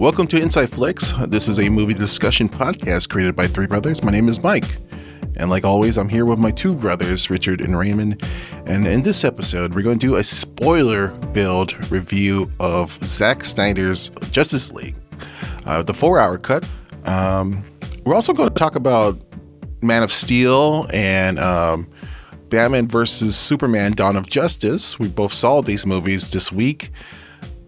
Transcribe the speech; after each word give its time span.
Welcome 0.00 0.28
to 0.28 0.40
Inside 0.40 0.70
Flicks. 0.70 1.12
This 1.26 1.46
is 1.46 1.58
a 1.58 1.68
movie 1.68 1.92
discussion 1.92 2.48
podcast 2.48 3.10
created 3.10 3.36
by 3.36 3.46
three 3.46 3.66
brothers. 3.66 4.02
My 4.02 4.10
name 4.10 4.30
is 4.30 4.42
Mike. 4.42 4.78
And 5.36 5.50
like 5.50 5.62
always, 5.62 5.98
I'm 5.98 6.08
here 6.08 6.24
with 6.24 6.38
my 6.38 6.50
two 6.50 6.74
brothers, 6.74 7.28
Richard 7.28 7.60
and 7.60 7.76
Raymond. 7.76 8.26
And 8.64 8.86
in 8.86 9.02
this 9.02 9.24
episode, 9.24 9.74
we're 9.74 9.82
going 9.82 9.98
to 9.98 10.06
do 10.06 10.16
a 10.16 10.24
spoiler 10.24 11.08
filled 11.34 11.90
review 11.90 12.50
of 12.60 12.92
Zack 13.06 13.44
Snyder's 13.44 14.08
Justice 14.30 14.72
League, 14.72 14.96
uh, 15.66 15.82
the 15.82 15.92
four 15.92 16.18
hour 16.18 16.38
cut. 16.38 16.66
Um, 17.04 17.62
we're 18.04 18.14
also 18.14 18.32
going 18.32 18.48
to 18.48 18.54
talk 18.54 18.76
about 18.76 19.20
Man 19.82 20.02
of 20.02 20.14
Steel 20.14 20.86
and 20.94 21.38
um, 21.38 21.86
Batman 22.48 22.88
versus 22.88 23.36
Superman 23.36 23.92
Dawn 23.92 24.16
of 24.16 24.26
Justice. 24.26 24.98
We 24.98 25.10
both 25.10 25.34
saw 25.34 25.60
these 25.60 25.84
movies 25.84 26.32
this 26.32 26.50
week 26.50 26.90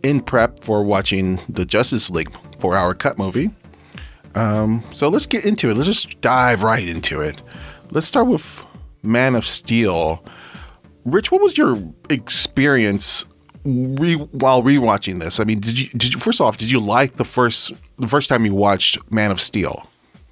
in 0.02 0.20
prep 0.20 0.62
for 0.64 0.82
watching 0.82 1.40
the 1.48 1.64
Justice 1.64 2.10
League 2.10 2.30
four 2.58 2.76
hour 2.76 2.94
cut 2.94 3.18
movie. 3.18 3.50
Um, 4.34 4.82
so 4.92 5.08
let's 5.08 5.26
get 5.26 5.44
into 5.44 5.70
it. 5.70 5.74
Let's 5.74 5.88
just 5.88 6.20
dive 6.20 6.62
right 6.62 6.86
into 6.86 7.20
it. 7.20 7.42
Let's 7.90 8.06
start 8.06 8.26
with 8.26 8.64
Man 9.02 9.34
of 9.34 9.46
Steel. 9.46 10.24
Rich, 11.04 11.30
what 11.30 11.40
was 11.42 11.58
your 11.58 11.82
experience 12.08 13.26
re- 13.64 14.14
while 14.14 14.62
rewatching 14.62 15.20
this? 15.20 15.40
I 15.40 15.44
mean, 15.44 15.60
did 15.60 15.78
you 15.78 15.88
did 15.90 16.14
you 16.14 16.20
first 16.20 16.40
off 16.40 16.56
did 16.56 16.70
you 16.70 16.80
like 16.80 17.16
the 17.16 17.24
first 17.24 17.72
the 17.98 18.08
first 18.08 18.28
time 18.28 18.46
you 18.46 18.54
watched 18.54 18.98
Man 19.12 19.30
of 19.30 19.40
Steel? 19.40 19.88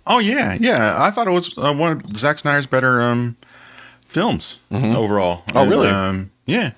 Oh 0.06 0.18
yeah, 0.18 0.56
yeah. 0.58 0.96
I 0.98 1.10
thought 1.10 1.28
it 1.28 1.32
was 1.32 1.56
uh, 1.58 1.74
one 1.74 1.92
of 1.92 2.16
Zack 2.16 2.38
Snyder's 2.38 2.66
better 2.66 3.02
um, 3.02 3.36
films 4.06 4.58
overall. 4.72 5.42
Oh, 5.54 5.66
really? 5.66 5.88
um, 5.88 6.30
yeah. 6.46 6.72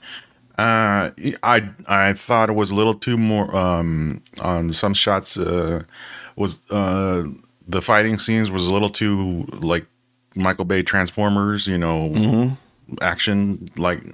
Uh, 0.63 1.11
I 1.43 1.69
I 1.89 2.13
thought 2.13 2.49
it 2.49 2.53
was 2.53 2.71
a 2.71 2.77
little 2.77 2.95
too 2.95 3.19
more 3.19 3.55
um, 3.57 4.23
on 4.41 4.73
some 4.73 4.95
shots. 4.95 5.37
Uh, 5.37 5.83
was 6.37 6.63
uh, 6.71 7.25
the 7.67 7.83
fighting 7.83 8.17
scenes 8.19 8.49
was 8.49 8.69
a 8.69 8.73
little 8.73 8.89
too 8.89 9.45
like 9.55 9.87
Michael 10.37 10.65
Bay 10.65 10.85
Transformers, 10.85 11.67
you 11.67 11.77
know, 11.77 12.57
action. 13.01 13.71
Like, 13.77 14.05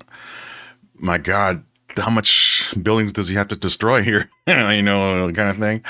my 0.95 1.19
God, 1.19 1.63
how 1.99 2.09
much 2.09 2.73
buildings 2.83 3.13
does 3.13 3.29
he 3.29 3.35
have 3.35 3.49
to 3.49 3.57
destroy 3.57 4.03
here? 4.03 4.31
you 4.47 4.83
know, 4.83 5.31
kind 5.33 5.51
of 5.51 5.59
thing. 5.59 5.83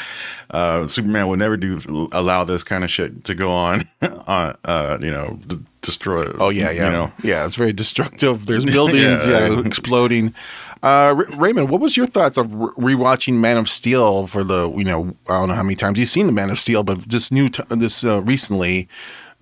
Uh, 0.50 0.88
Superman 0.88 1.28
would 1.28 1.38
never 1.38 1.56
do 1.56 2.08
allow 2.10 2.42
this 2.42 2.64
kind 2.64 2.82
of 2.82 2.90
shit 2.90 3.22
to 3.26 3.34
go 3.36 3.52
on. 3.52 3.88
uh, 4.02 4.54
uh, 4.64 4.98
you 5.00 5.12
know, 5.12 5.38
destroy. 5.82 6.24
Oh 6.38 6.48
yeah, 6.50 6.70
yeah, 6.70 6.86
You 6.86 6.92
know, 6.92 7.12
yeah. 7.22 7.44
It's 7.44 7.54
very 7.54 7.72
destructive. 7.72 8.46
There's 8.46 8.64
buildings, 8.78 9.26
yeah, 9.26 9.48
Yeah. 9.48 9.60
exploding. 9.64 10.34
Uh, 10.82 10.86
R- 11.16 11.26
Raymond, 11.36 11.70
what 11.70 11.80
was 11.80 11.96
your 11.96 12.06
thoughts 12.06 12.38
of 12.38 12.54
re- 12.54 12.94
rewatching 12.94 13.34
Man 13.34 13.56
of 13.56 13.68
Steel 13.68 14.26
for 14.28 14.44
the 14.44 14.70
you 14.76 14.84
know 14.84 15.14
I 15.28 15.38
don't 15.38 15.48
know 15.48 15.54
how 15.54 15.62
many 15.62 15.74
times 15.76 15.98
you've 15.98 16.08
seen 16.08 16.26
the 16.26 16.32
Man 16.32 16.50
of 16.50 16.58
Steel, 16.58 16.82
but 16.84 17.08
this 17.08 17.32
new 17.32 17.48
t- 17.48 17.62
this 17.70 18.04
uh, 18.04 18.22
recently 18.22 18.88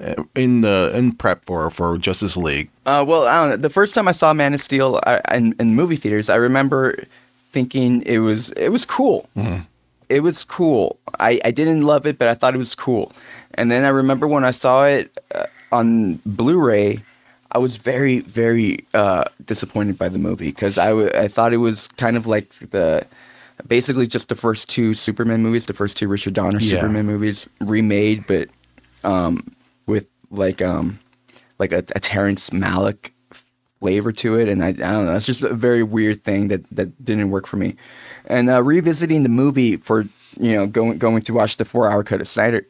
uh, 0.03 0.23
in 0.34 0.62
the 0.62 0.92
in 0.95 1.12
prep 1.12 1.45
for 1.45 1.69
for 1.70 1.98
Justice 1.98 2.37
League. 2.37 2.70
Uh, 2.87 3.05
well, 3.07 3.27
I 3.27 3.41
don't 3.42 3.51
know. 3.51 3.57
The 3.59 3.69
first 3.70 3.95
time 3.95 4.09
I 4.09 4.12
saw 4.12 4.33
Man 4.33 4.55
of 4.55 4.61
Steel 4.62 4.98
I, 5.07 5.20
in, 5.34 5.55
in 5.61 5.75
movie 5.75 5.97
theaters, 5.97 6.31
I 6.31 6.37
remember 6.37 7.05
thinking 7.51 8.03
it 8.03 8.19
was 8.19 8.51
it 8.51 8.69
was 8.70 8.84
cool. 8.87 9.29
It 10.09 10.20
was 10.20 10.45
cool. 10.45 10.98
I, 11.19 11.41
I 11.45 11.51
didn't 11.51 11.83
love 11.83 12.07
it, 12.07 12.17
but 12.17 12.29
I 12.29 12.34
thought 12.34 12.55
it 12.55 12.59
was 12.59 12.77
cool. 12.77 13.11
And 13.55 13.73
then 13.73 13.83
I 13.84 13.89
remember 13.89 14.29
when 14.29 14.45
I 14.45 14.53
saw 14.53 14.84
it 14.87 15.11
uh, 15.34 15.47
on 15.77 16.21
Blu-ray, 16.27 17.03
I 17.53 17.59
was 17.59 17.77
very 17.77 18.21
very 18.21 18.85
uh, 18.95 19.25
disappointed 19.45 19.97
by 19.99 20.09
the 20.09 20.19
movie 20.19 20.47
because 20.51 20.79
I, 20.79 20.89
w- 20.89 21.11
I 21.15 21.29
thought 21.29 21.53
it 21.53 21.59
was 21.59 21.89
kind 21.97 22.17
of 22.17 22.27
like 22.27 22.51
the 22.71 23.07
basically 23.67 24.07
just 24.07 24.29
the 24.29 24.35
first 24.35 24.69
two 24.69 24.95
Superman 24.95 25.42
movies, 25.42 25.67
the 25.67 25.73
first 25.73 25.97
two 25.97 26.09
Richard 26.09 26.35
Donner 26.35 26.59
Yeah. 26.61 26.81
Superman 26.81 27.07
movies 27.07 27.48
remade, 27.61 28.27
but 28.27 28.48
um, 29.05 29.55
with 29.86 30.07
like 30.31 30.61
um, 30.61 30.98
like 31.59 31.73
a, 31.73 31.79
a 31.95 32.01
Terrence 32.01 32.51
Malick 32.51 33.13
flavor 33.81 34.11
to 34.13 34.39
it, 34.39 34.48
and 34.48 34.63
I, 34.65 34.69
I 34.69 34.73
don't 34.73 35.05
know. 35.07 35.15
It's 35.17 35.27
just 35.27 35.42
a 35.42 35.55
very 35.55 35.83
weird 35.83 36.25
thing 36.25 36.48
that 36.48 36.69
that 36.73 37.05
didn't 37.05 37.31
work 37.31 37.47
for 37.47 37.57
me. 37.57 37.77
And 38.27 38.51
uh, 38.51 38.63
revisiting 38.63 39.23
the 39.23 39.29
movie 39.29 39.77
for 39.77 40.03
you 40.39 40.53
know 40.53 40.67
going 40.67 40.98
going 40.98 41.23
to 41.23 41.33
watch 41.33 41.57
the 41.57 41.65
four 41.65 41.91
hour 41.91 42.03
cut 42.03 42.20
of 42.20 42.27
Snyder 42.29 42.67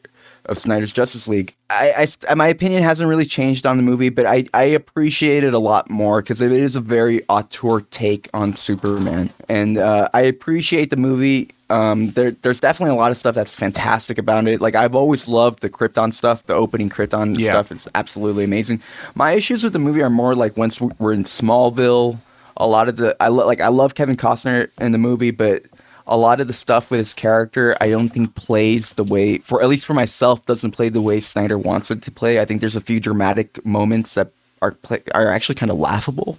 of 0.47 0.57
Snyder's 0.57 0.91
Justice 0.93 1.27
League, 1.27 1.53
I, 1.69 2.07
I 2.29 2.35
my 2.35 2.47
opinion 2.47 2.83
hasn't 2.83 3.09
really 3.09 3.25
changed 3.25 3.65
on 3.65 3.77
the 3.77 3.83
movie, 3.83 4.09
but 4.09 4.25
I 4.25 4.45
I 4.53 4.63
appreciate 4.63 5.43
it 5.43 5.53
a 5.53 5.59
lot 5.59 5.89
more 5.89 6.21
because 6.21 6.41
it 6.41 6.51
is 6.51 6.75
a 6.75 6.81
very 6.81 7.23
auteur 7.29 7.81
take 7.81 8.29
on 8.33 8.55
Superman, 8.55 9.29
and 9.49 9.77
uh, 9.77 10.09
I 10.13 10.21
appreciate 10.21 10.89
the 10.89 10.97
movie. 10.97 11.49
Um, 11.69 12.11
there, 12.11 12.31
there's 12.31 12.61
definitely 12.61 12.93
a 12.95 12.97
lot 12.97 13.11
of 13.11 13.17
stuff 13.17 13.35
that's 13.35 13.53
fantastic 13.53 14.17
about 14.17 14.47
it. 14.47 14.61
Like 14.61 14.73
I've 14.75 14.95
always 14.95 15.27
loved 15.27 15.59
the 15.59 15.69
Krypton 15.69 16.13
stuff, 16.13 16.45
the 16.45 16.53
opening 16.53 16.89
Krypton 16.89 17.37
Yeah. 17.37 17.51
stuff 17.51 17.73
is 17.73 17.87
absolutely 17.93 18.45
amazing. 18.45 18.81
My 19.15 19.33
issues 19.33 19.65
with 19.65 19.73
the 19.73 19.79
movie 19.79 20.01
are 20.01 20.09
more 20.09 20.33
like 20.33 20.55
once 20.55 20.79
we're 20.79 21.11
in 21.11 21.25
Smallville, 21.25 22.19
a 22.55 22.65
lot 22.67 22.87
of 22.87 22.95
the 22.95 23.17
I 23.19 23.27
lo- 23.27 23.45
like 23.45 23.59
I 23.59 23.67
love 23.67 23.95
Kevin 23.95 24.15
Costner 24.15 24.69
in 24.79 24.93
the 24.93 24.97
movie, 24.97 25.31
but 25.31 25.63
a 26.07 26.17
lot 26.17 26.39
of 26.39 26.47
the 26.47 26.53
stuff 26.53 26.89
with 26.89 26.99
his 26.99 27.13
character 27.13 27.75
I 27.81 27.89
don't 27.89 28.09
think 28.09 28.33
plays 28.35 28.93
the 28.93 29.03
way 29.03 29.37
for 29.39 29.61
at 29.61 29.69
least 29.69 29.85
for 29.85 29.93
myself 29.93 30.45
doesn't 30.45 30.71
play 30.71 30.89
the 30.89 31.01
way 31.01 31.19
Snyder 31.19 31.57
wants 31.57 31.91
it 31.91 32.01
to 32.03 32.11
play. 32.11 32.39
I 32.39 32.45
think 32.45 32.61
there's 32.61 32.75
a 32.75 32.81
few 32.81 32.99
dramatic 32.99 33.63
moments 33.65 34.13
that 34.15 34.31
are 34.61 34.71
play, 34.71 35.03
are 35.13 35.27
actually 35.27 35.55
kind 35.55 35.71
of 35.71 35.77
laughable. 35.77 36.37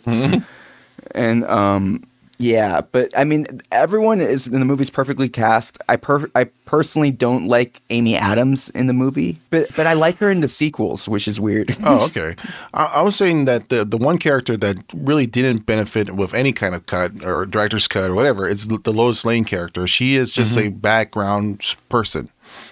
And 1.12 1.44
um 1.44 2.06
yeah, 2.38 2.80
but 2.80 3.10
I 3.16 3.24
mean 3.24 3.60
everyone 3.72 4.20
is 4.20 4.46
in 4.46 4.58
the 4.58 4.64
movie's 4.64 4.90
perfectly 4.90 5.28
cast. 5.28 5.78
I 5.88 5.96
per- 5.96 6.30
I 6.34 6.44
personally 6.64 7.10
don't 7.10 7.46
like 7.46 7.82
Amy 7.90 8.16
Adams 8.16 8.70
in 8.70 8.86
the 8.86 8.92
movie, 8.92 9.38
but 9.50 9.74
but 9.76 9.86
I 9.86 9.94
like 9.94 10.18
her 10.18 10.30
in 10.30 10.40
the 10.40 10.48
sequels, 10.48 11.08
which 11.08 11.26
is 11.26 11.40
weird. 11.40 11.76
Oh, 11.82 12.04
okay. 12.06 12.36
I, 12.72 12.84
I 12.96 13.02
was 13.02 13.16
saying 13.16 13.44
that 13.46 13.68
the 13.68 13.84
the 13.84 13.98
one 13.98 14.18
character 14.18 14.56
that 14.56 14.78
really 14.94 15.26
didn't 15.26 15.66
benefit 15.66 16.14
with 16.14 16.32
any 16.32 16.52
kind 16.52 16.74
of 16.74 16.86
cut 16.86 17.24
or 17.24 17.44
director's 17.44 17.88
cut 17.88 18.10
or 18.10 18.14
whatever 18.14 18.48
is 18.48 18.68
the 18.68 18.92
Lois 18.92 19.24
Lane 19.24 19.44
character. 19.44 19.86
She 19.86 20.14
is 20.14 20.30
just 20.30 20.56
mm-hmm. 20.56 20.68
a 20.68 20.70
background 20.70 21.76
person. 21.88 22.30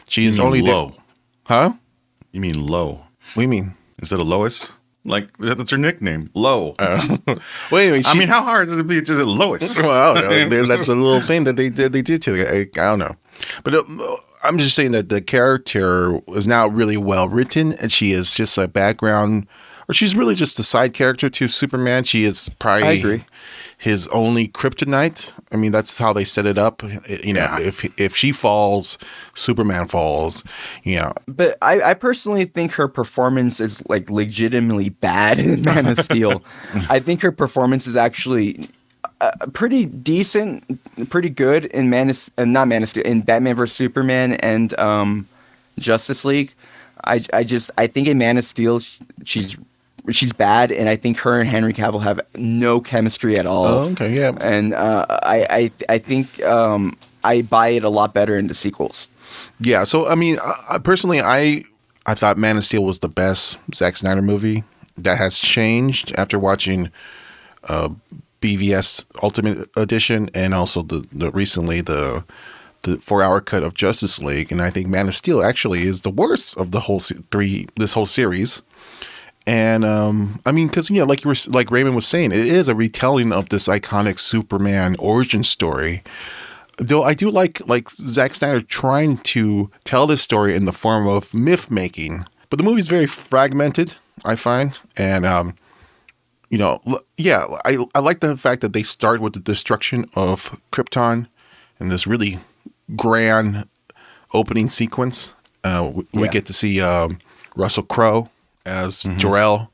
She 0.08 0.26
is 0.26 0.38
mean 0.38 0.46
only 0.46 0.60
there- 0.60 0.72
low. 0.72 0.94
Huh? 1.46 1.74
you 2.32 2.40
mean 2.40 2.66
low 2.66 3.06
What 3.32 3.36
do 3.36 3.42
you 3.42 3.48
mean? 3.48 3.74
instead 3.98 4.20
of 4.20 4.26
Lois? 4.26 4.70
Like 5.06 5.36
that's 5.38 5.70
her 5.70 5.78
nickname, 5.78 6.28
Low. 6.34 6.74
Wait 7.70 7.88
a 7.88 7.90
minute. 7.92 8.06
I 8.08 8.14
mean, 8.18 8.28
how 8.28 8.42
hard 8.42 8.66
is 8.66 8.72
it 8.72 8.76
to 8.76 8.84
be 8.84 9.00
just 9.00 9.20
Lois? 9.20 9.80
well, 9.82 10.16
I 10.16 10.20
don't 10.20 10.30
know. 10.30 10.48
There- 10.48 10.66
that's 10.66 10.88
a 10.88 10.94
little 10.96 11.20
thing 11.20 11.44
that 11.44 11.56
they 11.56 11.70
did. 11.70 11.92
They 11.92 12.02
did 12.02 12.22
to. 12.22 12.40
I, 12.46 12.60
I 12.60 12.64
don't 12.64 12.98
know, 12.98 13.16
but 13.64 13.74
uh, 13.74 13.82
I'm 14.44 14.58
just 14.58 14.74
saying 14.74 14.92
that 14.92 15.08
the 15.08 15.20
character 15.20 16.20
is 16.28 16.46
now 16.48 16.68
really 16.68 16.96
well 16.96 17.28
written, 17.28 17.72
and 17.74 17.90
she 17.92 18.12
is 18.12 18.34
just 18.34 18.58
a 18.58 18.68
background, 18.68 19.46
or 19.88 19.94
she's 19.94 20.16
really 20.16 20.34
just 20.34 20.58
a 20.58 20.62
side 20.62 20.92
character 20.92 21.28
to 21.30 21.48
Superman. 21.48 22.04
She 22.04 22.24
is 22.24 22.48
probably 22.58 22.82
I 22.88 22.92
agree. 22.92 23.24
His 23.78 24.08
only 24.08 24.48
kryptonite. 24.48 25.32
I 25.52 25.56
mean, 25.56 25.70
that's 25.70 25.98
how 25.98 26.12
they 26.12 26.24
set 26.24 26.46
it 26.46 26.56
up. 26.58 26.82
You 26.82 27.32
know, 27.34 27.40
Yeah. 27.40 27.60
if 27.60 27.84
if 28.00 28.16
she 28.16 28.32
falls, 28.32 28.96
Superman 29.34 29.86
falls. 29.88 30.42
You 30.82 30.96
know, 30.96 31.12
But 31.28 31.58
I, 31.62 31.80
I 31.82 31.94
personally 31.94 32.46
think 32.46 32.72
her 32.72 32.88
performance 32.88 33.60
is 33.60 33.82
like 33.88 34.10
legitimately 34.10 34.88
bad 34.90 35.38
in 35.44 35.62
Man 35.62 35.86
of 35.86 35.98
Steel. 36.00 36.42
I 36.88 37.00
think 37.00 37.20
her 37.22 37.32
performance 37.32 37.86
is 37.86 37.96
actually 37.96 38.68
uh, 39.20 39.30
pretty 39.52 39.84
decent, 39.86 40.80
pretty 41.10 41.30
good 41.30 41.66
in 41.66 41.90
Man 41.90 42.10
of, 42.10 42.30
uh, 42.38 42.44
not 42.44 42.68
Man 42.68 42.82
of 42.82 42.88
Steel, 42.88 43.04
in 43.04 43.20
Batman 43.20 43.56
vs 43.56 43.76
Superman 43.76 44.34
and 44.34 44.78
um, 44.80 45.28
Justice 45.78 46.24
League. 46.24 46.52
I, 47.04 47.22
I 47.32 47.44
just 47.44 47.70
I 47.76 47.86
think 47.86 48.08
in 48.08 48.16
Man 48.18 48.38
of 48.38 48.44
Steel 48.44 48.80
sh- 48.80 48.98
she's 49.24 49.56
she's 50.10 50.32
bad, 50.32 50.72
and 50.72 50.88
I 50.88 50.96
think 50.96 51.18
her 51.18 51.40
and 51.40 51.48
Henry 51.48 51.72
Cavill 51.72 52.02
have 52.02 52.20
no 52.34 52.80
chemistry 52.80 53.38
at 53.38 53.46
all. 53.46 53.66
Oh, 53.66 53.84
okay, 53.90 54.14
yeah. 54.14 54.32
And 54.40 54.74
uh, 54.74 55.06
I 55.08 55.46
I 55.88 55.94
I 55.94 55.98
think 55.98 56.42
um, 56.44 56.96
I 57.24 57.42
buy 57.42 57.68
it 57.68 57.84
a 57.84 57.88
lot 57.88 58.14
better 58.14 58.36
in 58.36 58.46
the 58.46 58.54
sequels. 58.54 59.08
Yeah, 59.60 59.84
so 59.84 60.06
I 60.06 60.14
mean, 60.14 60.38
I, 60.42 60.54
I 60.72 60.78
personally, 60.78 61.20
I 61.20 61.64
I 62.06 62.14
thought 62.14 62.38
Man 62.38 62.56
of 62.56 62.64
Steel 62.64 62.84
was 62.84 63.00
the 63.00 63.08
best 63.08 63.58
Zack 63.74 63.96
Snyder 63.96 64.22
movie. 64.22 64.64
That 64.98 65.18
has 65.18 65.38
changed 65.38 66.14
after 66.16 66.38
watching 66.38 66.90
uh, 67.64 67.90
BVS 68.40 69.04
Ultimate 69.22 69.68
Edition 69.76 70.30
and 70.34 70.54
also 70.54 70.82
the, 70.82 71.06
the 71.12 71.30
recently 71.32 71.80
the 71.80 72.24
the 72.82 72.96
four 72.98 73.22
hour 73.22 73.40
cut 73.40 73.62
of 73.62 73.74
Justice 73.74 74.20
League, 74.20 74.52
and 74.52 74.62
I 74.62 74.70
think 74.70 74.86
Man 74.86 75.08
of 75.08 75.16
Steel 75.16 75.42
actually 75.42 75.82
is 75.82 76.02
the 76.02 76.10
worst 76.10 76.56
of 76.56 76.70
the 76.70 76.80
whole 76.80 77.00
se- 77.00 77.16
three 77.30 77.66
this 77.76 77.92
whole 77.92 78.06
series. 78.06 78.62
And 79.46 79.84
um, 79.84 80.40
I 80.44 80.50
mean, 80.52 80.66
because 80.66 80.90
yeah, 80.90 81.04
like 81.04 81.24
you 81.24 81.28
were 81.28 81.36
like 81.48 81.70
Raymond 81.70 81.94
was 81.94 82.06
saying, 82.06 82.32
it 82.32 82.46
is 82.46 82.68
a 82.68 82.74
retelling 82.74 83.32
of 83.32 83.48
this 83.48 83.68
iconic 83.68 84.18
Superman 84.18 84.96
origin 84.98 85.44
story 85.44 86.02
though 86.78 87.02
I 87.02 87.14
do 87.14 87.30
like 87.30 87.66
like 87.66 87.90
Zack 87.90 88.34
Snyder 88.34 88.60
trying 88.60 89.18
to 89.18 89.70
tell 89.84 90.06
this 90.06 90.22
story 90.22 90.54
in 90.54 90.64
the 90.64 90.72
form 90.72 91.06
of 91.08 91.34
myth 91.34 91.70
making, 91.70 92.26
but 92.50 92.58
the 92.58 92.64
movie's 92.64 92.88
very 92.88 93.06
fragmented. 93.06 93.94
I 94.24 94.36
find, 94.36 94.78
and 94.96 95.26
um, 95.26 95.54
you 96.50 96.58
know, 96.58 96.80
l- 96.86 97.00
yeah, 97.16 97.46
I 97.64 97.84
I 97.94 98.00
like 98.00 98.20
the 98.20 98.36
fact 98.36 98.62
that 98.62 98.72
they 98.72 98.82
start 98.82 99.20
with 99.20 99.34
the 99.34 99.40
destruction 99.40 100.08
of 100.14 100.60
Krypton, 100.72 101.28
and 101.78 101.90
this 101.90 102.06
really 102.06 102.40
grand 102.94 103.68
opening 104.32 104.70
sequence. 104.70 105.32
Uh, 105.64 105.90
we, 105.94 106.06
we 106.12 106.28
get 106.28 106.46
to 106.46 106.52
see 106.52 106.80
um, 106.80 107.18
Russell 107.56 107.82
Crowe 107.82 108.30
as 108.66 109.04
Jor-El, 109.16 109.70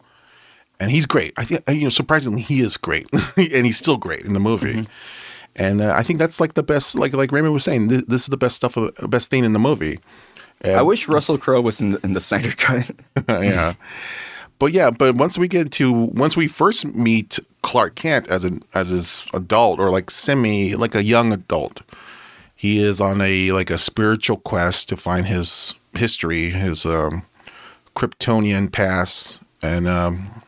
and 0.78 0.90
he's 0.90 1.06
great. 1.06 1.32
I 1.36 1.44
think 1.44 1.62
you 1.68 1.82
know 1.82 1.88
surprisingly 1.88 2.42
he 2.42 2.60
is 2.60 2.76
great, 2.76 3.08
and 3.36 3.66
he's 3.66 3.78
still 3.78 3.96
great 3.96 4.20
in 4.20 4.34
the 4.34 4.40
movie. 4.40 4.86
And 5.56 5.82
uh, 5.82 5.92
I 5.94 6.02
think 6.02 6.18
that's 6.18 6.40
like 6.40 6.54
the 6.54 6.62
best. 6.62 6.98
Like 6.98 7.12
like 7.12 7.32
Raymond 7.32 7.52
was 7.52 7.64
saying, 7.64 7.88
this, 7.88 8.02
this 8.06 8.22
is 8.22 8.28
the 8.28 8.36
best 8.36 8.56
stuff, 8.56 8.76
of 8.76 8.94
the 8.94 9.08
best 9.08 9.30
thing 9.30 9.44
in 9.44 9.52
the 9.52 9.58
movie. 9.58 9.98
And- 10.60 10.76
I 10.76 10.82
wish 10.82 11.08
Russell 11.08 11.38
Crowe 11.38 11.60
was 11.60 11.80
in 11.80 11.90
the, 11.90 12.00
in 12.04 12.12
the 12.12 12.20
Snyder 12.20 12.52
Cut. 12.52 12.90
yeah. 13.28 13.74
But 14.58 14.72
yeah, 14.72 14.90
but 14.90 15.16
once 15.16 15.36
we 15.36 15.48
get 15.48 15.72
to 15.72 15.92
once 15.92 16.36
we 16.36 16.46
first 16.46 16.86
meet 16.86 17.40
Clark 17.62 17.96
Kent 17.96 18.28
as 18.28 18.44
an 18.44 18.62
as 18.74 18.90
his 18.90 19.26
adult 19.34 19.80
or 19.80 19.90
like 19.90 20.08
semi 20.08 20.76
like 20.76 20.94
a 20.94 21.02
young 21.02 21.32
adult, 21.32 21.82
he 22.54 22.80
is 22.80 23.00
on 23.00 23.20
a 23.20 23.50
like 23.50 23.70
a 23.70 23.78
spiritual 23.78 24.36
quest 24.36 24.88
to 24.90 24.96
find 24.96 25.26
his 25.26 25.74
history, 25.94 26.50
his 26.50 26.86
um, 26.86 27.24
Kryptonian 27.96 28.70
past, 28.72 29.38
and 29.62 29.86
um, 29.88 30.42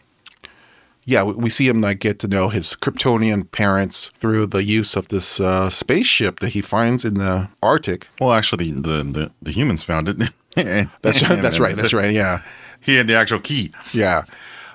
yeah, 1.05 1.23
we, 1.23 1.33
we 1.35 1.51
see 1.51 1.69
him 1.69 1.81
like 1.81 1.99
get 2.01 2.19
to 2.21 2.29
know 2.29 2.49
his 2.49 2.75
Kryptonian 2.77 3.51
parents 3.53 4.11
through 4.17 4.47
the 4.47 4.63
use 4.65 4.97
of 4.97 5.09
this 5.09 5.41
uh, 5.41 5.69
spaceship 5.71 6.41
that 6.41 6.51
he 6.51 6.61
finds 6.63 7.05
in 7.05 7.15
the 7.15 7.49
Arctic. 7.63 8.09
Well, 8.21 8.33
actually, 8.33 8.71
the 8.73 9.03
the, 9.05 9.31
the 9.43 9.51
humans 9.53 9.83
found 9.83 10.09
it. 10.09 10.17
That's 11.03 11.23
right. 11.29 11.43
That's 11.43 11.59
right. 11.61 11.77
That's 11.77 11.93
right. 11.93 12.13
Yeah. 12.15 12.43
He 12.81 12.97
had 12.97 13.07
the 13.09 13.15
actual 13.15 13.41
key. 13.41 13.73
Yeah, 13.93 14.25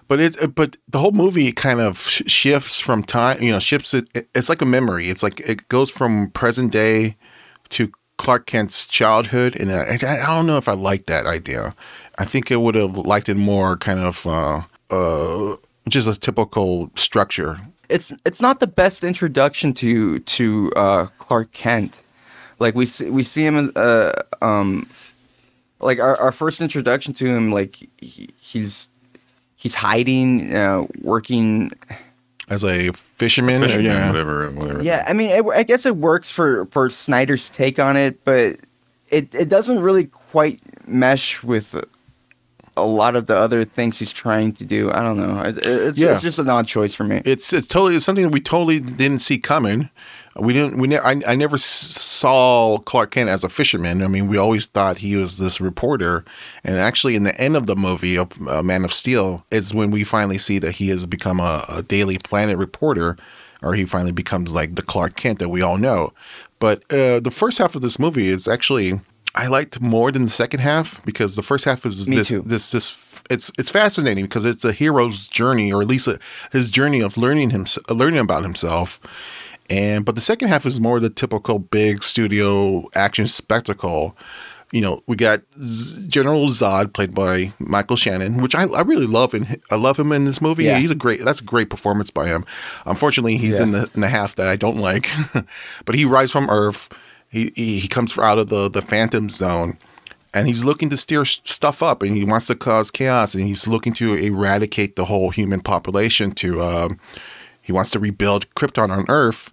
but 0.08 0.20
it 0.20 0.56
but 0.56 0.78
the 0.90 1.00
whole 1.00 1.12
movie 1.12 1.52
kind 1.52 1.80
of 1.80 2.00
shifts 2.00 2.80
from 2.80 3.04
time. 3.04 3.42
You 3.42 3.52
know, 3.54 3.60
shifts 3.60 3.94
it. 3.94 4.08
it- 4.14 4.30
It's 4.36 4.50
like 4.50 4.62
a 4.62 4.66
memory. 4.66 5.10
It's 5.10 5.24
like 5.24 5.40
it 5.42 5.68
goes 5.70 5.90
from 5.92 6.32
present 6.32 6.72
day 6.72 7.16
to 7.70 7.92
Clark 8.18 8.46
Kent's 8.48 8.86
childhood, 8.86 9.56
and 9.56 9.72
I, 9.72 9.94
I 10.02 10.26
don't 10.36 10.48
know 10.48 10.58
if 10.58 10.68
I 10.68 10.74
like 10.74 11.06
that 11.06 11.26
idea. 11.26 11.74
I 12.20 12.26
think 12.26 12.52
I 12.52 12.58
would 12.58 12.76
have 12.76 12.98
liked 12.98 13.30
it 13.30 13.38
more 13.38 13.78
kind 13.78 14.00
of 14.00 14.28
uh, 14.28 14.62
uh, 14.92 15.56
just 15.88 16.08
a 16.08 16.20
typical 16.20 16.92
structure. 16.96 17.60
it's 17.88 18.14
it's 18.26 18.42
not 18.42 18.60
the 18.60 18.68
best 18.68 19.04
introduction 19.04 19.74
to 19.76 20.20
to 20.20 20.72
uh, 20.76 21.06
Clark 21.18 21.52
Kent. 21.54 22.04
Like 22.60 22.76
we 22.76 22.86
see, 22.86 23.10
we 23.10 23.24
see 23.24 23.46
him 23.46 23.72
uh, 23.76 24.12
um 24.42 24.88
like 25.80 26.00
our, 26.00 26.20
our 26.20 26.32
first 26.34 26.60
introduction 26.62 27.14
to 27.14 27.26
him 27.26 27.52
like 27.54 27.78
he, 27.98 28.30
he's 28.38 28.90
he's 29.56 29.76
hiding 29.76 30.54
uh, 30.54 30.86
working 31.02 31.72
As 32.50 32.64
a 32.66 32.92
fisherman, 32.92 33.62
Fisherman, 33.62 33.86
yeah, 33.86 34.08
whatever, 34.12 34.50
whatever. 34.52 34.84
yeah 34.84 35.06
I 35.08 35.14
mean 35.14 35.30
it, 35.30 35.46
I 35.56 35.64
guess 35.64 35.86
it 35.86 35.96
works 35.96 36.30
for 36.30 36.66
for 36.66 36.90
Snyder's 36.90 37.50
take 37.50 37.80
on 37.80 37.96
it 37.96 38.24
but 38.26 38.58
it 39.10 39.34
it 39.34 39.48
doesn't 39.48 39.80
really 39.80 40.06
quite 40.06 40.60
mesh 40.86 41.42
with 41.44 41.76
a 42.84 42.86
lot 42.86 43.16
of 43.16 43.28
the 43.28 43.36
other 43.36 43.64
things 43.64 44.00
he's 44.00 44.12
trying 44.12 44.52
to 44.54 44.66
do 44.66 44.92
I 44.92 45.02
don't 45.02 45.18
know 45.18 45.42
it, 45.44 45.58
it's, 45.66 45.98
Yeah. 45.98 46.14
it's 46.14 46.22
just 46.22 46.40
an 46.40 46.50
odd 46.50 46.68
choice 46.68 46.94
for 46.94 47.04
me 47.04 47.22
it's 47.26 47.52
it's 47.54 47.68
totally 47.68 47.96
it's 47.96 48.06
something 48.06 48.24
that 48.26 48.32
we 48.34 48.42
totally 48.42 48.80
didn't 48.80 49.20
see 49.20 49.38
coming. 49.38 49.90
We 50.36 50.54
didn't. 50.54 50.78
We 50.78 50.88
ne- 50.88 51.00
I, 51.00 51.20
I 51.28 51.36
never 51.36 51.58
saw 51.58 52.78
Clark 52.80 53.12
Kent 53.12 53.30
as 53.30 53.44
a 53.44 53.50
fisherman. 53.50 54.02
I 54.02 54.08
mean, 54.08 54.28
we 54.28 54.38
always 54.38 54.68
thought 54.68 55.00
he 55.00 55.16
was 55.18 55.38
this 55.38 55.60
reporter. 55.60 56.24
And 56.64 56.78
actually, 56.78 57.16
in 57.16 57.24
the 57.24 57.36
end 57.42 57.58
of 57.58 57.66
the 57.66 57.76
movie 57.76 58.18
of 58.18 58.48
uh, 58.48 58.64
Man 58.64 58.86
of 58.86 58.94
Steel, 58.94 59.44
it's 59.52 59.74
when 59.74 59.92
we 59.92 60.04
finally 60.04 60.38
see 60.38 60.60
that 60.60 60.74
he 60.78 60.90
has 60.90 61.06
become 61.06 61.40
a, 61.42 61.66
a 61.68 61.84
Daily 61.84 62.18
Planet 62.24 62.58
reporter, 62.58 63.18
or 63.62 63.74
he 63.74 63.84
finally 63.86 64.12
becomes 64.14 64.52
like 64.54 64.76
the 64.76 64.82
Clark 64.82 65.16
Kent 65.16 65.40
that 65.40 65.50
we 65.50 65.62
all 65.62 65.78
know. 65.78 66.14
But 66.60 66.84
uh, 66.92 67.20
the 67.20 67.32
first 67.34 67.58
half 67.58 67.76
of 67.76 67.82
this 67.82 68.00
movie 68.00 68.28
is 68.28 68.48
actually 68.48 69.02
I 69.36 69.48
liked 69.48 69.80
more 69.80 70.12
than 70.12 70.24
the 70.24 70.30
second 70.32 70.60
half 70.60 71.04
because 71.06 71.36
the 71.36 71.44
first 71.44 71.66
half 71.66 71.86
is 71.86 72.06
this 72.08 72.30
this 72.30 72.72
this 72.72 73.24
it's 73.30 73.52
it's 73.60 73.70
fascinating 73.70 74.26
because 74.26 74.46
it's 74.46 74.66
a 74.66 74.72
hero's 74.72 75.28
journey 75.28 75.72
or 75.72 75.82
at 75.82 75.88
least 75.88 76.08
a, 76.08 76.20
his 76.52 76.70
journey 76.70 77.02
of 77.02 77.18
learning 77.18 77.52
him 77.52 77.66
learning 77.90 78.20
about 78.20 78.44
himself. 78.44 79.00
And 79.70 80.04
but 80.04 80.16
the 80.16 80.22
second 80.22 80.48
half 80.48 80.66
is 80.66 80.80
more 80.82 81.00
the 81.00 81.10
typical 81.12 81.60
big 81.60 82.04
studio 82.04 82.86
action 82.96 83.28
spectacle. 83.28 84.16
You 84.72 84.82
know 84.82 85.04
we 85.08 85.16
got 85.16 85.42
general 86.08 86.48
zod 86.48 86.94
played 86.94 87.16
by 87.16 87.54
michael 87.58 87.96
shannon 87.98 88.38
which 88.38 88.54
i, 88.54 88.66
I 88.66 88.82
really 88.82 89.08
love 89.08 89.34
and 89.34 89.60
i 89.72 89.76
love 89.76 89.98
him 89.98 90.12
in 90.12 90.26
this 90.26 90.42
movie. 90.42 90.66
Yeah. 90.66 90.78
he's 90.78 90.92
a 90.92 90.96
great 90.96 91.26
that's 91.26 91.42
a 91.42 91.44
great 91.44 91.70
performance 91.72 92.12
by 92.12 92.28
him. 92.28 92.46
Unfortunately 92.86 93.38
he's 93.38 93.58
Yeah. 93.58 93.64
in 93.64 93.72
the 93.72 93.90
in 93.96 94.02
the 94.02 94.10
half 94.10 94.36
that 94.36 94.48
i 94.48 94.56
don't 94.56 94.78
like. 94.78 95.10
But 95.86 95.96
he 95.96 96.06
rides 96.06 96.32
from 96.32 96.50
earth 96.50 96.90
he, 97.30 97.52
he 97.56 97.88
comes 97.88 98.18
out 98.18 98.40
of 98.40 98.50
the 98.50 98.70
the 98.70 98.82
phantom 98.82 99.30
zone 99.30 99.78
and 100.34 100.48
he's 100.48 100.64
looking 100.64 100.90
to 100.90 100.98
steer 100.98 101.26
stuff 101.26 101.82
up 101.82 102.04
and 102.04 102.16
he 102.16 102.24
wants 102.24 102.48
to 102.48 102.56
cause 102.56 102.92
chaos 102.92 103.34
and 103.34 103.48
he's 103.48 103.68
looking 103.68 103.94
to 103.94 104.14
eradicate 104.14 104.96
the 104.96 105.06
whole 105.06 105.30
human 105.30 105.60
population 105.60 106.32
to 106.32 106.62
um, 106.62 107.00
he 107.62 107.72
wants 107.72 107.92
to 107.92 108.00
rebuild 108.00 108.54
krypton 108.56 108.90
on 108.90 109.06
earth 109.10 109.52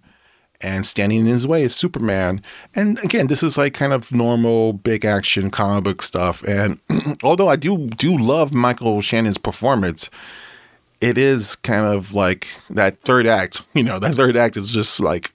and 0.63 0.87
standing 0.87 1.21
in 1.21 1.27
his 1.27 1.47
way 1.47 1.63
is 1.63 1.75
superman. 1.75 2.41
And 2.75 2.99
again 3.01 3.27
this 3.27 3.43
is 3.43 3.59
like 3.59 3.75
kind 3.75 3.93
of 3.93 4.13
normal 4.13 4.73
big 4.73 5.05
action 5.05 5.51
comic 5.51 5.85
book 5.85 6.03
stuff 6.03 6.43
and 6.45 6.81
although 7.23 7.49
i 7.49 7.57
do 7.57 7.89
do 7.89 8.17
love 8.17 8.55
michael 8.55 9.01
shannon's 9.01 9.39
performance 9.39 10.11
it 11.01 11.19
is 11.19 11.57
kind 11.57 11.85
of 11.85 12.15
like 12.15 12.47
that 12.71 12.99
third 13.01 13.27
act 13.27 13.63
you 13.75 13.83
know 13.83 13.99
that 13.99 14.15
third 14.15 14.37
act 14.37 14.57
is 14.57 14.71
just 14.71 14.99
like 14.99 15.33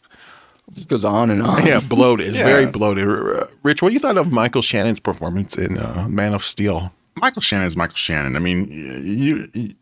it 0.78 0.88
goes 0.88 1.04
on 1.06 1.30
and 1.30 1.42
on 1.46 1.66
yeah 1.66 1.80
bloated 1.80 2.34
Yeah. 2.36 2.44
very 2.46 2.66
bloated 2.66 3.08
rich 3.64 3.82
what 3.82 3.94
you 3.94 4.00
thought 4.00 4.18
of 4.18 4.32
michael 4.32 4.62
shannon's 4.62 5.00
performance 5.00 5.58
in 5.58 5.78
uh, 5.78 6.08
man 6.10 6.34
of 6.34 6.44
steel 6.44 6.92
Michael 7.18 7.42
Shannon 7.42 7.68
is 7.68 7.76
Michael 7.76 7.98
Shannon. 7.98 8.38
I 8.38 8.40
mean, 8.40 8.68
you, 8.72 9.50
you 9.54 9.74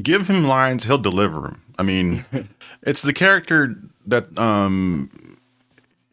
give 0.00 0.28
him 0.28 0.44
lines, 0.44 0.84
he'll 0.84 0.96
deliver 0.96 1.40
them. 1.40 1.62
I 1.76 1.82
mean, 1.82 2.24
it's 2.82 3.02
the 3.02 3.12
character 3.12 3.76
that 4.06 4.38
um, 4.38 5.10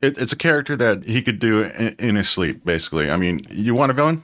it, 0.01 0.17
it's 0.17 0.33
a 0.33 0.35
character 0.35 0.75
that 0.75 1.03
he 1.05 1.21
could 1.21 1.37
do 1.39 1.63
in, 1.63 1.89
in 1.99 2.15
his 2.15 2.29
sleep. 2.29 2.65
Basically, 2.65 3.11
I 3.11 3.15
mean, 3.15 3.45
you 3.51 3.75
want 3.75 3.91
a 3.91 3.93
villain? 3.93 4.23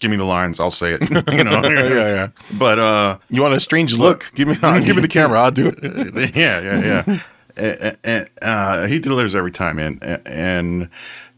Give 0.00 0.10
me 0.10 0.18
the 0.18 0.24
lines, 0.24 0.60
I'll 0.60 0.70
say 0.70 0.92
it. 0.92 1.10
you 1.32 1.42
know, 1.44 1.62
yeah 1.64 1.88
yeah 1.88 2.28
But 2.52 2.78
uh, 2.78 3.18
You 3.30 3.40
want 3.40 3.54
a 3.54 3.60
strange 3.60 3.94
look? 3.96 4.30
Give 4.34 4.48
me, 4.48 4.54
give 4.84 4.96
me 4.96 5.02
the 5.02 5.08
camera. 5.08 5.40
I'll 5.40 5.50
do 5.50 5.68
it. 5.76 6.36
yeah, 6.36 6.60
yeah, 6.60 7.02
yeah. 7.06 7.20
And, 7.58 8.30
uh, 8.42 8.86
he 8.86 8.98
delivers 8.98 9.34
every 9.34 9.52
time, 9.52 9.78
and 9.78 10.02
and 10.26 10.88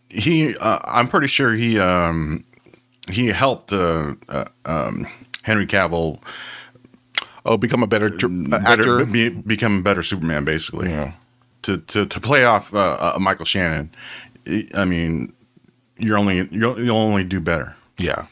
he, 0.09 0.57
uh, 0.57 0.79
I'm 0.85 1.09
pretty 1.09 1.29
sure 1.29 1.55
he 1.55 1.79
um, 1.79 2.45
he 3.11 3.29
helped 3.29 3.73
uh, 3.73 4.15
uh, 4.29 4.45
um, 4.65 5.07
Henry 5.43 5.67
Cavill 5.67 6.21
Oh, 7.47 7.57
become 7.57 7.83
a 7.83 7.87
better, 7.87 8.11
tr- 8.11 8.27
uh, 8.27 8.29
better, 8.61 9.01
actor. 9.01 9.07
be, 9.07 9.31
become 9.31 9.79
a 9.79 9.83
better 9.83 10.03
Superman, 10.03 10.45
basically. 10.45 10.91
Yeah. 10.91 11.13
To 11.63 11.79
to 11.79 12.05
to 12.07 12.21
play 12.21 12.45
off 12.45 12.73
uh, 12.75 13.15
uh, 13.15 13.19
Michael 13.19 13.47
Shannon, 13.47 13.91
I 14.77 14.85
mean, 14.85 15.33
you're 15.97 16.19
only 16.19 16.47
you'll, 16.51 16.79
you'll 16.83 16.97
only 16.97 17.25
do 17.25 17.41
better. 17.41 17.77
Yeah, 17.99 18.27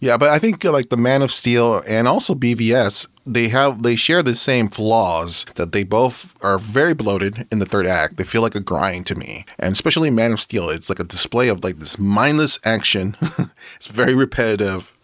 yeah, 0.00 0.16
but 0.16 0.30
I 0.30 0.38
think 0.38 0.64
uh, 0.64 0.72
like 0.72 0.88
the 0.88 0.96
Man 0.96 1.22
of 1.22 1.32
Steel 1.32 1.82
and 1.86 2.08
also 2.08 2.34
BVS, 2.34 3.06
they 3.26 3.48
have 3.48 3.82
they 3.82 3.96
share 3.96 4.22
the 4.22 4.34
same 4.34 4.68
flaws 4.68 5.44
that 5.56 5.72
they 5.72 5.84
both 5.84 6.34
are 6.42 6.58
very 6.58 6.94
bloated 6.94 7.46
in 7.52 7.58
the 7.58 7.66
third 7.66 7.86
act. 7.86 8.16
They 8.16 8.24
feel 8.24 8.42
like 8.42 8.54
a 8.54 8.60
grind 8.60 9.06
to 9.06 9.14
me, 9.14 9.44
and 9.58 9.72
especially 9.72 10.10
Man 10.10 10.32
of 10.32 10.40
Steel, 10.40 10.70
it's 10.70 10.88
like 10.88 10.98
a 11.00 11.04
display 11.04 11.48
of 11.48 11.62
like 11.62 11.78
this 11.78 11.98
mindless 11.98 12.58
action. 12.64 13.16
it's 13.76 13.86
very 13.86 14.14
repetitive. 14.14 14.96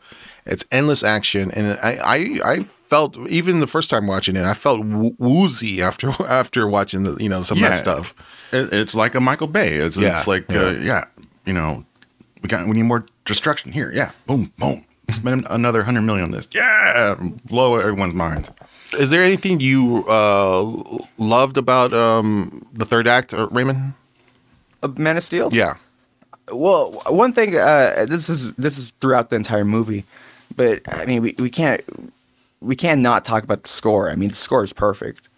It's 0.46 0.64
endless 0.72 1.04
action, 1.04 1.50
and 1.52 1.78
I 1.82 1.98
I. 2.02 2.52
I 2.52 2.66
Felt 2.88 3.16
even 3.26 3.58
the 3.58 3.66
first 3.66 3.90
time 3.90 4.06
watching 4.06 4.36
it, 4.36 4.44
I 4.44 4.54
felt 4.54 4.84
wo- 4.84 5.10
woozy 5.18 5.82
after 5.82 6.10
after 6.28 6.68
watching 6.68 7.02
the 7.02 7.16
you 7.20 7.28
know 7.28 7.42
some 7.42 7.58
of 7.58 7.62
that 7.62 7.76
stuff. 7.76 8.14
It, 8.52 8.72
it's 8.72 8.94
like 8.94 9.16
a 9.16 9.20
Michael 9.20 9.48
Bay. 9.48 9.72
It's, 9.72 9.96
Yeah, 9.96 10.16
it's 10.16 10.28
like 10.28 10.48
Uh, 10.54 10.76
yeah, 10.80 11.06
you 11.44 11.52
know, 11.52 11.84
we 12.42 12.48
got 12.48 12.64
we 12.68 12.74
need 12.74 12.84
more 12.84 13.04
destruction 13.26 13.72
here. 13.72 13.90
Yeah, 13.92 14.12
boom, 14.26 14.52
boom. 14.58 14.84
Spend 15.10 15.46
another 15.50 15.84
hundred 15.84 16.02
million 16.02 16.24
on 16.24 16.30
this. 16.32 16.48
Yeah, 16.50 17.16
blow 17.44 17.76
everyone's 17.76 18.14
minds. 18.14 18.50
Is 18.98 19.10
there 19.10 19.22
anything 19.22 19.60
you 19.60 20.04
uh, 20.08 20.82
loved 21.18 21.58
about 21.58 21.92
um, 21.92 22.66
the 22.72 22.84
third 22.84 23.06
act, 23.06 23.34
uh, 23.34 23.48
Raymond? 23.48 23.94
Man 24.96 25.16
of 25.16 25.22
Steel. 25.22 25.50
Yeah. 25.52 25.76
Well, 26.50 27.02
one 27.06 27.32
thing. 27.32 27.56
Uh, 27.56 28.06
this 28.08 28.28
is 28.28 28.52
this 28.54 28.78
is 28.78 28.92
throughout 29.00 29.30
the 29.30 29.36
entire 29.36 29.64
movie, 29.64 30.04
but 30.54 30.80
I 30.86 31.04
mean, 31.04 31.22
we, 31.22 31.34
we 31.38 31.50
can't 31.50 31.82
we 32.60 32.76
can't 32.76 33.00
not 33.00 33.24
talk 33.24 33.42
about 33.42 33.62
the 33.64 33.68
score. 33.68 34.10
I 34.10 34.14
mean, 34.16 34.30
the 34.30 34.36
score 34.36 34.64
is 34.64 34.72
perfect. 34.72 35.28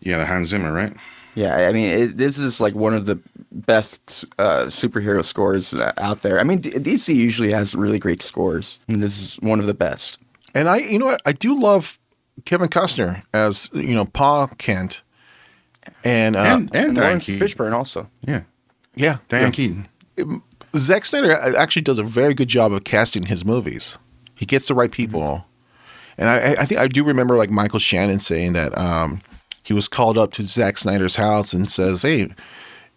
Yeah, 0.00 0.18
the 0.18 0.26
Hans 0.26 0.48
Zimmer, 0.48 0.72
right? 0.72 0.92
Yeah, 1.34 1.68
I 1.68 1.72
mean, 1.72 1.94
it, 1.94 2.16
this 2.16 2.38
is 2.38 2.60
like 2.60 2.74
one 2.74 2.94
of 2.94 3.06
the 3.06 3.18
best 3.52 4.24
uh, 4.38 4.64
superhero 4.64 5.24
scores 5.24 5.74
uh, 5.74 5.92
out 5.98 6.22
there. 6.22 6.40
I 6.40 6.42
mean, 6.42 6.58
D- 6.58 6.72
DC 6.72 7.14
usually 7.14 7.52
has 7.52 7.74
really 7.74 7.98
great 7.98 8.22
scores, 8.22 8.78
and 8.88 9.02
this 9.02 9.20
is 9.20 9.34
one 9.36 9.60
of 9.60 9.66
the 9.66 9.74
best. 9.74 10.20
And 10.54 10.68
I, 10.68 10.78
you 10.78 10.98
know 10.98 11.06
what, 11.06 11.22
I 11.26 11.32
do 11.32 11.58
love 11.58 11.98
Kevin 12.44 12.68
Costner 12.68 13.22
as 13.32 13.70
you 13.72 13.94
know 13.94 14.04
Pa 14.04 14.46
Kent, 14.58 15.02
and, 16.04 16.36
uh, 16.36 16.40
and 16.40 16.60
and 16.60 16.70
Diane 16.70 16.94
Lawrence 16.94 17.26
Keaton. 17.26 17.46
Fishburne 17.46 17.72
also. 17.72 18.10
Yeah, 18.22 18.42
yeah, 18.94 19.18
Diane 19.28 19.46
yeah. 19.46 19.50
Keaton. 19.50 19.88
Zack 20.76 21.06
Snyder 21.06 21.32
actually 21.56 21.82
does 21.82 21.98
a 21.98 22.02
very 22.02 22.34
good 22.34 22.48
job 22.48 22.72
of 22.72 22.84
casting 22.84 23.26
his 23.26 23.44
movies. 23.44 23.98
He 24.34 24.44
gets 24.44 24.68
the 24.68 24.74
right 24.74 24.90
people, 24.90 25.46
and 26.18 26.28
I, 26.28 26.52
I 26.52 26.66
think 26.66 26.80
I 26.80 26.88
do 26.88 27.04
remember 27.04 27.36
like 27.36 27.50
Michael 27.50 27.78
Shannon 27.78 28.18
saying 28.18 28.52
that 28.52 28.76
um, 28.76 29.22
he 29.62 29.72
was 29.72 29.88
called 29.88 30.18
up 30.18 30.32
to 30.32 30.42
Zack 30.42 30.78
Snyder's 30.78 31.16
house 31.16 31.52
and 31.52 31.70
says, 31.70 32.02
"Hey, 32.02 32.28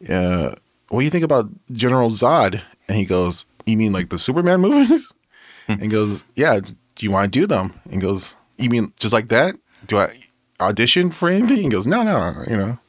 uh, 0.08 0.56
what 0.90 1.00
do 1.02 1.06
you 1.06 1.12
think 1.12 1.26
about 1.26 1.50
General 1.72 2.10
Zod?" 2.10 2.62
And 2.88 2.98
he 2.98 3.06
goes, 3.06 3.46
"You 3.66 3.78
mean 3.78 3.92
like 3.92 4.10
the 4.10 4.20
Superman 4.20 4.62
movies?" 4.68 5.12
and 5.68 5.90
goes, 5.92 6.24
"Yeah. 6.36 6.60
Do 6.60 7.06
you 7.06 7.12
want 7.12 7.32
to 7.32 7.40
do 7.40 7.48
them?" 7.48 7.74
And 7.92 8.02
goes, 8.02 8.36
"You 8.58 8.70
mean 8.70 8.94
just 9.00 9.14
like 9.14 9.30
that? 9.30 9.56
Do 9.88 9.98
I 9.98 10.22
audition 10.60 11.12
for 11.12 11.30
anything?" 11.30 11.60
And 11.60 11.72
goes, 11.72 11.88
"No, 11.88 12.04
no, 12.04 12.44
you 12.48 12.58
know." 12.58 12.80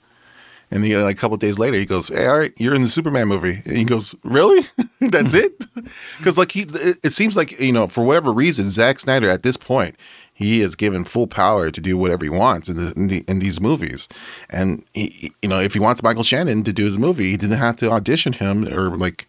And 0.72 0.84
then 0.84 1.02
like 1.02 1.16
a 1.16 1.20
couple 1.20 1.36
days 1.36 1.58
later, 1.58 1.76
he 1.76 1.84
goes, 1.84 2.08
"Hey, 2.08 2.26
all 2.26 2.38
right, 2.38 2.52
you're 2.56 2.74
in 2.74 2.82
the 2.82 2.88
Superman 2.88 3.26
movie." 3.28 3.62
And 3.64 3.76
he 3.76 3.84
goes, 3.84 4.14
"Really? 4.22 4.66
That's 5.00 5.34
it?" 5.34 5.52
Because 6.18 6.38
like 6.38 6.52
he, 6.52 6.66
it 7.02 7.12
seems 7.14 7.36
like 7.36 7.58
you 7.58 7.72
know, 7.72 7.88
for 7.88 8.04
whatever 8.04 8.32
reason, 8.32 8.70
Zack 8.70 9.00
Snyder 9.00 9.28
at 9.28 9.42
this 9.42 9.56
point, 9.56 9.96
he 10.40 10.62
is 10.62 10.74
given 10.74 11.04
full 11.04 11.26
power 11.26 11.70
to 11.70 11.80
do 11.82 11.98
whatever 11.98 12.24
he 12.24 12.30
wants 12.30 12.70
in, 12.70 12.76
the, 12.78 12.92
in, 12.96 13.08
the, 13.08 13.24
in 13.28 13.40
these 13.40 13.60
movies. 13.60 14.08
And 14.48 14.82
he, 14.94 15.32
you 15.42 15.50
know, 15.50 15.60
if 15.60 15.74
he 15.74 15.78
wants 15.78 16.02
Michael 16.02 16.22
Shannon 16.22 16.64
to 16.64 16.72
do 16.72 16.86
his 16.86 16.98
movie, 16.98 17.30
he 17.30 17.36
didn't 17.36 17.58
have 17.58 17.76
to 17.76 17.90
audition 17.90 18.32
him 18.32 18.66
or 18.66 18.96
like. 18.96 19.28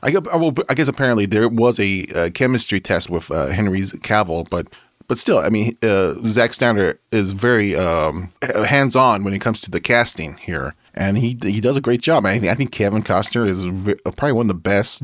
I 0.00 0.12
guess, 0.12 0.22
well, 0.22 0.54
I 0.68 0.74
guess 0.74 0.86
apparently 0.86 1.26
there 1.26 1.48
was 1.48 1.80
a, 1.80 2.04
a 2.14 2.30
chemistry 2.30 2.78
test 2.78 3.10
with 3.10 3.32
uh, 3.32 3.48
Henry 3.48 3.80
Cavill, 3.80 4.48
but 4.48 4.68
but 5.08 5.18
still, 5.18 5.38
I 5.38 5.48
mean, 5.48 5.76
uh, 5.82 6.14
Zack 6.24 6.54
Snyder 6.54 7.00
is 7.10 7.32
very 7.32 7.74
um, 7.74 8.30
hands 8.66 8.94
on 8.94 9.24
when 9.24 9.34
it 9.34 9.40
comes 9.40 9.60
to 9.62 9.72
the 9.72 9.80
casting 9.80 10.36
here, 10.36 10.74
and 10.94 11.18
he 11.18 11.36
he 11.42 11.60
does 11.60 11.76
a 11.76 11.80
great 11.80 12.00
job. 12.00 12.26
I 12.26 12.38
think, 12.38 12.52
I 12.52 12.54
think 12.54 12.70
Kevin 12.70 13.02
Costner 13.02 13.44
is 13.48 13.64
probably 14.04 14.32
one 14.32 14.44
of 14.44 14.48
the 14.48 14.54
best 14.54 15.02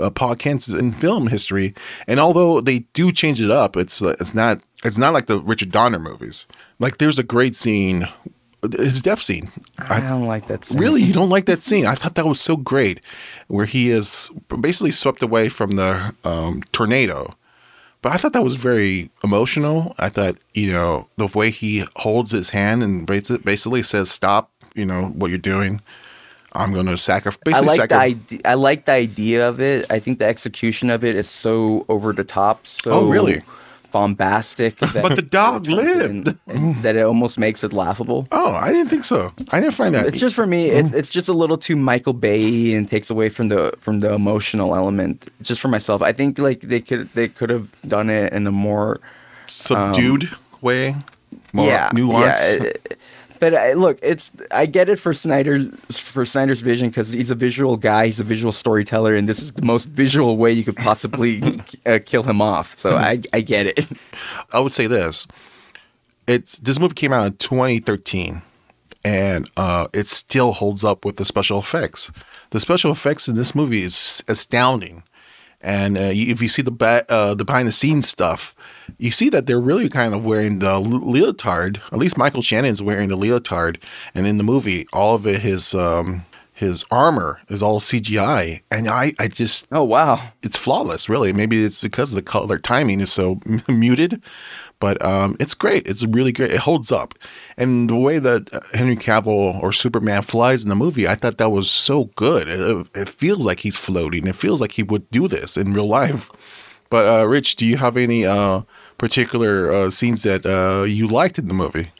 uh, 0.00 0.10
Pa 0.10 0.34
Kent's 0.34 0.68
in 0.68 0.92
film 0.92 1.28
history. 1.28 1.74
And 2.06 2.18
although 2.18 2.60
they 2.60 2.80
do 2.92 3.12
change 3.12 3.40
it 3.40 3.50
up, 3.50 3.76
it's 3.76 4.02
uh, 4.02 4.16
it's 4.20 4.34
not 4.34 4.60
it's 4.84 4.98
not 4.98 5.12
like 5.12 5.26
the 5.26 5.40
Richard 5.40 5.70
Donner 5.70 5.98
movies. 5.98 6.46
Like 6.78 6.98
there's 6.98 7.18
a 7.18 7.22
great 7.22 7.54
scene, 7.54 8.08
his 8.76 9.00
death 9.00 9.22
scene. 9.22 9.50
I 9.78 10.00
don't 10.00 10.26
like 10.26 10.48
that 10.48 10.64
scene. 10.64 10.80
Really, 10.80 11.02
you 11.02 11.12
don't 11.12 11.28
like 11.28 11.46
that 11.46 11.62
scene? 11.62 11.86
I 11.86 11.94
thought 11.94 12.14
that 12.14 12.26
was 12.26 12.40
so 12.40 12.56
great, 12.56 13.00
where 13.48 13.66
he 13.66 13.90
is 13.90 14.30
basically 14.60 14.90
swept 14.90 15.22
away 15.22 15.48
from 15.48 15.76
the 15.76 16.14
um, 16.24 16.62
tornado. 16.72 17.34
But 18.02 18.12
I 18.12 18.16
thought 18.16 18.32
that 18.32 18.42
was 18.42 18.56
very 18.56 19.10
emotional. 19.22 19.94
I 19.98 20.08
thought, 20.08 20.36
you 20.54 20.72
know, 20.72 21.08
the 21.16 21.28
way 21.28 21.50
he 21.50 21.84
holds 21.96 22.32
his 22.32 22.50
hand 22.50 22.82
and 22.82 23.06
basically 23.06 23.84
says, 23.84 24.10
"Stop," 24.10 24.50
you 24.74 24.84
know, 24.84 25.06
what 25.06 25.30
you're 25.30 25.38
doing. 25.38 25.80
I'm 26.54 26.72
going 26.72 26.86
to 26.86 26.98
sacrifice. 26.98 27.54
I 27.54 27.60
like 27.60 27.88
the 27.88 27.94
idea. 27.94 28.40
I 28.44 28.54
like 28.54 28.84
the 28.84 28.92
idea 28.92 29.48
of 29.48 29.60
it. 29.60 29.86
I 29.90 30.00
think 30.00 30.18
the 30.18 30.26
execution 30.26 30.90
of 30.90 31.04
it 31.04 31.14
is 31.14 31.28
so 31.28 31.86
over 31.88 32.12
the 32.12 32.24
top. 32.24 32.66
So 32.66 32.90
oh, 32.90 33.06
really? 33.08 33.42
Bombastic. 33.92 34.78
but 34.80 35.14
the 35.16 35.22
dog 35.22 35.66
lived. 35.66 36.36
that 36.82 36.96
it 36.96 37.02
almost 37.02 37.38
makes 37.38 37.62
it 37.62 37.72
laughable. 37.72 38.26
Oh, 38.32 38.52
I 38.54 38.72
didn't 38.72 38.88
think 38.88 39.04
so. 39.04 39.32
I 39.50 39.60
didn't 39.60 39.74
find 39.74 39.94
that. 39.94 40.06
It's 40.06 40.18
just 40.18 40.34
for 40.34 40.46
me. 40.46 40.70
It's 40.70 40.90
it's 40.92 41.10
just 41.10 41.28
a 41.28 41.32
little 41.32 41.58
too 41.58 41.76
Michael 41.76 42.12
Bay 42.12 42.74
and 42.74 42.88
takes 42.88 43.10
away 43.10 43.28
from 43.28 43.48
the 43.48 43.72
from 43.78 44.00
the 44.00 44.12
emotional 44.12 44.74
element. 44.74 45.30
Just 45.42 45.60
for 45.60 45.68
myself, 45.68 46.02
I 46.02 46.12
think 46.12 46.38
like 46.38 46.60
they 46.60 46.80
could 46.80 47.08
they 47.14 47.28
could 47.28 47.50
have 47.50 47.74
done 47.86 48.10
it 48.10 48.32
in 48.32 48.46
a 48.46 48.52
more 48.52 49.00
subdued 49.46 50.24
um, 50.24 50.38
way, 50.60 50.96
more 51.52 51.66
yeah, 51.66 51.90
nuanced. 51.90 52.64
Yeah, 52.64 52.96
but 53.42 53.56
I, 53.56 53.72
look, 53.72 53.98
it's 54.02 54.30
I 54.52 54.66
get 54.66 54.88
it 54.88 55.00
for 55.00 55.12
Snyder's 55.12 55.98
for 55.98 56.24
Snyder's 56.24 56.60
vision 56.60 56.90
because 56.90 57.08
he's 57.10 57.32
a 57.32 57.34
visual 57.34 57.76
guy, 57.76 58.06
he's 58.06 58.20
a 58.20 58.24
visual 58.24 58.52
storyteller, 58.52 59.16
and 59.16 59.28
this 59.28 59.42
is 59.42 59.50
the 59.50 59.64
most 59.64 59.88
visual 59.88 60.36
way 60.36 60.52
you 60.52 60.62
could 60.62 60.76
possibly 60.76 61.60
uh, 61.86 61.98
kill 62.06 62.22
him 62.22 62.40
off. 62.40 62.78
So 62.78 62.96
I 62.96 63.20
I 63.32 63.40
get 63.40 63.66
it. 63.66 63.88
I 64.52 64.60
would 64.60 64.70
say 64.70 64.86
this: 64.86 65.26
it's 66.28 66.56
this 66.60 66.78
movie 66.78 66.94
came 66.94 67.12
out 67.12 67.26
in 67.26 67.36
2013, 67.38 68.42
and 69.04 69.50
uh, 69.56 69.88
it 69.92 70.06
still 70.06 70.52
holds 70.52 70.84
up 70.84 71.04
with 71.04 71.16
the 71.16 71.24
special 71.24 71.58
effects. 71.58 72.12
The 72.50 72.60
special 72.60 72.92
effects 72.92 73.26
in 73.26 73.34
this 73.34 73.56
movie 73.56 73.82
is 73.82 74.22
astounding, 74.28 75.02
and 75.60 75.98
uh, 75.98 76.12
if 76.12 76.40
you 76.40 76.48
see 76.48 76.62
the 76.62 76.70
ba- 76.70 77.06
uh, 77.08 77.34
the 77.34 77.44
behind 77.44 77.66
the 77.66 77.72
scenes 77.72 78.08
stuff 78.08 78.54
you 78.98 79.10
see 79.10 79.28
that 79.30 79.46
they're 79.46 79.60
really 79.60 79.88
kind 79.88 80.14
of 80.14 80.24
wearing 80.24 80.58
the 80.58 80.78
leotard. 80.78 81.80
At 81.92 81.98
least 81.98 82.18
Michael 82.18 82.42
Shannon's 82.42 82.82
wearing 82.82 83.08
the 83.08 83.16
leotard, 83.16 83.82
and 84.14 84.26
in 84.26 84.38
the 84.38 84.44
movie, 84.44 84.86
all 84.92 85.14
of 85.14 85.26
it 85.26 85.40
his 85.40 85.74
um, 85.74 86.24
his 86.62 86.84
armor 86.90 87.40
is 87.48 87.62
all 87.62 87.80
CGI, 87.80 88.62
and 88.70 88.88
I 88.88 89.14
I 89.18 89.28
just 89.28 89.66
oh 89.72 89.82
wow, 89.82 90.30
it's 90.42 90.56
flawless. 90.56 91.08
Really, 91.08 91.32
maybe 91.32 91.64
it's 91.64 91.82
because 91.82 92.12
the 92.12 92.22
color 92.22 92.58
timing 92.58 93.00
is 93.00 93.12
so 93.12 93.40
muted, 93.68 94.22
but 94.78 95.02
um, 95.04 95.36
it's 95.40 95.54
great. 95.54 95.86
It's 95.86 96.04
really 96.04 96.32
great. 96.32 96.52
It 96.52 96.60
holds 96.60 96.92
up, 96.92 97.14
and 97.56 97.90
the 97.90 97.96
way 97.96 98.18
that 98.18 98.52
uh, 98.54 98.60
Henry 98.74 98.96
Cavill 98.96 99.60
or 99.62 99.72
Superman 99.72 100.22
flies 100.22 100.62
in 100.62 100.68
the 100.68 100.74
movie, 100.74 101.08
I 101.08 101.16
thought 101.16 101.38
that 101.38 101.50
was 101.50 101.70
so 101.70 102.04
good. 102.16 102.48
It, 102.48 102.88
it 102.94 103.08
feels 103.08 103.44
like 103.44 103.60
he's 103.60 103.76
floating. 103.76 104.26
It 104.26 104.36
feels 104.36 104.60
like 104.60 104.72
he 104.72 104.82
would 104.82 105.10
do 105.10 105.28
this 105.28 105.56
in 105.56 105.72
real 105.72 105.88
life. 105.88 106.30
But 106.92 107.06
uh, 107.06 107.26
Rich, 107.26 107.56
do 107.56 107.64
you 107.64 107.78
have 107.78 107.96
any 107.96 108.26
uh, 108.26 108.64
particular 108.98 109.72
uh, 109.72 109.88
scenes 109.88 110.24
that 110.24 110.44
uh, 110.44 110.84
you 110.84 111.08
liked 111.08 111.38
in 111.38 111.48
the 111.48 111.54
movie? 111.54 111.90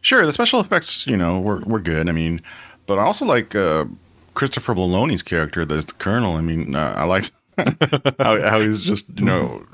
Sure, 0.00 0.26
the 0.26 0.32
special 0.32 0.58
effects, 0.58 1.06
you 1.06 1.16
know, 1.16 1.38
were 1.38 1.60
were 1.60 1.78
good. 1.78 2.08
I 2.08 2.12
mean, 2.12 2.42
but 2.86 2.98
I 2.98 3.02
also 3.02 3.24
like 3.24 3.54
uh, 3.54 3.84
Christopher 4.34 4.74
Meloni's 4.74 5.22
character 5.22 5.60
as 5.60 5.86
the 5.86 5.92
Colonel. 5.92 6.34
I 6.34 6.40
mean, 6.40 6.74
uh, 6.74 6.94
I 6.96 7.04
liked 7.04 7.30
how, 8.18 8.40
how 8.40 8.58
he's 8.58 8.82
just, 8.82 9.08
you 9.16 9.24
know, 9.24 9.64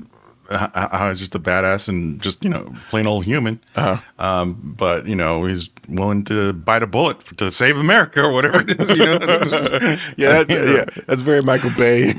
how 0.51 1.09
he's 1.09 1.17
just 1.17 1.33
a 1.33 1.39
badass 1.39 1.89
and 1.89 2.21
just 2.21 2.43
you 2.43 2.49
know 2.51 2.71
plain 2.91 3.07
old 3.07 3.25
human. 3.25 3.59
Uh-huh. 3.75 3.99
Um, 4.23 4.75
but 4.77 5.07
you 5.07 5.15
know 5.15 5.45
he's 5.45 5.71
willing 5.89 6.23
to 6.25 6.53
bite 6.53 6.83
a 6.83 6.87
bullet 6.87 7.19
to 7.37 7.49
save 7.49 7.77
America 7.77 8.21
or 8.21 8.31
whatever 8.31 8.61
it 8.61 8.79
is. 8.79 8.89
You 8.91 8.97
know? 8.97 9.13
yeah, 10.17 10.43
that's, 10.43 10.49
yeah, 10.49 10.85
that's 11.07 11.21
very 11.21 11.41
Michael 11.41 11.71
Bay. 11.71 12.13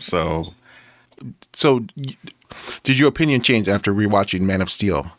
so, 0.00 0.54
so 1.52 1.86
did 2.82 2.98
your 2.98 3.08
opinion 3.08 3.42
change 3.42 3.68
after 3.68 3.92
rewatching 3.92 4.42
Man 4.42 4.60
of 4.60 4.70
Steel? 4.70 5.12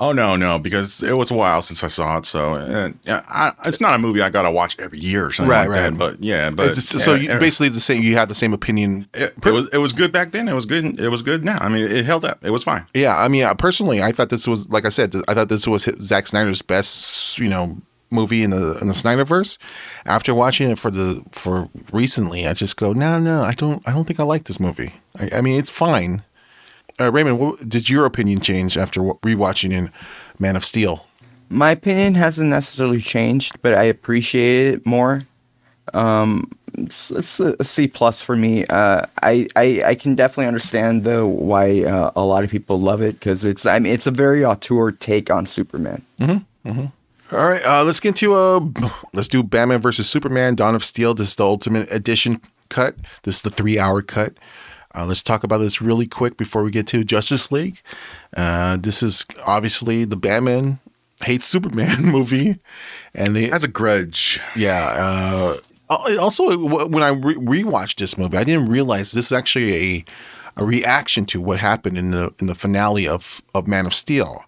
Oh 0.00 0.12
no, 0.12 0.34
no, 0.34 0.58
because 0.58 1.02
it 1.02 1.12
was 1.12 1.30
a 1.30 1.34
while 1.34 1.60
since 1.60 1.84
I 1.84 1.88
saw 1.88 2.16
it, 2.16 2.24
so 2.24 2.54
uh, 2.54 2.90
I, 3.06 3.52
it's 3.66 3.82
not 3.82 3.94
a 3.94 3.98
movie 3.98 4.22
I 4.22 4.30
gotta 4.30 4.50
watch 4.50 4.74
every 4.78 4.98
year 4.98 5.26
or 5.26 5.32
something 5.32 5.50
right, 5.50 5.68
like 5.68 5.76
right. 5.76 5.90
That, 5.90 5.98
but 5.98 6.22
yeah, 6.22 6.48
but 6.48 6.68
it's, 6.68 7.02
so 7.04 7.14
you, 7.14 7.28
basically 7.38 7.68
the 7.68 7.80
same. 7.80 8.02
You 8.02 8.16
had 8.16 8.30
the 8.30 8.34
same 8.34 8.54
opinion. 8.54 9.06
It, 9.12 9.34
it, 9.44 9.50
was 9.50 9.68
it 9.74 9.76
was 9.76 9.92
good 9.92 10.10
back 10.10 10.32
then. 10.32 10.48
It 10.48 10.54
was 10.54 10.64
good. 10.64 10.98
It 10.98 11.10
was 11.10 11.20
good 11.20 11.44
now. 11.44 11.58
I 11.60 11.68
mean, 11.68 11.82
it 11.82 12.06
held 12.06 12.24
up. 12.24 12.42
It 12.42 12.50
was 12.50 12.64
fine. 12.64 12.86
Yeah, 12.94 13.14
I 13.14 13.28
mean, 13.28 13.46
personally, 13.56 14.02
I 14.02 14.12
thought 14.12 14.30
this 14.30 14.46
was 14.46 14.70
like 14.70 14.86
I 14.86 14.88
said. 14.88 15.14
I 15.28 15.34
thought 15.34 15.50
this 15.50 15.66
was 15.66 15.86
Zack 16.00 16.28
Snyder's 16.28 16.62
best, 16.62 17.38
you 17.38 17.50
know, 17.50 17.76
movie 18.10 18.42
in 18.42 18.50
the 18.50 18.78
in 18.80 18.88
the 18.88 18.94
Snyderverse. 18.94 19.58
After 20.04 20.34
watching 20.34 20.70
it 20.70 20.78
for 20.78 20.90
the 20.90 21.24
for 21.32 21.68
recently, 21.92 22.46
I 22.46 22.52
just 22.52 22.76
go, 22.76 22.92
no, 22.92 23.18
no, 23.18 23.42
I 23.42 23.52
don't, 23.52 23.86
I 23.88 23.92
don't 23.92 24.04
think 24.04 24.20
I 24.20 24.24
like 24.24 24.44
this 24.44 24.60
movie. 24.60 24.94
I, 25.18 25.30
I 25.34 25.40
mean, 25.40 25.58
it's 25.58 25.70
fine 25.70 26.22
uh, 27.00 27.10
Raymond, 27.10 27.38
what, 27.38 27.68
did 27.68 27.88
your 27.88 28.04
opinion 28.04 28.40
change 28.40 28.76
after 28.76 29.00
rewatching 29.00 29.72
in 29.72 29.90
Man 30.38 30.56
of 30.56 30.64
Steel? 30.64 31.06
My 31.48 31.72
opinion 31.72 32.14
hasn't 32.14 32.50
necessarily 32.50 33.00
changed, 33.00 33.60
but 33.62 33.74
I 33.74 33.84
appreciate 33.84 34.74
it 34.74 34.86
more. 34.86 35.22
Um, 35.94 36.52
it's, 36.74 37.10
it's 37.10 37.40
a 37.40 37.64
C 37.64 37.88
plus 37.88 38.22
for 38.22 38.36
me. 38.36 38.64
Uh, 38.66 39.06
I, 39.22 39.48
I 39.56 39.82
I 39.84 39.94
can 39.96 40.14
definitely 40.14 40.46
understand 40.46 41.02
though 41.02 41.26
why 41.26 41.82
uh, 41.82 42.12
a 42.14 42.22
lot 42.22 42.44
of 42.44 42.50
people 42.50 42.80
love 42.80 43.02
it 43.02 43.18
because 43.18 43.44
it's 43.44 43.66
I 43.66 43.80
mean 43.80 43.92
it's 43.92 44.06
a 44.06 44.12
very 44.12 44.44
auteur 44.44 44.92
take 44.92 45.30
on 45.30 45.46
Superman. 45.46 46.02
Mm-hmm. 46.20 46.70
Mm-hmm. 46.70 46.86
All 47.32 47.48
right, 47.48 47.64
uh, 47.64 47.84
let's 47.84 48.00
get 48.00 48.08
into 48.08 48.34
uh, 48.34 48.60
let's 49.12 49.28
do 49.28 49.44
Batman 49.44 49.80
versus 49.80 50.10
Superman: 50.10 50.56
Dawn 50.56 50.74
of 50.74 50.84
Steel. 50.84 51.14
This 51.14 51.28
is 51.28 51.36
the 51.36 51.44
Ultimate 51.44 51.90
Edition 51.92 52.40
cut. 52.70 52.96
This 53.22 53.36
is 53.36 53.42
the 53.42 53.50
three 53.50 53.78
hour 53.78 54.02
cut. 54.02 54.34
Uh, 54.96 55.06
let's 55.06 55.22
talk 55.22 55.44
about 55.44 55.58
this 55.58 55.80
really 55.80 56.08
quick 56.08 56.36
before 56.36 56.64
we 56.64 56.72
get 56.72 56.88
to 56.88 57.04
Justice 57.04 57.52
League. 57.52 57.80
Uh, 58.36 58.76
this 58.78 59.00
is 59.00 59.26
obviously 59.46 60.04
the 60.04 60.16
Batman 60.16 60.80
hates 61.22 61.46
Superman 61.46 62.02
movie, 62.04 62.58
and 63.14 63.36
it 63.36 63.52
has 63.52 63.62
a 63.62 63.68
grudge. 63.68 64.40
Yeah. 64.56 64.88
Uh, 64.88 65.56
also, 65.88 66.86
when 66.86 67.04
I 67.04 67.10
re- 67.10 67.62
rewatched 67.62 67.96
this 67.96 68.18
movie, 68.18 68.38
I 68.38 68.44
didn't 68.44 68.68
realize 68.68 69.12
this 69.12 69.26
is 69.26 69.32
actually 69.32 69.74
a 69.74 70.04
a 70.56 70.64
reaction 70.64 71.26
to 71.26 71.40
what 71.40 71.60
happened 71.60 71.96
in 71.96 72.10
the 72.10 72.34
in 72.40 72.48
the 72.48 72.56
finale 72.56 73.06
of 73.06 73.40
of 73.54 73.68
Man 73.68 73.86
of 73.86 73.94
Steel. 73.94 74.44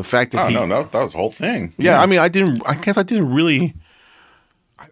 The 0.00 0.04
fact 0.04 0.32
that 0.32 0.46
oh, 0.46 0.48
he, 0.48 0.54
no, 0.54 0.64
no, 0.64 0.84
that 0.84 1.02
was 1.02 1.12
the 1.12 1.18
whole 1.18 1.30
thing. 1.30 1.74
Yeah, 1.76 1.90
yeah, 1.92 2.00
I 2.00 2.06
mean, 2.06 2.20
I 2.20 2.28
didn't. 2.28 2.62
I 2.66 2.72
guess 2.72 2.96
I 2.96 3.02
didn't 3.02 3.34
really. 3.34 3.74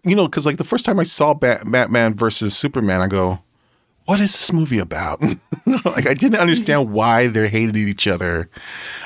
You 0.04 0.14
know, 0.14 0.26
because 0.26 0.44
like 0.44 0.58
the 0.58 0.64
first 0.64 0.84
time 0.84 1.00
I 1.00 1.04
saw 1.04 1.32
Bat- 1.32 1.62
Batman 1.64 2.12
versus 2.12 2.54
Superman, 2.54 3.00
I 3.00 3.06
go, 3.06 3.38
what 4.04 4.20
is 4.20 4.32
this 4.32 4.52
movie 4.52 4.78
about? 4.78 5.22
like 5.86 6.06
I 6.06 6.12
didn't 6.12 6.40
understand 6.40 6.92
why 6.92 7.26
they 7.26 7.48
hated 7.48 7.74
each 7.74 8.06
other. 8.06 8.50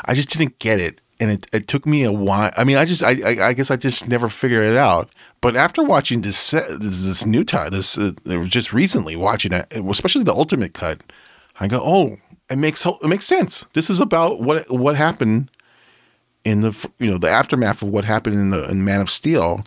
I 0.04 0.14
just 0.14 0.28
didn't 0.30 0.58
get 0.58 0.80
it. 0.80 1.00
and 1.20 1.30
it, 1.30 1.46
it 1.52 1.68
took 1.68 1.86
me 1.86 2.02
a 2.02 2.10
while. 2.10 2.50
I 2.56 2.64
mean, 2.64 2.76
I 2.76 2.84
just 2.84 3.04
I, 3.04 3.12
I, 3.22 3.48
I 3.50 3.52
guess 3.52 3.70
I 3.70 3.76
just 3.76 4.08
never 4.08 4.28
figured 4.28 4.64
it 4.64 4.76
out. 4.76 5.08
But 5.40 5.54
after 5.54 5.84
watching 5.84 6.22
this 6.22 6.36
set, 6.36 6.80
this, 6.80 7.04
this 7.04 7.24
new 7.24 7.44
time, 7.44 7.70
this 7.70 7.96
uh, 7.96 8.10
just 8.48 8.72
recently 8.72 9.14
watching 9.14 9.52
it, 9.52 9.72
especially 9.72 10.24
the 10.24 10.34
ultimate 10.34 10.74
cut, 10.74 11.04
I 11.60 11.68
go, 11.68 11.80
oh, 11.80 12.18
it 12.50 12.58
makes 12.58 12.84
it 12.84 13.08
makes 13.08 13.24
sense. 13.24 13.66
This 13.72 13.88
is 13.88 14.00
about 14.00 14.40
what 14.40 14.68
what 14.68 14.96
happened 14.96 15.48
in 16.44 16.62
the 16.62 16.88
you 16.98 17.10
know 17.10 17.18
the 17.18 17.30
aftermath 17.30 17.82
of 17.82 17.88
what 17.88 18.04
happened 18.04 18.36
in 18.36 18.50
the 18.50 18.68
in 18.70 18.84
Man 18.84 19.00
of 19.00 19.10
Steel. 19.10 19.64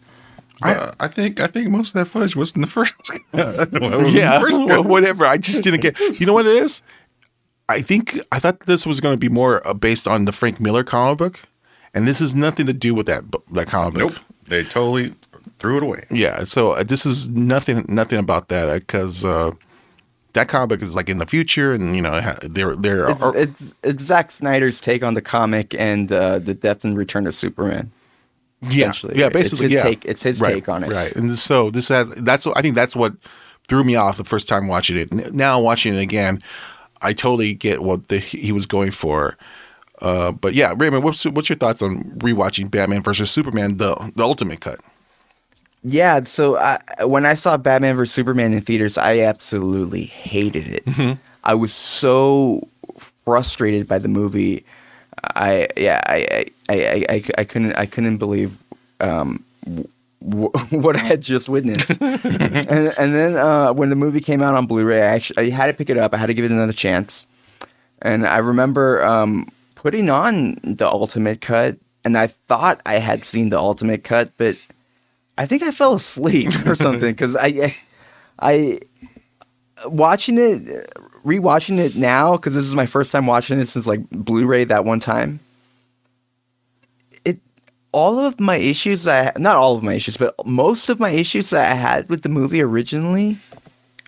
I, 0.61 0.93
I 1.01 1.07
think 1.07 1.39
I 1.39 1.47
think 1.47 1.69
most 1.69 1.89
of 1.89 1.93
that 1.95 2.05
footage 2.05 2.35
was 2.35 2.55
in 2.55 2.61
the 2.61 2.67
first. 2.75 2.93
yeah, 3.33 3.65
well, 4.65 4.83
whatever. 4.83 5.25
I 5.25 5.37
just 5.37 5.63
didn't 5.63 5.81
get. 5.81 5.99
You 6.19 6.25
know 6.25 6.33
what 6.33 6.45
it 6.45 6.55
is? 6.55 6.81
I 7.67 7.81
think 7.81 8.19
I 8.31 8.39
thought 8.39 8.61
this 8.61 8.85
was 8.85 8.99
going 8.99 9.13
to 9.13 9.19
be 9.19 9.29
more 9.29 9.65
uh, 9.67 9.73
based 9.73 10.07
on 10.07 10.25
the 10.25 10.31
Frank 10.31 10.59
Miller 10.59 10.83
comic 10.83 11.17
book, 11.17 11.41
and 11.93 12.07
this 12.07 12.19
has 12.19 12.35
nothing 12.35 12.65
to 12.67 12.73
do 12.73 12.93
with 12.93 13.05
that 13.07 13.23
that 13.51 13.67
comic 13.67 13.95
book. 13.95 14.13
Nope, 14.13 14.21
they 14.47 14.63
totally 14.63 15.15
threw 15.59 15.77
it 15.77 15.83
away. 15.83 16.05
Yeah, 16.09 16.43
so 16.43 16.71
uh, 16.71 16.83
this 16.83 17.05
is 17.05 17.29
nothing 17.29 17.85
nothing 17.87 18.19
about 18.19 18.49
that 18.49 18.73
because 18.73 19.25
uh, 19.25 19.51
that 20.35 20.49
comic 20.49 20.81
is 20.81 20.95
like 20.95 21.09
in 21.09 21.17
the 21.17 21.25
future, 21.25 21.73
and 21.73 21.95
you 21.95 22.01
know 22.01 22.21
they're 22.43 22.75
they're 22.75 23.09
it's, 23.09 23.23
it's, 23.23 23.73
it's 23.83 24.03
Zack 24.03 24.31
Snyder's 24.31 24.79
take 24.79 25.01
on 25.01 25.13
the 25.13 25.21
comic 25.21 25.73
and 25.73 26.11
uh, 26.11 26.39
the 26.39 26.53
death 26.53 26.83
and 26.83 26.97
return 26.97 27.25
of 27.25 27.33
Superman. 27.33 27.91
Yeah, 28.69 28.93
yeah, 29.13 29.29
basically, 29.29 29.39
it's 29.39 29.59
his 29.61 29.71
yeah. 29.71 29.83
take. 29.83 30.05
It's 30.05 30.23
his 30.23 30.41
right, 30.41 30.55
take 30.55 30.69
on 30.69 30.83
it. 30.83 30.91
right? 30.91 31.15
And 31.15 31.37
so 31.39 31.71
this 31.71 31.87
has 31.87 32.09
that's 32.17 32.45
I 32.47 32.61
think 32.61 32.75
that's 32.75 32.95
what 32.95 33.13
threw 33.67 33.83
me 33.83 33.95
off 33.95 34.17
the 34.17 34.25
first 34.25 34.49
time 34.49 34.67
watching 34.67 34.97
it. 34.97 35.33
Now 35.33 35.59
watching 35.59 35.95
it 35.95 36.01
again, 36.01 36.41
I 37.01 37.13
totally 37.13 37.53
get 37.53 37.81
what 37.81 38.09
the, 38.09 38.19
he 38.19 38.51
was 38.51 38.65
going 38.65 38.91
for. 38.91 39.37
Uh, 40.01 40.33
but 40.33 40.53
yeah, 40.53 40.73
Raymond, 40.75 41.03
what's 41.03 41.23
what's 41.25 41.47
your 41.47 41.57
thoughts 41.57 41.81
on 41.81 42.03
rewatching 42.19 42.69
Batman 42.69 43.03
versus 43.03 43.31
Superman, 43.31 43.77
the 43.77 43.95
the 44.15 44.23
ultimate 44.23 44.59
cut? 44.59 44.81
Yeah, 45.87 46.23
so 46.23 46.57
I, 46.57 46.79
when 47.03 47.27
I 47.27 47.35
saw 47.35 47.57
Batman 47.57 47.95
vs 47.95 48.11
Superman 48.11 48.53
in 48.53 48.61
theaters, 48.61 48.97
I 48.97 49.19
absolutely 49.19 50.05
hated 50.05 50.67
it. 50.67 50.85
Mm-hmm. 50.85 51.21
I 51.43 51.53
was 51.53 51.73
so 51.73 52.67
frustrated 53.23 53.87
by 53.87 53.99
the 53.99 54.07
movie. 54.07 54.65
I 55.35 55.67
yeah, 55.77 56.01
I 56.07 56.47
I, 56.69 56.73
I, 56.73 57.05
I, 57.09 57.23
I 57.37 57.43
couldn't 57.43 57.75
I 57.75 57.85
couldn't 57.85 58.17
believe 58.17 58.57
um, 58.99 59.43
w- 60.27 60.49
what 60.71 60.95
I 60.95 60.99
had 60.99 61.21
just 61.21 61.49
witnessed. 61.49 61.91
and 62.01 62.93
and 62.97 63.13
then 63.13 63.35
uh, 63.35 63.71
when 63.71 63.91
the 63.91 63.95
movie 63.95 64.21
came 64.21 64.41
out 64.41 64.55
on 64.55 64.65
Blu-ray, 64.65 65.03
I 65.03 65.05
actually 65.05 65.53
I 65.53 65.55
had 65.55 65.67
to 65.67 65.73
pick 65.73 65.91
it 65.91 65.99
up. 65.99 66.15
I 66.15 66.17
had 66.17 66.27
to 66.27 66.33
give 66.33 66.45
it 66.45 66.51
another 66.51 66.73
chance. 66.73 67.27
And 68.01 68.25
I 68.25 68.37
remember 68.37 69.05
um, 69.05 69.51
putting 69.75 70.09
on 70.09 70.59
the 70.63 70.87
ultimate 70.87 71.41
cut, 71.41 71.77
and 72.03 72.17
I 72.17 72.25
thought 72.27 72.81
I 72.87 72.95
had 72.95 73.23
seen 73.23 73.49
the 73.49 73.59
ultimate 73.59 74.03
cut, 74.03 74.31
but 74.37 74.57
I 75.37 75.45
think 75.45 75.63
I 75.63 75.71
fell 75.71 75.93
asleep 75.93 76.65
or 76.65 76.75
something 76.75 77.11
because 77.11 77.35
I, 77.35 77.75
I, 78.39 78.79
watching 79.85 80.37
it, 80.37 80.89
rewatching 81.25 81.79
it 81.79 81.95
now 81.95 82.33
because 82.33 82.53
this 82.53 82.65
is 82.65 82.75
my 82.75 82.85
first 82.85 83.11
time 83.11 83.25
watching 83.25 83.59
it 83.59 83.67
since 83.67 83.87
like 83.87 84.09
Blu-ray 84.09 84.65
that 84.65 84.85
one 84.85 84.99
time. 84.99 85.39
It, 87.25 87.39
all 87.91 88.19
of 88.19 88.39
my 88.39 88.57
issues 88.57 89.03
that 89.03 89.35
I, 89.35 89.39
not 89.39 89.55
all 89.57 89.75
of 89.75 89.83
my 89.83 89.93
issues, 89.93 90.17
but 90.17 90.33
most 90.45 90.89
of 90.89 90.99
my 90.99 91.09
issues 91.09 91.49
that 91.49 91.71
I 91.71 91.75
had 91.75 92.09
with 92.09 92.21
the 92.21 92.29
movie 92.29 92.61
originally 92.61 93.37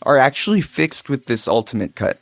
are 0.03 0.17
actually 0.17 0.61
fixed 0.61 1.09
with 1.09 1.25
this 1.25 1.47
ultimate 1.47 1.95
cut. 1.95 2.19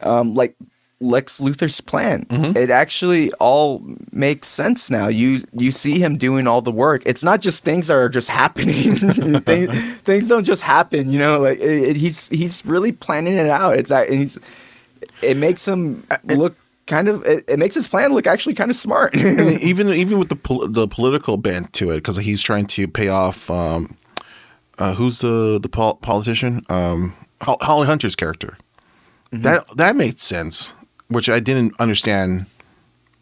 Um, 0.00 0.34
like 0.34 0.54
Lex 1.02 1.40
Luthor's 1.40 1.80
plan. 1.80 2.24
Mm-hmm. 2.26 2.56
It 2.56 2.70
actually 2.70 3.32
all 3.34 3.82
makes 4.12 4.48
sense 4.48 4.88
now. 4.90 5.08
You 5.08 5.44
you 5.52 5.72
see 5.72 5.98
him 5.98 6.16
doing 6.16 6.46
all 6.46 6.62
the 6.62 6.72
work. 6.72 7.02
It's 7.04 7.22
not 7.22 7.40
just 7.40 7.64
things 7.64 7.88
that 7.88 7.94
are 7.94 8.08
just 8.08 8.28
happening. 8.28 8.96
things, 9.42 10.00
things 10.04 10.28
don't 10.28 10.44
just 10.44 10.62
happen. 10.62 11.10
You 11.10 11.18
know, 11.18 11.40
like 11.40 11.58
it, 11.58 11.90
it, 11.90 11.96
he's 11.96 12.28
he's 12.28 12.64
really 12.64 12.92
planning 12.92 13.34
it 13.34 13.48
out. 13.48 13.76
It's 13.76 13.88
that 13.88 14.10
he's 14.10 14.38
it 15.20 15.36
makes 15.36 15.66
him 15.66 16.06
look 16.24 16.56
kind 16.86 17.08
of 17.08 17.24
it, 17.24 17.44
it 17.48 17.58
makes 17.58 17.74
his 17.74 17.88
plan 17.88 18.12
look 18.12 18.26
actually 18.26 18.54
kind 18.54 18.70
of 18.70 18.76
smart. 18.76 19.14
even 19.16 19.88
even 19.88 20.18
with 20.18 20.28
the 20.28 20.36
pol- 20.36 20.68
the 20.68 20.86
political 20.86 21.36
bent 21.36 21.72
to 21.74 21.90
it, 21.90 21.96
because 21.96 22.16
he's 22.16 22.42
trying 22.42 22.66
to 22.66 22.88
pay 22.88 23.08
off. 23.08 23.50
Um, 23.50 23.96
uh, 24.78 24.94
who's 24.94 25.20
the 25.20 25.58
the 25.60 25.68
pol- 25.68 25.96
politician? 25.96 26.64
Um, 26.68 27.14
Holly 27.40 27.86
Hunter's 27.86 28.16
character. 28.16 28.56
That 29.32 29.64
that 29.76 29.96
made 29.96 30.20
sense, 30.20 30.74
which 31.12 31.28
I 31.28 31.40
didn't 31.40 31.78
understand 31.78 32.46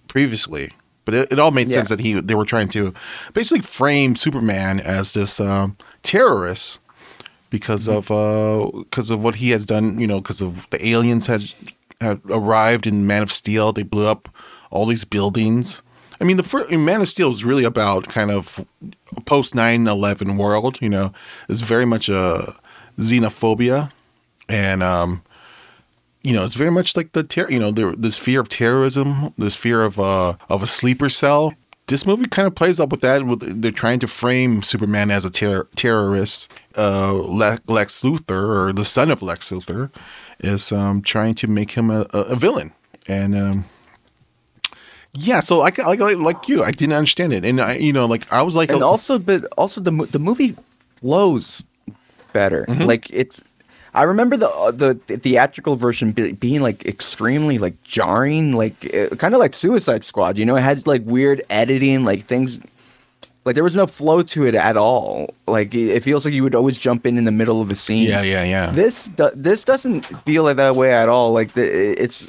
previously. 0.09 0.71
But 1.05 1.15
it, 1.15 1.33
it 1.33 1.39
all 1.39 1.51
made 1.51 1.71
sense 1.71 1.89
that 1.89 2.01
he 2.01 2.21
they 2.21 2.35
were 2.35 2.45
trying 2.45 2.69
to 2.71 2.95
basically 3.33 3.63
frame 3.63 4.17
Superman 4.17 4.81
as 4.81 5.15
this 5.15 5.41
um, 5.41 5.77
terrorist 6.03 6.81
because 7.49 7.89
of 7.89 8.11
uh 8.11 8.71
because 8.73 9.11
of 9.11 9.23
what 9.23 9.37
he 9.37 9.51
has 9.51 9.67
done. 9.67 9.99
You 9.99 10.07
know, 10.07 10.21
because 10.21 10.41
of 10.41 10.69
the 10.71 10.87
aliens 10.87 11.27
had 11.27 11.53
had 12.01 12.21
arrived 12.29 12.87
in 12.87 13.07
Man 13.07 13.23
of 13.23 13.33
Steel. 13.33 13.73
They 13.73 13.83
blew 13.83 14.07
up 14.07 14.29
all 14.71 14.87
these 14.87 15.05
buildings. 15.05 15.83
I 16.21 16.25
mean, 16.25 16.37
the 16.37 16.43
first, 16.43 16.71
Man 16.71 17.01
of 17.01 17.09
Steel 17.09 17.31
is 17.31 17.45
really 17.45 17.65
about 17.65 18.09
kind 18.09 18.31
of 18.31 18.65
post 19.25 19.55
9-11 19.55 20.37
world. 20.37 20.79
You 20.81 20.91
know, 20.91 21.13
it's 21.49 21.63
very 21.63 21.87
much 21.87 22.09
a 22.11 22.55
xenophobia, 22.99 23.91
and 24.49 24.83
um, 24.83 25.23
you 26.23 26.33
know, 26.35 26.45
it's 26.45 26.55
very 26.55 26.71
much 26.71 26.97
like 26.97 27.13
the 27.13 27.23
ter- 27.23 27.51
you 27.51 27.59
know, 27.59 27.71
there, 27.71 27.93
this 27.97 28.19
fear 28.19 28.41
of 28.41 28.49
terrorism, 28.49 29.33
this 29.39 29.57
fear 29.57 29.85
of 29.85 29.99
uh 29.99 30.35
of 30.49 30.63
a 30.63 30.67
sleeper 30.67 31.09
cell. 31.09 31.55
This 31.87 32.07
movie 32.07 32.27
kind 32.27 32.47
of 32.47 32.55
plays 32.55 32.79
up 32.79 32.91
with 32.91 33.01
that. 33.01 33.27
With 33.27 33.63
they're 33.63 33.73
trying 33.73 33.99
to 34.01 34.07
frame 34.07 34.63
Superman 34.63 35.11
as 35.11 35.25
a 35.25 35.31
ter- 35.31 35.67
terrorist. 35.77 36.51
Uh, 36.79 37.13
Le- 37.15 37.59
Lex 37.67 38.03
Luthor, 38.03 38.69
or 38.69 38.73
the 38.73 38.85
son 38.85 39.11
of 39.11 39.23
Lex 39.23 39.51
Luthor, 39.51 39.91
is 40.39 40.71
um, 40.71 41.03
trying 41.03 41.35
to 41.35 41.49
make 41.49 41.73
him 41.73 41.91
a, 41.91 42.07
a, 42.13 42.37
villain, 42.37 42.73
and 43.09 43.35
um, 43.37 43.65
yeah. 45.13 45.41
So 45.41 45.59
like, 45.59 45.79
like 45.79 45.99
like 45.99 46.49
you, 46.49 46.63
I 46.63 46.71
didn't 46.71 46.93
understand 46.93 47.33
it, 47.33 47.45
and 47.45 47.61
I 47.61 47.75
you 47.75 47.93
know 47.93 48.07
like 48.07 48.33
I 48.33 48.43
was 48.43 48.55
like, 48.55 48.71
and 48.71 48.85
also 48.85 49.19
but 49.19 49.45
also 49.59 49.81
the 49.81 49.91
the 49.91 50.21
movie 50.21 50.55
flows 51.01 51.65
better 52.33 52.65
Mm-hmm. 52.69 52.85
like 52.85 53.11
it's 53.11 53.43
i 53.95 54.03
remember 54.03 54.37
the 54.37 54.49
uh, 54.49 54.71
the, 54.71 54.99
the 55.07 55.17
theatrical 55.17 55.77
version 55.77 56.13
be, 56.13 56.33
being 56.33 56.61
like 56.61 56.85
extremely 56.87 57.59
like 57.59 57.81
jarring 57.83 58.53
like 58.53 58.95
uh, 58.95 59.15
kind 59.17 59.35
of 59.35 59.41
like 59.41 59.55
suicide 59.55 60.05
squad 60.05 60.39
you 60.39 60.45
know 60.45 60.57
it 60.57 60.63
had 60.63 60.87
like 60.87 61.03
weird 61.05 61.43
editing 61.51 62.05
like 62.05 62.25
things 62.27 62.61
like 63.45 63.55
there 63.55 63.65
was 63.65 63.75
no 63.75 63.87
flow 63.87 64.23
to 64.23 64.47
it 64.47 64.55
at 64.55 64.77
all 64.77 65.33
like 65.47 65.75
it, 65.75 65.91
it 65.91 66.03
feels 66.05 66.25
like 66.25 66.35
you 66.35 66.43
would 66.43 66.55
always 66.55 66.79
jump 66.79 67.07
in 67.07 67.17
in 67.17 67.25
the 67.25 67.33
middle 67.33 67.61
of 67.61 67.71
a 67.71 67.75
scene 67.75 68.07
yeah, 68.07 68.23
yeah, 68.23 68.45
yeah. 68.45 68.71
this 68.71 69.07
do- 69.09 69.31
this 69.35 69.65
doesn't 69.65 70.03
feel 70.25 70.45
like 70.45 70.57
that 70.57 70.77
way 70.77 70.93
at 70.93 71.09
all. 71.09 71.33
Like 71.33 71.55
the, 71.55 71.65
it's, 72.01 72.29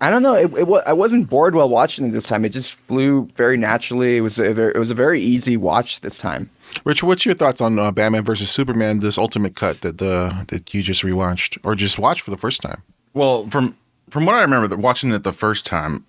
I 0.00 0.10
don't 0.10 0.22
know. 0.22 0.34
It, 0.34 0.52
it 0.52 0.68
I 0.86 0.92
wasn't 0.92 1.28
bored 1.28 1.54
while 1.54 1.68
watching 1.68 2.06
it 2.06 2.12
this 2.12 2.26
time. 2.26 2.44
It 2.44 2.50
just 2.50 2.72
flew 2.72 3.28
very 3.36 3.56
naturally. 3.56 4.16
It 4.16 4.20
was 4.20 4.38
a 4.38 4.52
very, 4.52 4.72
it 4.74 4.78
was 4.78 4.90
a 4.90 4.94
very 4.94 5.20
easy 5.20 5.56
watch 5.56 6.00
this 6.00 6.18
time. 6.18 6.50
Rich, 6.84 7.02
what's 7.02 7.26
your 7.26 7.34
thoughts 7.34 7.60
on 7.60 7.78
uh, 7.78 7.92
Batman 7.92 8.24
versus 8.24 8.50
Superman? 8.50 9.00
This 9.00 9.18
ultimate 9.18 9.56
cut 9.56 9.82
that 9.82 9.98
the 9.98 10.46
that 10.48 10.72
you 10.72 10.82
just 10.82 11.02
rewatched 11.02 11.58
or 11.62 11.74
just 11.74 11.98
watched 11.98 12.22
for 12.22 12.30
the 12.30 12.36
first 12.36 12.62
time. 12.62 12.82
Well, 13.12 13.48
from 13.48 13.76
from 14.08 14.26
what 14.26 14.36
I 14.36 14.42
remember, 14.42 14.68
that 14.68 14.78
watching 14.78 15.12
it 15.12 15.22
the 15.24 15.32
first 15.32 15.66
time, 15.66 16.04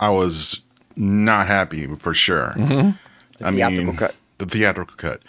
I 0.00 0.10
was 0.10 0.62
not 0.96 1.46
happy 1.46 1.86
for 1.96 2.14
sure. 2.14 2.54
I 2.56 3.50
theatrical 3.50 3.84
mean, 3.86 3.96
cut. 3.96 4.14
the 4.38 4.46
theatrical 4.46 4.96
cut, 4.96 5.22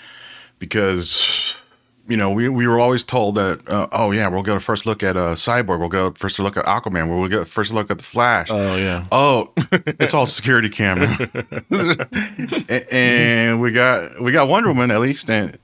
because 0.59 1.55
you 2.07 2.17
know 2.17 2.31
we, 2.31 2.47
we 2.49 2.67
were 2.67 2.79
always 2.79 3.03
told 3.03 3.35
that 3.35 3.61
uh, 3.67 3.87
oh 3.91 4.11
yeah 4.11 4.27
we'll 4.27 4.43
get 4.43 4.55
a 4.55 4.59
first 4.59 4.85
look 4.85 5.03
at 5.03 5.17
uh, 5.17 5.35
Cyborg, 5.35 5.79
we'll 5.79 5.89
get 5.89 6.01
a 6.01 6.11
first 6.11 6.39
look 6.39 6.57
at 6.57 6.65
Aquaman, 6.65 7.09
we'll 7.09 7.27
get 7.29 7.39
a 7.41 7.45
first 7.45 7.73
look 7.73 7.91
at 7.91 7.97
the 7.97 8.03
Flash. 8.03 8.47
Oh, 8.49 8.75
yeah. 8.75 9.05
Oh, 9.11 9.51
it's 9.71 10.13
all 10.13 10.25
security 10.25 10.69
camera, 10.69 11.15
A- 12.69 12.93
and 12.93 13.61
we 13.61 13.71
got 13.71 14.21
we 14.21 14.31
got 14.31 14.47
Wonder 14.47 14.69
Woman 14.69 14.91
at 14.91 14.99
least, 15.01 15.29
and 15.29 15.57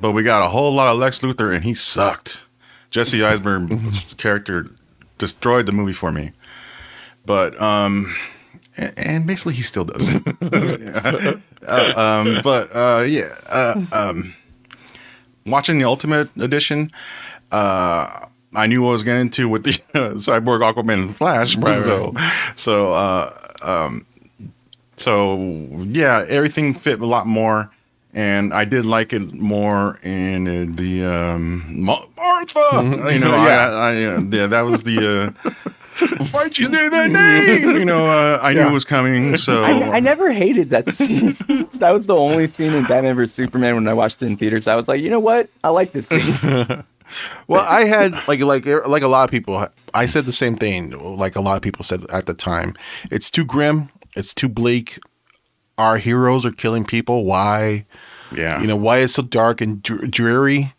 but 0.00 0.12
we 0.12 0.22
got 0.22 0.42
a 0.44 0.48
whole 0.48 0.72
lot 0.72 0.88
of 0.88 0.98
Lex 0.98 1.20
Luthor, 1.20 1.54
and 1.54 1.64
he 1.64 1.74
sucked. 1.74 2.38
Jesse 2.90 3.18
Eisenberg's 3.20 4.14
character 4.18 4.66
destroyed 5.18 5.66
the 5.66 5.72
movie 5.72 5.92
for 5.94 6.12
me. 6.12 6.32
But 7.24 7.60
um, 7.60 8.14
and 8.76 9.26
basically 9.26 9.54
he 9.54 9.62
still 9.62 9.84
does 9.84 10.06
it. 10.14 10.22
Yeah. 10.40 11.34
Uh, 11.66 11.92
um, 11.96 12.40
but 12.42 12.74
uh, 12.74 13.04
yeah, 13.06 13.34
uh, 13.46 13.80
um, 13.92 14.34
watching 15.46 15.78
the 15.78 15.84
Ultimate 15.84 16.28
Edition, 16.38 16.90
uh, 17.50 18.26
I 18.54 18.66
knew 18.66 18.82
what 18.82 18.88
I 18.90 18.92
was 18.92 19.02
getting 19.02 19.22
into 19.22 19.48
with 19.48 19.64
the 19.64 19.70
uh, 19.94 20.10
Cyborg, 20.14 20.60
Aquaman, 20.60 21.02
and 21.02 21.16
Flash. 21.16 21.54
So, 21.54 22.14
so, 22.56 22.92
uh, 22.92 23.34
um, 23.62 24.06
so 24.96 25.36
yeah, 25.88 26.24
everything 26.28 26.74
fit 26.74 27.00
a 27.00 27.06
lot 27.06 27.26
more, 27.26 27.70
and 28.12 28.52
I 28.52 28.64
did 28.64 28.84
like 28.86 29.12
it 29.12 29.32
more 29.32 29.98
in 30.02 30.46
uh, 30.46 30.66
the 30.76 31.04
um, 31.04 31.64
Ma- 31.82 32.04
Martha. 32.16 32.60
You 33.12 33.18
know, 33.18 33.34
Yeah. 33.44 33.68
I, 33.70 33.92
I, 33.92 34.04
uh, 34.04 34.20
yeah, 34.30 34.46
that 34.48 34.62
was 34.62 34.82
the. 34.82 35.34
Why'd 36.32 36.56
you 36.58 36.72
say 36.72 36.88
that 36.88 37.10
name? 37.10 37.76
You 37.76 37.84
know, 37.84 38.06
uh, 38.06 38.38
I 38.42 38.54
knew 38.54 38.60
it 38.60 38.72
was 38.72 38.84
coming. 38.84 39.36
So 39.36 39.62
I, 39.62 39.96
I 39.96 40.00
never 40.00 40.32
hated 40.32 40.70
that 40.70 40.92
scene. 40.94 41.36
that 41.74 41.90
was 41.90 42.06
the 42.06 42.16
only 42.16 42.46
scene 42.46 42.72
in 42.72 42.84
Batman 42.84 43.14
vs 43.14 43.34
Superman 43.34 43.74
when 43.74 43.86
I 43.88 43.92
watched 43.92 44.22
it 44.22 44.26
in 44.26 44.36
theaters. 44.36 44.66
I 44.66 44.74
was 44.76 44.88
like, 44.88 45.00
you 45.00 45.10
know 45.10 45.20
what? 45.20 45.50
I 45.62 45.68
like 45.68 45.92
this 45.92 46.08
scene. 46.08 46.84
Well, 47.46 47.66
I 47.68 47.84
had 47.84 48.12
like 48.26 48.40
like 48.40 48.64
like 48.64 49.02
a 49.02 49.08
lot 49.08 49.24
of 49.24 49.30
people. 49.30 49.66
I 49.92 50.06
said 50.06 50.24
the 50.24 50.32
same 50.32 50.56
thing. 50.56 50.92
Like 51.18 51.36
a 51.36 51.42
lot 51.42 51.56
of 51.56 51.62
people 51.62 51.84
said 51.84 52.06
at 52.10 52.24
the 52.24 52.32
time. 52.32 52.74
It's 53.10 53.30
too 53.30 53.44
grim. 53.44 53.90
It's 54.16 54.32
too 54.32 54.48
bleak. 54.48 54.98
Our 55.76 55.98
heroes 55.98 56.46
are 56.46 56.52
killing 56.52 56.84
people. 56.84 57.26
Why? 57.26 57.84
yeah, 58.34 58.62
You 58.62 58.66
know 58.66 58.76
why 58.76 58.98
it's 58.98 59.12
so 59.12 59.22
dark 59.22 59.60
and 59.60 59.82
dreary. 59.82 60.72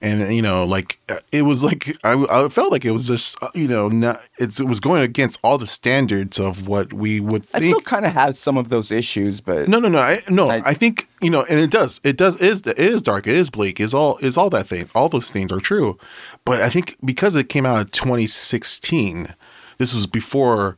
And 0.00 0.32
you 0.32 0.42
know, 0.42 0.64
like 0.64 1.00
uh, 1.08 1.16
it 1.32 1.42
was 1.42 1.64
like 1.64 1.96
I, 2.04 2.12
I 2.30 2.48
felt 2.50 2.70
like 2.70 2.84
it 2.84 2.92
was 2.92 3.08
just 3.08 3.36
uh, 3.42 3.48
you 3.52 3.66
know 3.66 3.88
not 3.88 4.20
it's 4.38 4.60
it 4.60 4.66
was 4.68 4.78
going 4.78 5.02
against 5.02 5.40
all 5.42 5.58
the 5.58 5.66
standards 5.66 6.38
of 6.38 6.68
what 6.68 6.92
we 6.92 7.18
would 7.18 7.46
I 7.52 7.58
think. 7.58 7.72
still 7.74 7.80
kind 7.80 8.06
of 8.06 8.12
has 8.12 8.38
some 8.38 8.56
of 8.56 8.68
those 8.68 8.92
issues, 8.92 9.40
but 9.40 9.66
No, 9.68 9.80
no, 9.80 9.88
no. 9.88 9.98
I, 9.98 10.20
no, 10.28 10.50
I- 10.50 10.62
I, 10.66 10.74
think 10.74 11.08
you 11.20 11.30
know, 11.30 11.42
and 11.48 11.58
it 11.58 11.70
does. 11.72 12.00
It 12.04 12.16
does. 12.16 12.36
It 12.36 12.42
is 12.42 12.60
it 12.64 12.78
is 12.78 13.02
dark. 13.02 13.26
It 13.26 13.34
is 13.34 13.50
bleak. 13.50 13.80
Is 13.80 13.92
all 13.92 14.18
is 14.18 14.36
all 14.36 14.50
that 14.50 14.68
thing. 14.68 14.88
All 14.94 15.08
those 15.08 15.32
things 15.32 15.50
are 15.50 15.58
true, 15.58 15.98
but 16.44 16.62
I 16.62 16.68
think 16.70 16.96
because 17.04 17.34
it 17.34 17.48
came 17.48 17.66
out 17.66 17.80
in 17.80 17.86
2016, 17.88 19.34
this 19.78 19.94
was 19.94 20.06
before 20.06 20.76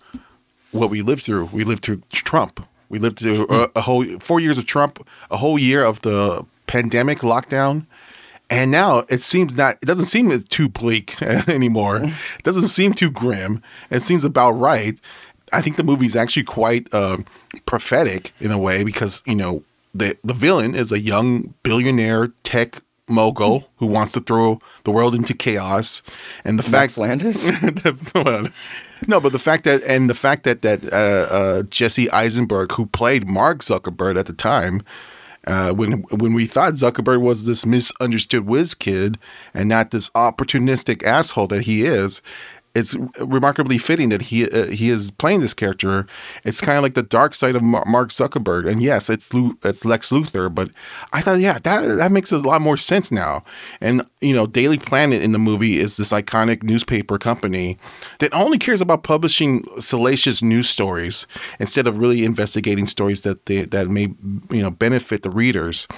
what 0.72 0.88
we 0.88 1.02
lived 1.02 1.22
through. 1.24 1.50
We 1.52 1.64
lived 1.64 1.82
through 1.82 2.02
Trump. 2.10 2.66
We 2.88 2.98
lived 2.98 3.18
through 3.18 3.46
a, 3.50 3.68
a 3.76 3.80
whole 3.82 4.04
four 4.18 4.40
years 4.40 4.56
of 4.56 4.64
Trump, 4.64 5.06
a 5.30 5.36
whole 5.36 5.58
year 5.58 5.84
of 5.84 6.00
the 6.00 6.46
pandemic 6.66 7.18
lockdown. 7.18 7.84
And 8.50 8.70
now 8.72 9.04
it 9.08 9.22
seems 9.22 9.54
not. 9.56 9.78
It 9.80 9.86
doesn't 9.86 10.06
seem 10.06 10.38
too 10.44 10.68
bleak 10.68 11.22
anymore. 11.48 11.98
It 12.02 12.42
doesn't 12.42 12.68
seem 12.68 12.92
too 12.92 13.10
grim. 13.10 13.62
It 13.90 14.00
seems 14.00 14.24
about 14.24 14.52
right. 14.52 14.98
I 15.52 15.62
think 15.62 15.76
the 15.76 15.84
movie's 15.84 16.16
actually 16.16 16.44
quite 16.44 16.92
um, 16.92 17.24
prophetic 17.64 18.32
in 18.40 18.50
a 18.50 18.58
way 18.58 18.82
because 18.84 19.22
you 19.24 19.34
know 19.36 19.62
the 19.94 20.16
the 20.24 20.34
villain 20.34 20.74
is 20.74 20.90
a 20.92 20.98
young 21.00 21.54
billionaire 21.62 22.28
tech 22.42 22.82
mogul 23.08 23.68
who 23.78 23.86
wants 23.86 24.12
to 24.12 24.20
throw 24.20 24.60
the 24.84 24.90
world 24.90 25.14
into 25.14 25.34
chaos, 25.34 26.02
and 26.44 26.58
the 26.58 26.68
Max 26.70 26.94
fact 26.94 26.98
Landis. 26.98 27.44
the- 27.50 28.52
no, 29.06 29.18
but 29.20 29.32
the 29.32 29.38
fact 29.38 29.64
that 29.64 29.82
and 29.84 30.10
the 30.10 30.14
fact 30.14 30.42
that 30.44 30.62
that 30.62 30.84
uh, 30.92 30.96
uh, 30.96 31.62
Jesse 31.64 32.10
Eisenberg, 32.10 32.72
who 32.72 32.86
played 32.86 33.26
Mark 33.28 33.60
Zuckerberg 33.60 34.18
at 34.18 34.26
the 34.26 34.32
time, 34.32 34.82
uh, 35.46 35.72
when 35.72 36.02
when 36.10 36.34
we 36.34 36.46
thought 36.46 36.74
Zuckerberg 36.74 37.20
was 37.20 37.46
this 37.46 37.64
misunderstood 37.64 38.46
whiz 38.46 38.74
kid 38.74 39.18
and 39.54 39.68
not 39.68 39.90
this 39.90 40.10
opportunistic 40.10 41.02
asshole 41.02 41.46
that 41.48 41.62
he 41.62 41.84
is, 41.84 42.20
it's 42.74 42.94
remarkably 43.18 43.78
fitting 43.78 44.10
that 44.10 44.22
he 44.22 44.48
uh, 44.48 44.66
he 44.66 44.90
is 44.90 45.10
playing 45.10 45.40
this 45.40 45.54
character. 45.54 46.06
It's 46.44 46.60
kind 46.60 46.76
of 46.78 46.82
like 46.82 46.94
the 46.94 47.02
dark 47.02 47.34
side 47.34 47.56
of 47.56 47.62
Mar- 47.62 47.84
Mark 47.86 48.10
Zuckerberg, 48.10 48.68
and 48.68 48.80
yes, 48.80 49.10
it's 49.10 49.34
Lu- 49.34 49.58
it's 49.64 49.84
Lex 49.84 50.10
Luthor. 50.10 50.54
But 50.54 50.70
I 51.12 51.20
thought, 51.20 51.40
yeah, 51.40 51.58
that 51.58 51.96
that 51.96 52.12
makes 52.12 52.30
a 52.30 52.38
lot 52.38 52.60
more 52.60 52.76
sense 52.76 53.10
now. 53.10 53.44
And 53.80 54.04
you 54.20 54.34
know, 54.34 54.46
Daily 54.46 54.78
Planet 54.78 55.22
in 55.22 55.32
the 55.32 55.38
movie 55.38 55.80
is 55.80 55.96
this 55.96 56.12
iconic 56.12 56.62
newspaper 56.62 57.18
company 57.18 57.76
that 58.20 58.32
only 58.32 58.58
cares 58.58 58.80
about 58.80 59.02
publishing 59.02 59.64
salacious 59.80 60.42
news 60.42 60.68
stories 60.68 61.26
instead 61.58 61.86
of 61.86 61.98
really 61.98 62.24
investigating 62.24 62.86
stories 62.86 63.22
that 63.22 63.46
they 63.46 63.64
that 63.64 63.88
may 63.88 64.14
you 64.50 64.62
know 64.62 64.70
benefit 64.70 65.22
the 65.22 65.30
readers 65.30 65.88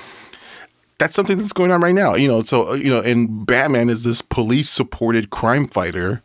that's 0.99 1.17
something 1.17 1.37
that's 1.37 1.53
going 1.53 1.73
on 1.73 1.81
right 1.81 1.95
now. 1.95 2.15
You 2.15 2.29
know, 2.29 2.43
so 2.43 2.71
uh, 2.71 2.75
you 2.75 2.89
know, 2.89 3.01
and 3.01 3.45
Batman 3.45 3.91
is 3.91 4.05
this 4.05 4.23
police 4.23 4.71
supported 4.71 5.31
crime 5.31 5.67
fighter 5.67 6.23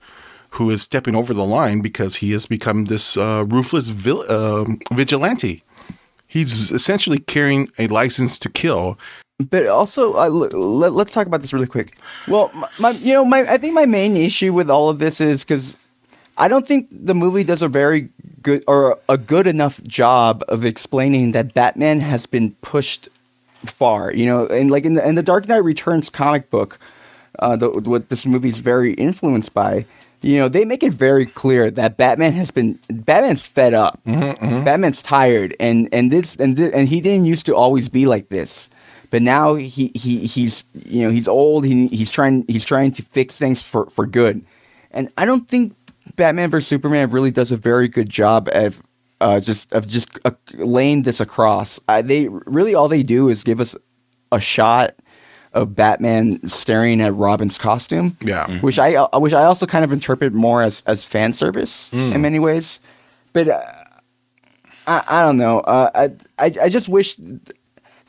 who 0.52 0.70
is 0.70 0.82
stepping 0.82 1.16
over 1.16 1.34
the 1.34 1.46
line 1.46 1.82
because 1.82 2.18
he 2.18 2.32
has 2.32 2.46
become 2.46 2.86
this 2.86 3.18
uh, 3.18 3.46
ruthless 3.48 3.90
vil- 3.90 4.30
um 4.32 4.80
vigilante. 4.92 5.64
He's 6.28 6.72
essentially 6.72 7.20
carrying 7.20 7.70
a 7.80 7.88
license 7.88 8.38
to 8.40 8.50
kill. 8.50 8.98
But 9.50 9.68
also, 9.68 10.14
uh, 10.16 10.30
let, 10.30 10.94
let's 10.94 11.14
talk 11.14 11.28
about 11.28 11.42
this 11.42 11.54
really 11.54 11.68
quick. 11.68 11.98
Well, 12.28 12.52
my 12.80 12.92
you 12.92 13.14
know, 13.14 13.24
my 13.24 13.52
I 13.52 13.58
think 13.58 13.74
my 13.74 13.86
main 13.86 14.18
issue 14.18 14.52
with 14.52 14.70
all 14.70 14.90
of 14.90 15.00
this 15.00 15.22
is 15.22 15.44
because 15.44 15.78
I 16.38 16.48
don't 16.48 16.68
think 16.68 16.88
the 16.92 17.14
movie 17.14 17.44
does 17.44 17.62
a 17.62 17.68
very 17.68 18.10
good 18.42 18.64
or 18.68 19.00
a 19.08 19.18
good 19.18 19.48
enough 19.48 19.82
job 19.84 20.44
of 20.48 20.66
explaining 20.66 21.34
that 21.34 21.54
Batman 21.54 22.00
has 22.00 22.26
been 22.26 22.52
pushed 22.62 23.10
far. 23.66 24.12
You 24.12 24.26
know, 24.26 24.48
and 24.48 24.72
like 24.72 24.86
in 24.86 24.96
the 24.96 25.08
in 25.08 25.16
the 25.16 25.24
Dark 25.24 25.48
Knight 25.48 25.64
Returns 25.64 26.10
comic 26.10 26.50
book, 26.50 26.80
uh, 27.40 27.56
the, 27.56 27.70
what 27.70 28.10
this 28.10 28.26
movie's 28.26 28.60
very 28.60 28.94
influenced 28.96 29.54
by. 29.54 29.86
You 30.22 30.38
know, 30.40 30.50
they 30.50 30.66
make 30.66 30.82
it 30.84 30.94
very 30.94 31.26
clear 31.26 31.70
that 31.72 31.96
Batman 31.98 32.34
has 32.34 32.50
been 32.52 32.80
Batman's 32.90 33.44
fed 33.46 33.74
up. 33.74 34.00
Batman's 34.06 35.02
tired, 35.04 35.56
and 35.60 35.88
and 35.92 36.12
this 36.12 36.36
and 36.38 36.58
thi- 36.58 36.74
and 36.74 36.88
he 36.90 37.02
didn't 37.02 37.26
used 37.26 37.46
to 37.46 37.56
always 37.56 37.88
be 37.88 38.08
like 38.08 38.30
this, 38.30 38.70
but 39.12 39.22
now 39.22 39.54
he 39.56 39.92
he 39.94 40.26
he's 40.26 40.66
you 40.74 41.04
know 41.04 41.12
he's 41.12 41.28
old. 41.28 41.66
He 41.66 41.88
he's 41.88 42.10
trying 42.12 42.46
he's 42.48 42.66
trying 42.66 42.92
to 42.94 43.04
fix 43.04 43.38
things 43.38 43.62
for 43.62 43.90
for 43.92 44.08
good, 44.08 44.44
and 44.92 45.10
I 45.20 45.26
don't 45.26 45.48
think 45.48 45.76
Batman 46.16 46.50
vs 46.50 46.68
Superman 46.68 47.12
really 47.12 47.32
does 47.32 47.52
a 47.52 47.58
very 47.58 47.88
good 47.88 48.10
job 48.10 48.50
of 48.54 48.82
uh, 49.22 49.40
just 49.40 49.72
of 49.72 49.88
just 49.88 50.10
uh, 50.26 50.32
laying 50.56 51.04
this 51.04 51.20
across. 51.20 51.80
Uh, 51.88 52.02
they 52.02 52.28
really 52.28 52.74
all 52.74 52.88
they 52.88 53.04
do 53.04 53.30
is 53.30 53.44
give 53.44 53.62
us 53.62 53.76
a 54.32 54.40
shot 54.40 54.96
of 55.62 55.76
Batman 55.76 56.40
staring 56.48 57.02
at 57.02 57.14
Robin's 57.16 57.58
costume. 57.58 58.16
Yeah. 58.22 58.46
Mhm. 58.48 58.62
which 58.62 58.80
I 58.80 58.96
uh, 58.96 59.20
which 59.20 59.34
I 59.34 59.44
also 59.44 59.66
kind 59.66 59.84
of 59.84 59.92
interpret 59.92 60.34
more 60.34 60.62
as 60.64 60.84
as 60.86 61.06
fan 61.06 61.34
service 61.34 61.90
in 61.92 62.22
many 62.22 62.40
ways, 62.40 62.80
but. 63.34 63.48
Uh, 63.48 63.60
I, 64.90 65.04
I 65.10 65.22
don't 65.24 65.36
know. 65.36 65.60
Uh, 65.60 65.90
I, 65.94 66.46
I 66.46 66.52
I 66.64 66.70
just 66.70 66.88
wish 66.88 67.18
th- 67.18 67.42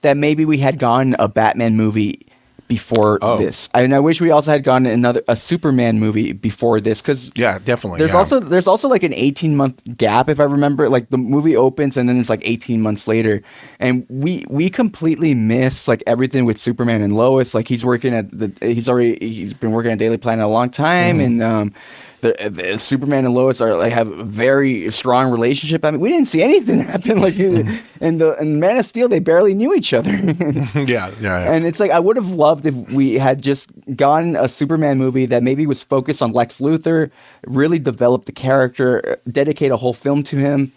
that 0.03 0.17
maybe 0.17 0.45
we 0.45 0.59
had 0.59 0.79
gotten 0.79 1.17
a 1.19 1.27
Batman 1.27 1.77
movie 1.77 2.28
before 2.69 3.19
Oh. 3.23 3.37
this, 3.39 3.69
and 3.75 3.95
I 3.95 3.99
wish 4.01 4.21
we 4.21 4.31
also 4.31 4.51
had 4.51 4.63
gotten 4.63 4.87
another 4.87 5.23
a 5.27 5.35
Superman 5.35 5.99
movie 5.99 6.33
before 6.33 6.81
this 6.81 7.01
because 7.03 7.31
Yeah, 7.35 7.59
definitely. 7.59 7.99
there's 7.99 8.13
yeah. 8.13 8.19
also 8.19 8.39
there's 8.41 8.67
also 8.67 8.89
like 8.89 9.03
an 9.03 9.13
18 9.15 9.57
month 9.57 9.83
gap 9.97 10.29
if 10.29 10.39
I 10.39 10.45
remember. 10.45 10.89
Like 10.89 11.11
the 11.11 11.19
movie 11.19 11.57
opens 11.57 11.97
and 11.97 12.09
then 12.09 12.21
it's 12.21 12.29
like 12.31 12.43
18 12.45 12.81
months 12.81 13.09
later, 13.09 13.43
and 13.81 14.07
we 14.09 14.45
we 14.49 14.71
completely 14.71 15.35
miss 15.35 15.89
like 15.89 16.03
everything 16.07 16.45
with 16.45 16.59
Superman 16.59 17.03
and 17.03 17.17
Lois. 17.17 17.55
Like 17.55 17.67
he's 17.69 17.85
working 17.85 18.15
at 18.15 18.31
the 18.31 18.53
he's 18.61 18.89
already 18.89 19.19
he's 19.21 19.55
been 19.55 19.73
working 19.73 19.91
at 19.93 19.99
Daily 19.99 20.19
Planet 20.19 20.45
a 20.45 20.49
long 20.49 20.71
time, 20.71 21.17
Mm-hmm. 21.19 21.25
and 21.25 21.43
um, 21.43 21.73
the, 22.21 22.35
the 22.51 22.79
Superman 22.79 23.25
and 23.25 23.35
Lois 23.35 23.61
are 23.61 23.77
like 23.77 23.93
have 23.93 24.09
a 24.09 24.25
very 24.25 24.91
strong 24.91 25.31
relationship. 25.31 25.85
I 25.85 25.91
mean, 25.93 26.01
we 26.01 26.09
didn't 26.11 26.29
see 26.29 26.43
anything 26.43 26.81
happen. 26.93 27.21
Like 27.21 27.35
Mm-hmm. 27.35 28.05
in 28.05 28.19
the 28.19 28.37
in 28.41 28.59
Man 28.61 28.77
of 28.79 28.85
Steel, 28.87 29.09
they 29.09 29.21
barely 29.21 29.55
knew 29.55 29.75
each 29.75 29.93
other. 29.95 30.11
yeah, 30.15 30.65
yeah, 30.75 31.13
yeah. 31.21 31.53
And 31.53 31.65
it's 31.65 31.79
like 31.81 31.91
I 31.91 32.01
would 32.01 32.17
have 32.17 32.33
loved 32.33 32.67
if 32.67 32.75
we 32.91 33.15
had 33.15 33.43
just 33.43 33.71
gotten 33.97 34.37
a 34.37 34.49
Superman 34.49 34.99
movie 34.99 35.27
that 35.27 35.43
maybe 35.43 35.67
was 35.67 35.83
focused 35.83 36.23
on 36.23 36.33
Lex 36.33 36.61
Luthor, 36.61 37.11
really 37.47 37.79
develop 37.79 38.25
the 38.25 38.33
character, 38.33 39.19
dedicate 39.31 39.71
a 39.71 39.77
whole 39.77 39.95
film 39.95 40.23
to 40.25 40.37
him, 40.37 40.73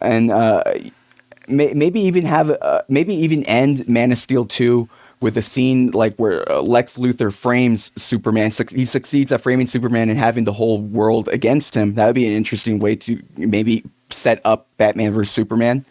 and 0.00 0.30
uh, 0.30 0.62
may, 1.46 1.72
maybe 1.74 2.00
even 2.00 2.24
have 2.24 2.50
uh, 2.50 2.82
maybe 2.88 3.14
even 3.14 3.44
end 3.44 3.88
Man 3.88 4.12
of 4.12 4.18
Steel 4.18 4.44
two 4.44 4.88
with 5.20 5.36
a 5.36 5.42
scene 5.42 5.90
like 5.90 6.16
where 6.16 6.50
uh, 6.50 6.60
Lex 6.60 6.96
Luthor 6.96 7.32
frames 7.32 7.90
Superman. 7.96 8.52
He 8.70 8.84
succeeds 8.84 9.32
at 9.32 9.40
framing 9.40 9.66
Superman 9.66 10.08
and 10.10 10.18
having 10.18 10.44
the 10.44 10.52
whole 10.52 10.80
world 10.80 11.28
against 11.28 11.74
him. 11.74 11.94
That 11.94 12.06
would 12.06 12.14
be 12.14 12.26
an 12.26 12.32
interesting 12.32 12.78
way 12.78 12.96
to 12.96 13.22
maybe 13.36 13.84
set 14.10 14.40
up 14.44 14.68
Batman 14.76 15.12
versus 15.12 15.32
Superman. 15.32 15.84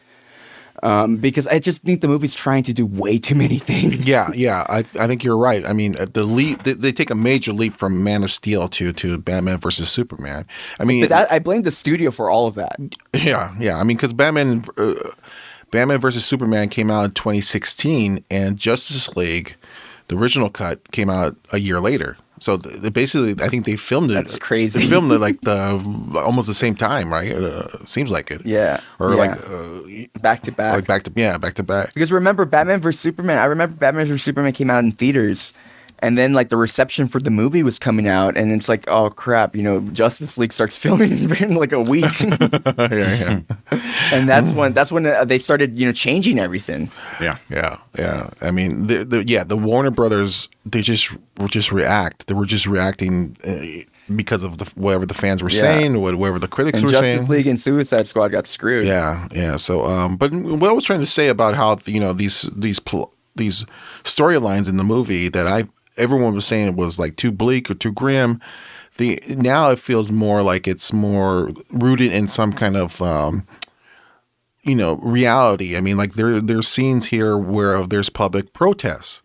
Um, 0.84 1.18
because 1.18 1.48
I 1.48 1.58
just 1.58 1.82
think 1.82 2.02
the 2.02 2.08
movie's 2.08 2.36
trying 2.36 2.62
to 2.64 2.74
do 2.74 2.86
way 2.86 3.18
too 3.18 3.34
many 3.34 3.58
things. 3.58 4.06
yeah, 4.06 4.30
yeah. 4.36 4.64
I, 4.70 4.80
I 5.00 5.08
think 5.08 5.24
you're 5.24 5.38
right. 5.38 5.66
I 5.66 5.74
mean, 5.74 5.98
uh, 5.98 6.06
the 6.12 6.24
leap 6.24 6.64
they, 6.64 6.74
they 6.74 6.92
take 6.92 7.10
a 7.10 7.16
major 7.16 7.52
leap 7.52 7.76
from 7.76 8.04
Man 8.04 8.24
of 8.24 8.32
Steel 8.32 8.70
to 8.70 8.94
to 8.94 9.18
Batman 9.18 9.58
versus 9.58 9.90
Superman. 9.90 10.46
I 10.80 10.84
mean, 10.84 11.02
But 11.02 11.10
that, 11.10 11.32
I 11.32 11.40
blame 11.40 11.64
the 11.64 11.72
studio 11.72 12.12
for 12.12 12.30
all 12.30 12.46
of 12.46 12.54
that. 12.56 12.78
Yeah, 13.14 13.56
yeah. 13.60 13.80
I 13.80 13.84
mean, 13.84 13.98
because 13.98 14.14
Batman, 14.14 14.66
uh, 14.78 14.94
Batman 15.72 16.00
versus 16.00 16.26
Superman 16.26 16.70
came 16.70 16.90
out 16.90 17.04
in 17.06 17.12
2016, 17.12 18.24
and 18.32 18.58
Justice 18.58 19.16
League, 19.16 19.56
the 20.08 20.18
original 20.18 20.50
cut, 20.50 20.92
came 20.92 21.10
out 21.10 21.36
a 21.52 21.58
year 21.60 21.80
later. 21.80 22.18
So 22.40 22.58
basically, 22.58 23.36
I 23.44 23.50
think 23.50 23.66
they 23.66 23.76
filmed 23.78 24.12
it. 24.12 24.14
That's 24.14 24.38
crazy. 24.38 24.80
They 24.80 24.86
filmed 24.88 25.12
it 25.12 25.18
like 25.20 25.42
the 25.42 26.22
almost 26.24 26.48
the 26.48 26.54
same 26.54 26.76
time, 26.76 27.12
right? 27.12 27.32
Uh, 27.34 27.84
seems 27.86 28.12
like 28.12 28.30
it. 28.30 28.46
Yeah, 28.46 28.80
Or 29.00 29.10
yeah. 29.12 29.16
like, 29.16 29.32
uh, 29.50 30.20
Back 30.22 30.44
to 30.44 30.52
back. 30.52 30.76
like 30.76 30.86
back 30.88 31.04
to 31.04 31.12
yeah, 31.16 31.38
back 31.40 31.56
to 31.56 31.64
back. 31.64 31.94
because 31.96 32.12
remember, 32.12 32.46
Batman 32.46 32.80
vs 32.80 33.00
Superman. 33.02 33.40
I 33.40 33.46
remember 33.46 33.76
Batman 33.76 34.06
vs 34.06 34.22
Superman 34.24 34.54
came 34.54 34.70
out 34.70 34.84
in 34.84 34.92
theaters, 34.92 35.52
and 36.00 36.18
then 36.18 36.34
like 36.34 36.50
the 36.50 36.58
reception 36.58 37.08
for 37.08 37.20
the 37.20 37.30
movie 37.32 37.64
was 37.64 37.80
coming 37.80 38.08
out, 38.08 38.38
and 38.38 38.52
it's 38.52 38.70
like, 38.70 38.88
oh 38.90 39.10
crap, 39.10 39.56
you 39.56 39.64
know, 39.64 39.80
Justice 39.82 40.38
League 40.38 40.54
starts 40.54 40.78
filming 40.84 41.12
in 41.18 41.56
like 41.56 41.72
a 41.74 41.82
week, 41.82 42.20
yeah, 42.22 42.70
yeah, 42.78 43.40
and 44.12 44.28
that's 44.30 44.52
when 44.52 44.74
that's 44.74 44.92
when 44.92 45.06
uh, 45.06 45.26
they 45.26 45.40
started, 45.40 45.78
you 45.78 45.86
know, 45.86 45.92
changing 45.94 46.40
everything. 46.40 46.92
Yeah. 47.22 47.38
yeah, 47.50 47.78
yeah. 47.98 48.30
I 48.42 48.52
mean, 48.52 48.88
the, 48.88 49.04
the 49.06 49.24
yeah, 49.28 49.44
the 49.44 49.58
Warner 49.58 49.92
Brothers, 49.92 50.50
they 50.66 50.82
just 50.82 51.12
were 51.40 51.48
just 51.48 51.72
react. 51.72 52.28
They 52.28 52.34
were 52.34 52.46
just 52.46 52.68
reacting. 52.68 53.38
Uh, 53.46 53.84
because 54.16 54.42
of 54.42 54.58
the 54.58 54.64
whatever 54.80 55.06
the 55.06 55.14
fans 55.14 55.44
were 55.44 55.50
Yeah. 55.50 55.60
saying, 55.60 56.00
what- 56.00 56.16
whatever 56.16 56.40
the 56.40 56.48
critics 56.48 56.78
And 56.78 56.86
were 56.86 56.92
Justice 56.92 57.04
saying. 57.06 57.18
Justice 57.18 57.30
League 57.30 57.48
and 57.48 57.60
Suicide 57.60 58.08
Squad 58.08 58.30
got 58.30 58.48
screwed. 58.48 58.88
Yeah, 58.88 59.28
yeah. 59.34 59.58
So, 59.58 59.84
um, 59.86 60.16
but 60.16 60.32
what 60.32 60.70
I 60.70 60.72
was 60.72 60.86
trying 60.86 61.02
to 61.02 61.06
say 61.06 61.28
about 61.28 61.56
how 61.56 61.78
you 61.86 62.00
know 62.00 62.14
these 62.14 62.44
these 62.56 62.80
pl- 62.80 63.14
these 63.36 63.66
storylines 64.06 64.70
in 64.70 64.78
the 64.78 64.86
movie 64.86 65.28
that 65.28 65.46
I 65.46 65.66
everyone 65.98 66.34
was 66.34 66.46
saying 66.46 66.68
it 66.68 66.76
was 66.76 67.00
like 67.00 67.16
too 67.16 67.32
bleak 67.32 67.70
or 67.70 67.74
too 67.74 67.92
grim. 67.92 68.40
The 68.98 69.22
now 69.28 69.70
it 69.70 69.80
feels 69.80 70.12
more 70.12 70.42
like 70.42 70.68
it's 70.68 70.92
more 70.92 71.52
rooted 71.70 72.12
in 72.12 72.28
some 72.28 72.52
kind 72.52 72.76
of 72.76 73.02
um, 73.02 73.48
you 74.64 74.76
know 74.76 74.98
reality. 74.98 75.78
I 75.78 75.82
mean, 75.82 75.98
like 75.98 76.14
there 76.14 76.42
there's 76.42 76.68
scenes 76.68 77.08
here 77.08 77.38
where 77.38 77.86
there's 77.86 78.10
public 78.10 78.54
protests. 78.54 79.22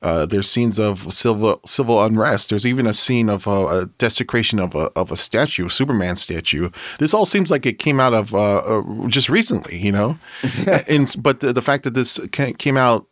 Uh, 0.00 0.24
there's 0.26 0.48
scenes 0.48 0.78
of 0.78 1.12
civil 1.12 1.60
civil 1.66 2.02
unrest. 2.02 2.50
There's 2.50 2.64
even 2.64 2.86
a 2.86 2.94
scene 2.94 3.28
of 3.28 3.46
a, 3.48 3.66
a 3.66 3.86
desecration 3.98 4.60
of 4.60 4.74
a 4.74 4.90
of 4.94 5.10
a 5.10 5.16
statue, 5.16 5.66
a 5.66 5.70
Superman 5.70 6.14
statue. 6.16 6.70
This 7.00 7.12
all 7.12 7.26
seems 7.26 7.50
like 7.50 7.66
it 7.66 7.80
came 7.80 7.98
out 7.98 8.14
of 8.14 8.32
uh, 8.32 8.58
uh, 8.58 9.08
just 9.08 9.28
recently, 9.28 9.76
you 9.76 9.90
know. 9.90 10.18
and 10.66 11.14
but 11.18 11.40
the, 11.40 11.52
the 11.52 11.62
fact 11.62 11.82
that 11.82 11.94
this 11.94 12.20
came 12.32 12.76
out, 12.76 13.06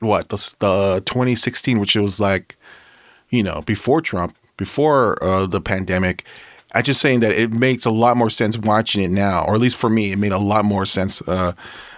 what 0.00 0.28
the, 0.28 0.36
the 0.60 1.02
2016, 1.06 1.78
which 1.78 1.96
was 1.96 2.20
like, 2.20 2.56
you 3.30 3.42
know, 3.42 3.62
before 3.62 4.00
Trump, 4.00 4.36
before 4.56 5.22
uh, 5.22 5.46
the 5.46 5.60
pandemic. 5.60 6.24
I'm 6.74 6.82
just 6.82 7.00
saying 7.00 7.20
that 7.20 7.32
it 7.32 7.50
makes 7.50 7.86
a 7.86 7.90
lot 7.90 8.18
more 8.18 8.28
sense 8.28 8.58
watching 8.58 9.02
it 9.02 9.10
now, 9.10 9.44
or 9.46 9.54
at 9.54 9.60
least 9.60 9.76
for 9.76 9.88
me, 9.88 10.12
it 10.12 10.18
made 10.18 10.32
a 10.32 10.38
lot 10.38 10.66
more 10.66 10.84
sense 10.84 11.22
uh, 11.22 11.52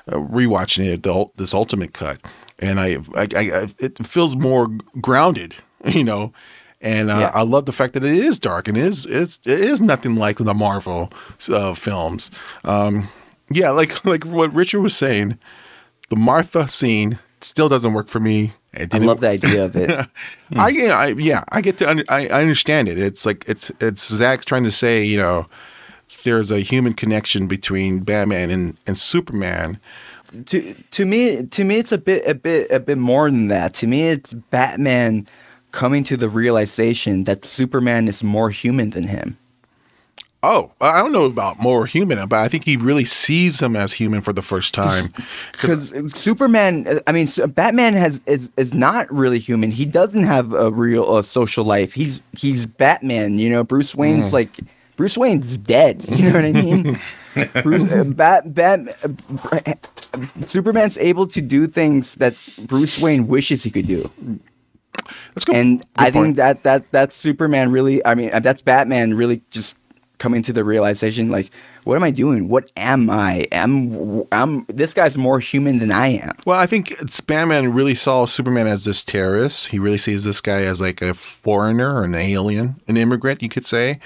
uh, 0.06 0.16
rewatching 0.16 0.86
it 0.86 1.02
the, 1.02 1.26
this 1.36 1.54
ultimate 1.54 1.92
cut, 1.92 2.20
and 2.60 2.78
I, 2.78 2.98
I, 3.16 3.26
I, 3.36 3.40
I 3.62 3.68
it 3.80 4.06
feels 4.06 4.36
more 4.36 4.68
grounded, 5.00 5.56
you 5.84 6.04
know, 6.04 6.32
and 6.80 7.10
uh, 7.10 7.18
Yeah. 7.18 7.30
I 7.34 7.42
love 7.42 7.66
the 7.66 7.72
fact 7.72 7.94
that 7.94 8.04
it 8.04 8.14
is 8.14 8.38
dark 8.38 8.68
and 8.68 8.76
it 8.76 8.84
is 8.84 9.06
it's 9.06 9.40
it 9.44 9.58
is 9.58 9.82
nothing 9.82 10.14
like 10.14 10.38
the 10.38 10.54
Marvel 10.54 11.12
uh, 11.48 11.74
films. 11.74 12.30
Um, 12.64 13.08
yeah, 13.50 13.70
like 13.70 14.04
like 14.12 14.24
what 14.24 14.54
Richard 14.54 14.80
was 14.82 14.96
saying, 14.96 15.36
the 16.10 16.16
Martha 16.16 16.68
scene 16.68 17.18
still 17.44 17.68
doesn't 17.68 17.92
work 17.92 18.08
for 18.08 18.20
me. 18.20 18.52
I 18.74 18.98
love 18.98 19.20
the 19.20 19.28
idea 19.28 19.64
of 19.64 19.76
it. 19.76 19.90
Hmm. 20.52 20.58
I, 20.58 20.68
yeah, 20.70 20.98
I 20.98 21.06
yeah, 21.06 21.44
I 21.50 21.60
get 21.60 21.78
to 21.78 21.88
under, 21.88 22.04
I, 22.08 22.26
I 22.26 22.40
understand 22.40 22.88
it. 22.88 22.98
It's 22.98 23.24
like 23.24 23.44
it's 23.46 23.70
it's 23.80 24.04
Zack 24.04 24.44
trying 24.44 24.64
to 24.64 24.72
say, 24.72 25.04
you 25.04 25.16
know, 25.16 25.46
there's 26.24 26.50
a 26.50 26.58
human 26.58 26.94
connection 26.94 27.46
between 27.46 28.00
Batman 28.00 28.50
and, 28.50 28.76
and 28.84 28.98
Superman. 28.98 29.78
to 30.46 30.74
to 30.90 31.04
me 31.04 31.46
to 31.46 31.62
me 31.62 31.76
it's 31.76 31.92
a 31.92 31.98
bit 31.98 32.26
a 32.26 32.34
bit 32.34 32.70
a 32.72 32.80
bit 32.80 32.98
more 32.98 33.30
than 33.30 33.46
that. 33.46 33.74
To 33.74 33.86
me 33.86 34.08
it's 34.08 34.34
Batman 34.34 35.28
coming 35.70 36.02
to 36.04 36.16
the 36.16 36.28
realization 36.28 37.24
that 37.24 37.44
Superman 37.44 38.08
is 38.08 38.24
more 38.24 38.50
human 38.50 38.90
than 38.90 39.06
him. 39.06 39.38
Oh, 40.42 40.72
I 40.80 41.00
don't 41.02 41.12
know 41.12 41.26
about 41.26 41.60
more 41.60 41.84
human, 41.84 42.26
but 42.26 42.38
I 42.38 42.48
think 42.48 42.64
he 42.64 42.78
really 42.78 43.04
sees 43.04 43.60
him 43.60 43.76
as 43.76 43.92
human 43.92 44.22
for 44.22 44.32
the 44.32 44.42
first 44.42 44.72
time. 44.72 45.12
Because 45.52 45.92
Superman, 46.14 47.00
I 47.06 47.12
mean, 47.12 47.28
Batman 47.48 47.92
has 47.92 48.20
is, 48.24 48.48
is 48.56 48.72
not 48.72 49.12
really 49.12 49.38
human. 49.38 49.70
He 49.70 49.84
doesn't 49.84 50.24
have 50.24 50.54
a 50.54 50.70
real 50.70 51.16
uh, 51.16 51.22
social 51.22 51.64
life. 51.64 51.92
He's 51.92 52.22
he's 52.32 52.64
Batman. 52.64 53.38
You 53.38 53.50
know, 53.50 53.62
Bruce 53.62 53.94
Wayne's 53.94 54.32
like 54.32 54.58
Bruce 54.96 55.18
Wayne's 55.18 55.56
dead. 55.58 56.04
You 56.08 56.30
know 56.30 56.34
what 56.34 56.44
I 56.44 56.52
mean? 56.52 57.00
Bruce, 57.62 57.92
uh, 57.92 58.04
Bat 58.04 58.54
Bat 58.54 58.80
uh, 59.04 60.24
Superman's 60.46 60.96
able 60.96 61.26
to 61.26 61.42
do 61.42 61.66
things 61.66 62.14
that 62.16 62.34
Bruce 62.66 62.98
Wayne 62.98 63.26
wishes 63.26 63.62
he 63.62 63.70
could 63.70 63.86
do. 63.86 64.10
That's 65.34 65.44
good. 65.44 65.56
and 65.56 65.78
good 65.80 65.86
I 65.96 66.10
think 66.10 66.14
point. 66.24 66.36
that 66.36 66.62
that 66.62 66.90
that's 66.90 67.14
Superman 67.14 67.70
really. 67.70 68.04
I 68.06 68.14
mean, 68.14 68.30
that's 68.42 68.62
Batman 68.62 69.14
really 69.14 69.42
just 69.50 69.76
coming 70.20 70.42
to 70.42 70.52
the 70.52 70.62
realization, 70.62 71.30
like, 71.30 71.50
what 71.84 71.96
am 71.96 72.04
I 72.04 72.10
doing? 72.10 72.48
What 72.48 72.70
am 72.76 73.10
I? 73.10 73.46
I'm 73.50 74.22
I'm 74.30 74.66
this 74.68 74.94
guy's 74.94 75.16
more 75.16 75.40
human 75.40 75.78
than 75.78 75.90
I 75.90 76.08
am. 76.08 76.36
Well, 76.46 76.60
I 76.60 76.66
think 76.66 76.92
it's 76.92 77.20
Batman 77.20 77.72
really 77.72 77.94
saw 77.94 78.26
Superman 78.26 78.68
as 78.68 78.84
this 78.84 79.02
terrorist. 79.02 79.68
He 79.68 79.78
really 79.78 79.98
sees 79.98 80.22
this 80.22 80.40
guy 80.40 80.62
as 80.62 80.80
like 80.80 81.02
a 81.02 81.14
foreigner 81.14 81.96
or 81.96 82.04
an 82.04 82.14
alien, 82.14 82.80
an 82.86 82.96
immigrant, 82.96 83.42
you 83.42 83.48
could 83.48 83.66
say. 83.66 83.98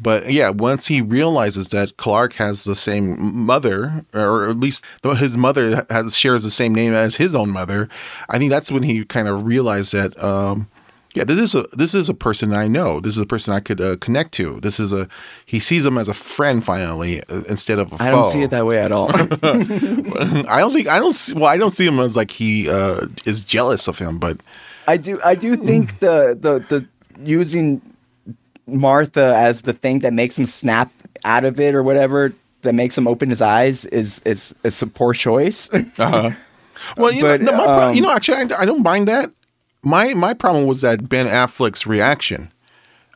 But 0.00 0.32
yeah, 0.32 0.50
once 0.50 0.88
he 0.88 1.00
realizes 1.00 1.68
that 1.68 1.96
Clark 1.96 2.34
has 2.34 2.64
the 2.64 2.74
same 2.74 3.16
mother, 3.34 4.04
or 4.12 4.48
at 4.50 4.60
least 4.60 4.84
his 5.02 5.36
mother 5.36 5.86
has 5.88 6.16
shares 6.16 6.42
the 6.42 6.50
same 6.50 6.74
name 6.74 6.92
as 6.92 7.16
his 7.16 7.34
own 7.34 7.50
mother, 7.50 7.88
I 8.28 8.38
think 8.38 8.50
that's 8.50 8.70
when 8.70 8.82
he 8.82 9.04
kind 9.04 9.28
of 9.28 9.46
realized 9.46 9.92
that. 9.92 10.22
Um, 10.22 10.68
yeah, 11.14 11.24
this 11.24 11.38
is 11.38 11.54
a 11.54 11.62
this 11.72 11.94
is 11.94 12.08
a 12.08 12.14
person 12.14 12.52
I 12.52 12.66
know. 12.68 13.00
This 13.00 13.16
is 13.16 13.22
a 13.22 13.26
person 13.26 13.54
I 13.54 13.60
could 13.60 13.80
uh, 13.80 13.96
connect 13.96 14.32
to. 14.34 14.60
This 14.60 14.78
is 14.80 14.92
a 14.92 15.08
he 15.46 15.60
sees 15.60 15.86
him 15.86 15.96
as 15.96 16.08
a 16.08 16.14
friend 16.14 16.64
finally 16.64 17.20
uh, 17.28 17.42
instead 17.48 17.78
of 17.78 17.92
a 17.92 17.98
foe. 17.98 18.04
I 18.04 18.10
don't 18.10 18.32
see 18.32 18.42
it 18.42 18.50
that 18.50 18.66
way 18.66 18.78
at 18.78 18.92
all. 18.92 19.10
I 19.14 20.58
don't 20.60 20.72
think 20.72 20.88
I 20.88 20.98
don't 20.98 21.12
see, 21.14 21.32
well 21.34 21.46
I 21.46 21.56
don't 21.56 21.70
see 21.72 21.86
him 21.86 21.98
as 22.00 22.16
like 22.16 22.30
he 22.32 22.68
uh, 22.68 23.06
is 23.24 23.44
jealous 23.44 23.88
of 23.88 23.98
him, 23.98 24.18
but 24.18 24.38
I 24.86 24.96
do 24.96 25.20
I 25.24 25.34
do 25.34 25.56
think 25.56 26.00
the 26.00 26.36
the 26.38 26.64
the 26.68 26.86
using 27.24 27.80
Martha 28.66 29.34
as 29.36 29.62
the 29.62 29.72
thing 29.72 30.00
that 30.00 30.12
makes 30.12 30.38
him 30.38 30.46
snap 30.46 30.90
out 31.24 31.44
of 31.44 31.60
it 31.60 31.74
or 31.74 31.82
whatever 31.82 32.32
that 32.62 32.74
makes 32.74 32.96
him 32.96 33.06
open 33.06 33.30
his 33.30 33.40
eyes 33.42 33.84
is 33.86 34.20
is, 34.24 34.54
is 34.64 34.82
a 34.82 34.86
poor 34.86 35.12
choice. 35.14 35.70
uh-huh. 35.72 36.30
well, 36.96 37.12
you 37.12 37.22
But, 37.22 37.40
know, 37.40 37.52
no, 37.56 37.64
pro- 37.64 37.80
um, 37.90 37.94
you 37.94 38.02
know, 38.02 38.10
actually, 38.10 38.38
I, 38.38 38.62
I 38.62 38.64
don't 38.66 38.82
mind 38.82 39.06
that. 39.08 39.30
My 39.84 40.14
my 40.14 40.34
problem 40.34 40.66
was 40.66 40.80
that 40.80 41.08
Ben 41.08 41.26
Affleck's 41.26 41.86
reaction. 41.86 42.50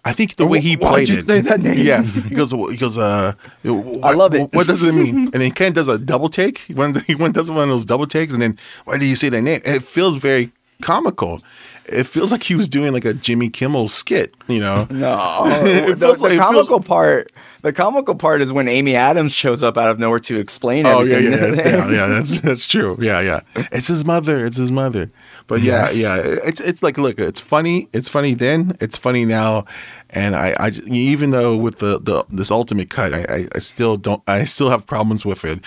I 0.05 0.13
think 0.13 0.37
the 0.37 0.47
way 0.47 0.61
he 0.61 0.77
Why'd 0.77 0.91
played 0.93 1.09
you 1.09 1.19
it. 1.19 1.27
say 1.27 1.41
that 1.43 1.61
name? 1.61 1.77
Yeah, 1.79 2.03
he 2.03 2.35
goes. 2.35 2.51
He 2.53 2.77
goes. 2.77 2.97
Uh, 2.97 3.33
I 3.65 4.13
love 4.15 4.35
it. 4.35 4.53
What 4.55 4.67
does 4.67 4.83
it 4.83 4.95
mean? 4.95 5.25
And 5.33 5.43
then 5.43 5.51
Ken 5.51 5.73
does 5.73 5.89
a 5.89 5.99
double 5.99 6.29
take. 6.29 6.61
When 6.73 6.95
he 7.01 7.15
went 7.15 7.35
does 7.35 7.51
one 7.51 7.65
of 7.65 7.69
those 7.69 7.85
double 7.85 8.07
takes, 8.07 8.33
and 8.33 8.41
then 8.41 8.59
why 8.85 8.97
do 8.99 9.05
you 9.07 9.17
say 9.17 9.29
that 9.29 9.43
name? 9.43 9.61
It 9.65 9.83
feels 9.83 10.17
very 10.17 10.53
comical. 10.81 11.43
It 11.87 12.05
feels 12.05 12.33
like 12.33 12.43
he 12.43 12.55
was 12.55 12.69
doing 12.69 12.93
like 12.93 13.05
a 13.07 13.13
Jimmy 13.15 13.49
Kimmel 13.51 13.89
skit. 13.89 14.35
You 14.47 14.61
know. 14.61 14.87
No, 14.91 15.43
It 15.47 15.89
the, 15.89 16.07
feels 16.07 16.19
the 16.19 16.25
like- 16.25 16.33
it 16.33 16.37
feels- 16.37 16.39
comical 16.39 16.81
part. 16.81 17.33
The 17.63 17.73
comical 17.73 18.15
part 18.15 18.41
is 18.41 18.53
when 18.53 18.69
Amy 18.69 18.95
Adams 18.95 19.33
shows 19.33 19.65
up 19.65 19.77
out 19.77 19.89
of 19.89 19.99
nowhere 19.99 20.21
to 20.21 20.39
explain 20.39 20.87
Oh 20.87 21.03
yeah, 21.03 21.19
yeah, 21.19 21.37
that's, 21.37 21.59
yeah, 21.65 21.91
yeah, 21.91 22.07
that's 22.07 22.39
that's 22.41 22.67
true. 22.69 22.97
Yeah, 23.01 23.21
yeah. 23.21 23.41
It's 23.73 23.89
his 23.89 24.05
mother. 24.05 24.47
It's 24.47 24.57
his 24.57 24.71
mother. 24.71 25.11
But 25.49 25.63
yeah, 25.63 25.91
yeah. 25.91 26.17
It's 26.19 26.61
it's 26.61 26.83
like 26.83 26.97
look, 26.99 27.19
it's 27.19 27.41
funny. 27.41 27.89
It's 27.93 28.09
funny 28.09 28.35
then. 28.35 28.77
It's 28.81 28.97
funny 28.99 29.25
now. 29.25 29.65
And 30.11 30.35
I, 30.37 30.55
I 30.59 30.69
even 30.87 31.33
though 31.33 31.57
with 31.57 31.79
the, 31.81 31.99
the 31.99 32.25
this 32.31 32.51
ultimate 32.51 32.89
cut, 32.91 33.13
I, 33.13 33.25
I, 33.29 33.49
I 33.55 33.59
still 33.59 33.97
don't. 33.97 34.23
I 34.29 34.45
still 34.45 34.71
have 34.71 34.87
problems 34.87 35.25
with 35.25 35.45
it. 35.45 35.61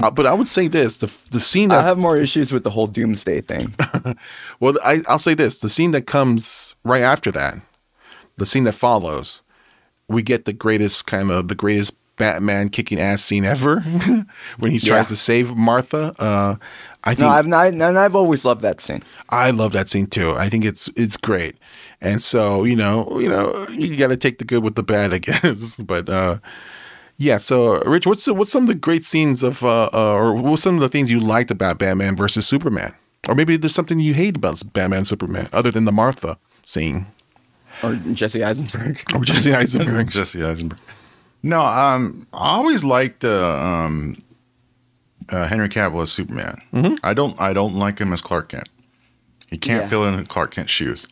Uh, 0.00 0.10
but 0.10 0.26
I 0.26 0.34
would 0.34 0.46
say 0.48 0.68
this: 0.68 0.98
the 0.98 1.10
the 1.30 1.40
scene 1.40 1.70
I 1.70 1.82
have 1.82 1.98
more 1.98 2.16
issues 2.16 2.52
with 2.52 2.62
the 2.64 2.70
whole 2.70 2.86
Doomsday 2.86 3.40
thing. 3.40 3.74
well, 4.60 4.74
I, 4.84 5.02
I'll 5.08 5.18
say 5.18 5.34
this: 5.34 5.60
the 5.60 5.68
scene 5.68 5.92
that 5.92 6.06
comes 6.06 6.74
right 6.84 7.02
after 7.02 7.30
that, 7.32 7.60
the 8.36 8.46
scene 8.46 8.64
that 8.64 8.74
follows, 8.74 9.40
we 10.08 10.22
get 10.22 10.44
the 10.44 10.52
greatest 10.52 11.06
kind 11.06 11.30
of 11.30 11.48
the 11.48 11.54
greatest 11.56 11.96
Batman 12.16 12.68
kicking 12.68 12.98
ass 13.00 13.22
scene 13.22 13.44
ever 13.44 13.80
when 14.58 14.70
he 14.72 14.78
tries 14.78 14.88
Yeah. 14.88 15.02
to 15.04 15.16
save 15.16 15.56
Martha. 15.56 16.14
Uh, 16.20 16.54
I 17.04 17.14
think 17.14 17.20
No, 17.20 17.28
I've 17.28 17.46
not, 17.46 17.68
and 17.68 17.82
I've 17.98 18.16
always 18.16 18.44
loved 18.44 18.62
that 18.62 18.80
scene. 18.80 19.02
I 19.30 19.50
love 19.50 19.72
that 19.72 19.88
scene 19.88 20.06
too. 20.06 20.32
I 20.32 20.48
think 20.48 20.64
it's 20.64 20.88
it's 20.96 21.16
great. 21.16 21.56
And 22.00 22.22
so, 22.22 22.64
you 22.64 22.76
know, 22.76 23.18
you 23.18 23.28
know, 23.28 23.66
you 23.68 23.96
got 23.96 24.08
to 24.08 24.16
take 24.16 24.38
the 24.38 24.44
good 24.44 24.62
with 24.62 24.74
the 24.76 24.82
bad, 24.82 25.12
I 25.12 25.18
guess. 25.28 25.76
But 25.76 26.08
uh 26.08 26.38
yeah, 27.16 27.38
so 27.38 27.80
Rich, 27.82 28.06
what's 28.06 28.26
what's 28.28 28.52
some 28.52 28.62
of 28.64 28.68
the 28.68 28.74
great 28.74 29.04
scenes 29.04 29.42
of 29.42 29.64
uh, 29.64 29.90
uh 29.92 30.12
or 30.14 30.34
what's 30.34 30.62
some 30.62 30.74
of 30.76 30.80
the 30.80 30.88
things 30.88 31.10
you 31.10 31.18
liked 31.20 31.50
about 31.50 31.78
Batman 31.78 32.16
versus 32.16 32.46
Superman? 32.46 32.94
Or 33.28 33.34
maybe 33.34 33.56
there's 33.56 33.74
something 33.74 33.98
you 34.00 34.14
hate 34.14 34.36
about 34.36 34.62
Batman 34.72 35.04
Superman 35.04 35.48
other 35.52 35.70
than 35.70 35.84
the 35.84 35.92
Martha 35.92 36.38
scene 36.64 37.06
Or 37.82 37.94
Jesse 38.12 38.42
Eisenberg. 38.44 39.02
or 39.14 39.20
Jesse 39.24 39.52
Eisenberg. 39.54 40.10
Jesse 40.10 40.42
Eisenberg. 40.42 40.78
No, 41.42 41.60
um, 41.62 42.26
I 42.32 42.56
always 42.56 42.82
liked 42.84 43.24
uh, 43.24 43.56
um, 43.56 44.20
uh, 45.30 45.46
Henry 45.48 45.68
Cavill 45.68 46.02
as 46.02 46.12
Superman. 46.12 46.60
I 47.02 47.14
don't, 47.14 47.40
I 47.40 47.52
don't 47.52 47.74
like 47.76 47.98
him 47.98 48.12
as 48.12 48.22
Clark 48.22 48.48
Kent. 48.50 48.68
He 49.50 49.56
can't 49.56 49.84
Yeah. 49.84 49.88
fill 49.88 50.04
in 50.04 50.26
Clark 50.26 50.52
Kent's 50.52 50.72
shoes. 50.72 51.06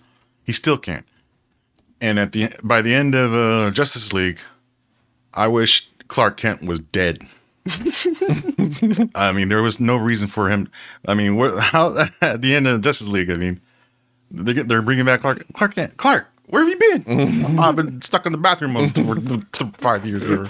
He 0.45 0.53
still 0.53 0.79
can't. 0.79 1.05
And 2.01 2.19
at 2.19 2.33
the 2.33 2.51
by 2.63 2.83
the 2.83 2.93
end 2.95 3.15
of 3.15 3.35
uh, 3.35 3.71
Justice 3.71 4.13
League, 4.13 4.39
I 5.33 5.49
wish 5.49 5.89
Clark 6.09 6.37
Kent 6.37 6.63
was 6.63 6.81
dead. 6.81 7.21
I 9.15 9.33
mean, 9.33 9.49
there 9.49 9.63
was 9.63 9.81
no 9.81 9.97
reason 9.97 10.29
for 10.29 10.49
him. 10.51 10.69
I 11.09 11.15
mean, 11.15 11.37
what, 11.37 11.59
how 11.59 11.97
at 12.21 12.43
the 12.43 12.55
end 12.55 12.67
of 12.69 12.83
Justice 12.83 13.09
League? 13.09 13.31
I 13.31 13.37
mean, 13.37 13.61
they 14.31 14.53
get, 14.53 14.69
they're 14.69 14.83
bringing 14.83 15.07
back 15.07 15.23
Clark. 15.23 15.45
Clark 15.55 15.75
Kent. 15.75 15.97
Clark, 15.97 16.29
where 16.49 16.63
have 16.63 16.69
you 16.71 16.79
been? 17.05 17.59
I've 17.59 17.75
been 17.77 18.03
stuck 18.03 18.27
in 18.27 18.33
the 18.33 18.39
bathroom 18.39 18.91
for 18.91 19.73
five 19.79 20.05
years. 20.07 20.49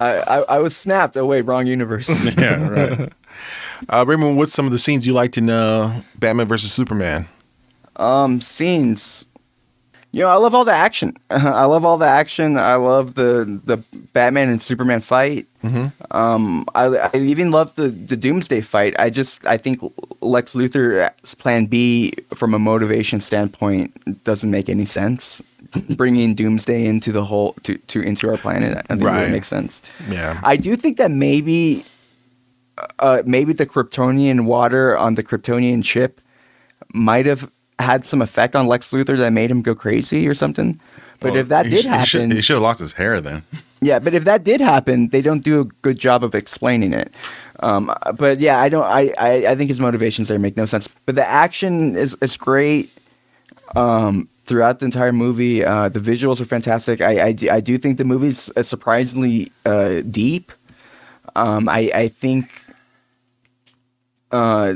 I, 0.00 0.16
I, 0.18 0.38
I 0.56 0.58
was 0.58 0.76
snapped. 0.76 1.16
Oh 1.16 1.26
wait, 1.26 1.42
wrong 1.42 1.66
universe. 1.66 2.08
yeah, 2.38 2.68
right. 2.68 3.12
Uh 3.88 4.04
Raymond, 4.06 4.36
what's 4.36 4.52
some 4.52 4.66
of 4.66 4.72
the 4.72 4.78
scenes 4.78 5.06
you 5.06 5.14
liked 5.14 5.38
in 5.38 5.48
uh 5.48 6.02
Batman 6.18 6.46
versus 6.48 6.72
Superman? 6.72 7.26
um, 7.96 8.40
scenes. 8.40 9.26
You 10.12 10.20
know, 10.22 10.28
I 10.28 10.34
love 10.34 10.54
all 10.54 10.64
the 10.64 10.72
action. 10.72 11.16
I 11.30 11.64
love 11.66 11.84
all 11.84 11.96
the 11.96 12.06
action. 12.06 12.56
I 12.58 12.74
love 12.74 13.14
the 13.14 13.60
the 13.64 13.78
Batman 14.12 14.48
and 14.50 14.60
Superman 14.60 15.00
fight. 15.00 15.46
Um, 16.10 16.66
I, 16.74 16.84
I 16.86 17.10
even 17.16 17.50
love 17.52 17.74
the 17.76 17.88
the 17.88 18.16
Doomsday 18.16 18.60
fight. 18.62 18.94
I 18.98 19.08
just 19.08 19.46
I 19.46 19.56
think 19.56 19.80
Lex 20.20 20.54
Luthor's 20.54 21.34
Plan 21.36 21.66
B, 21.66 22.12
from 22.34 22.52
a 22.54 22.58
motivation 22.58 23.20
standpoint, 23.20 24.24
doesn't 24.24 24.50
make 24.50 24.68
any 24.68 24.84
sense. 24.84 25.40
Bringing 25.96 26.34
Doomsday 26.34 26.84
into 26.86 27.12
the 27.12 27.24
whole 27.24 27.54
to, 27.62 27.78
to 27.78 28.00
into 28.00 28.28
our 28.28 28.36
planet, 28.36 28.76
I 28.76 28.82
think 28.94 29.02
Right. 29.04 29.20
really 29.20 29.32
makes 29.32 29.46
sense. 29.48 29.80
Yeah. 30.08 30.40
I 30.42 30.56
do 30.56 30.74
think 30.74 30.96
that 30.98 31.10
maybe, 31.12 31.84
uh, 32.98 33.22
maybe 33.24 33.52
the 33.52 33.66
Kryptonian 33.66 34.46
water 34.46 34.96
on 34.98 35.14
the 35.14 35.22
Kryptonian 35.22 35.84
ship 35.84 36.20
might 36.92 37.26
have 37.26 37.50
had 37.78 38.04
some 38.04 38.20
effect 38.20 38.56
on 38.56 38.66
Lex 38.66 38.90
Luthor 38.90 39.16
that 39.18 39.32
made 39.32 39.50
him 39.50 39.62
go 39.62 39.74
crazy 39.74 40.26
or 40.26 40.34
something. 40.34 40.80
But 41.20 41.36
if 41.36 41.48
that 41.48 41.64
did 41.64 41.72
he 41.72 41.82
should- 41.82 41.90
happen, 41.90 42.30
he 42.30 42.40
should 42.40 42.54
have 42.54 42.62
lost 42.62 42.80
his 42.80 42.92
hair 42.94 43.20
then. 43.20 43.42
yeah. 43.80 43.98
But 43.98 44.14
if 44.14 44.24
that 44.24 44.42
did 44.42 44.60
happen, 44.60 45.10
they 45.10 45.20
don't 45.22 45.44
do 45.44 45.60
a 45.60 45.64
good 45.82 45.98
job 45.98 46.24
of 46.24 46.34
explaining 46.34 46.94
it. 46.94 47.12
Um, 47.62 47.92
but 48.16 48.40
yeah, 48.40 48.58
I 48.58 48.70
don't. 48.70 48.84
I, 48.84 49.12
I, 49.18 49.46
I 49.48 49.54
think 49.54 49.68
his 49.68 49.80
motivations 49.80 50.28
there 50.28 50.38
make 50.38 50.56
no 50.56 50.64
sense. 50.64 50.88
But 51.04 51.14
the 51.14 51.26
action 51.26 51.94
is 51.94 52.16
is 52.22 52.36
great. 52.38 52.90
Um, 53.76 54.28
throughout 54.50 54.80
the 54.80 54.84
entire 54.84 55.12
movie, 55.12 55.64
uh, 55.64 55.88
the 55.88 56.00
visuals 56.00 56.40
are 56.40 56.44
fantastic. 56.44 57.00
I, 57.00 57.28
I, 57.28 57.36
I 57.52 57.60
do 57.60 57.78
think 57.78 57.98
the 57.98 58.04
movie's 58.04 58.50
uh, 58.56 58.64
surprisingly 58.64 59.52
uh, 59.64 60.00
deep. 60.00 60.50
Um, 61.36 61.68
I, 61.68 61.88
I 61.94 62.08
think 62.08 62.50
uh 64.32 64.74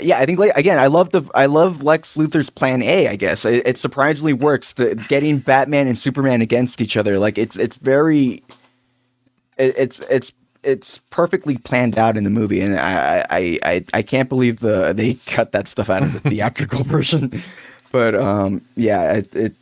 yeah 0.00 0.18
i 0.18 0.26
think 0.26 0.38
like 0.38 0.54
again 0.54 0.78
i 0.78 0.86
love 0.86 1.10
the 1.10 1.22
i 1.34 1.46
love 1.46 1.82
lex 1.82 2.14
luthor's 2.18 2.50
plan 2.50 2.82
a 2.82 3.08
i 3.08 3.16
guess 3.16 3.46
it, 3.46 3.66
it 3.66 3.78
surprisingly 3.78 4.34
works 4.34 4.74
the, 4.74 4.94
getting 5.08 5.38
batman 5.38 5.86
and 5.86 5.96
superman 5.96 6.42
against 6.42 6.82
each 6.82 6.94
other 6.94 7.18
like 7.18 7.38
it's 7.38 7.56
it's 7.56 7.78
very 7.78 8.42
it, 9.56 9.74
it's 9.78 10.00
it's 10.10 10.34
it's 10.62 10.98
perfectly 11.08 11.56
planned 11.56 11.96
out 11.96 12.18
in 12.18 12.24
the 12.24 12.28
movie 12.30 12.60
and 12.60 12.78
i 12.78 13.24
i 13.30 13.58
i, 13.62 13.84
I 13.94 14.02
can't 14.02 14.28
believe 14.28 14.60
the 14.60 14.92
they 14.92 15.14
cut 15.26 15.52
that 15.52 15.68
stuff 15.68 15.88
out 15.88 16.02
of 16.02 16.12
the 16.12 16.20
theatrical 16.20 16.84
version 16.84 17.42
but 17.92 18.14
um 18.14 18.60
yeah 18.76 19.12
it, 19.12 19.34
it 19.36 19.54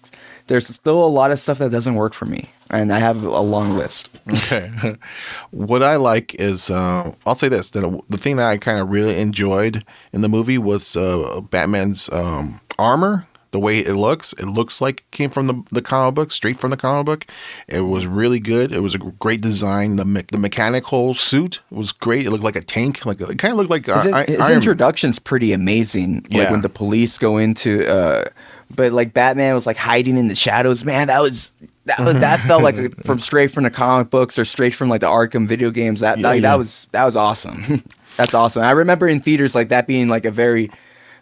there's 0.46 0.66
still 0.66 1.04
a 1.04 1.06
lot 1.06 1.30
of 1.30 1.38
stuff 1.38 1.58
that 1.58 1.70
doesn't 1.70 1.94
work 1.94 2.14
for 2.14 2.24
me 2.24 2.48
and 2.70 2.92
i 2.92 2.98
have 2.98 3.22
a 3.24 3.40
long 3.40 3.76
list 3.76 4.10
Okay. 4.28 4.70
what 5.50 5.82
I 5.82 5.96
like 5.96 6.34
is, 6.36 6.70
uh, 6.70 7.12
I'll 7.26 7.34
say 7.34 7.48
this: 7.48 7.70
that 7.70 8.02
the 8.08 8.18
thing 8.18 8.36
that 8.36 8.46
I 8.48 8.58
kind 8.58 8.78
of 8.78 8.90
really 8.90 9.18
enjoyed 9.18 9.84
in 10.12 10.20
the 10.20 10.28
movie 10.28 10.58
was 10.58 10.96
uh, 10.96 11.40
Batman's 11.40 12.08
um, 12.12 12.60
armor. 12.78 13.26
The 13.52 13.58
way 13.58 13.80
it 13.80 13.94
looks, 13.94 14.32
it 14.34 14.46
looks 14.46 14.80
like 14.80 15.00
it 15.00 15.10
came 15.10 15.28
from 15.30 15.48
the, 15.48 15.62
the 15.72 15.82
comic 15.82 16.14
book, 16.14 16.30
straight 16.30 16.56
from 16.60 16.70
the 16.70 16.76
comic 16.76 17.04
book. 17.06 17.26
It 17.66 17.80
was 17.80 18.06
really 18.06 18.38
good. 18.38 18.70
It 18.70 18.78
was 18.80 18.94
a 18.94 18.98
great 18.98 19.40
design. 19.40 19.96
The 19.96 20.04
me- 20.04 20.22
the 20.30 20.38
mechanical 20.38 21.14
suit 21.14 21.60
was 21.70 21.90
great. 21.90 22.26
It 22.26 22.30
looked 22.30 22.44
like 22.44 22.54
a 22.54 22.60
tank. 22.60 23.04
Like 23.04 23.20
it 23.20 23.38
kind 23.38 23.50
of 23.52 23.58
looked 23.58 23.70
like 23.70 23.86
his, 23.86 23.94
uh, 23.96 24.10
I- 24.14 24.24
his 24.24 24.38
Iron- 24.40 24.52
introduction's 24.52 25.18
pretty 25.18 25.52
amazing. 25.52 26.22
Like 26.30 26.32
Yeah. 26.32 26.50
when 26.52 26.60
the 26.60 26.68
police 26.68 27.18
go 27.18 27.38
into, 27.38 27.88
uh, 27.92 28.24
but 28.72 28.92
like 28.92 29.12
Batman 29.14 29.56
was 29.56 29.66
like 29.66 29.76
hiding 29.78 30.16
in 30.16 30.28
the 30.28 30.36
shadows. 30.36 30.84
Man, 30.84 31.08
that 31.08 31.20
was 31.20 31.52
that 31.86 31.98
was, 31.98 32.18
that 32.18 32.38
felt 32.46 32.62
like 32.62 32.76
a- 32.78 32.90
from 33.02 33.18
straight 33.18 33.50
from 33.50 33.64
the 33.64 33.70
comic 33.70 34.10
books 34.10 34.38
or 34.38 34.44
straight 34.44 34.76
from 34.76 34.88
like 34.88 35.00
the 35.00 35.08
Arkham 35.08 35.48
video 35.48 35.72
games. 35.72 35.98
That 36.00 36.18
Yeah, 36.18 36.28
like, 36.28 36.36
yeah. 36.42 36.50
that 36.50 36.58
was 36.58 36.88
that 36.92 37.04
was 37.04 37.16
awesome. 37.16 37.82
That's 38.16 38.32
awesome. 38.34 38.62
I 38.62 38.70
remember 38.70 39.08
in 39.08 39.18
theaters 39.18 39.56
like 39.56 39.70
that 39.70 39.88
being 39.88 40.06
like 40.08 40.24
a 40.24 40.30
very 40.30 40.70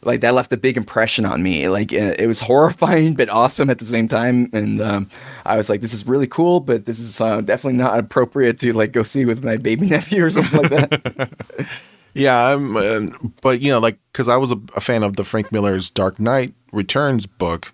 like 0.02 0.20
that 0.20 0.34
left 0.34 0.52
a 0.52 0.56
big 0.56 0.76
impression 0.76 1.24
on 1.26 1.42
me. 1.42 1.68
Like 1.68 1.92
uh, 1.92 2.14
it 2.18 2.26
was 2.26 2.40
horrifying 2.50 3.14
but 3.14 3.28
awesome 3.28 3.70
at 3.70 3.78
the 3.78 3.84
same 3.86 4.08
time, 4.08 4.48
and 4.52 4.80
um, 4.80 5.10
I 5.44 5.56
was 5.56 5.68
like, 5.68 5.80
"This 5.80 5.92
is 5.94 6.06
really 6.06 6.26
cool," 6.26 6.60
but 6.60 6.86
this 6.86 6.98
is 6.98 7.20
uh, 7.20 7.40
definitely 7.40 7.78
not 7.78 7.98
appropriate 7.98 8.58
to 8.60 8.72
like 8.72 8.92
go 8.92 9.02
see 9.02 9.24
with 9.24 9.42
my 9.44 9.56
baby 9.56 9.86
nephew 9.90 10.24
or 10.24 10.30
something 10.30 10.62
like 10.62 10.70
that. 10.70 11.30
Yeah, 12.14 12.54
I'm, 12.54 12.76
uh, 12.76 13.10
but 13.42 13.60
you 13.60 13.70
know, 13.70 13.78
like 13.78 13.96
because 14.12 14.26
I 14.26 14.36
was 14.38 14.50
a, 14.50 14.58
a 14.74 14.80
fan 14.80 15.04
of 15.04 15.14
the 15.16 15.24
Frank 15.24 15.52
Miller's 15.52 15.88
Dark 15.88 16.18
Knight 16.18 16.52
Returns 16.72 17.26
book, 17.26 17.70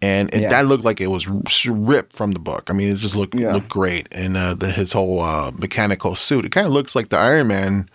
and, 0.00 0.32
and 0.32 0.42
Yeah. 0.42 0.50
that 0.50 0.66
looked 0.66 0.84
like 0.84 1.00
it 1.00 1.08
was 1.08 1.26
ripped 1.66 2.14
from 2.14 2.30
the 2.32 2.38
book. 2.38 2.68
I 2.68 2.74
mean, 2.74 2.90
it 2.92 2.96
just 2.96 3.16
looked 3.16 3.34
Yeah. 3.34 3.54
looked 3.54 3.70
great, 3.70 4.06
and 4.12 4.36
uh, 4.36 4.54
the, 4.54 4.70
his 4.70 4.92
whole 4.92 5.20
uh, 5.20 5.50
mechanical 5.58 6.14
suit. 6.14 6.44
It 6.44 6.52
kind 6.52 6.66
of 6.66 6.72
looks 6.72 6.94
like 6.94 7.08
the 7.08 7.16
Iron 7.18 7.48
Man, 7.48 7.88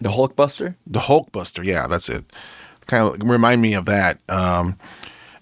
the 0.00 0.10
Hulkbuster. 0.10 0.76
the 0.86 1.00
Hulkbuster. 1.00 1.64
Yeah, 1.64 1.88
that's 1.88 2.08
it. 2.08 2.24
Kind 2.92 3.22
of 3.22 3.28
remind 3.28 3.62
me 3.62 3.72
of 3.72 3.86
that. 3.86 4.18
Um, 4.28 4.78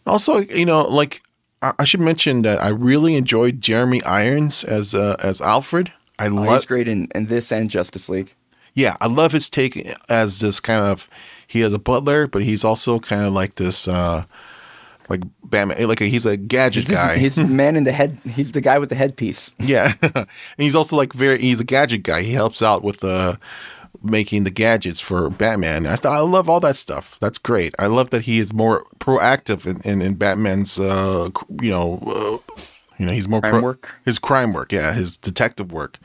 also, 0.06 0.38
you 0.38 0.64
know, 0.64 0.82
like 0.82 1.20
I, 1.62 1.72
I 1.80 1.84
should 1.84 2.00
mention 2.00 2.42
that 2.42 2.62
I 2.62 2.68
really 2.68 3.16
enjoyed 3.16 3.60
Jeremy 3.60 4.00
Irons 4.04 4.62
as 4.62 4.94
uh, 4.94 5.16
as 5.20 5.40
Alfred. 5.40 5.92
I 6.18 6.26
Oh, 6.28 6.34
love 6.34 6.52
he's 6.60 6.64
great 6.66 6.86
in, 6.86 7.08
in 7.14 7.26
this 7.26 7.50
and 7.50 7.68
Justice 7.68 8.08
League. 8.08 8.34
yeah, 8.74 8.96
I 9.00 9.08
love 9.08 9.32
his 9.32 9.50
take 9.50 9.92
as 10.08 10.38
this 10.38 10.60
kind 10.60 10.80
of 10.86 11.08
he 11.46 11.62
is 11.62 11.72
a 11.72 11.78
butler, 11.80 12.28
but 12.28 12.42
he's 12.44 12.62
also 12.62 13.00
kind 13.00 13.22
of 13.22 13.32
like 13.32 13.56
this 13.56 13.88
uh 13.88 14.24
like 15.08 15.22
Batman 15.42 15.88
like 15.88 16.00
a, 16.00 16.04
he's 16.04 16.26
a 16.26 16.36
gadget 16.36 16.86
He's, 16.86 16.96
guy. 16.96 17.18
he's 17.18 17.34
the 17.34 17.44
man 17.62 17.74
in 17.74 17.82
the 17.82 17.90
head. 17.90 18.18
He's 18.30 18.52
the 18.52 18.60
guy 18.60 18.78
with 18.78 18.90
the 18.90 18.94
headpiece. 18.94 19.56
yeah. 19.58 19.94
and 20.02 20.26
he's 20.56 20.76
also 20.76 20.94
like 20.96 21.12
very 21.14 21.40
he's 21.40 21.58
a 21.58 21.64
gadget 21.64 22.04
guy. 22.04 22.22
He 22.22 22.32
helps 22.32 22.62
out 22.62 22.84
with 22.84 23.00
the 23.00 23.40
making 24.02 24.44
the 24.44 24.50
gadgets 24.50 25.00
for 25.00 25.30
Batman. 25.30 25.86
I 25.86 25.96
thought 25.96 26.16
I 26.16 26.20
love 26.20 26.48
all 26.48 26.60
that 26.60 26.76
stuff. 26.76 27.18
That's 27.20 27.38
great. 27.38 27.74
I 27.78 27.86
love 27.86 28.10
that 28.10 28.22
he 28.22 28.38
is 28.38 28.52
more 28.52 28.84
proactive 28.98 29.66
in 29.66 29.80
in, 29.82 30.02
in 30.02 30.14
Batman's 30.14 30.78
uh 30.78 31.30
you 31.60 31.70
know 31.70 31.98
uh, 32.06 32.54
you 32.98 33.06
know 33.06 33.12
he's 33.12 33.28
more 33.28 33.40
Crime 33.40 33.62
work? 33.62 33.94
his 34.04 34.18
crime 34.18 34.52
work, 34.52 34.72
yeah, 34.72 34.92
his 34.92 35.16
detective 35.16 35.72
work. 35.72 35.98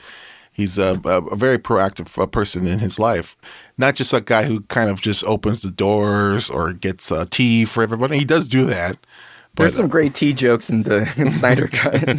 He's 0.52 0.78
a, 0.78 1.02
a, 1.04 1.36
very 1.36 1.58
proactive 1.58 2.18
uh, 2.18 2.28
person 2.28 2.66
in 2.66 2.80
his 2.80 2.98
life, 2.98 3.36
not 3.78 3.94
just 3.94 4.14
a 4.14 4.22
guy 4.22 4.46
who 4.46 4.62
kind 4.62 4.90
of 4.90 5.02
just 5.02 5.22
opens 5.26 5.64
the 5.64 5.70
doors 5.70 6.50
or 6.50 6.72
gets 6.72 7.12
uh, 7.12 7.26
tea 7.30 7.66
for 7.66 7.84
everybody. 7.84 8.20
He 8.20 8.24
does 8.24 8.48
do 8.48 8.66
that. 8.68 8.98
There's 9.56 9.74
But, 9.74 9.82
some 9.82 9.90
great 9.90 10.16
tea 10.16 10.32
jokes 10.32 10.70
in 10.70 10.84
the 10.84 11.14
in 11.18 11.30
Snyder 11.40 11.68
cut. 11.68 12.18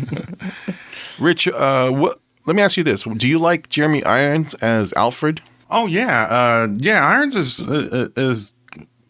Rich, 1.18 1.48
uh, 1.48 1.88
what? 1.90 2.20
Let 2.44 2.56
me 2.56 2.60
ask 2.62 2.76
you 2.76 2.84
this: 2.84 3.04
Do 3.04 3.26
you 3.26 3.38
like 3.38 3.70
Jeremy 3.70 4.04
Irons 4.04 4.52
as 4.54 4.92
Alfred? 4.92 5.40
Oh 5.70 5.86
yeah, 5.86 6.24
uh, 6.24 6.68
yeah. 6.76 7.04
Irons 7.04 7.34
is 7.36 7.60
uh, 7.60 8.08
is 8.16 8.54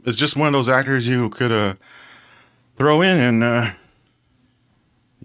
is 0.05 0.19
just 0.19 0.37
one 0.37 0.47
of 0.47 0.53
those 0.53 0.69
actors 0.69 1.07
you 1.07 1.29
could 1.31 1.53
uh, 1.53 1.75
throw 2.77 3.03
in, 3.03 3.19
and 3.19 3.45
uh, 3.45 3.71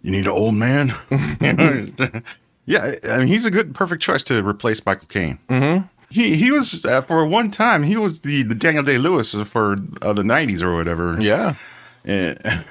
you 0.01 0.11
need 0.11 0.25
an 0.25 0.31
old 0.31 0.55
man. 0.55 0.95
yeah, 2.65 2.95
I 3.03 3.17
mean 3.19 3.27
he's 3.27 3.45
a 3.45 3.51
good, 3.51 3.73
perfect 3.73 4.01
choice 4.01 4.23
to 4.23 4.45
replace 4.45 4.85
Michael 4.85 5.07
Caine. 5.07 5.39
Mm-hmm. 5.47 5.87
He 6.09 6.35
he 6.35 6.51
was 6.51 6.83
uh, 6.83 7.01
for 7.03 7.25
one 7.25 7.51
time 7.51 7.83
he 7.83 7.95
was 7.95 8.19
the, 8.21 8.43
the 8.43 8.55
Daniel 8.55 8.83
Day 8.83 8.97
Lewis 8.97 9.33
for 9.43 9.77
uh, 10.01 10.13
the 10.13 10.23
'90s 10.23 10.61
or 10.61 10.75
whatever. 10.75 11.15
Yeah. 11.21 11.55
Eh, 12.05 12.35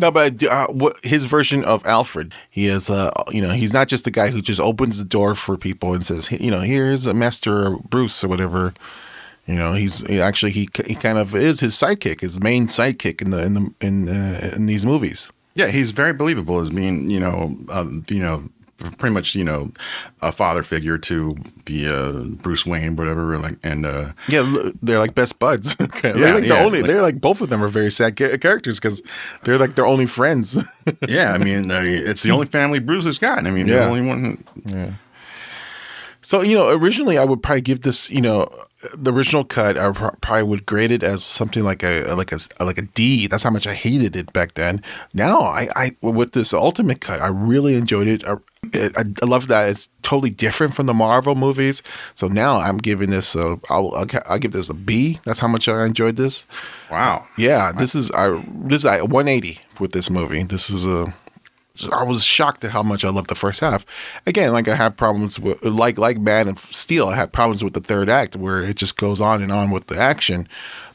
No, 0.00 0.10
but 0.10 0.42
uh, 0.42 0.66
what 0.68 0.98
his 1.04 1.26
version 1.26 1.62
of 1.62 1.84
Alfred? 1.84 2.32
He 2.48 2.66
is, 2.66 2.88
uh, 2.88 3.10
you 3.30 3.42
know, 3.42 3.50
he's 3.50 3.74
not 3.74 3.86
just 3.86 4.04
the 4.04 4.10
guy 4.10 4.30
who 4.30 4.40
just 4.40 4.58
opens 4.60 4.96
the 4.96 5.04
door 5.04 5.34
for 5.34 5.58
people 5.58 5.92
and 5.92 6.04
says, 6.04 6.32
you 6.32 6.50
know, 6.50 6.60
here's 6.60 7.04
a 7.04 7.12
Master 7.12 7.76
Bruce 7.88 8.24
or 8.24 8.28
whatever. 8.28 8.72
You 9.46 9.56
know, 9.56 9.74
he's 9.74 9.98
he 10.06 10.18
actually 10.18 10.52
he 10.52 10.70
he 10.86 10.94
kind 10.94 11.18
of 11.18 11.34
is 11.34 11.60
his 11.60 11.74
sidekick, 11.74 12.20
his 12.22 12.40
main 12.40 12.66
sidekick 12.66 13.20
in 13.20 13.30
the 13.30 13.42
in 13.44 13.54
the 13.54 13.74
in 13.80 14.08
uh, 14.08 14.52
in 14.56 14.66
these 14.66 14.86
movies. 14.86 15.30
yeah, 15.54 15.68
he's 15.68 15.90
very 15.90 16.14
believable 16.14 16.60
as 16.60 16.70
being 16.70 17.10
you 17.10 17.20
know 17.20 17.54
uh, 17.68 17.86
you 18.08 18.20
know 18.20 18.48
pretty 18.98 19.12
much 19.12 19.34
you 19.34 19.44
know 19.44 19.72
a 20.22 20.32
father 20.32 20.62
figure 20.62 20.98
to 20.98 21.36
the 21.66 21.86
uh, 21.86 22.12
Bruce 22.42 22.64
Wayne 22.66 22.96
whatever 22.96 23.38
like 23.38 23.56
and. 23.62 23.84
uh 23.86 24.12
Yeah, 24.28 24.70
they're 24.82 24.98
like 24.98 25.14
best 25.14 25.38
buds. 25.38 25.76
they're 26.02 26.16
Yeah, 26.18 26.40
the 26.40 26.58
only. 26.58 26.80
like- 26.82 26.86
they're 26.90 27.02
like 27.02 27.20
both 27.20 27.40
of 27.40 27.48
them 27.50 27.62
are 27.62 27.68
very 27.68 27.90
sad 27.90 28.16
ca- 28.16 28.36
characters 28.38 28.78
because 28.80 29.02
they're 29.44 29.58
like 29.58 29.74
their 29.76 29.86
only 29.86 30.06
friends. 30.06 30.56
yeah, 31.08 31.32
I 31.32 31.38
mean, 31.38 31.70
I 31.70 31.80
mean, 31.82 32.06
it's 32.06 32.22
the 32.22 32.30
only 32.30 32.46
family 32.46 32.78
Bruce 32.80 33.04
has 33.04 33.18
got. 33.18 33.46
I 33.46 33.50
mean, 33.50 33.66
Yeah. 33.68 33.80
the 33.80 33.84
only 33.86 34.02
one. 34.02 34.44
Yeah. 34.66 34.92
So 36.22 36.42
you 36.42 36.54
know, 36.54 36.68
originally 36.68 37.16
I 37.16 37.24
would 37.24 37.42
probably 37.42 37.62
give 37.62 37.80
this, 37.80 38.10
you 38.10 38.20
know, 38.20 38.46
the 38.94 39.10
original 39.12 39.42
cut. 39.42 39.78
I 39.78 39.90
probably 40.20 40.42
would 40.42 40.66
grade 40.66 40.92
it 40.92 41.02
as 41.02 41.24
something 41.24 41.64
like 41.64 41.82
a 41.82 42.02
like 42.14 42.30
a 42.30 42.38
like 42.62 42.76
a 42.76 42.82
D. 42.82 43.26
That's 43.26 43.42
how 43.42 43.50
much 43.50 43.66
I 43.66 43.72
hated 43.72 44.14
it 44.16 44.30
back 44.34 44.52
then. 44.54 44.82
Now 45.14 45.40
I, 45.40 45.68
I 45.74 45.96
with 46.02 46.32
this 46.32 46.52
ultimate 46.52 47.00
cut, 47.00 47.22
I 47.22 47.28
really 47.28 47.74
enjoyed 47.74 48.06
it. 48.06 48.22
I, 48.26 48.34
I, 48.74 49.04
I 49.22 49.26
love 49.26 49.48
that 49.48 49.68
it's 49.68 49.88
totally 50.02 50.30
different 50.30 50.74
from 50.74 50.86
the 50.86 50.94
Marvel 50.94 51.34
movies. 51.34 51.82
So 52.14 52.28
now 52.28 52.58
I'm 52.58 52.78
giving 52.78 53.10
this 53.10 53.34
a 53.34 53.58
I'll 53.68 53.94
I'll, 53.94 54.06
I'll 54.26 54.38
give 54.38 54.52
this 54.52 54.68
a 54.68 54.74
B. 54.74 55.20
That's 55.24 55.40
how 55.40 55.48
much 55.48 55.68
I 55.68 55.84
enjoyed 55.84 56.16
this. 56.16 56.46
Wow. 56.90 57.26
Yeah, 57.36 57.72
this 57.72 57.94
is 57.94 58.10
I 58.12 58.42
this 58.64 58.84
is 58.84 58.84
a 58.84 59.00
180 59.04 59.58
with 59.78 59.92
this 59.92 60.10
movie. 60.10 60.42
This 60.42 60.70
is 60.70 60.86
a 60.86 61.14
I 61.92 62.02
was 62.02 62.24
shocked 62.24 62.64
at 62.64 62.72
how 62.72 62.82
much 62.82 63.04
I 63.04 63.10
loved 63.10 63.28
the 63.28 63.34
first 63.34 63.60
half. 63.60 63.86
Again, 64.26 64.52
like 64.52 64.68
I 64.68 64.74
have 64.74 64.96
problems 64.96 65.38
with 65.38 65.64
like 65.64 65.98
like 65.98 66.18
Man 66.18 66.48
of 66.48 66.58
Steel, 66.58 67.08
I 67.08 67.16
had 67.16 67.32
problems 67.32 67.64
with 67.64 67.74
the 67.74 67.80
third 67.80 68.08
act 68.10 68.36
where 68.36 68.62
it 68.62 68.76
just 68.76 68.96
goes 68.96 69.20
on 69.20 69.42
and 69.42 69.52
on 69.52 69.70
with 69.70 69.86
the 69.86 69.98
action. 69.98 70.48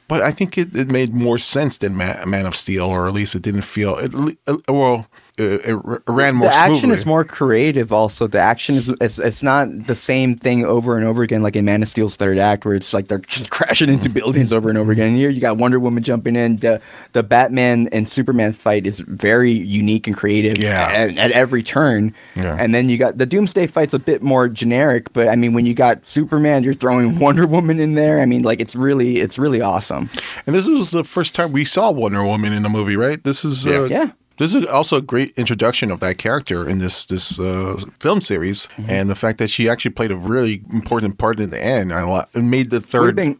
but 0.07 0.21
I 0.21 0.31
think 0.31 0.57
it, 0.57 0.75
it 0.75 0.89
made 0.89 1.13
more 1.13 1.37
sense 1.37 1.77
than 1.77 1.97
Man, 1.97 2.29
Man 2.29 2.45
of 2.45 2.55
Steel, 2.55 2.85
or 2.85 3.07
at 3.07 3.13
least 3.13 3.35
it 3.35 3.41
didn't 3.41 3.63
feel 3.63 3.97
it. 3.97 4.37
Well, 4.69 5.07
it, 5.37 5.65
it 5.65 6.01
ran 6.07 6.35
more 6.35 6.47
the 6.49 6.55
action 6.55 6.79
smoothly. 6.79 6.97
is 6.97 7.05
more 7.05 7.23
creative. 7.25 7.91
Also, 7.91 8.27
the 8.27 8.39
action 8.39 8.75
is 8.75 8.89
it's, 9.01 9.19
it's 9.19 9.43
not 9.43 9.87
the 9.87 9.95
same 9.95 10.35
thing 10.35 10.63
over 10.65 10.95
and 10.95 11.05
over 11.05 11.23
again 11.23 11.43
like 11.43 11.55
in 11.55 11.65
Man 11.65 11.81
of 11.83 11.89
Steel's 11.89 12.15
third 12.15 12.37
act, 12.37 12.65
where 12.65 12.73
it's 12.75 12.93
like 12.93 13.07
they're 13.07 13.17
just 13.27 13.49
crashing 13.49 13.89
into 13.89 14.09
buildings 14.09 14.53
over 14.53 14.69
and 14.69 14.77
over 14.77 14.91
again. 14.91 15.09
And 15.09 15.17
here 15.17 15.29
you 15.29 15.41
got 15.41 15.57
Wonder 15.57 15.79
Woman 15.79 16.03
jumping 16.03 16.35
in. 16.35 16.57
The 16.57 16.81
the 17.13 17.21
Batman 17.23 17.89
and 17.91 18.07
Superman 18.07 18.53
fight 18.53 18.87
is 18.87 18.99
very 19.01 19.51
unique 19.51 20.07
and 20.07 20.15
creative. 20.15 20.57
Yeah. 20.57 20.89
at, 20.91 21.17
at 21.17 21.31
every 21.31 21.63
turn. 21.63 22.15
Yeah. 22.35 22.55
And 22.59 22.73
then 22.73 22.87
you 22.89 22.97
got 22.97 23.17
the 23.17 23.25
Doomsday 23.25 23.67
fight's 23.67 23.93
a 23.93 23.99
bit 23.99 24.21
more 24.21 24.47
generic, 24.47 25.11
but 25.13 25.27
I 25.27 25.35
mean 25.35 25.53
when 25.53 25.65
you 25.65 25.73
got 25.73 26.05
Superman, 26.05 26.63
you're 26.63 26.73
throwing 26.73 27.19
Wonder 27.19 27.45
Woman 27.45 27.79
in 27.79 27.93
there. 27.93 28.21
I 28.21 28.25
mean 28.25 28.43
like 28.43 28.59
it's 28.61 28.75
really 28.75 29.17
it's 29.17 29.37
really 29.37 29.59
awesome. 29.61 30.09
And 30.45 30.55
this 30.55 30.67
was 30.67 30.91
the 30.91 31.03
first 31.03 31.35
time 31.35 31.51
we 31.51 31.65
saw 31.65 31.91
Wonder 31.91 32.23
Woman 32.23 32.53
in 32.53 32.65
a 32.65 32.69
movie, 32.69 32.95
right? 32.95 33.21
This 33.23 33.43
is 33.43 33.67
uh, 33.67 33.83
Yeah. 33.91 34.11
This 34.37 34.53
is 34.53 34.65
also 34.65 34.97
a 34.97 35.01
great 35.01 35.33
introduction 35.37 35.91
of 35.91 35.99
that 36.01 36.17
character 36.17 36.67
in 36.67 36.79
this 36.79 37.05
this 37.05 37.39
uh, 37.39 37.81
film 37.99 38.21
series, 38.21 38.67
Mm-hmm. 38.77 38.89
and 38.89 39.09
the 39.09 39.15
fact 39.15 39.37
that 39.39 39.49
she 39.49 39.69
actually 39.69 39.91
played 39.91 40.11
a 40.11 40.17
really 40.17 40.61
important 40.73 41.17
part 41.17 41.39
in 41.39 41.49
the 41.49 41.63
end. 41.63 41.93
I 41.93 42.25
it 42.33 42.41
made 42.43 42.69
the 42.69 42.77
Would 42.77 42.83
have 42.83 42.89
third, 42.89 43.15
been 43.15 43.39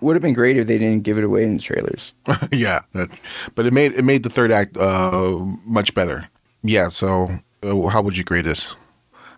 would 0.00 0.16
have 0.16 0.22
been 0.22 0.34
great 0.34 0.56
if 0.56 0.66
they 0.66 0.78
didn't 0.78 1.04
give 1.04 1.16
it 1.18 1.24
away 1.24 1.44
in 1.44 1.54
the 1.56 1.62
trailers. 1.62 2.12
yeah, 2.52 2.80
that, 2.94 3.08
but 3.54 3.66
it 3.66 3.72
made 3.72 3.92
it 3.92 4.02
made 4.04 4.22
the 4.24 4.30
third 4.30 4.50
act 4.50 4.76
uh, 4.76 5.38
much 5.64 5.94
better. 5.94 6.28
Yeah. 6.64 6.88
So, 6.88 7.38
uh, 7.62 7.86
how 7.88 8.02
would 8.02 8.16
you 8.16 8.24
grade 8.24 8.44
this? 8.44 8.74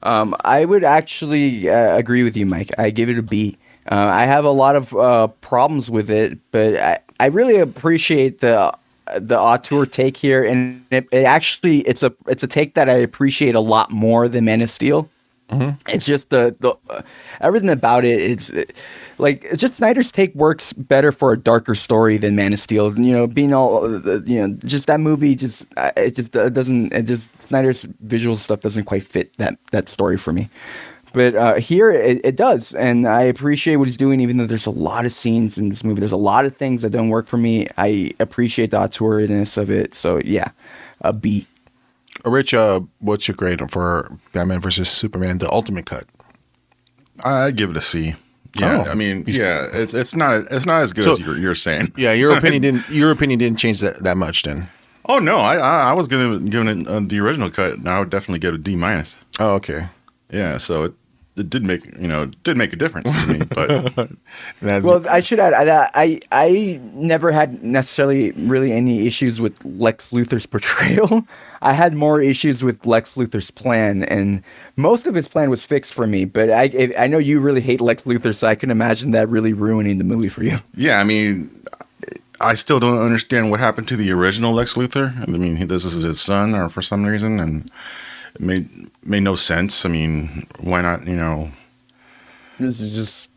Um, 0.03 0.35
I 0.45 0.65
would 0.65 0.85
actually 0.85 1.69
uh, 1.69 1.97
agree 1.97 2.23
with 2.23 2.37
you, 2.37 2.47
Mike. 2.47 2.71
I 2.79 2.91
give 2.91 3.09
it 3.09 3.19
a 3.19 3.23
B. 3.23 3.57
Uh, 3.91 3.95
I 3.97 4.25
have 4.25 4.45
a 4.47 4.51
lot 4.51 4.77
of 4.77 4.95
uh, 4.95 5.27
problems 5.41 5.91
with 5.91 6.09
it, 6.11 6.39
but 6.51 6.77
I, 6.77 6.99
I 7.21 7.27
really 7.27 7.57
appreciate 7.59 8.41
the 8.41 8.73
the 9.19 9.39
auteur 9.39 9.87
take 9.87 10.17
here, 10.17 10.45
and 10.45 10.85
it, 10.91 11.07
it 11.13 11.25
actually 11.25 11.81
it's 11.81 12.03
a 12.03 12.13
it's 12.27 12.43
a 12.43 12.47
take 12.47 12.75
that 12.75 12.89
I 12.89 12.95
appreciate 12.95 13.55
a 13.55 13.61
lot 13.61 13.91
more 13.91 14.29
than 14.29 14.45
Man 14.45 14.61
of 14.61 14.71
Steel. 14.71 15.09
It's 15.89 16.07
just 16.07 16.31
the 16.31 16.57
the 16.61 16.75
uh, 16.89 17.03
everything 17.41 17.69
about 17.69 18.05
it. 18.05 18.19
It's 18.21 18.51
like 19.19 19.45
it's 19.45 19.61
just 19.61 19.75
Snyder's 19.75 20.11
take 20.11 20.35
works 20.35 20.73
better 20.73 21.13
for 21.13 21.33
a 21.33 21.39
darker 21.39 21.75
story 21.75 22.17
than 22.17 22.35
Man 22.35 22.55
of 22.55 22.61
Steel. 22.61 22.99
You 22.99 23.13
know, 23.13 23.27
being 23.27 23.53
all 23.53 23.85
uh, 23.85 24.21
you 24.25 24.47
know, 24.47 24.57
just 24.65 24.87
that 24.87 25.01
movie 25.01 25.35
just 25.35 25.67
uh, 25.77 25.93
it 25.97 26.17
just 26.17 26.33
doesn't. 26.33 26.95
It 26.95 27.03
just 27.03 27.31
Snyder's 27.43 27.87
visual 28.01 28.37
stuff 28.37 28.61
doesn't 28.61 28.85
quite 28.85 29.05
fit 29.05 29.37
that 29.37 29.59
that 29.71 29.89
story 29.91 30.17
for 30.17 30.33
me. 30.33 30.49
But 31.15 31.35
uh, 31.37 31.55
here 31.55 31.91
it, 31.91 32.21
it 32.25 32.37
does, 32.37 32.75
and 32.75 33.07
I 33.07 33.23
appreciate 33.23 33.77
what 33.77 33.89
he's 33.89 33.97
doing. 33.97 34.21
Even 34.21 34.37
though 34.37 34.47
there's 34.47 34.67
a 34.67 34.71
lot 34.71 35.07
of 35.07 35.13
scenes 35.13 35.57
in 35.57 35.69
this 35.71 35.83
movie, 35.85 36.01
there's 36.01 36.13
a 36.13 36.17
lot 36.17 36.45
of 36.45 36.57
things 36.57 36.83
that 36.83 36.91
don't 36.91 37.09
work 37.09 37.27
for 37.29 37.39
me. 37.39 37.69
I 37.79 38.11
appreciate 38.21 38.73
the 38.73 38.79
auteurness 38.79 39.57
of 39.57 39.71
it. 39.71 39.95
So 39.95 40.21
yeah, 40.25 40.51
a 41.01 41.13
B. 41.13 41.47
Rich, 42.25 42.53
uh, 42.55 42.81
what's 42.99 43.27
your 43.29 43.35
grade 43.37 43.61
for 43.71 44.11
Batman 44.33 44.61
versus 44.61 44.89
Superman: 44.91 45.39
The 45.39 45.51
Ultimate 45.51 45.87
Cut? 45.87 46.05
I 47.25 47.51
give 47.53 47.71
it 47.71 47.77
a 47.77 47.81
C. 47.81 48.15
Yeah, 48.57 48.85
Oh. 48.87 48.91
I 48.91 48.95
mean, 48.95 49.25
yeah, 49.27 49.67
it's 49.73 49.95
it's 49.95 50.15
not 50.15 50.45
it's 50.51 50.67
not 50.67 50.83
as 50.83 50.93
good 50.93 51.05
So- 51.05 51.13
as 51.15 51.21
you're, 51.21 51.39
you're 51.39 51.55
saying. 51.55 51.93
Yeah, 51.97 52.13
your 52.13 52.37
opinion 52.37 52.63
didn't 52.63 52.89
your 52.89 53.11
opinion 53.11 53.39
didn't 53.39 53.59
change 53.59 53.81
that, 53.81 54.03
that 54.05 54.17
much 54.17 54.43
then. 54.45 54.69
Oh 55.07 55.19
no, 55.19 55.39
I 55.39 55.57
I, 55.57 55.91
I 55.91 55.93
was 55.93 56.07
gonna 56.07 56.39
give 56.41 56.67
it 56.67 56.87
uh, 56.89 57.01
the 57.01 57.19
original 57.21 57.51
cut, 57.51 57.75
and 57.75 57.89
I 57.89 57.99
would 58.01 58.11
definitely 58.11 58.39
give 58.39 58.55
it 58.55 58.61
a 58.61 58.63
D 58.63 58.75
minus. 58.77 59.15
Oh, 59.39 59.55
okay. 59.55 59.89
Yeah, 60.31 60.59
so 60.59 60.85
it 60.85 60.95
it 61.37 61.51
did 61.51 61.65
make 61.65 61.85
you 61.99 62.07
know 62.07 62.27
did 62.45 62.57
make 62.57 62.73
a 62.73 62.77
difference 62.77 63.11
to 63.11 63.27
me, 63.27 63.45
but 63.45 64.11
Well, 64.63 65.05
I 65.09 65.21
should 65.21 65.41
add, 65.41 65.53
I, 65.53 65.91
I 65.95 66.21
I 66.31 66.81
never 66.95 67.33
had 67.33 67.63
necessarily 67.63 68.31
really 68.33 68.73
any 68.73 69.07
issues 69.07 69.41
with 69.41 69.65
Lex 69.65 70.13
Luthor's 70.13 70.47
portrayal. 70.55 71.27
I 71.61 71.73
had 71.73 71.95
more 71.95 72.21
issues 72.21 72.63
with 72.63 72.87
Lex 72.87 73.17
Luthor's 73.17 73.51
plan, 73.51 74.05
and 74.05 74.43
most 74.77 75.07
of 75.07 75.15
his 75.15 75.27
plan 75.27 75.51
was 75.51 75.65
fixed 75.65 75.93
for 75.93 76.07
me. 76.07 76.25
But 76.25 76.51
I 76.51 76.93
I 76.97 77.07
know 77.09 77.19
you 77.19 77.41
really 77.41 77.61
hate 77.61 77.81
Lex 77.81 78.05
Luthor, 78.05 78.35
so 78.35 78.47
I 78.47 78.55
can 78.55 78.71
imagine 78.71 79.11
that 79.11 79.29
really 79.29 79.53
ruining 79.53 79.99
the 79.99 80.05
movie 80.05 80.29
for 80.29 80.45
you. 80.45 80.59
yeah, 80.77 81.01
I 81.01 81.05
mean, 81.05 81.51
I 82.41 82.55
still 82.55 82.79
don't 82.79 82.99
understand 82.99 83.51
what 83.51 83.59
happened 83.59 83.89
to 83.89 83.97
the 83.97 84.13
original 84.13 84.53
Lex 84.53 84.75
Luthor. 84.75 85.21
I 85.21 85.27
mean, 85.27 85.57
he, 85.57 85.65
this 85.65 85.85
is 85.85 86.05
his 86.05 86.21
son, 86.21 86.55
or 86.55 86.69
for 86.69 86.83
some 86.83 87.05
reason, 87.05 87.41
and 87.41 87.69
it 88.35 88.41
made 88.41 88.69
made 89.05 89.23
no 89.23 89.35
sense. 89.35 89.85
I 89.85 89.89
mean, 89.89 90.47
why 90.61 90.81
not? 90.83 91.07
You 91.07 91.17
know, 91.17 91.51
This 92.59 92.81
is 92.81 92.93
just 92.95 93.31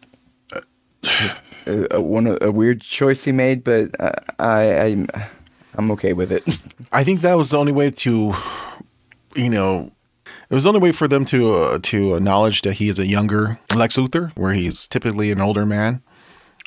a, 1.65 1.95
a, 1.95 2.01
one 2.01 2.37
a 2.41 2.51
weird 2.51 2.81
choice 2.81 3.23
he 3.23 3.31
made, 3.31 3.63
but 3.63 3.89
uh, 3.99 4.11
I 4.39 4.61
I'm 4.79 5.07
I'm 5.77 5.91
okay 5.91 6.13
with 6.13 6.31
it. 6.31 6.43
I 6.91 7.03
think 7.03 7.21
that 7.21 7.35
was 7.35 7.51
the 7.51 7.57
only 7.57 7.71
way 7.71 7.91
to, 7.91 8.33
you 9.35 9.49
know, 9.49 9.91
it 10.49 10.53
was 10.53 10.63
the 10.63 10.69
only 10.69 10.81
way 10.81 10.91
for 10.91 11.07
them 11.07 11.25
to 11.25 11.53
uh, 11.53 11.79
to 11.83 12.15
acknowledge 12.15 12.61
that 12.61 12.73
he 12.73 12.89
is 12.89 12.99
a 12.99 13.05
younger 13.05 13.59
Lex 13.75 13.97
Luthor, 13.97 14.31
where 14.37 14.53
he's 14.53 14.87
typically 14.87 15.31
an 15.31 15.41
older 15.41 15.65
man. 15.65 16.01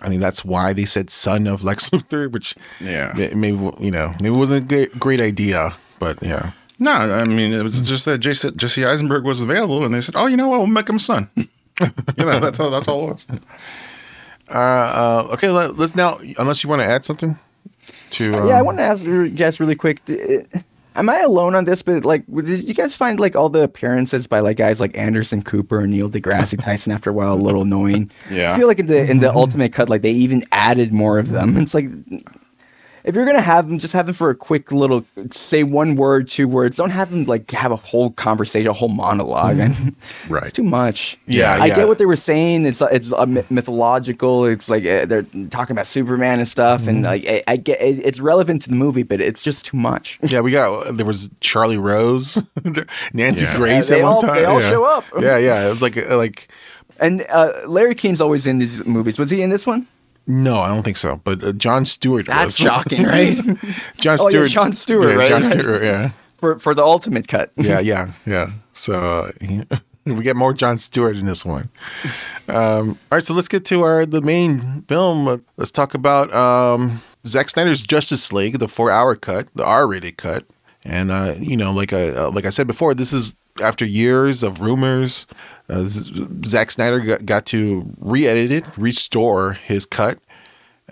I 0.03 0.09
think 0.09 0.21
that's 0.23 0.45
why 0.45 0.73
they 0.73 0.87
said 0.87 1.11
son 1.11 1.47
of 1.47 1.63
Lex 1.63 1.91
Luthor, 1.93 2.31
which 2.31 2.55
Yeah. 2.81 3.13
maybe 3.35 3.57
you 3.81 3.91
know 3.91 4.15
maybe 4.21 4.35
it 4.35 4.39
wasn't 4.39 4.65
a 4.65 4.67
great, 4.67 4.99
great 4.99 5.21
idea, 5.21 5.75
but 5.99 6.23
yeah, 6.23 6.53
no, 6.81 6.91
I 6.91 7.25
mean, 7.25 7.53
it 7.53 7.63
was 7.63 7.81
just 7.87 8.07
that 8.07 8.19
Jesse, 8.19 8.51
Jesse 8.53 8.85
Eisenberg 8.85 9.23
was 9.23 9.41
available, 9.41 9.85
and 9.85 9.95
they 9.95 10.01
said, 10.01 10.15
"Oh, 10.17 10.27
you 10.27 10.37
know 10.37 10.49
what? 10.49 10.59
We'll 10.59 10.67
make 10.67 10.89
him 10.89 10.99
son." 10.99 11.29
you 11.37 11.91
know, 12.17 12.41
that's 12.41 12.59
all. 12.59 12.71
That's 12.71 12.89
all 12.89 13.05
it 13.05 13.13
was. 13.13 13.27
uh, 14.49 14.59
uh, 14.59 15.29
okay, 15.33 15.51
let, 15.51 15.77
let's 15.77 15.95
now 15.95 16.19
unless 16.39 16.65
you 16.65 16.71
want 16.71 16.81
to 16.81 16.87
add 16.87 17.05
something 17.05 17.39
to 18.11 18.35
um, 18.35 18.49
yeah, 18.49 18.59
I 18.59 18.63
want 18.63 18.79
to 18.79 18.83
ask 18.83 19.05
you 19.05 19.29
guys 19.29 19.61
really 19.61 19.77
quick. 19.77 20.01
Am 20.97 21.09
I 21.09 21.21
alone 21.21 21.55
on 21.55 21.67
this? 21.67 21.83
But 21.83 22.05
like, 22.05 22.25
did 22.27 22.65
you 22.65 22.75
guys 22.75 22.97
find 22.97 23.21
like 23.21 23.37
all 23.37 23.49
the 23.49 23.63
appearances 23.63 24.27
by 24.27 24.41
like 24.41 24.57
guys 24.57 24.81
like 24.81 24.97
Anderson 24.97 25.43
Cooper 25.43 25.81
and 25.81 25.93
Neil 25.93 26.11
deGrasse 26.11 26.59
Tyson 26.65 26.93
after 26.93 27.11
a 27.11 27.13
while 27.13 27.35
a 27.35 27.37
little 27.37 27.63
annoying? 27.63 28.11
Yeah. 28.31 28.55
I 28.55 28.59
feel 28.59 28.67
like 28.67 28.79
in 28.79 28.87
the 28.87 29.09
in 29.09 29.21
the 29.21 29.33
ultimate 29.33 29.73
cut, 29.73 29.89
like 29.89 30.03
they 30.03 30.13
even 30.13 30.45
added 30.51 30.93
more 30.95 31.19
of 31.19 31.29
them. 31.29 31.59
It's 31.59 31.75
like 31.75 31.89
if 33.05 33.15
you're 33.15 33.25
gonna 33.27 33.41
have 33.41 33.69
them, 33.69 33.79
just 33.79 33.93
have 33.95 34.07
them 34.07 34.15
for 34.15 34.31
a 34.31 34.35
quick 34.35 34.71
little 34.73 35.05
say 35.31 35.63
one 35.63 35.97
word, 35.97 36.29
two 36.29 36.47
words. 36.49 36.77
Don't 36.77 36.91
have 36.91 37.11
them 37.11 37.25
like 37.25 37.51
have 37.53 37.73
a 37.73 37.77
whole 37.77 38.11
conversation, 38.11 38.69
a 38.69 38.73
whole 38.73 38.89
monologue. 38.89 39.59
Right. 40.29 40.45
It's 40.45 40.53
too 40.53 40.63
much. 40.63 41.19
Yeah, 41.27 41.57
I 41.61 41.67
yeah. 41.67 41.77
get 41.77 41.89
what 41.89 41.99
they 41.99 42.07
were 42.07 42.15
saying. 42.17 42.65
It's 42.67 42.81
it's 42.83 43.13
uh, 43.13 43.27
mythological. 43.51 44.45
It's 44.45 44.69
like 44.69 44.85
uh, 44.85 45.07
they're 45.07 45.23
talking 45.51 45.73
about 45.75 45.87
Superman 45.87 46.39
and 46.39 46.47
stuff, 46.49 46.87
and 46.87 47.03
like 47.03 47.25
I, 47.27 47.43
I 47.49 47.57
get 47.57 47.81
it, 47.81 47.99
it's 48.07 48.21
relevant 48.21 48.63
to 48.63 48.69
the 48.69 48.75
movie, 48.77 49.03
but 49.03 49.21
it's 49.21 49.43
just 49.43 49.67
too 49.67 49.77
much. 49.77 50.19
Yeah, 50.23 50.41
we 50.41 50.53
got 50.53 50.97
there 50.97 51.07
was 51.07 51.31
Charlie 51.41 51.79
Rose, 51.79 52.39
Nancy 53.13 53.45
Yeah. 53.47 53.57
Grace 53.57 53.91
Yeah, 53.91 53.97
at 53.99 54.03
one 54.05 54.13
all- 54.13 54.21
time. 54.23 54.35
they 54.37 54.45
all 54.45 54.61
yeah. 54.61 54.69
show 54.71 54.85
up. 54.85 55.05
Yeah, 55.19 55.37
yeah. 55.39 55.67
It 55.67 55.71
was 55.71 55.83
like 55.83 55.97
uh, 55.97 56.17
like 56.17 56.49
And 56.99 57.25
uh, 57.33 57.63
Larry 57.67 57.95
King's 57.95 58.21
always 58.21 58.47
in 58.47 58.59
these 58.59 58.85
movies. 58.85 59.19
Was 59.19 59.31
he 59.31 59.43
in 59.43 59.51
this 59.51 59.67
one? 59.67 59.87
No, 60.27 60.59
I 60.61 60.69
don't 60.69 60.83
think 60.83 60.97
so. 60.97 61.21
But 61.25 61.43
uh, 61.43 61.53
Jon 61.53 61.85
Stewart 61.85 62.27
That's 62.27 62.47
was 62.47 62.57
shocking, 62.57 63.03
right? 63.17 63.37
John 63.97 64.19
Oh, 64.21 64.25
yeah, 64.25 64.29
Stewart. 64.29 64.51
Jon 64.51 64.73
Stewart, 64.73 65.09
yeah, 65.11 65.15
right, 65.15 65.29
John. 65.29 65.43
Stewart. 65.43 65.83
Yeah, 65.83 66.11
for 66.37 66.59
for 66.59 66.75
the 66.75 66.83
ultimate 66.85 67.27
cut. 67.29 67.51
yeah, 67.57 67.81
yeah, 67.81 68.13
yeah. 68.27 68.53
So 68.73 69.31
uh, 69.71 69.77
we 70.05 70.23
get 70.23 70.37
more 70.37 70.53
Jon 70.53 70.79
Stewart 70.79 71.17
in 71.17 71.27
this 71.27 71.45
one. 71.45 71.69
Um, 72.49 72.91
all 72.91 73.17
right, 73.17 73.25
so 73.25 73.35
let's 73.35 73.49
get 73.49 73.65
to 73.67 73.83
our 73.83 74.07
the 74.07 74.21
main 74.23 74.83
film. 74.83 75.43
Let's 75.57 75.71
talk 75.71 75.95
about 75.95 76.33
um, 76.35 77.03
Zack 77.27 77.51
Snyder's 77.51 77.83
Justice 77.83 78.33
League, 78.33 78.59
the 78.59 78.69
four-hour 78.69 79.17
cut, 79.17 79.49
the 79.55 79.65
R-rated 79.65 80.17
cut. 80.17 80.45
And 80.85 81.11
uh, 81.11 81.35
you 81.39 81.57
know, 81.57 81.73
like 81.73 81.93
I 81.93 82.09
uh, 82.09 82.31
like 82.31 82.47
I 82.47 82.51
said 82.51 82.67
before, 82.67 82.95
this 82.95 83.13
is 83.13 83.37
after 83.63 83.85
years 83.85 84.43
of 84.43 84.61
rumors. 84.61 85.27
Uh, 85.71 85.85
Zack 86.45 86.73
Snyder 86.73 87.01
got, 87.01 87.25
got 87.25 87.47
to 87.47 87.89
re-edit 87.99 88.51
it, 88.51 88.65
restore 88.77 89.53
his 89.53 89.87
cut, 89.87 90.19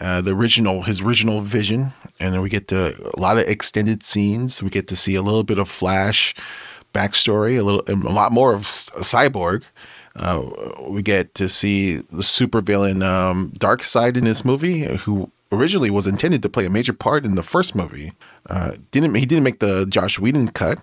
uh, 0.01 0.21
the 0.21 0.33
original 0.35 0.83
his 0.83 1.01
original 1.01 1.41
vision, 1.41 1.93
and 2.21 2.33
then 2.33 2.41
we 2.41 2.49
get 2.49 2.69
to 2.69 2.95
a 3.17 3.19
lot 3.19 3.39
of 3.39 3.49
extended 3.49 4.07
scenes. 4.07 4.63
We 4.63 4.71
get 4.71 4.87
to 4.89 4.97
see 4.97 5.17
a 5.17 5.23
little 5.23 5.43
bit 5.43 5.59
of 5.59 5.69
Flash 5.69 6.35
backstory, 6.95 7.59
a 7.59 7.63
little, 7.63 7.83
a 7.89 8.13
lot 8.13 8.31
more 8.31 8.55
of 8.55 8.63
Cyborg. 8.63 9.65
Uh, 10.17 10.49
we 10.89 11.03
get 11.03 11.35
to 11.35 11.49
see 11.49 11.97
the 11.97 12.23
supervillain 12.23 13.05
um, 13.05 13.53
Darkseid 13.59 14.17
in 14.17 14.25
this 14.25 14.45
movie, 14.45 14.85
who 14.99 15.31
originally 15.53 15.91
was 15.91 16.07
intended 16.07 16.43
to 16.43 16.49
play 16.49 16.67
a 16.67 16.71
major 16.71 16.93
part 16.93 17.25
in 17.25 17.35
the 17.35 17.43
first 17.43 17.75
movie. 17.75 18.13
Uh, 18.49 18.73
didn't 18.91 19.15
he 19.15 19.27
didn't 19.27 19.45
make 19.45 19.59
the 19.59 19.87
Joss 19.87 20.19
Whedon 20.19 20.49
cut, 20.49 20.79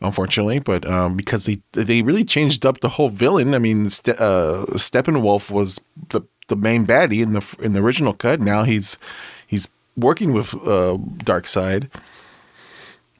unfortunately, 0.00 0.58
but 0.58 0.86
um, 0.88 1.16
because 1.16 1.46
they 1.46 1.58
they 1.72 2.02
really 2.02 2.24
changed 2.24 2.64
up 2.66 2.80
the 2.80 2.90
whole 2.90 3.08
villain. 3.08 3.54
I 3.54 3.58
mean, 3.58 3.90
Ste- 3.90 4.20
uh, 4.20 4.66
Steppenwolf 4.74 5.50
was 5.50 5.80
the 6.10 6.22
the 6.48 6.56
main 6.56 6.86
baddie 6.86 7.22
in 7.22 7.32
the 7.32 7.56
in 7.60 7.72
the 7.72 7.80
original 7.80 8.12
cut. 8.12 8.40
Now 8.40 8.64
he's 8.64 8.98
he's 9.46 9.68
working 9.96 10.32
with 10.32 10.54
uh, 10.54 10.98
Darkseid. 11.24 11.90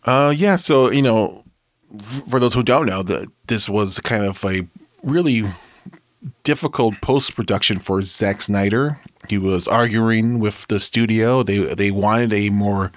Uh, 0.04 0.32
yeah, 0.36 0.56
so 0.56 0.90
you 0.90 1.02
know, 1.02 1.44
for 2.30 2.38
those 2.38 2.54
who 2.54 2.62
don't 2.62 2.86
know, 2.86 3.02
that 3.02 3.28
this 3.46 3.68
was 3.68 3.98
kind 4.00 4.24
of 4.24 4.44
a 4.44 4.66
really 5.02 5.44
difficult 6.42 6.94
post 7.00 7.34
production 7.34 7.78
for 7.78 8.02
Zack 8.02 8.42
Snyder. 8.42 8.98
he 9.28 9.38
was 9.38 9.66
arguing 9.66 10.38
with 10.38 10.66
the 10.68 10.78
studio. 10.78 11.42
They 11.42 11.58
they 11.74 11.90
wanted 11.90 12.32
a 12.32 12.50
more 12.50 12.92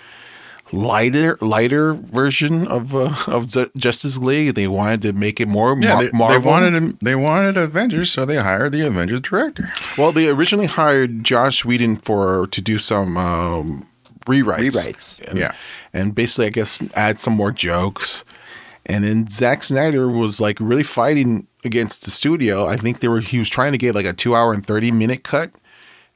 lighter 0.72 1.38
lighter 1.42 1.94
version 1.94 2.68
of 2.68 2.96
uh, 2.96 3.14
of 3.28 3.48
Ju- 3.48 3.72
Justice 3.78 4.18
League. 4.18 4.56
They 4.56 4.68
wanted 4.68 5.02
to 5.04 5.14
make 5.14 5.40
it 5.40 5.48
more 5.48 5.78
Yeah, 5.80 6.10
Mar- 6.14 6.30
they, 6.32 6.38
they 6.40 6.46
wanted 6.46 7.00
they 7.00 7.16
wanted 7.16 7.58
Avengers, 7.58 8.12
so 8.12 8.26
they 8.26 8.38
hired 8.38 8.72
the 8.74 8.86
Avengers 8.86 9.22
director. 9.22 9.72
well, 9.98 10.12
they 10.12 10.30
originally 10.30 10.68
hired 10.68 11.24
Joss 11.24 11.66
Whedon 11.66 11.98
for 11.98 12.48
to 12.48 12.62
do 12.62 12.78
some 12.80 13.18
um, 13.18 13.88
rewrites. 14.26 14.76
Rewrites. 14.76 15.28
And, 15.28 15.40
Yeah. 15.40 15.54
and 15.94 16.14
basically, 16.14 16.46
I 16.48 16.50
guess 16.50 16.78
add 16.96 17.20
some 17.20 17.34
more 17.34 17.52
jokes. 17.52 18.24
And 18.86 19.04
then 19.04 19.28
Zack 19.28 19.64
Snyder 19.64 20.10
was 20.10 20.40
like 20.42 20.60
really 20.60 20.84
fighting 20.84 21.46
against 21.64 22.06
the 22.06 22.12
studio. 22.12 22.66
I 22.68 22.76
think 22.76 23.02
they 23.02 23.08
were 23.08 23.20
he 23.20 23.38
was 23.38 23.50
trying 23.50 23.72
to 23.72 23.78
get 23.78 23.94
like 23.96 24.06
a 24.08 24.14
two 24.14 24.36
hour 24.36 24.52
and 24.54 24.66
thirty 24.66 24.92
minute 24.92 25.24
cut, 25.24 25.52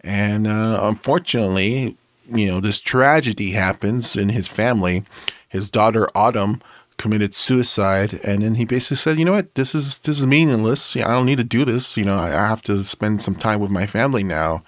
and 0.01 0.47
uh, 0.47 0.79
unfortunately, 0.81 1.97
you 2.27 2.47
know, 2.47 2.59
this 2.59 2.79
tragedy 2.79 3.51
happens 3.51 4.15
in 4.15 4.29
his 4.29 4.47
family. 4.47 5.03
His 5.49 5.69
daughter 5.69 6.09
Autumn 6.15 6.61
committed 6.97 7.33
suicide, 7.33 8.19
and 8.25 8.41
then 8.41 8.55
he 8.55 8.65
basically 8.65 8.97
said, 8.97 9.19
"You 9.19 9.25
know 9.25 9.33
what? 9.33 9.55
This 9.55 9.75
is 9.75 9.99
this 9.99 10.19
is 10.19 10.27
meaningless. 10.27 10.95
I 10.95 11.01
don't 11.01 11.25
need 11.25 11.37
to 11.37 11.43
do 11.43 11.65
this. 11.65 11.97
You 11.97 12.05
know, 12.05 12.17
I, 12.17 12.29
have 12.29 12.61
to 12.63 12.83
spend 12.83 13.21
some 13.21 13.35
time 13.35 13.59
with 13.59 13.71
my 13.71 13.85
family 13.85 14.23
now." 14.23 14.63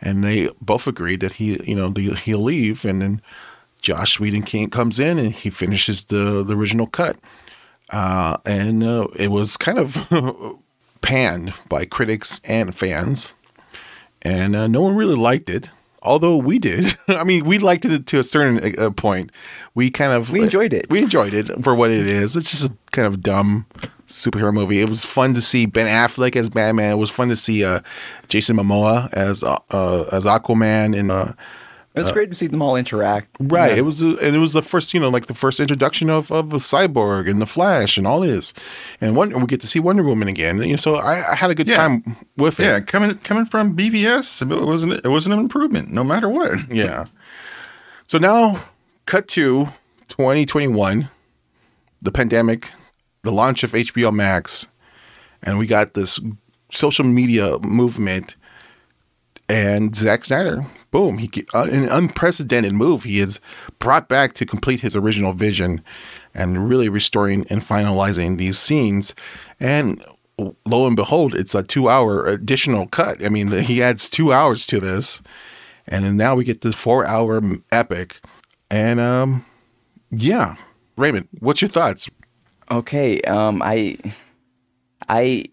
And 0.00 0.22
they 0.22 0.50
both 0.60 0.86
agreed 0.86 1.20
that 1.20 1.34
he, 1.34 1.58
you 1.64 1.74
know, 1.74 1.88
the, 1.88 2.14
he'll 2.14 2.42
leave, 2.42 2.84
and 2.84 3.00
then 3.00 3.22
Joss 3.80 4.20
Whedon 4.20 4.42
came, 4.42 4.70
comes 4.70 4.98
in 4.98 5.18
and 5.18 5.32
he 5.32 5.50
finishes 5.50 6.04
the 6.04 6.42
the 6.42 6.56
original 6.56 6.86
cut, 6.86 7.16
uh, 7.90 8.38
and 8.44 8.82
uh, 8.82 9.08
it 9.16 9.28
was 9.28 9.56
kind 9.56 9.78
of 9.78 10.58
panned 11.02 11.54
by 11.68 11.84
critics 11.84 12.40
and 12.44 12.74
fans, 12.74 13.34
and 14.22 14.56
uh, 14.56 14.66
no 14.66 14.82
one 14.82 14.96
really 14.96 15.16
liked 15.16 15.50
it. 15.50 15.68
Although 16.04 16.36
we 16.36 16.58
did, 16.58 16.96
I 17.08 17.24
mean, 17.24 17.44
we 17.44 17.58
liked 17.58 17.84
it 17.84 18.06
to 18.06 18.18
a 18.18 18.24
certain 18.24 18.78
uh, 18.78 18.90
point. 18.90 19.32
We 19.74 19.90
kind 19.90 20.12
of 20.12 20.30
We 20.30 20.42
enjoyed 20.42 20.72
it. 20.72 20.88
We 20.90 21.00
enjoyed 21.00 21.34
it 21.34 21.62
for 21.62 21.74
what 21.74 21.90
it 21.90 22.06
is. 22.06 22.36
It's 22.36 22.50
just 22.50 22.70
a 22.70 22.72
kind 22.92 23.06
of 23.06 23.22
dumb 23.22 23.66
superhero 24.06 24.52
movie. 24.52 24.80
It 24.80 24.88
was 24.88 25.04
fun 25.04 25.34
to 25.34 25.40
see 25.40 25.66
Ben 25.66 25.86
Affleck 25.86 26.36
as 26.36 26.50
Batman. 26.50 26.92
It 26.92 26.96
was 26.96 27.10
fun 27.10 27.28
to 27.28 27.36
see 27.36 27.64
uh, 27.64 27.80
Jason 28.28 28.56
Momoa 28.56 29.12
as 29.12 29.42
uh, 29.42 29.58
uh, 29.70 30.04
as 30.12 30.24
Aquaman 30.24 30.98
and 30.98 31.34
uh, 31.96 32.00
It 32.00 32.02
was 32.02 32.12
great 32.12 32.30
to 32.30 32.36
see 32.36 32.46
them 32.48 32.60
all 32.62 32.76
interact. 32.76 33.36
Right. 33.38 33.72
Yeah. 33.72 33.78
It 33.78 33.84
was, 33.84 34.02
a, 34.02 34.16
and 34.16 34.34
it 34.34 34.38
was 34.40 34.52
the 34.52 34.62
first, 34.62 34.92
you 34.94 35.00
know, 35.00 35.08
like 35.08 35.26
the 35.26 35.34
first 35.34 35.60
introduction 35.60 36.10
of 36.10 36.30
of 36.32 36.52
a 36.52 36.56
cyborg 36.56 37.30
and 37.30 37.40
the 37.40 37.46
Flash 37.46 37.96
and 37.96 38.06
all 38.06 38.20
this, 38.20 38.52
and 39.00 39.14
Wonder, 39.16 39.38
we 39.38 39.46
get 39.46 39.60
to 39.60 39.66
see 39.68 39.78
Wonder 39.80 40.02
Woman 40.02 40.26
again. 40.28 40.60
You 40.62 40.70
know, 40.70 40.76
so 40.76 40.96
I, 40.96 41.32
I 41.32 41.34
had 41.36 41.50
a 41.50 41.54
good 41.54 41.68
Yeah. 41.68 41.76
time 41.76 42.16
with 42.36 42.58
it. 42.60 42.64
Yeah, 42.64 42.80
coming 42.80 43.16
coming 43.18 43.46
from 43.46 43.76
BVS, 43.76 44.42
it 44.42 44.64
wasn't 44.66 44.94
it 45.04 45.08
wasn't 45.08 45.34
an 45.34 45.40
improvement, 45.40 45.90
no 45.90 46.02
matter 46.04 46.28
what. 46.28 46.54
Yeah. 46.70 47.06
So 48.06 48.18
now, 48.18 48.62
cut 49.06 49.28
to 49.28 49.66
2021, 50.08 51.08
the 52.02 52.12
pandemic, 52.12 52.72
the 53.22 53.32
launch 53.32 53.62
of 53.62 53.72
HBO 53.72 54.12
Max, 54.12 54.66
and 55.42 55.58
we 55.58 55.66
got 55.66 55.94
this 55.94 56.20
social 56.70 57.04
media 57.04 57.58
movement. 57.60 58.36
And 59.48 59.94
Zack 59.94 60.24
Snyder, 60.24 60.64
boom, 60.94 61.18
he 61.18 61.28
uh, 61.52 61.64
an 61.64 61.88
unprecedented 61.88 62.72
move. 62.72 63.02
He 63.02 63.18
is 63.18 63.40
brought 63.80 64.08
back 64.08 64.32
to 64.34 64.46
complete 64.46 64.78
his 64.78 64.94
original 64.94 65.32
vision, 65.32 65.82
and 66.32 66.68
really 66.68 66.88
restoring 66.88 67.44
and 67.50 67.60
finalizing 67.62 68.38
these 68.38 68.60
scenes. 68.60 69.12
And 69.58 70.04
lo 70.38 70.86
and 70.86 70.94
behold, 70.94 71.34
it's 71.34 71.52
a 71.52 71.64
two-hour 71.64 72.24
additional 72.26 72.86
cut. 72.86 73.24
I 73.24 73.28
mean, 73.28 73.50
he 73.50 73.82
adds 73.82 74.08
two 74.08 74.32
hours 74.32 74.68
to 74.68 74.78
this, 74.78 75.20
and 75.88 76.16
now 76.16 76.36
we 76.36 76.44
get 76.44 76.60
this 76.60 76.76
four-hour 76.76 77.42
epic. 77.72 78.20
And 78.70 79.00
um, 79.00 79.44
yeah, 80.12 80.54
Raymond, 80.96 81.26
what's 81.40 81.60
your 81.60 81.70
thoughts? 81.70 82.08
Okay. 82.70 83.20
Um, 83.22 83.62
I, 83.62 83.98
I, 85.08 85.46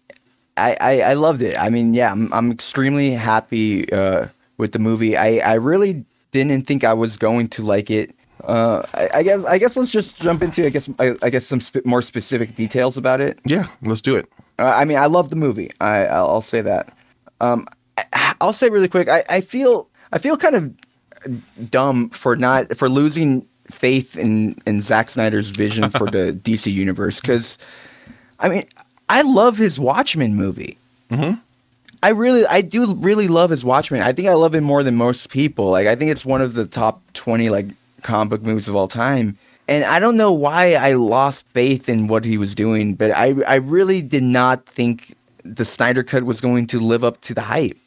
I, 0.56 0.76
I, 0.80 1.00
I 1.00 1.14
loved 1.14 1.42
it. 1.42 1.58
I 1.58 1.68
mean, 1.68 1.94
yeah, 1.94 2.12
I'm, 2.12 2.32
I'm 2.32 2.52
extremely 2.52 3.10
happy 3.10 3.92
uh, 3.92 4.28
with 4.56 4.72
the 4.72 4.78
movie. 4.78 5.16
I, 5.16 5.38
I 5.38 5.54
really 5.54 6.04
didn't 6.30 6.66
think 6.66 6.84
I 6.84 6.94
was 6.94 7.16
going 7.16 7.48
to 7.48 7.62
like 7.62 7.90
it. 7.90 8.14
Uh, 8.44 8.82
I, 8.94 9.10
I 9.14 9.22
guess, 9.22 9.44
I 9.44 9.58
guess 9.58 9.76
let's 9.76 9.90
just 9.92 10.16
jump 10.20 10.42
into, 10.42 10.66
I 10.66 10.70
guess, 10.70 10.88
I, 10.98 11.14
I 11.22 11.30
guess 11.30 11.46
some 11.46 11.60
sp- 11.62 11.84
more 11.86 12.02
specific 12.02 12.54
details 12.56 12.96
about 12.96 13.20
it. 13.20 13.38
Yeah, 13.44 13.68
let's 13.82 14.00
do 14.00 14.16
it. 14.16 14.28
Uh, 14.58 14.64
I 14.64 14.84
mean, 14.84 14.98
I 14.98 15.06
love 15.06 15.30
the 15.30 15.36
movie. 15.36 15.70
I, 15.80 16.06
I'll, 16.06 16.28
I'll 16.28 16.42
say 16.42 16.60
that. 16.62 16.96
Um, 17.40 17.68
I, 18.12 18.34
I'll 18.40 18.52
say 18.52 18.68
really 18.68 18.88
quick. 18.88 19.08
I, 19.08 19.22
I 19.28 19.40
feel, 19.40 19.88
I 20.12 20.18
feel 20.18 20.36
kind 20.36 20.56
of 20.56 21.70
dumb 21.70 22.10
for 22.10 22.34
not 22.34 22.76
for 22.76 22.88
losing 22.88 23.46
faith 23.70 24.16
in 24.16 24.60
in 24.66 24.82
Zack 24.82 25.08
Snyder's 25.08 25.48
vision 25.50 25.88
for 25.88 26.10
the 26.10 26.32
DC 26.42 26.72
universe 26.72 27.20
because, 27.20 27.58
I 28.40 28.48
mean, 28.48 28.64
I 29.08 29.22
love 29.22 29.56
his 29.56 29.78
Watchmen 29.78 30.34
movie. 30.34 30.78
I 32.02 32.10
really, 32.10 32.44
I 32.46 32.62
do 32.62 32.94
really 32.94 33.28
love 33.28 33.50
his 33.50 33.64
Watchmen. 33.64 34.02
I 34.02 34.12
think 34.12 34.28
I 34.28 34.34
love 34.34 34.54
him 34.54 34.64
more 34.64 34.82
than 34.82 34.96
most 34.96 35.30
people. 35.30 35.70
Like, 35.70 35.86
I 35.86 35.94
think 35.94 36.10
it's 36.10 36.24
one 36.24 36.42
of 36.42 36.54
the 36.54 36.66
top 36.66 37.00
twenty 37.12 37.48
like 37.48 37.66
comic 38.02 38.30
book 38.30 38.42
movies 38.42 38.68
of 38.68 38.74
all 38.74 38.88
time. 38.88 39.38
And 39.68 39.84
I 39.84 40.00
don't 40.00 40.16
know 40.16 40.32
why 40.32 40.74
I 40.74 40.94
lost 40.94 41.46
faith 41.48 41.88
in 41.88 42.08
what 42.08 42.24
he 42.24 42.36
was 42.36 42.54
doing, 42.54 42.94
but 42.94 43.12
I, 43.12 43.34
I 43.46 43.54
really 43.54 44.02
did 44.02 44.24
not 44.24 44.66
think 44.66 45.14
the 45.44 45.64
Snyder 45.64 46.02
cut 46.02 46.24
was 46.24 46.40
going 46.40 46.66
to 46.66 46.80
live 46.80 47.04
up 47.04 47.20
to 47.22 47.34
the 47.34 47.42
hype. 47.42 47.78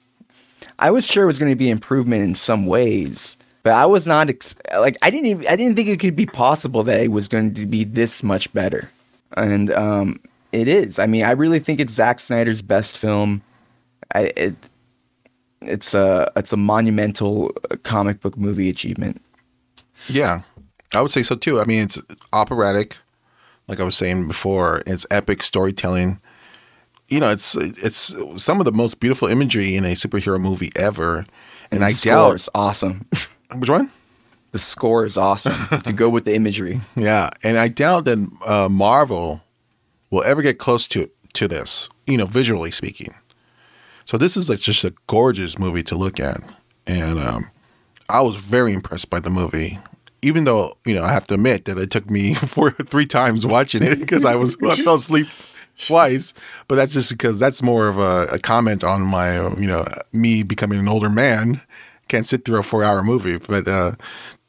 I 0.80 0.90
was 0.92 1.06
sure 1.06 1.24
it 1.24 1.28
was 1.28 1.38
going 1.38 1.52
to 1.52 1.56
be 1.56 1.70
improvement 1.70 2.24
in 2.24 2.34
some 2.34 2.66
ways, 2.66 3.38
but 3.64 3.74
I 3.74 3.86
was 3.86 4.08
not 4.08 4.30
ex- 4.30 4.56
like 4.78 4.98
I 5.02 5.10
didn't 5.10 5.28
even, 5.28 5.48
I 5.48 5.56
didn't 5.58 5.76
think 5.76 5.90
it 5.90 6.00
could 6.00 6.16
be 6.16 6.26
possible 6.26 6.84
that 6.84 7.02
it 7.02 7.12
was 7.12 7.28
going 7.28 7.54
to 7.54 7.66
be 7.66 7.84
this 7.84 8.24
much 8.24 8.52
better, 8.54 8.90
and 9.36 9.70
um, 9.72 10.20
it 10.52 10.68
is. 10.68 11.00
I 11.00 11.08
mean, 11.08 11.24
I 11.24 11.32
really 11.32 11.60
think 11.60 11.80
it's 11.80 11.94
Zack 11.94 12.20
Snyder's 12.20 12.62
best 12.62 12.98
film. 12.98 13.42
I 14.14 14.32
it 14.36 14.56
it's 15.62 15.94
a 15.94 16.32
it's 16.36 16.54
a 16.54 16.58
monumental 16.58 17.52
uh, 17.70 17.76
comic 17.84 18.22
book 18.22 18.38
movie 18.38 18.70
achievement. 18.70 19.22
Yeah, 20.08 20.42
I 20.94 21.02
would 21.02 21.12
say 21.12 21.24
so 21.24 21.36
too. 21.36 21.60
I 21.60 21.66
mean, 21.66 21.84
it's 21.84 22.02
operatic, 22.34 22.98
like 23.68 23.80
I 23.80 23.84
was 23.84 23.96
saying 23.96 24.28
before. 24.28 24.84
It's 24.86 25.06
epic 25.12 25.44
storytelling. 25.44 26.20
You 27.08 27.20
know, 27.20 27.32
it's 27.32 27.56
it's 27.56 28.14
some 28.38 28.60
of 28.60 28.66
the 28.66 28.72
most 28.72 29.00
beautiful 29.00 29.28
imagery 29.28 29.76
in 29.76 29.86
a 29.86 29.90
superhero 29.90 30.40
movie 30.40 30.72
ever. 30.76 31.26
And, 31.72 31.82
the 31.82 31.88
I 31.88 31.92
score 31.92 32.14
doubt 32.14 32.36
is 32.36 32.50
awesome. 32.54 33.06
which 33.56 33.70
one. 33.70 33.92
the 34.52 34.60
score 34.60 35.04
is 35.04 35.18
awesome 35.18 35.82
to 35.84 35.92
go 35.92 36.10
with 36.10 36.26
the 36.26 36.36
imagery. 36.36 36.82
Yeah, 36.96 37.30
and 37.44 37.58
I 37.58 37.68
doubt 37.68 38.06
that 38.06 38.30
uh, 38.46 38.70
Marvel 38.70 39.42
will 40.12 40.24
ever 40.24 40.42
get 40.42 40.58
close 40.58 40.88
to 40.90 41.10
to 41.34 41.48
this. 41.48 41.90
You 42.08 42.18
know, 42.18 42.26
visually 42.26 42.72
speaking. 42.72 43.14
So 44.06 44.18
this 44.18 44.38
is 44.38 44.50
like 44.50 44.60
just 44.60 44.84
a 44.84 44.94
gorgeous 45.08 45.58
movie 45.58 45.84
to 45.84 45.96
look 45.96 46.20
at, 46.20 46.40
and 46.86 47.20
um, 47.20 47.46
I 48.08 48.22
was 48.22 48.36
very 48.36 48.74
impressed 48.74 49.10
by 49.10 49.20
the 49.20 49.30
movie. 49.30 49.80
Even 50.22 50.44
though 50.44 50.76
you 50.86 50.94
know, 50.96 51.04
I 51.04 51.12
have 51.12 51.28
to 51.28 51.34
admit 51.34 51.66
that 51.66 51.78
it 51.78 51.92
took 51.92 52.10
me 52.10 52.34
four 52.36 52.72
three 52.72 53.08
times 53.08 53.46
watching 53.46 53.84
it 53.84 54.00
because 54.00 54.24
I 54.24 54.36
was 54.36 54.58
I 54.64 54.76
fell 54.76 54.96
asleep 54.96 55.28
twice. 55.86 56.34
But 56.68 56.76
that's 56.76 56.94
just 56.94 57.12
because 57.12 57.40
that's 57.40 57.62
more 57.62 57.88
of 57.88 57.98
a, 57.98 58.28
a 58.34 58.40
comment 58.40 58.84
on 58.84 59.02
my 59.02 59.50
you 59.58 59.68
know 59.68 59.86
me 60.14 60.44
becoming 60.44 60.80
an 60.80 60.88
older 60.88 61.10
man. 61.10 61.62
Can't 62.08 62.26
sit 62.26 62.46
through 62.46 62.60
a 62.60 62.64
four 62.64 62.84
hour 62.84 63.02
movie, 63.02 63.38
but 63.38 63.68
uh, 63.68 63.94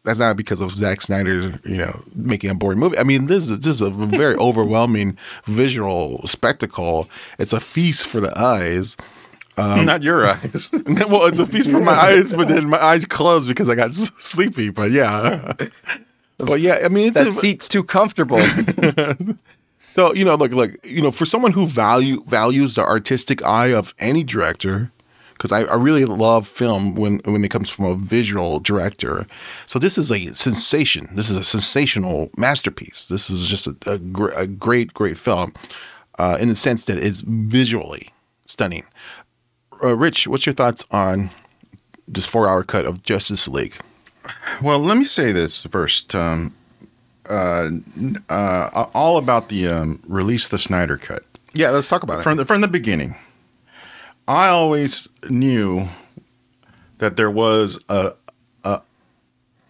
that's 0.06 0.20
not 0.20 0.36
because 0.36 0.60
of 0.60 0.70
Zack 0.70 1.02
Snyder, 1.02 1.58
you 1.64 1.78
know, 1.78 2.02
making 2.14 2.48
a 2.48 2.54
boring 2.54 2.78
movie. 2.78 2.96
I 2.96 3.02
mean, 3.02 3.26
this 3.26 3.48
is 3.48 3.58
this 3.60 3.76
is 3.76 3.80
a 3.80 3.90
very 3.90 4.34
overwhelming 4.38 5.18
visual 5.46 6.24
spectacle. 6.26 7.08
It's 7.38 7.52
a 7.52 7.60
feast 7.60 8.06
for 8.06 8.20
the 8.20 8.38
eyes. 8.38 8.96
Not 9.58 10.02
your 10.02 10.26
eyes. 10.32 10.70
well, 11.08 11.24
it's 11.26 11.38
a 11.38 11.46
feast 11.46 11.70
for 11.70 11.80
my 11.80 11.92
eyes, 12.08 12.32
but 12.32 12.48
then 12.48 12.68
my 12.68 12.82
eyes 12.82 13.06
closed 13.06 13.48
because 13.48 13.68
I 13.68 13.74
got 13.74 13.90
s- 13.90 14.10
sleepy. 14.20 14.70
But 14.70 14.90
yeah, 14.90 15.52
but 16.38 16.60
yeah. 16.60 16.80
I 16.84 16.88
mean, 16.88 17.08
it's 17.08 17.16
That 17.18 17.28
a, 17.28 17.32
seat's 17.32 17.68
too 17.68 17.82
comfortable. 17.84 18.40
so 19.90 20.14
you 20.14 20.24
know, 20.24 20.34
look, 20.34 20.52
look, 20.52 20.72
you 20.84 21.02
know, 21.02 21.10
for 21.10 21.24
someone 21.26 21.52
who 21.52 21.66
value 21.66 22.22
values 22.24 22.74
the 22.74 22.82
artistic 22.84 23.42
eye 23.44 23.72
of 23.72 23.94
any 23.98 24.22
director, 24.24 24.90
because 25.32 25.52
I, 25.52 25.62
I 25.62 25.76
really 25.76 26.04
love 26.04 26.46
film 26.46 26.94
when 26.94 27.20
when 27.24 27.44
it 27.44 27.48
comes 27.50 27.70
from 27.70 27.86
a 27.86 27.94
visual 27.96 28.60
director. 28.60 29.26
So 29.66 29.78
this 29.78 29.96
is 29.96 30.10
a 30.12 30.34
sensation. 30.34 31.08
This 31.14 31.30
is 31.30 31.36
a 31.36 31.44
sensational 31.44 32.30
masterpiece. 32.36 33.06
This 33.06 33.30
is 33.30 33.46
just 33.46 33.66
a, 33.66 33.76
a, 33.86 33.98
gr- 33.98 34.30
a 34.36 34.46
great, 34.46 34.92
great 34.92 35.16
film, 35.16 35.54
uh, 36.18 36.36
in 36.40 36.48
the 36.50 36.56
sense 36.56 36.84
that 36.84 36.98
it's 36.98 37.22
visually 37.22 38.08
stunning. 38.46 38.84
Uh, 39.82 39.96
Rich, 39.96 40.26
what's 40.26 40.46
your 40.46 40.54
thoughts 40.54 40.84
on 40.90 41.30
this 42.08 42.26
four-hour 42.26 42.62
cut 42.62 42.86
of 42.86 43.02
Justice 43.02 43.46
League? 43.48 43.76
Well, 44.62 44.78
let 44.78 44.96
me 44.96 45.04
say 45.04 45.32
this 45.32 45.64
first. 45.64 46.14
Um, 46.14 46.54
uh, 47.28 47.70
uh, 48.28 48.86
all 48.94 49.18
about 49.18 49.48
the 49.48 49.66
um, 49.66 50.00
release 50.06 50.48
the 50.48 50.58
Snyder 50.58 50.96
cut 50.96 51.24
Yeah, 51.54 51.70
let's 51.70 51.88
talk 51.88 52.04
about 52.04 52.20
it. 52.20 52.22
from 52.22 52.36
the 52.36 52.44
from 52.44 52.60
the 52.60 52.68
beginning. 52.68 53.16
I 54.28 54.46
always 54.48 55.08
knew 55.28 55.88
that 56.98 57.16
there 57.16 57.30
was 57.30 57.80
a 57.88 58.12
a 58.64 58.80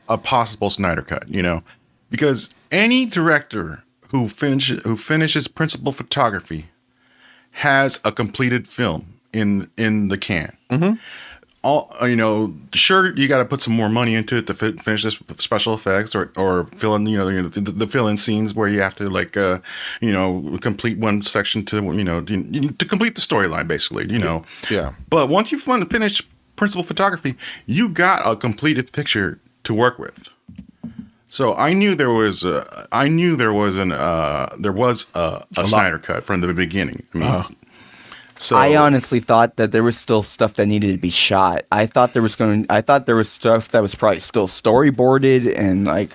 a 0.09 0.19
possible 0.19 0.69
Snyder 0.69 1.01
cut, 1.03 1.29
you 1.29 1.43
know, 1.43 1.63
because 2.11 2.51
any 2.71 3.07
director 3.07 3.83
who 4.11 4.29
finishes 4.29 4.83
who 4.85 4.97
finishes 4.99 5.49
principal 5.49 5.93
photography 5.93 6.67
has 7.53 7.99
a 8.05 8.13
completed 8.13 8.69
film 8.69 9.16
in 9.33 9.71
in 9.77 10.09
the 10.09 10.19
can. 10.19 10.57
All 11.63 11.93
uh, 12.01 12.05
you 12.07 12.15
know, 12.15 12.55
sure 12.75 13.13
you 13.17 13.27
got 13.27 13.39
to 13.39 13.45
put 13.45 13.61
some 13.61 13.75
more 13.75 13.89
money 13.89 14.15
into 14.15 14.37
it 14.37 14.47
to 14.47 14.55
fi- 14.55 14.73
finish 14.73 15.03
this 15.03 15.19
special 15.39 15.75
effects 15.75 16.15
or 16.15 16.31
or 16.37 16.67
fill 16.77 16.95
in 16.95 17.07
you 17.07 17.17
know 17.19 17.49
the, 17.49 17.61
the, 17.61 17.73
the 17.73 17.87
fill 17.89 18.07
in 18.07 18.17
scenes 18.17 18.55
where 18.55 18.69
you 18.69 18.81
have 18.81 18.95
to 18.95 19.09
like 19.09 19.37
uh 19.37 19.59
you 20.01 20.13
know 20.13 20.57
complete 20.61 20.97
one 20.99 21.23
section 21.23 21.65
to 21.65 21.77
you 21.93 22.05
know 22.05 22.21
to, 22.21 22.71
to 22.71 22.85
complete 22.85 23.17
the 23.17 23.21
storyline 23.21 23.67
basically 23.67 24.09
you 24.13 24.19
know 24.19 24.45
Yeah. 24.71 24.93
but 25.11 25.29
once 25.29 25.51
you 25.51 25.59
fin- 25.59 25.87
finish 25.87 26.23
principal 26.55 26.85
photography, 26.85 27.35
you 27.67 27.89
got 27.89 28.23
a 28.25 28.37
completed 28.37 28.93
picture 28.93 29.39
to 29.65 29.75
work 29.75 29.99
with. 29.99 30.29
So 31.29 31.55
I 31.55 31.73
knew 31.73 31.95
there 31.97 32.11
was 32.13 32.45
a, 32.45 32.87
I 32.93 33.09
knew 33.09 33.35
there 33.35 33.53
was 33.53 33.77
an 33.77 33.91
uh, 33.93 34.55
there 34.59 34.73
was 34.73 35.07
a, 35.15 35.45
a, 35.57 35.67
Snyder 35.67 35.99
cut 35.99 36.25
from 36.25 36.41
the 36.41 36.55
beginning. 36.55 37.03
I 37.13 37.19
mean, 37.19 37.57
so 38.37 38.57
I 38.57 38.77
honestly 38.77 39.21
thought 39.21 39.57
that 39.57 39.73
there 39.73 39.83
was 39.83 39.97
still 39.99 40.23
stuff 40.23 40.55
that 40.55 40.67
needed 40.67 40.93
to 40.93 40.99
be 40.99 41.11
shot. 41.11 41.65
I 41.73 41.87
thought 41.87 42.13
there 42.13 42.23
was 42.23 42.37
going. 42.37 42.67
I 42.71 42.81
thought 42.81 43.07
there 43.07 43.17
was 43.17 43.29
stuff 43.31 43.69
that 43.71 43.81
was 43.83 43.95
probably 43.95 44.21
still 44.21 44.47
storyboarded 44.49 45.57
and 45.57 45.85
like. 45.87 46.11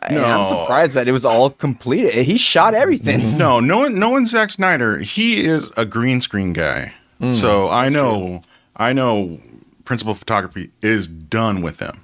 I- 0.00 0.14
and 0.14 0.18
I'm 0.20 0.48
surprised 0.48 0.94
that 0.94 1.08
it 1.08 1.12
was 1.12 1.24
all 1.24 1.50
completed. 1.50 2.24
He 2.24 2.36
shot 2.36 2.72
everything. 2.72 3.36
no, 3.38 3.58
no 3.58 3.78
one, 3.80 3.98
no 3.98 4.10
one. 4.10 4.26
Zack 4.26 4.50
Snyder, 4.50 4.98
he 4.98 5.44
is 5.44 5.68
a 5.76 5.84
green 5.84 6.20
screen 6.20 6.52
guy. 6.52 6.94
Mm, 7.20 7.34
so 7.34 7.68
I 7.68 7.88
know, 7.88 8.42
I 8.76 8.92
know, 8.92 9.40
principal 9.84 10.14
photography 10.14 10.70
is 10.82 11.08
done 11.08 11.62
with 11.62 11.80
him. 11.80 12.00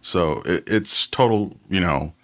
So 0.00 0.42
it, 0.44 0.64
it's 0.66 1.06
total, 1.06 1.56
you 1.68 1.78
know, 1.78 2.14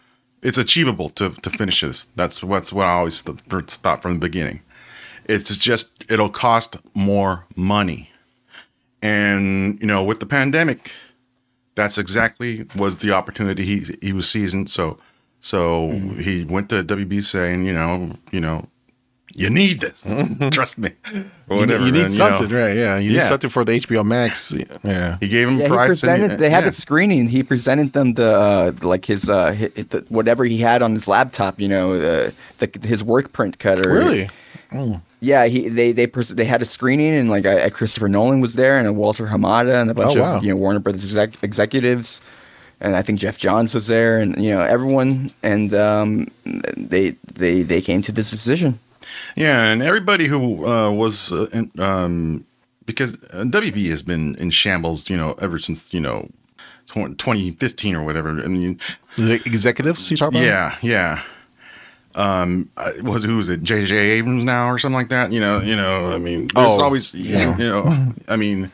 it's 0.43 0.59
achievable 0.59 1.09
to 1.11 1.31
to 1.31 1.51
finish 1.51 1.83
this. 1.83 2.09
That's 2.17 2.43
what's 2.43 2.73
what 2.73 2.87
I 2.87 2.95
always 2.95 3.23
th- 3.23 3.39
thought 3.69 4.03
from 4.03 4.15
the 4.15 4.21
beginning. 4.21 4.61
It's 5.29 5.57
just 5.57 6.05
it'll 6.09 6.29
cost 6.31 6.77
more 6.95 7.45
money, 7.57 8.11
and 9.03 9.79
you 9.81 9.87
know, 9.87 10.03
with 10.05 10.21
the 10.21 10.27
pandemic, 10.27 10.93
that's 11.75 11.99
exactly 11.99 12.67
was 12.77 12.99
the 12.99 13.13
opportunity 13.13 13.65
he 13.65 13.87
he 14.01 14.13
was 14.13 14.29
seizing. 14.29 14.67
So 14.67 14.99
so 15.41 15.91
he 16.19 16.45
went 16.45 16.69
to 16.71 16.83
WB 16.85 17.23
saying, 17.23 17.67
you 17.67 17.73
know, 17.75 18.13
you 18.31 18.41
know, 18.41 18.69
you 19.35 19.51
need 19.51 19.81
this. 19.81 20.07
Trust 20.51 20.79
me. 20.79 20.91
You, 21.13 21.25
whatever. 21.47 21.85
you 21.85 21.93
need 21.93 22.05
and, 22.07 22.13
you 22.15 22.19
know, 22.19 22.29
something, 22.39 22.49
right? 22.57 22.75
Yeah, 22.77 22.97
you 22.99 23.11
need 23.11 23.17
Yeah. 23.17 23.29
something 23.29 23.51
for 23.51 23.65
the 23.65 23.73
HBO 23.73 24.05
Max. 24.05 24.53
Yeah. 24.83 25.19
He 25.21 25.29
gave 25.29 25.49
him 25.49 25.59
Yeah, 25.59 25.65
he 25.65 25.69
price. 25.69 25.81
and- 25.83 25.89
presented. 25.89 26.39
They 26.39 26.51
had 26.51 26.65
yeah. 26.65 26.71
a 26.71 26.73
screening. 26.73 27.29
He 27.29 27.43
presented 27.43 27.93
them 27.93 28.15
the 28.15 28.33
uh, 28.35 28.73
like 28.83 29.05
his 29.05 29.29
uh, 29.29 29.55
hi 29.55 29.71
the, 29.75 30.05
whatever 30.09 30.45
he 30.45 30.59
had 30.59 30.83
on 30.83 30.95
his 30.95 31.07
laptop. 31.07 31.61
You 31.61 31.69
know, 31.69 31.93
uh, 31.93 32.31
the, 32.59 32.71
his 32.83 33.05
work 33.05 33.33
print 33.33 33.59
cutter. 33.59 33.93
Really? 33.93 34.31
Yeah, 35.21 35.47
he 35.47 35.69
they 35.69 35.93
they 35.93 36.07
pres- 36.07 36.29
they 36.35 36.45
had 36.45 36.61
a 36.63 36.67
screening 36.67 37.15
and 37.15 37.29
like 37.31 37.47
uh, 37.47 37.71
Christopher 37.71 38.09
Nolan 38.09 38.41
was 38.41 38.55
there 38.55 38.77
and 38.79 38.87
a 38.87 38.93
Walter 38.93 39.27
Hamada 39.27 39.81
and 39.81 39.91
a 39.91 39.95
bunch 39.95 40.17
Oh, 40.17 40.21
wow. 40.21 40.37
of 40.37 40.45
you 40.45 40.51
know 40.51 40.57
Warner 40.57 40.79
Brothers 40.81 41.05
exec- 41.05 41.43
executives, 41.43 42.21
and 42.81 42.95
I 42.95 43.03
think 43.03 43.19
Geoff 43.21 43.39
Johns 43.39 43.75
was 43.75 43.87
there 43.87 44.19
and 44.21 44.37
you 44.45 44.51
know 44.55 44.61
everyone 44.61 45.33
and 45.43 45.73
um, 45.75 46.29
they 46.77 47.17
they 47.35 47.63
they 47.63 47.81
came 47.81 48.03
to 48.03 48.13
this 48.13 48.31
decision. 48.31 48.79
Yeah, 49.37 49.65
and 49.73 49.83
everybody 49.83 50.27
who 50.27 50.67
uh, 50.67 50.91
was 50.91 51.33
uh, 51.33 51.47
in, 51.53 51.71
um, 51.79 52.45
because 52.85 53.17
uh, 53.33 53.45
WB 53.45 53.89
has 53.91 54.03
been 54.03 54.35
in 54.35 54.51
shambles, 54.51 55.09
you 55.09 55.17
know, 55.17 55.35
ever 55.41 55.59
since 55.59 55.95
you 55.95 56.01
know 56.01 56.29
2015 56.93 57.95
or 57.95 58.05
whatever. 58.05 58.31
I 58.31 58.49
mean, 58.49 58.79
The 59.17 59.35
executives 59.47 60.11
you 60.11 60.17
talk 60.17 60.31
about? 60.31 60.43
yeah, 60.43 60.77
yeah. 60.83 61.23
Um, 62.17 62.71
was 63.03 63.23
who 63.25 63.37
was 63.37 63.49
it? 63.49 63.63
J.J. 63.63 63.95
Abrams 63.95 64.45
now 64.45 64.69
or 64.71 64.79
something 64.79 64.97
like 64.97 65.11
that? 65.11 65.33
You 65.33 65.41
know, 65.41 65.61
you 65.61 65.77
know. 65.77 66.13
I 66.15 66.19
mean, 66.19 66.49
there's 66.55 66.67
Oh, 66.67 66.81
always, 66.83 67.13
you 67.15 67.35
know, 67.37 67.51
you 67.59 67.69
know. 67.69 68.13
I 68.29 68.37
mean, 68.37 68.73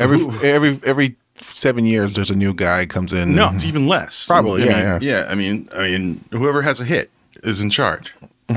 Every 0.00 0.20
every 0.46 0.78
every 0.84 1.16
seven 1.36 1.84
years, 1.86 2.14
there's 2.14 2.30
a 2.30 2.36
new 2.36 2.52
guy 2.52 2.84
comes 2.86 3.12
in. 3.12 3.34
no, 3.34 3.50
it's 3.54 3.64
even 3.64 3.86
less. 3.88 4.26
Probably, 4.26 4.62
I 4.64 4.66
yeah, 4.66 4.92
mean, 4.98 5.08
yeah. 5.08 5.26
I 5.28 5.34
mean, 5.34 5.68
I 5.74 5.82
mean, 5.82 6.24
whoever 6.30 6.62
has 6.62 6.80
a 6.80 6.84
hit 6.84 7.10
is 7.42 7.60
in 7.60 7.70
charge, 7.70 8.12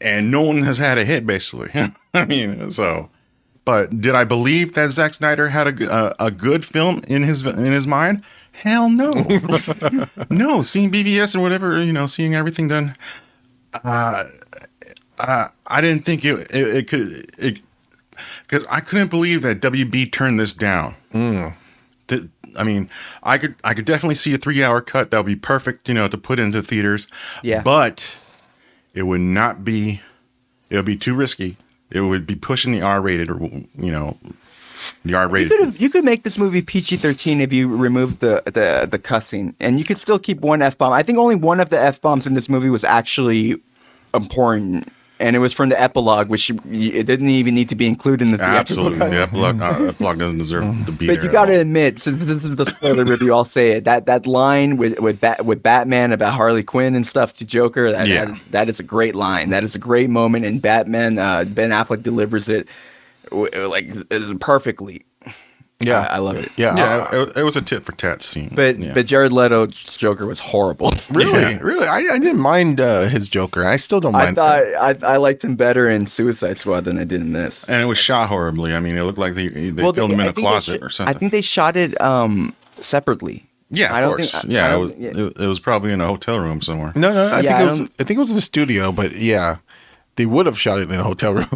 and 0.00 0.30
no 0.30 0.42
one 0.42 0.62
has 0.62 0.78
had 0.78 0.98
a 0.98 1.04
hit 1.04 1.26
basically. 1.26 1.70
I 2.14 2.24
mean, 2.24 2.70
so. 2.72 3.10
But 3.64 4.00
did 4.00 4.14
I 4.14 4.24
believe 4.24 4.72
that 4.74 4.90
Zack 4.90 5.12
Snyder 5.14 5.48
had 5.48 5.80
a 5.82 6.24
a 6.24 6.30
good 6.30 6.64
film 6.64 7.02
in 7.06 7.22
his 7.22 7.42
in 7.44 7.70
his 7.72 7.86
mind? 7.86 8.22
Hell 8.62 8.90
no, 8.90 9.10
no. 10.30 10.62
Seeing 10.62 10.90
BVS 10.90 11.34
and 11.34 11.42
whatever, 11.42 11.80
you 11.80 11.92
know, 11.92 12.06
seeing 12.06 12.34
everything 12.34 12.66
done, 12.66 12.96
uh, 13.84 14.24
uh, 15.18 15.48
I 15.66 15.80
didn't 15.80 16.04
think 16.04 16.24
it 16.24 16.40
it, 16.50 16.76
it 16.76 16.88
could 16.88 17.30
it 17.38 17.60
because 18.42 18.66
I 18.68 18.80
couldn't 18.80 19.08
believe 19.08 19.42
that 19.42 19.60
WB 19.60 20.10
turned 20.10 20.40
this 20.40 20.52
down. 20.52 20.96
Th- 22.08 22.24
I 22.56 22.64
mean, 22.64 22.90
I 23.22 23.38
could 23.38 23.54
I 23.62 23.74
could 23.74 23.84
definitely 23.84 24.16
see 24.16 24.34
a 24.34 24.38
three 24.38 24.62
hour 24.64 24.80
cut 24.80 25.10
that 25.12 25.18
would 25.18 25.26
be 25.26 25.36
perfect, 25.36 25.88
you 25.88 25.94
know, 25.94 26.08
to 26.08 26.18
put 26.18 26.40
into 26.40 26.60
theaters. 26.62 27.06
Yeah. 27.42 27.62
But 27.62 28.18
it 28.92 29.04
would 29.04 29.20
not 29.20 29.64
be. 29.64 30.00
It 30.70 30.76
would 30.76 30.84
be 30.84 30.96
too 30.96 31.14
risky. 31.14 31.56
It 31.90 32.00
would 32.00 32.26
be 32.26 32.34
pushing 32.34 32.72
the 32.72 32.82
R 32.82 33.00
rated, 33.00 33.30
or 33.30 33.38
you 33.40 33.92
know, 33.92 34.18
the 35.04 35.14
R 35.14 35.24
You 35.26 35.32
rated. 35.32 35.50
could 35.50 35.80
you 35.80 35.90
could 35.90 36.04
make 36.04 36.22
this 36.22 36.38
movie 36.38 36.62
PG 36.62 36.96
thirteen 36.96 37.40
if 37.40 37.52
you 37.52 37.68
remove 37.68 38.18
the, 38.20 38.42
the 38.46 38.86
the 38.90 38.98
cussing, 38.98 39.54
and 39.60 39.78
you 39.78 39.84
could 39.84 39.98
still 39.98 40.18
keep 40.18 40.40
one 40.40 40.62
f 40.62 40.76
bomb. 40.78 40.92
I 40.92 41.02
think 41.02 41.18
only 41.18 41.34
one 41.36 41.60
of 41.60 41.70
the 41.70 41.80
f 41.80 42.00
bombs 42.00 42.26
in 42.26 42.34
this 42.34 42.48
movie 42.48 42.70
was 42.70 42.84
actually 42.84 43.60
important, 44.14 44.88
and 45.20 45.36
it 45.36 45.38
was 45.40 45.52
from 45.52 45.68
the 45.68 45.80
epilogue, 45.80 46.28
which 46.28 46.50
it 46.50 47.06
didn't 47.06 47.28
even 47.28 47.54
need 47.54 47.68
to 47.68 47.74
be 47.74 47.86
included 47.86 48.22
in 48.22 48.32
the 48.32 48.42
Absolutely, 48.42 48.98
the 48.98 49.20
epilogue, 49.20 49.60
uh, 49.60 49.84
epilogue 49.88 50.18
doesn't 50.18 50.38
deserve 50.38 50.64
to 50.86 50.92
be 50.92 51.06
But 51.06 51.22
you 51.22 51.30
got 51.30 51.46
to 51.46 51.60
admit, 51.60 51.98
since 51.98 52.22
this 52.24 52.44
is 52.44 52.56
the 52.56 52.66
spoiler 52.66 53.04
review, 53.04 53.34
I'll 53.34 53.44
say 53.44 53.72
it. 53.72 53.84
That 53.84 54.06
that 54.06 54.26
line 54.26 54.76
with 54.76 54.98
with 55.00 55.20
Bat, 55.20 55.44
with 55.44 55.62
Batman 55.62 56.12
about 56.12 56.34
Harley 56.34 56.62
Quinn 56.62 56.94
and 56.94 57.06
stuff 57.06 57.36
to 57.38 57.44
Joker, 57.44 57.90
that, 57.92 58.08
Yeah. 58.08 58.24
that, 58.26 58.40
that 58.50 58.68
is 58.68 58.80
a 58.80 58.84
great 58.84 59.14
line. 59.14 59.50
That 59.50 59.64
is 59.64 59.74
a 59.74 59.78
great 59.78 60.10
moment, 60.10 60.44
and 60.44 60.60
Batman, 60.62 61.18
uh, 61.18 61.44
Ben 61.44 61.70
Affleck 61.70 62.02
delivers 62.02 62.48
it 62.48 62.66
like 63.32 63.88
is 64.10 64.32
perfectly. 64.40 65.04
Yeah. 65.80 66.08
I, 66.10 66.16
I 66.16 66.18
love 66.18 66.36
it. 66.36 66.50
Yeah. 66.56 66.74
Yeah, 66.76 67.08
it, 67.22 67.36
it 67.36 67.42
was 67.44 67.54
a 67.54 67.62
tit 67.62 67.84
for 67.84 67.92
tat 67.92 68.20
scene. 68.20 68.50
But 68.52 68.78
yeah. 68.80 68.92
but 68.94 69.06
Jared 69.06 69.32
Leto's 69.32 69.96
Joker 69.96 70.26
was 70.26 70.40
horrible. 70.40 70.92
Really, 71.12 71.40
Yeah. 71.40 71.58
really, 71.60 71.86
I, 71.86 71.98
I 71.98 72.18
didn't 72.18 72.40
mind 72.40 72.80
uh, 72.80 73.02
his 73.08 73.30
Joker. 73.30 73.64
I 73.64 73.76
still 73.76 74.00
don't 74.00 74.14
I 74.16 74.24
mind. 74.24 74.36
thought 74.36 74.60
I, 74.60 74.96
I 75.14 75.16
liked 75.18 75.44
him 75.44 75.54
better 75.54 75.88
in 75.88 76.06
Suicide 76.08 76.58
Squad 76.58 76.80
than 76.84 76.98
I 76.98 77.04
did 77.04 77.20
in 77.20 77.32
this. 77.32 77.62
and 77.68 77.80
it 77.80 77.84
was 77.86 77.96
shot 77.98 78.28
horribly. 78.28 78.74
I 78.74 78.80
mean, 78.80 78.96
it 78.96 79.02
looked 79.04 79.18
like 79.18 79.34
they 79.34 79.46
they 79.48 79.82
Well, 79.82 79.92
filmed 79.92 80.14
him 80.14 80.20
in 80.20 80.26
I 80.26 80.30
a 80.30 80.32
closet 80.32 80.80
sh- 80.80 80.82
or 80.84 80.90
something. 80.90 81.14
I 81.14 81.18
think 81.18 81.30
they 81.30 81.42
shot 81.42 81.76
it 81.76 81.98
um, 82.00 82.56
separately. 82.80 83.48
yeah, 83.70 83.94
I 83.94 84.00
of 84.00 84.08
don't 84.10 84.16
course. 84.16 84.32
think- 84.32 84.44
I- 84.44 84.48
I 84.48 84.50
yeah, 84.50 84.66
it 84.68 84.70
don't- 84.72 84.80
was. 84.80 84.92
yeah. 84.98 85.10
It, 85.26 85.40
it 85.40 85.46
was 85.46 85.60
probably 85.60 85.92
in 85.92 86.00
a 86.00 86.06
hotel 86.08 86.38
room 86.40 86.60
somewhere. 86.60 86.92
no, 86.96 87.12
no, 87.12 87.28
I 87.28 87.40
Yeah, 87.40 87.42
think 87.42 87.52
I 87.54 87.62
it 87.62 87.66
was. 87.66 87.78
don't- 87.78 87.92
I 88.00 88.04
think 88.04 88.16
it 88.16 88.18
was 88.18 88.30
in 88.30 88.36
the 88.36 88.42
studio, 88.42 88.90
but 88.90 89.14
yeah, 89.14 89.56
they 90.18 90.26
would 90.26 90.46
have 90.46 90.58
shot 90.58 90.80
it 90.80 90.90
in 90.90 91.00
a 91.00 91.02
hotel 91.04 91.32
room. 91.32 91.48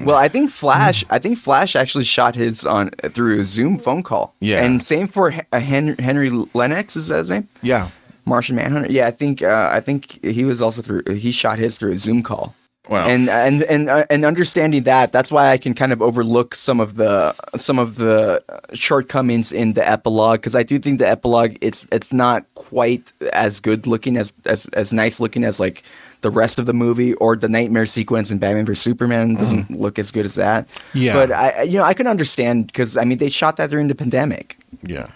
Well, 0.06 0.16
I 0.16 0.28
think 0.28 0.50
Flash. 0.50 1.04
I 1.10 1.18
think 1.18 1.36
Flash 1.38 1.74
actually 1.74 2.04
shot 2.04 2.36
his 2.36 2.64
on 2.64 2.90
through 3.10 3.40
a 3.40 3.44
Zoom 3.44 3.78
phone 3.78 4.02
call. 4.02 4.34
Yeah. 4.40 4.64
and 4.64 4.80
same 4.80 5.08
for 5.08 5.34
uh, 5.52 5.60
Henry, 5.60 5.96
Henry 5.98 6.30
Lennox. 6.54 6.96
Is 6.96 7.08
that 7.08 7.18
his 7.18 7.30
name? 7.30 7.48
yeah, 7.62 7.90
Martian 8.24 8.56
Manhunter. 8.56 8.90
Yeah, 8.90 9.08
I 9.08 9.10
think 9.10 9.42
uh, 9.42 9.68
I 9.72 9.80
think 9.80 10.24
he 10.24 10.44
was 10.44 10.62
also 10.62 10.80
through. 10.82 11.02
He 11.14 11.32
shot 11.32 11.58
his 11.58 11.76
through 11.76 11.92
a 11.92 11.98
Zoom 11.98 12.22
call. 12.22 12.54
Wow. 12.88 13.08
And 13.08 13.28
and 13.28 13.64
and 13.64 13.90
uh, 13.90 14.04
and 14.08 14.24
understanding 14.24 14.84
that, 14.84 15.10
that's 15.10 15.32
why 15.32 15.50
I 15.50 15.58
can 15.58 15.74
kind 15.74 15.92
of 15.92 16.00
overlook 16.00 16.54
some 16.54 16.78
of 16.78 16.94
the 16.94 17.34
some 17.56 17.80
of 17.80 17.96
the 17.96 18.44
shortcomings 18.74 19.50
in 19.50 19.72
the 19.72 19.86
epilogue 19.88 20.38
because 20.40 20.54
I 20.54 20.62
do 20.62 20.78
think 20.78 21.00
the 21.00 21.08
epilogue 21.08 21.56
it's 21.60 21.86
it's 21.90 22.12
not 22.12 22.46
quite 22.54 23.12
as 23.32 23.58
good 23.58 23.88
looking 23.88 24.16
as 24.16 24.32
as 24.44 24.66
as 24.66 24.92
nice 24.92 25.18
looking 25.18 25.42
as 25.42 25.58
like 25.58 25.82
the 26.26 26.30
rest 26.42 26.58
of 26.58 26.66
the 26.66 26.72
movie 26.84 27.12
or 27.24 27.36
the 27.36 27.48
nightmare 27.48 27.86
sequence 27.86 28.30
in 28.32 28.38
Batman 28.38 28.66
vs 28.66 28.82
Superman 28.82 29.34
doesn't 29.34 29.70
look 29.84 29.98
as 29.98 30.10
good 30.10 30.24
as 30.30 30.34
that. 30.34 30.66
Yeah. 30.94 31.14
but 31.18 31.28
I 31.30 31.48
I- 31.60 31.62
you 31.70 31.78
know 31.78 31.84
I 31.84 31.94
can 31.94 32.06
understand 32.14 32.66
because 32.66 32.96
I 32.96 33.04
mean 33.08 33.18
they 33.18 33.30
shot 33.40 33.54
that 33.58 33.70
during 33.70 33.88
the 33.88 33.94
pandemic. 33.94 34.46
yeah. 34.82 35.06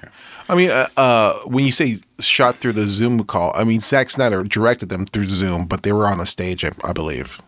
I 0.53 0.55
mean, 0.57 0.71
uh, 0.71 0.89
uh, 0.97 1.33
when 1.55 1.65
you 1.65 1.71
say 1.73 1.99
shot 2.19 2.59
through 2.61 2.73
the 2.75 2.87
Zoom 2.89 3.23
call, 3.33 3.53
I 3.55 3.63
mean 3.65 3.81
Zack 3.81 4.11
Snyder 4.11 4.43
directed 4.43 4.89
them 4.89 5.05
through 5.07 5.27
Zoom, 5.27 5.65
but 5.67 5.83
they 5.85 5.93
were 5.93 6.07
on 6.13 6.19
a 6.21 6.27
stage, 6.27 6.65
I, 6.65 6.71
I 6.91 6.93
believe. 6.93 7.39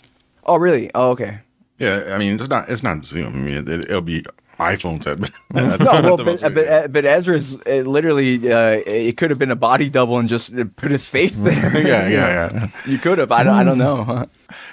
Oh 0.46 0.56
really? 0.56 0.90
Oh 0.94 1.10
okay. 1.14 1.32
yeah, 1.78 2.14
I 2.14 2.18
mean, 2.18 2.34
it's 2.38 2.48
not. 2.48 2.68
It's 2.68 2.82
not 2.82 3.04
Zoom. 3.04 3.32
I 3.34 3.38
mean, 3.46 3.56
it, 3.58 3.68
it'll 3.90 4.02
be 4.02 4.24
iPhones 4.62 5.06
at, 5.06 5.18
No, 5.54 5.86
well, 6.02 6.16
but, 6.16 6.40
but, 6.54 6.92
but 6.92 7.04
Ezra's 7.04 7.56
uh, 7.66 7.82
literally, 7.88 8.50
uh, 8.52 8.80
it 8.86 9.16
could 9.16 9.30
have 9.30 9.38
been 9.38 9.50
a 9.50 9.56
body 9.56 9.88
double 9.90 10.18
and 10.18 10.28
just 10.28 10.54
uh, 10.56 10.64
put 10.76 10.90
his 10.90 11.06
face 11.06 11.34
there. 11.36 11.76
Yeah, 11.86 12.08
yeah, 12.08 12.50
yeah. 12.52 12.68
You 12.86 12.98
could 12.98 13.18
have. 13.18 13.32
I 13.32 13.42
don't. 13.42 13.54
I 13.54 13.64
don't 13.64 13.78
know. 13.78 14.26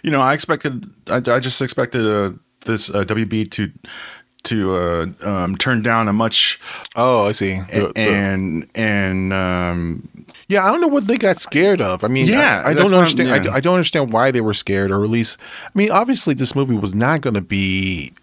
you 0.04 0.12
know, 0.12 0.22
I 0.22 0.34
expected. 0.34 0.90
I, 1.10 1.18
I 1.18 1.40
just 1.40 1.62
expected 1.62 2.06
uh, 2.06 2.32
this 2.66 2.90
uh, 2.90 3.04
WB 3.04 3.50
to 3.52 3.72
to 4.44 4.76
uh, 4.76 5.06
um, 5.26 5.58
turn 5.58 5.82
down 5.82 6.08
a 6.08 6.14
much 6.14 6.60
Oh, 6.96 7.26
I 7.26 7.34
see. 7.34 7.60
The- 7.74 7.92
the- 7.94 8.00
and 8.00 8.68
and 8.76 9.34
um, 9.34 10.08
yeah, 10.48 10.66
I 10.66 10.72
don't 10.72 10.80
know 10.82 10.88
what 10.88 11.08
they 11.08 11.18
got 11.18 11.40
scared 11.42 11.82
of. 11.82 12.04
I 12.04 12.08
mean, 12.08 12.26
Yeah, 12.26 12.64
I, 12.66 12.70
I 12.70 12.74
don't 12.74 12.86
what 12.86 12.94
I'm- 12.94 13.00
understand. 13.02 13.30
I, 13.32 13.44
yeah. 13.44 13.52
I 13.54 13.60
don't 13.60 13.76
understand 13.76 14.14
why 14.14 14.32
they 14.32 14.42
were 14.42 14.54
scared, 14.54 14.92
or 14.92 15.04
at 15.04 15.10
least, 15.10 15.38
I 15.66 15.72
mean, 15.78 15.92
obviously, 15.92 16.34
this 16.34 16.56
movie 16.56 16.76
was 16.78 16.96
not 16.96 17.22
going 17.22 17.34
to 17.36 17.42
be 17.42 18.14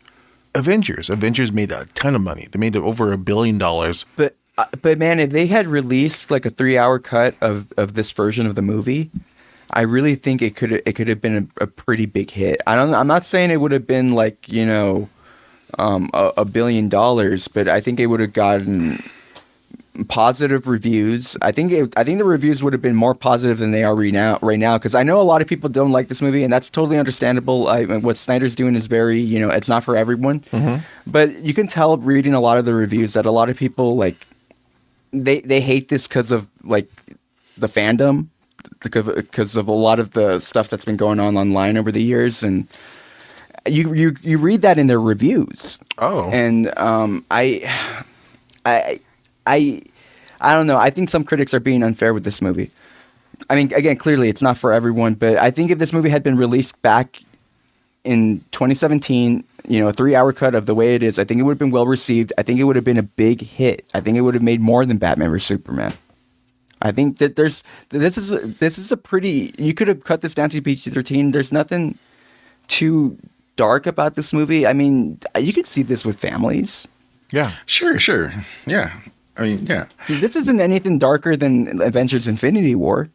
Avengers. 0.56 1.10
Avengers 1.10 1.52
made 1.52 1.70
a 1.70 1.84
ton 1.94 2.14
of 2.14 2.22
money. 2.22 2.48
They 2.50 2.58
made 2.58 2.76
over 2.76 3.12
a 3.12 3.18
billion 3.18 3.58
dollars. 3.58 4.06
But 4.16 4.36
uh, 4.58 4.64
but 4.80 4.98
man, 4.98 5.20
if 5.20 5.30
they 5.30 5.46
had 5.46 5.66
released 5.66 6.30
like 6.30 6.46
a 6.46 6.50
three 6.50 6.78
hour 6.78 6.98
cut 6.98 7.34
of, 7.40 7.72
of 7.76 7.94
this 7.94 8.10
version 8.12 8.46
of 8.46 8.54
the 8.54 8.62
movie, 8.62 9.10
I 9.72 9.82
really 9.82 10.14
think 10.14 10.40
it 10.40 10.56
could 10.56 10.72
it 10.72 10.94
could 10.94 11.08
have 11.08 11.20
been 11.20 11.50
a, 11.58 11.64
a 11.64 11.66
pretty 11.66 12.06
big 12.06 12.30
hit. 12.30 12.62
I 12.66 12.74
don't. 12.74 12.94
I'm 12.94 13.06
not 13.06 13.24
saying 13.24 13.50
it 13.50 13.60
would 13.60 13.72
have 13.72 13.86
been 13.86 14.12
like 14.12 14.48
you 14.48 14.64
know, 14.64 15.10
um, 15.78 16.08
a, 16.14 16.32
a 16.38 16.44
billion 16.46 16.88
dollars, 16.88 17.48
but 17.48 17.68
I 17.68 17.80
think 17.80 18.00
it 18.00 18.06
would 18.06 18.20
have 18.20 18.32
gotten 18.32 19.02
positive 20.04 20.66
reviews. 20.66 21.36
I 21.42 21.52
think 21.52 21.72
it, 21.72 21.92
I 21.96 22.04
think 22.04 22.18
the 22.18 22.24
reviews 22.24 22.62
would 22.62 22.72
have 22.72 22.82
been 22.82 22.96
more 22.96 23.14
positive 23.14 23.58
than 23.58 23.70
they 23.70 23.84
are 23.84 23.94
right 23.94 24.12
now. 24.12 24.38
Right 24.42 24.58
now, 24.58 24.78
because 24.78 24.94
I 24.94 25.02
know 25.02 25.20
a 25.20 25.22
lot 25.22 25.42
of 25.42 25.48
people 25.48 25.68
don't 25.68 25.92
like 25.92 26.08
this 26.08 26.22
movie, 26.22 26.44
and 26.44 26.52
that's 26.52 26.70
totally 26.70 26.98
understandable. 26.98 27.68
I, 27.68 27.84
what 27.84 28.16
Snyder's 28.16 28.54
doing 28.54 28.74
is 28.74 28.86
very, 28.86 29.20
you 29.20 29.38
know, 29.38 29.50
it's 29.50 29.68
not 29.68 29.84
for 29.84 29.96
everyone. 29.96 30.44
But 31.06 31.38
you 31.40 31.54
can 31.54 31.66
tell 31.66 31.96
reading 31.96 32.34
a 32.34 32.40
lot 32.40 32.58
of 32.58 32.64
the 32.64 32.74
reviews 32.74 33.14
that 33.14 33.26
a 33.26 33.30
lot 33.30 33.48
of 33.48 33.56
people 33.56 33.96
like 33.96 34.26
they 35.12 35.40
they 35.40 35.60
hate 35.60 35.88
this 35.88 36.06
because 36.06 36.30
of 36.30 36.48
like 36.62 36.90
the 37.56 37.66
fandom, 37.68 38.28
because 38.82 39.56
of 39.56 39.68
a 39.68 39.72
lot 39.72 39.98
of 39.98 40.12
the 40.12 40.38
stuff 40.38 40.68
that's 40.68 40.84
been 40.84 40.96
going 40.96 41.20
on 41.20 41.36
online 41.36 41.76
over 41.76 41.90
the 41.90 42.02
years, 42.02 42.42
and 42.42 42.68
you 43.66 43.92
you 43.94 44.16
you 44.22 44.38
read 44.38 44.62
that 44.62 44.78
in 44.78 44.86
their 44.86 45.00
reviews. 45.00 45.78
Oh. 45.98 46.30
and 46.30 46.76
um, 46.78 47.24
I, 47.30 48.04
I, 48.66 49.00
I, 49.46 49.82
I 50.40 50.54
don't 50.54 50.66
know. 50.66 50.78
I 50.78 50.90
think 50.90 51.10
some 51.10 51.24
critics 51.24 51.54
are 51.54 51.60
being 51.60 51.82
unfair 51.82 52.12
with 52.12 52.24
this 52.24 52.42
movie. 52.42 52.70
I 53.48 53.56
mean, 53.56 53.72
again, 53.74 53.96
clearly 53.96 54.28
it's 54.28 54.42
not 54.42 54.56
for 54.56 54.72
everyone, 54.72 55.14
but 55.14 55.36
I 55.36 55.50
think 55.50 55.70
if 55.70 55.78
this 55.78 55.92
movie 55.92 56.08
had 56.08 56.22
been 56.22 56.36
released 56.36 56.80
back 56.82 57.22
in 58.04 58.40
2017, 58.52 59.44
you 59.68 59.80
know, 59.80 59.88
a 59.88 59.92
three-hour 59.92 60.32
cut 60.32 60.54
of 60.54 60.66
the 60.66 60.74
way 60.74 60.94
it 60.94 61.02
is, 61.02 61.18
I 61.18 61.24
think 61.24 61.40
it 61.40 61.42
would 61.42 61.52
have 61.52 61.58
been 61.58 61.70
well 61.70 61.86
received. 61.86 62.32
I 62.38 62.42
think 62.42 62.58
it 62.58 62.64
would 62.64 62.76
have 62.76 62.84
been 62.84 62.96
a 62.96 63.02
big 63.02 63.42
hit. 63.42 63.84
I 63.92 64.00
think 64.00 64.16
it 64.16 64.22
would 64.22 64.34
have 64.34 64.42
made 64.42 64.60
more 64.60 64.86
than 64.86 64.96
Batman 64.98 65.30
vs 65.30 65.46
Superman. 65.46 65.94
I 66.82 66.92
think 66.92 67.18
that 67.18 67.36
there's 67.36 67.62
this 67.88 68.18
is 68.18 68.32
a, 68.32 68.46
this 68.46 68.78
is 68.78 68.92
a 68.92 68.96
pretty. 68.96 69.54
You 69.58 69.74
could 69.74 69.88
have 69.88 70.04
cut 70.04 70.20
this 70.20 70.34
down 70.34 70.50
to 70.50 70.60
PG-13. 70.60 71.32
There's 71.32 71.50
nothing 71.50 71.98
too 72.68 73.18
dark 73.56 73.86
about 73.86 74.14
this 74.14 74.32
movie. 74.32 74.66
I 74.66 74.72
mean, 74.72 75.18
you 75.38 75.52
could 75.52 75.66
see 75.66 75.82
this 75.82 76.04
with 76.04 76.18
families. 76.18 76.86
Yeah. 77.32 77.54
sure, 77.64 77.98
sure, 77.98 78.32
yeah. 78.66 78.92
I 79.38 79.42
mean, 79.42 79.66
yeah, 79.66 79.86
Dude, 80.06 80.20
this 80.20 80.36
isn't 80.36 80.60
anything 80.60 80.98
darker 80.98 81.36
than 81.36 81.80
Avengers: 81.82 82.26
Infinity 82.28 82.74
War. 82.74 83.08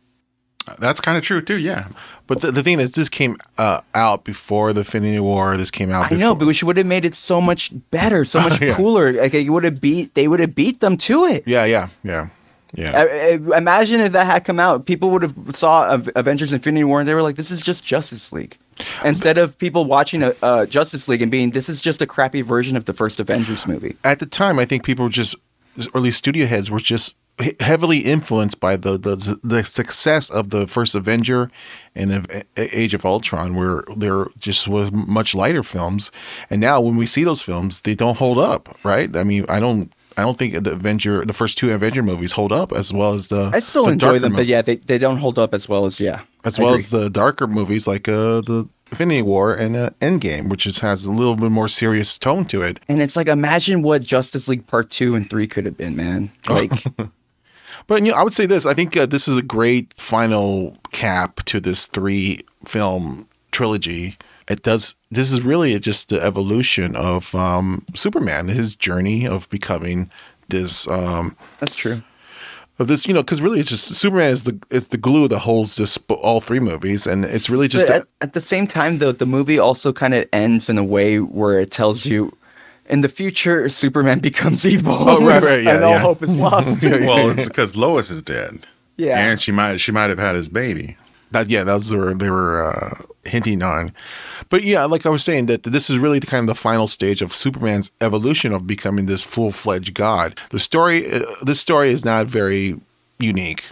that's 0.79 0.99
kind 1.01 1.17
of 1.17 1.23
true 1.23 1.41
too. 1.41 1.57
Yeah, 1.57 1.87
But 2.27 2.41
the, 2.41 2.51
the 2.51 2.61
thing 2.63 2.79
is, 2.79 2.91
this 2.93 3.09
came 3.09 3.35
uh, 3.57 3.81
out 3.95 4.23
before 4.23 4.73
the 4.73 4.81
Infinity 4.81 5.19
War. 5.19 5.57
This 5.57 5.71
came 5.71 5.91
out 5.91 6.05
I 6.05 6.09
before. 6.09 6.17
know, 6.19 6.35
but 6.35 6.45
which 6.47 6.63
would 6.63 6.77
have 6.77 6.85
made 6.85 7.03
it 7.05 7.15
so 7.15 7.41
much 7.41 7.71
better, 7.89 8.23
so 8.25 8.39
much 8.47 8.61
Yeah. 8.61 8.75
cooler. 8.75 9.11
Like 9.13 9.33
it 9.33 9.49
would 9.49 9.63
have 9.63 9.81
beat, 9.81 10.13
they 10.13 10.27
would 10.27 10.39
have 10.39 10.53
beat 10.55 10.79
them 10.79 10.97
to 10.97 11.25
it. 11.25 11.43
Yeah, 11.47 11.65
yeah, 11.65 11.89
yeah. 12.03 12.29
Yeah. 12.73 13.35
Imagine 13.57 13.99
if 13.99 14.13
that 14.13 14.27
had 14.27 14.45
come 14.45 14.57
out, 14.57 14.85
people 14.85 15.09
would 15.11 15.23
have 15.23 15.35
saw 15.53 15.91
Avengers: 16.15 16.53
Infinity 16.53 16.85
War 16.85 16.99
and 17.01 17.09
they 17.09 17.13
were 17.13 17.21
like, 17.21 17.35
"This 17.35 17.51
is 17.51 17.59
just 17.59 17.83
Justice 17.83 18.31
League," 18.31 18.57
instead 19.03 19.37
of 19.37 19.57
people 19.57 19.83
watching 19.83 20.23
a, 20.23 20.33
uh, 20.41 20.65
Justice 20.65 21.09
League 21.09 21.21
and 21.21 21.29
being, 21.29 21.51
"This 21.51 21.67
is 21.67 21.81
just 21.81 22.01
a 22.01 22.07
crappy 22.07 22.41
version 22.41 22.77
of 22.77 22.85
the 22.85 22.93
first 22.93 23.19
Avengers 23.19 23.67
movie." 23.67 23.97
at 24.05 24.19
the 24.19 24.25
time, 24.25 24.57
I 24.57 24.63
think 24.63 24.83
people 24.85 25.03
were 25.03 25.09
just, 25.11 25.35
or 25.77 25.97
at 25.97 26.01
least 26.01 26.17
studio 26.17 26.45
heads 26.45 26.69
were 26.69 26.79
just 26.79 27.15
heavily 27.59 27.99
influenced 27.99 28.59
by 28.59 28.75
the 28.75 28.97
the, 28.97 29.39
the 29.43 29.63
success 29.63 30.29
of 30.29 30.49
the 30.49 30.67
first 30.67 30.95
Avenger 30.95 31.51
and 31.95 32.11
of 32.11 32.27
Age 32.57 32.93
of 32.93 33.05
Ultron, 33.05 33.55
where 33.55 33.83
there 33.95 34.27
just 34.39 34.67
was 34.67 34.91
much 34.91 35.33
lighter 35.33 35.63
films, 35.63 36.11
and 36.49 36.61
now 36.61 36.79
when 36.81 36.95
we 36.95 37.05
see 37.05 37.23
those 37.23 37.41
films, 37.41 37.81
they 37.81 37.95
don't 37.95 38.17
hold 38.17 38.37
up, 38.37 38.77
right? 38.83 39.15
I 39.15 39.23
mean, 39.23 39.45
I 39.49 39.59
don't. 39.59 39.91
I 40.17 40.23
don't 40.23 40.37
think 40.37 40.61
the 40.65 40.73
Avenger, 40.73 41.23
the 41.23 41.33
first 41.33 41.57
two 41.57 41.71
Avenger 41.71 42.03
movies, 42.03 42.33
hold 42.33 42.51
up 42.51 42.73
as 42.73 42.91
well 42.91 43.13
as 43.13 43.27
the. 43.27 43.49
I 43.53 43.59
still 43.59 43.85
the 43.85 43.91
enjoy 43.91 44.19
them, 44.19 44.33
but 44.33 44.45
yeah, 44.45 44.61
they, 44.61 44.75
they 44.75 44.97
don't 44.97 45.17
hold 45.17 45.39
up 45.39 45.53
as 45.53 45.69
well 45.69 45.85
as 45.85 46.01
yeah, 46.01 46.21
as 46.43 46.59
I 46.59 46.63
well 46.63 46.73
agree. 46.73 46.81
as 46.81 46.89
the 46.89 47.09
darker 47.09 47.47
movies 47.47 47.87
like 47.87 48.09
uh, 48.09 48.41
the 48.41 48.67
Infinity 48.91 49.21
War 49.21 49.53
and 49.53 49.75
uh, 49.75 49.89
Endgame, 50.01 50.49
which 50.49 50.67
is, 50.67 50.79
has 50.79 51.05
a 51.05 51.11
little 51.11 51.35
bit 51.35 51.49
more 51.49 51.67
serious 51.67 52.17
tone 52.17 52.45
to 52.45 52.61
it. 52.61 52.79
And 52.87 53.01
it's 53.01 53.15
like 53.15 53.27
imagine 53.27 53.81
what 53.81 54.03
Justice 54.03 54.47
League 54.47 54.67
Part 54.67 54.89
Two 54.89 55.15
and 55.15 55.29
Three 55.29 55.47
could 55.47 55.65
have 55.65 55.77
been, 55.77 55.95
man. 55.95 56.31
Like 56.47 56.71
But 57.87 58.05
you 58.05 58.11
know, 58.11 58.17
I 58.17 58.23
would 58.23 58.33
say 58.33 58.45
this. 58.45 58.65
I 58.65 58.73
think 58.73 58.95
uh, 58.95 59.05
this 59.05 59.27
is 59.27 59.37
a 59.37 59.41
great 59.41 59.93
final 59.93 60.77
cap 60.91 61.43
to 61.45 61.59
this 61.59 61.87
three 61.87 62.41
film 62.65 63.27
trilogy. 63.51 64.17
It 64.47 64.63
does. 64.63 64.95
This 65.09 65.31
is 65.31 65.41
really 65.41 65.77
just 65.79 66.09
the 66.09 66.21
evolution 66.21 66.95
of 66.95 67.33
um, 67.35 67.85
Superman, 67.95 68.47
his 68.47 68.75
journey 68.75 69.27
of 69.27 69.49
becoming 69.49 70.09
this. 70.49 70.87
Um, 70.87 71.35
that's 71.59 71.75
true. 71.75 72.03
Of 72.81 72.87
this, 72.87 73.07
you 73.07 73.13
know, 73.13 73.21
because 73.23 73.41
really, 73.41 73.59
it's 73.59 73.69
just 73.69 73.85
Superman 73.95 74.31
is 74.31 74.43
the 74.43 74.59
is 74.69 74.89
the 74.89 74.97
glue 74.97 75.27
that 75.29 75.39
holds 75.39 75.75
this 75.77 75.97
all 76.09 76.41
three 76.41 76.59
movies, 76.59 77.07
and 77.07 77.23
it's 77.23 77.49
really 77.49 77.67
just 77.67 77.87
But 77.87 77.93
a- 77.95 77.99
at, 77.99 78.07
at 78.21 78.33
the 78.33 78.41
same 78.41 78.67
time, 78.67 78.97
though, 78.97 79.11
the 79.11 79.25
movie 79.25 79.59
also 79.59 79.93
kind 79.93 80.13
of 80.13 80.27
ends 80.33 80.69
in 80.69 80.77
a 80.77 80.83
way 80.83 81.17
where 81.19 81.59
it 81.59 81.71
tells 81.71 82.05
you, 82.05 82.35
in 82.89 83.01
the 83.01 83.09
future, 83.09 83.69
Superman 83.69 84.19
becomes 84.29 84.65
evil. 84.65 84.97
Oh, 84.99 85.25
right, 85.25 85.41
right, 85.41 85.63
yeah, 85.63 85.75
and 85.75 85.83
all 85.83 85.91
yeah. 85.91 85.99
hope 85.99 86.21
is 86.23 86.37
lost. 86.37 86.81
well, 86.83 87.29
it's 87.31 87.47
because 87.47 87.75
Lois 87.75 88.09
is 88.09 88.21
dead. 88.21 88.67
Yeah. 88.97 89.17
and 89.17 89.41
she 89.41 89.51
might 89.51 89.77
she 89.77 89.91
might 89.91 90.09
have 90.09 90.19
had 90.19 90.35
his 90.35 90.47
baby. 90.49 90.97
That 91.31 91.49
yeah, 91.49 91.63
that's 91.63 91.89
what 91.91 92.19
they 92.19 92.29
were 92.29 92.71
uh, 92.71 93.03
hinting 93.25 93.63
on. 93.63 93.93
But 94.49 94.63
yeah, 94.63 94.85
like 94.85 95.05
I 95.05 95.09
was 95.09 95.23
saying, 95.23 95.45
that 95.47 95.63
this 95.63 95.89
is 95.89 95.97
really 95.97 96.19
the 96.19 96.27
kind 96.27 96.47
of 96.49 96.55
the 96.55 96.59
final 96.59 96.87
stage 96.87 97.21
of 97.21 97.33
Superman's 97.33 97.91
evolution 98.01 98.51
of 98.53 98.67
becoming 98.67 99.05
this 99.05 99.23
full 99.23 99.51
fledged 99.51 99.93
god. 99.93 100.37
The 100.49 100.59
story, 100.59 101.09
uh, 101.11 101.23
this 101.41 101.59
story 101.59 101.91
is 101.91 102.03
not 102.03 102.27
very 102.27 102.79
unique. 103.19 103.63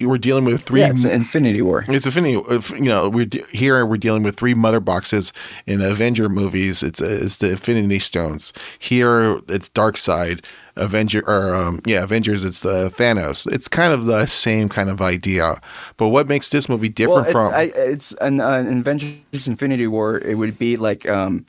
We're 0.00 0.18
dealing 0.18 0.44
with 0.44 0.62
three. 0.62 0.80
yeah, 0.80 0.90
it's 0.90 1.04
Infinity 1.04 1.62
War. 1.62 1.84
It's 1.88 2.04
Infinity. 2.04 2.42
You 2.74 2.80
know, 2.80 3.08
we're 3.08 3.26
de- 3.26 3.44
here. 3.52 3.86
We're 3.86 3.96
dealing 3.96 4.22
with 4.22 4.36
three 4.36 4.52
mother 4.54 4.80
boxes 4.80 5.32
in 5.66 5.80
Avenger 5.80 6.28
movies. 6.28 6.82
It's 6.82 7.00
uh, 7.00 7.20
it's 7.22 7.36
the 7.38 7.52
Infinity 7.52 8.00
Stones. 8.00 8.52
Here, 8.78 9.40
it's 9.48 9.68
Darkseid. 9.68 10.44
Avenger 10.76 11.22
or 11.28 11.54
um, 11.54 11.80
yeah, 11.84 12.02
Avengers. 12.02 12.44
It's 12.44 12.60
the 12.60 12.90
Thanos. 12.90 13.50
It's 13.52 13.68
kind 13.68 13.92
of 13.92 14.06
the 14.06 14.26
same 14.26 14.68
kind 14.68 14.90
of 14.90 15.00
idea. 15.00 15.56
But 15.96 16.08
what 16.08 16.28
makes 16.28 16.48
this 16.48 16.68
movie 16.68 16.88
different 16.88 17.26
Well, 17.26 17.28
it, 17.28 17.32
from? 17.32 17.54
I, 17.54 17.62
it's 17.76 18.12
an 18.20 18.40
uh, 18.40 18.64
Avengers: 18.66 19.46
Infinity 19.46 19.86
War. 19.86 20.18
It 20.18 20.36
would 20.36 20.58
be 20.58 20.76
like 20.76 21.08
um, 21.08 21.46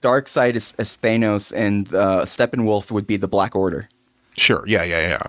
Darkseid 0.00 0.56
is, 0.56 0.74
is 0.78 0.98
Thanos, 1.00 1.52
and 1.54 1.92
uh, 1.94 2.24
Steppenwolf 2.24 2.90
would 2.90 3.06
be 3.06 3.16
the 3.16 3.28
Black 3.28 3.54
Order. 3.54 3.88
Sure. 4.36 4.62
Yeah, 4.66 4.84
yeah, 4.84 5.00
yeah. 5.00 5.22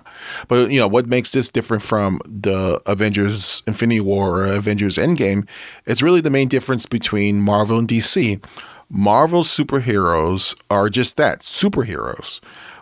But 0.48 0.70
you 0.70 0.78
know 0.78 0.88
what 0.88 1.06
makes 1.06 1.32
this 1.32 1.48
different 1.48 1.82
from 1.82 2.20
the 2.24 2.80
Avengers 2.86 3.62
Infinity 3.66 4.00
War 4.00 4.42
or 4.42 4.46
Avengers 4.46 4.96
Endgame? 4.96 5.48
It's 5.84 6.00
really 6.00 6.20
the 6.20 6.30
main 6.30 6.48
difference 6.48 6.86
between 6.86 7.40
Marvel 7.40 7.78
and 7.78 7.88
DC. 7.88 8.42
Marvel 8.88 9.42
superheroes 9.42 10.56
are 10.68 10.88
just 10.88 11.16
that, 11.16 11.40
superheroes. 11.40 12.40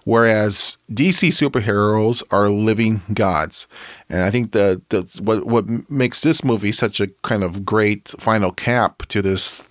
Whereas 0.09 0.79
DC 0.91 1.29
superheroes 1.29 2.23
are 2.31 2.49
living 2.49 3.03
gods. 3.13 3.67
And 4.09 4.23
I 4.23 4.31
think 4.31 4.53
that 4.53 4.81
that's 4.89 5.21
what 5.21 5.45
what 5.45 5.67
makes 5.91 6.23
this 6.23 6.43
movie 6.43 6.73
such 6.73 6.99
a 6.99 7.09
kind 7.25 7.45
of 7.45 7.67
great 7.67 8.09
final 8.19 8.51
cap 8.51 9.05
to 9.09 9.21
this 9.21 9.63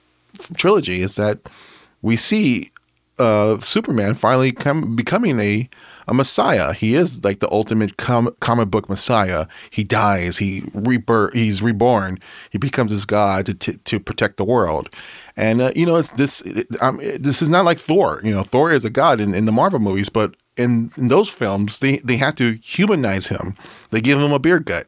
trilogy 0.54 1.02
is 1.02 1.16
that 1.16 1.40
we 2.04 2.18
see 2.18 2.70
uh, 3.18 3.58
Superman 3.62 4.14
finally 4.14 4.52
come 4.52 4.96
becoming 4.96 5.40
a 5.40 5.68
a 6.08 6.14
messiah. 6.14 6.74
He 6.74 6.96
is 6.96 7.24
like 7.24 7.40
the 7.40 7.52
ultimate 7.52 7.98
com- 7.98 8.34
comic 8.40 8.70
book 8.70 8.90
messiah. 8.90 9.46
He 9.70 9.84
dies. 9.84 10.38
He 10.38 10.64
rebirth. 10.74 11.34
He's 11.34 11.62
reborn. 11.62 12.20
He 12.50 12.58
becomes 12.58 12.92
this 12.92 13.06
god 13.06 13.46
to 13.48 13.54
to, 13.54 13.78
to 13.78 14.00
protect 14.00 14.38
the 14.38 14.46
world. 14.46 14.90
And 15.36 15.62
uh, 15.62 15.72
you 15.76 15.86
know, 15.86 15.98
it's 15.98 16.12
this. 16.14 16.42
It, 16.42 16.68
um, 16.82 17.00
it- 17.02 17.24
this 17.24 17.42
is 17.42 17.50
not 17.50 17.66
like 17.66 17.80
Thor. 17.80 18.22
You 18.24 18.34
know, 18.34 18.44
Thor 18.44 18.72
is 18.72 18.86
a 18.86 18.90
god 18.90 19.20
in, 19.20 19.36
in 19.36 19.46
the 19.46 19.52
Marvel 19.52 19.80
movies, 19.80 20.10
but 20.10 20.36
in, 20.56 20.92
in 20.98 21.08
those 21.10 21.30
films, 21.30 21.80
they 21.80 21.98
they 21.98 22.18
have 22.18 22.36
to 22.36 22.54
humanize 22.64 23.28
him. 23.28 23.56
They 23.92 24.02
give 24.02 24.20
him 24.20 24.32
a 24.32 24.40
beer 24.40 24.60
gut. 24.60 24.86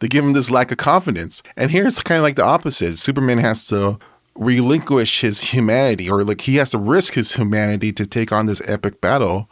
They 0.00 0.08
give 0.08 0.24
him 0.24 0.32
this 0.32 0.50
lack 0.50 0.72
of 0.72 0.78
confidence. 0.78 1.42
And 1.56 1.70
here 1.70 1.86
it's 1.86 2.02
kind 2.02 2.18
of 2.18 2.24
like 2.24 2.34
the 2.34 2.42
opposite. 2.44 2.98
Superman 2.98 3.38
has 3.38 3.64
to 3.66 3.98
relinquish 4.34 5.20
his 5.20 5.42
humanity, 5.42 6.10
or 6.10 6.24
like 6.24 6.40
he 6.40 6.56
has 6.56 6.70
to 6.70 6.78
risk 6.78 7.14
his 7.14 7.34
humanity 7.36 7.92
to 7.92 8.06
take 8.06 8.32
on 8.32 8.46
this 8.46 8.60
epic 8.68 9.00
battle 9.00 9.48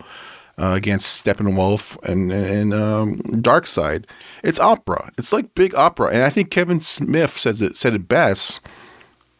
uh, 0.60 0.74
against 0.74 1.24
Steppenwolf 1.24 1.96
and 2.08 2.30
and 2.32 2.74
um, 2.74 3.16
Darkseid. 3.42 4.04
It's 4.44 4.60
opera. 4.60 5.10
It's 5.18 5.32
like 5.32 5.54
big 5.54 5.74
opera, 5.74 6.08
and 6.12 6.22
I 6.22 6.30
think 6.30 6.50
Kevin 6.50 6.80
Smith 6.80 7.38
says 7.38 7.60
it 7.62 7.76
said 7.76 7.94
it 7.94 8.08
best 8.08 8.60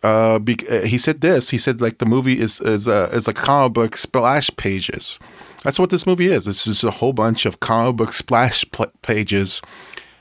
Uh, 0.03 0.39
be- 0.39 0.67
uh, 0.71 0.87
he 0.87 0.97
said 0.97 1.21
this. 1.21 1.51
He 1.51 1.59
said 1.59 1.81
like 1.83 1.99
the 1.99 2.07
movie 2.07 2.41
is 2.41 2.59
is 2.61 2.89
uh, 2.89 3.11
is 3.13 3.27
like 3.27 3.37
comic 3.37 3.73
book 3.75 3.97
splash 3.99 4.49
pages. 4.57 5.19
That's 5.63 5.79
what 5.79 5.91
this 5.91 6.07
movie 6.07 6.33
is. 6.33 6.47
This 6.47 6.67
is 6.67 6.83
a 6.85 6.91
whole 6.91 7.13
bunch 7.13 7.45
of 7.45 7.61
comic 7.61 7.97
book 7.97 8.13
splash 8.15 8.65
pl- 8.73 8.91
pages, 9.03 9.61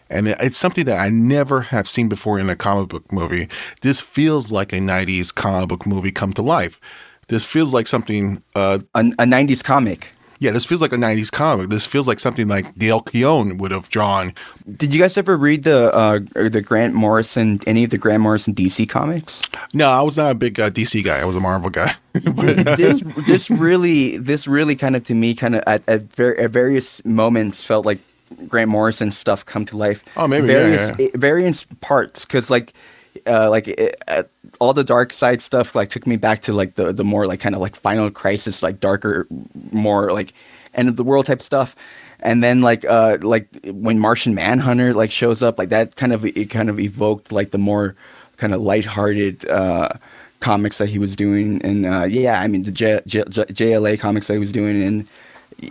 and 0.09 0.27
it- 0.27 0.37
it's 0.41 0.57
something 0.59 0.83
that 0.85 0.99
I 0.99 1.07
never 1.09 1.61
have 1.71 1.87
seen 1.87 2.09
before 2.09 2.37
in 2.41 2.49
a 2.49 2.57
comic 2.57 2.89
book 2.89 3.09
movie. 3.09 3.47
This 3.81 4.01
feels 4.01 4.51
like 4.51 4.73
a 4.73 4.79
'90s 4.81 5.31
comic 5.33 5.69
book 5.69 5.85
movie 5.87 6.11
come 6.11 6.33
to 6.33 6.41
life. 6.41 6.81
This 7.29 7.45
feels 7.45 7.73
like 7.73 7.87
something. 7.87 8.43
Uh, 8.55 8.79
A, 8.95 8.99
a 8.99 9.25
'90s 9.25 9.63
comic. 9.63 10.11
Yeah, 10.39 10.51
this 10.51 10.65
feels 10.65 10.81
like 10.81 10.93
a 10.93 10.97
'90s 10.97 11.31
comic. 11.31 11.69
This 11.69 11.85
feels 11.85 12.07
like 12.07 12.19
something 12.19 12.47
like 12.47 12.73
Dale 12.77 13.01
Keown 13.01 13.57
would 13.57 13.71
have 13.71 13.89
drawn. 13.89 14.33
Did 14.77 14.93
you 14.93 14.99
guys 14.99 15.17
ever 15.17 15.35
read 15.35 15.63
the 15.63 15.93
uh, 15.93 16.19
the 16.33 16.61
Grant 16.61 16.93
Morrison 16.93 17.59
any 17.67 17.83
of 17.83 17.89
the 17.89 17.97
Grant 17.97 18.23
Morrison 18.23 18.55
DC 18.55 18.87
comics? 18.87 19.41
No, 19.73 19.89
I 19.89 20.01
was 20.01 20.17
not 20.17 20.31
a 20.31 20.35
big 20.35 20.57
uh, 20.59 20.69
DC 20.69 21.03
guy. 21.03 21.19
I 21.19 21.25
was 21.25 21.35
a 21.35 21.39
Marvel 21.41 21.69
guy. 21.69 21.95
But, 22.23 22.65
this 22.77 23.01
this 23.27 23.49
really 23.49 24.17
this 24.17 24.47
really 24.47 24.75
kind 24.75 24.95
of 24.95 25.03
to 25.05 25.13
me 25.13 25.35
kind 25.35 25.55
of 25.55 25.63
at 25.67 25.87
at, 25.87 26.13
ver- 26.15 26.35
at 26.35 26.49
various 26.51 27.03
moments 27.05 27.63
felt 27.63 27.85
like 27.85 27.99
Grant 28.47 28.69
Morrison 28.69 29.11
stuff 29.11 29.45
come 29.45 29.65
to 29.65 29.77
life. 29.77 30.03
Oh, 30.17 30.27
maybe, 30.27 30.47
yeah, 30.47 30.53
various 30.53 30.91
yeah. 30.99 31.05
eh, 31.05 31.09
various 31.15 31.65
parts 31.81 32.25
because 32.25 32.49
like 32.49 32.73
uh, 33.27 33.49
like 33.49 33.67
eh, 33.67 33.91
uh, 34.07 34.23
all 34.59 34.73
the 34.73 34.83
Darkseid 34.83 35.41
stuff 35.41 35.75
like 35.75 35.89
took 35.89 36.05
me 36.05 36.17
back 36.17 36.41
to 36.41 36.53
like 36.53 36.75
the 36.75 36.91
the 36.93 37.03
more 37.03 37.25
like 37.27 37.39
kind 37.39 37.55
of 37.55 37.61
like 37.61 37.75
Final 37.75 38.11
Crisis 38.11 38.61
like 38.61 38.79
darker 38.79 39.27
more 39.71 40.11
like 40.11 40.33
end 40.73 40.89
of 40.89 40.97
the 40.97 41.03
world 41.03 41.25
type 41.25 41.41
stuff. 41.41 41.75
And 42.19 42.43
then 42.43 42.61
like 42.61 42.85
uh 42.85 43.17
like 43.21 43.47
when 43.65 43.99
Martian 43.99 44.35
Manhunter 44.35 44.93
like 44.93 45.11
shows 45.11 45.41
up 45.41 45.57
like 45.57 45.69
that 45.69 45.95
kind 45.95 46.13
of 46.13 46.25
it 46.25 46.49
kind 46.49 46.69
of 46.69 46.79
evoked 46.79 47.31
like 47.31 47.51
the 47.51 47.57
more 47.57 47.95
kind 48.37 48.53
of 48.53 48.61
lighthearted 48.61 49.49
uh 49.49 49.89
comics 50.41 50.77
that 50.77 50.87
he 50.87 50.99
was 50.99 51.15
doing 51.15 51.61
and 51.63 51.85
uh 51.85 52.05
yeah 52.05 52.39
I 52.41 52.47
mean 52.47 52.63
the 52.63 52.71
J- 52.71 53.01
J- 53.05 53.25
J- 53.29 53.43
JLA 53.45 53.99
comics 53.99 54.27
that 54.27 54.33
he 54.33 54.39
was 54.39 54.51
doing 54.51 54.81
and 54.83 55.09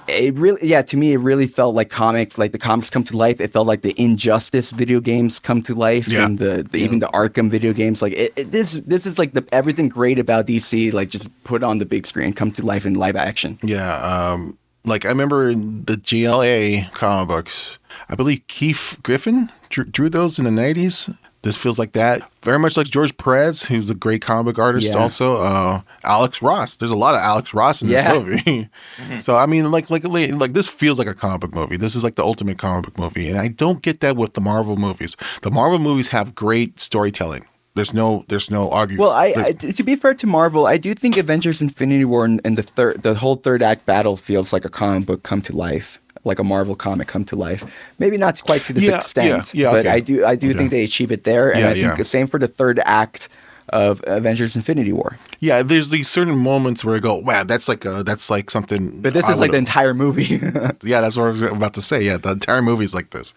it 0.07 0.35
really 0.37 0.61
yeah 0.67 0.83
to 0.83 0.97
me 0.97 1.13
it 1.13 1.19
really 1.19 1.47
felt 1.47 1.75
like 1.75 1.89
comic 1.91 2.37
like 2.39 2.53
the 2.53 2.59
comics 2.59 2.91
come 2.91 3.03
to 3.05 3.17
life 3.17 3.41
it 3.41 3.53
felt 3.53 3.67
like 3.67 3.83
the 3.83 3.95
injustice 4.01 4.71
video 4.71 5.01
games 5.01 5.39
come 5.41 5.63
to 5.63 5.75
life 5.75 6.07
Yeah. 6.09 6.27
and 6.27 6.39
the, 6.39 6.67
the 6.71 6.79
even 6.79 6.99
the 6.99 7.07
arkham 7.09 7.51
video 7.51 7.73
games 7.73 8.03
like 8.03 8.13
it, 8.13 8.33
it, 8.37 8.53
this 8.53 8.73
this 8.87 9.07
is 9.07 9.19
like 9.19 9.33
the 9.33 9.45
everything 9.53 9.89
great 9.89 10.19
about 10.19 10.47
dc 10.47 10.93
like 10.93 11.09
just 11.09 11.29
put 11.45 11.63
on 11.63 11.79
the 11.79 11.87
big 11.87 12.07
screen 12.07 12.33
come 12.33 12.53
to 12.53 12.65
life 12.65 12.85
in 12.87 12.95
live 12.95 13.17
action 13.17 13.59
Yeah, 13.63 13.95
um, 14.33 14.59
like 14.85 15.05
I 15.05 15.09
remember 15.09 15.49
in 15.51 15.85
the 15.85 15.95
JLA 15.97 16.91
comic 16.93 17.29
books, 17.29 17.79
I 18.09 18.15
believe 18.15 18.47
Keith 18.47 18.97
Giffen 19.03 19.51
drew, 19.69 19.85
drew 19.85 20.09
those 20.09 20.39
in 20.39 20.45
the 20.45 20.51
nineties. 20.51 21.11
This 21.43 21.57
feels 21.57 21.79
like 21.79 21.93
that. 21.93 22.29
Very 22.43 22.59
much 22.59 22.77
like 22.77 22.89
George 22.89 23.17
Perez, 23.17 23.63
who's 23.63 23.89
a 23.91 23.95
great 23.95 24.21
comic 24.23 24.57
book 24.57 24.59
artist. 24.63 24.89
Yeah. 24.93 24.99
Also, 25.01 25.37
uh, 25.37 25.81
Alex 26.03 26.43
Ross. 26.43 26.75
There's 26.77 26.91
a 26.91 26.97
lot 26.97 27.15
of 27.15 27.21
Alex 27.21 27.55
Ross 27.55 27.81
in 27.81 27.89
Yeah. 27.89 28.19
this 28.19 28.45
movie. 28.45 28.69
so 29.21 29.37
I 29.37 29.47
mean, 29.47 29.71
like, 29.71 29.89
like, 29.89 30.03
like, 30.05 30.33
like, 30.33 30.53
this 30.53 30.67
feels 30.67 30.99
like 30.99 31.07
a 31.07 31.15
comic 31.15 31.43
book 31.43 31.55
movie. 31.55 31.77
This 31.77 31.95
is 31.95 32.03
like 32.03 32.17
the 32.17 32.25
ultimate 32.25 32.59
comic 32.59 32.87
book 32.87 32.99
movie, 32.99 33.29
and 33.29 33.39
I 33.39 33.49
don't 33.49 33.83
get 33.83 34.01
that 34.01 34.17
with 34.17 34.35
the 34.35 34.41
Marvel 34.41 34.77
movies. 34.77 35.17
The 35.43 35.51
Marvel 35.51 35.79
movies 35.79 36.09
have 36.09 36.35
great 36.35 36.81
storytelling. 36.81 37.47
There's 37.75 37.95
no, 37.95 38.25
there's 38.27 38.51
no 38.51 38.69
argument. 38.73 39.01
well 39.03 39.13
I, 39.13 39.27
I 39.37 39.53
to 39.53 39.85
be 39.85 39.95
fair 39.95 40.13
to 40.15 40.27
marvel 40.27 40.67
i 40.67 40.77
do 40.79 40.93
think 40.95 41.17
avengers 41.17 41.63
infinity 41.63 42.05
war 42.05 42.25
and, 42.25 42.41
and 42.45 42.59
the 42.59 42.63
third 42.65 43.05
the 43.05 43.15
whole 43.15 43.37
third 43.37 43.63
act 43.63 43.87
battle 43.87 44.17
feels 44.17 44.53
like 44.53 44.65
a 44.65 44.69
comic 44.69 45.07
book 45.07 45.23
come 45.23 45.41
to 45.43 45.55
life 45.55 46.01
like 46.29 46.39
a 46.39 46.45
marvel 46.45 46.77
comic 46.77 47.09
come 47.09 47.25
to 47.25 47.35
life 47.37 47.63
maybe 47.99 48.17
not 48.17 48.41
quite 48.43 48.63
to 48.65 48.73
this 48.73 48.85
Yeah, 48.85 48.97
extent 48.99 49.55
yeah, 49.55 49.61
yeah, 49.63 49.71
but 49.75 49.81
okay. 49.81 49.89
i 49.97 50.01
do 50.01 50.15
i 50.25 50.35
do 50.37 50.49
Okay. 50.51 50.59
think 50.59 50.71
they 50.71 50.85
achieve 50.85 51.11
it 51.11 51.25
there 51.25 51.47
and 51.55 51.65
i 51.67 51.75
think 51.75 51.97
the 51.97 52.05
same 52.05 52.27
for 52.27 52.39
the 52.39 52.47
third 52.49 52.79
act 52.85 53.29
of 53.71 54.03
avengers 54.07 54.55
infinity 54.57 54.93
war 54.93 55.19
yeah, 55.41 55.63
there's 55.63 55.91
these 55.91 56.09
certain 56.09 56.37
moments 56.37 56.85
where 56.85 56.97
I 56.97 56.99
go, 56.99 57.15
wow, 57.15 57.45
that's 57.45 57.69
like, 57.69 57.85
a, 57.85 58.03
that's 58.03 58.29
like 58.29 58.51
something. 58.51 59.01
but 59.03 59.13
this 59.13 59.25
I 59.27 59.35
is 59.35 59.39
like 59.39 59.53
the 59.53 59.57
entire 59.59 59.95
movie 59.95 60.25
Yeah, 60.83 61.01
that's 61.01 61.17
what 61.17 61.27
I 61.27 61.31
was 61.31 61.43
about 61.43 61.75
to 61.75 61.81
say. 61.83 62.03
Yeah, 62.03 62.17
the 62.17 62.33
entire 62.33 62.61
movie's 62.61 62.93
like 62.93 63.11
this. 63.11 63.35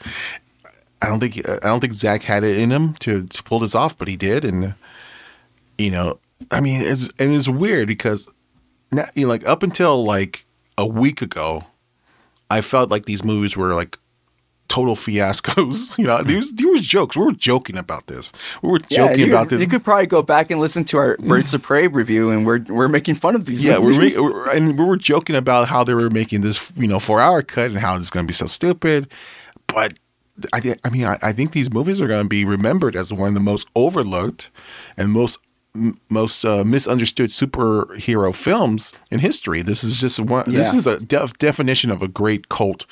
I 1.03 1.09
don't 1.09 1.19
think 1.19 1.47
I 1.47 1.67
don't 1.69 1.79
think 1.79 1.93
Zack 1.93 2.23
had 2.23 2.43
it 2.43 2.57
in 2.57 2.71
him 2.71 2.95
to, 3.05 3.27
to 3.27 3.43
pull 3.43 3.59
this 3.59 3.75
off, 3.75 3.95
but 3.99 4.07
he 4.07 4.15
did, 4.17 4.43
and 4.43 4.73
you 5.77 5.91
know, 5.91 6.17
I 6.49 6.59
mean, 6.59 6.81
it's 6.81 7.07
and 7.19 7.35
it's 7.35 7.47
weird 7.47 7.87
because 7.87 8.27
now, 8.91 9.05
you 9.13 9.23
know, 9.25 9.29
like 9.29 9.45
up 9.47 9.61
until 9.61 10.03
like 10.03 10.45
a 10.79 10.87
week 10.87 11.21
ago, 11.21 11.65
I 12.51 12.61
felt 12.61 12.91
like 12.91 13.05
these 13.05 13.23
movies 13.23 13.55
were 13.55 13.73
like 13.73 13.97
total 14.67 14.95
fiascos. 14.95 15.97
You 16.01 16.05
know, 16.05 16.23
there 16.23 16.37
was, 16.37 16.51
there 16.53 16.67
was 16.67 16.85
jokes. 16.85 17.15
We 17.15 17.25
were 17.25 17.33
joking 17.33 17.77
about 17.77 18.07
this. 18.07 18.31
We 18.61 18.69
were 18.69 18.79
joking 18.79 19.19
you, 19.19 19.27
about 19.27 19.49
this. 19.49 19.59
You 19.59 19.67
could 19.67 19.83
probably 19.83 20.07
go 20.07 20.23
back 20.23 20.49
and 20.49 20.59
listen 20.59 20.83
to 20.85 20.97
our 20.97 21.17
Birds 21.17 21.53
of 21.53 21.61
Prey 21.61 21.87
review, 21.87 22.31
and 22.31 22.45
we're 22.45 22.63
we're 22.69 22.87
making 22.87 23.15
fun 23.15 23.35
of 23.35 23.45
these. 23.45 23.63
Yeah, 23.63 23.77
we're, 23.77 23.97
we're 23.99 24.49
and 24.49 24.79
we 24.79 24.85
were 24.85 24.97
joking 24.97 25.35
about 25.35 25.67
how 25.67 25.83
they 25.83 25.93
were 25.93 26.09
making 26.09 26.41
this, 26.41 26.71
you 26.75 26.87
know, 26.87 26.99
four 26.99 27.19
hour 27.19 27.43
cut 27.43 27.67
and 27.67 27.79
how 27.79 27.95
it's 27.95 28.09
going 28.09 28.25
to 28.25 28.27
be 28.27 28.33
so 28.33 28.47
stupid. 28.47 29.11
But 29.67 29.93
I, 30.53 30.75
I 30.83 30.89
mean, 30.89 31.05
I, 31.05 31.19
I 31.21 31.33
think 31.33 31.51
these 31.51 31.71
movies 31.71 32.01
are 32.01 32.07
going 32.07 32.23
to 32.23 32.29
be 32.29 32.45
remembered 32.45 32.95
as 32.95 33.13
one 33.13 33.27
of 33.27 33.33
the 33.33 33.39
most 33.39 33.67
overlooked 33.75 34.49
and 34.97 35.11
most 35.11 35.39
m- 35.75 35.99
most 36.09 36.43
uh, 36.45 36.63
misunderstood 36.63 37.29
superhero 37.29 38.33
films 38.33 38.93
in 39.09 39.19
history. 39.19 39.61
This 39.61 39.83
is 39.83 39.99
just 39.99 40.19
one. 40.19 40.49
This 40.53 40.73
is 40.73 40.87
a 40.87 40.99
def- 40.99 41.37
definition 41.37 41.91
of 41.91 42.01
a 42.01 42.07
great 42.07 42.49
cult 42.49 42.85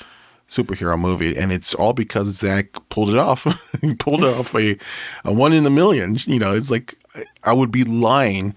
superhero 0.48 0.98
movie, 0.98 1.36
and 1.36 1.52
it's 1.52 1.74
all 1.74 1.92
because 1.92 2.28
Zack 2.28 2.66
pulled 2.88 3.10
it 3.10 3.16
off. 3.16 3.44
he 3.80 3.94
pulled 3.94 4.24
off 4.38 4.54
a, 4.54 4.76
a 5.24 5.32
one 5.32 5.52
in 5.52 5.64
a 5.66 5.70
million. 5.70 6.16
You 6.26 6.38
know, 6.38 6.54
it's 6.56 6.70
like 6.70 6.96
I- 7.14 7.24
I 7.44 7.52
would 7.52 7.70
be 7.70 7.84
lying 7.84 8.54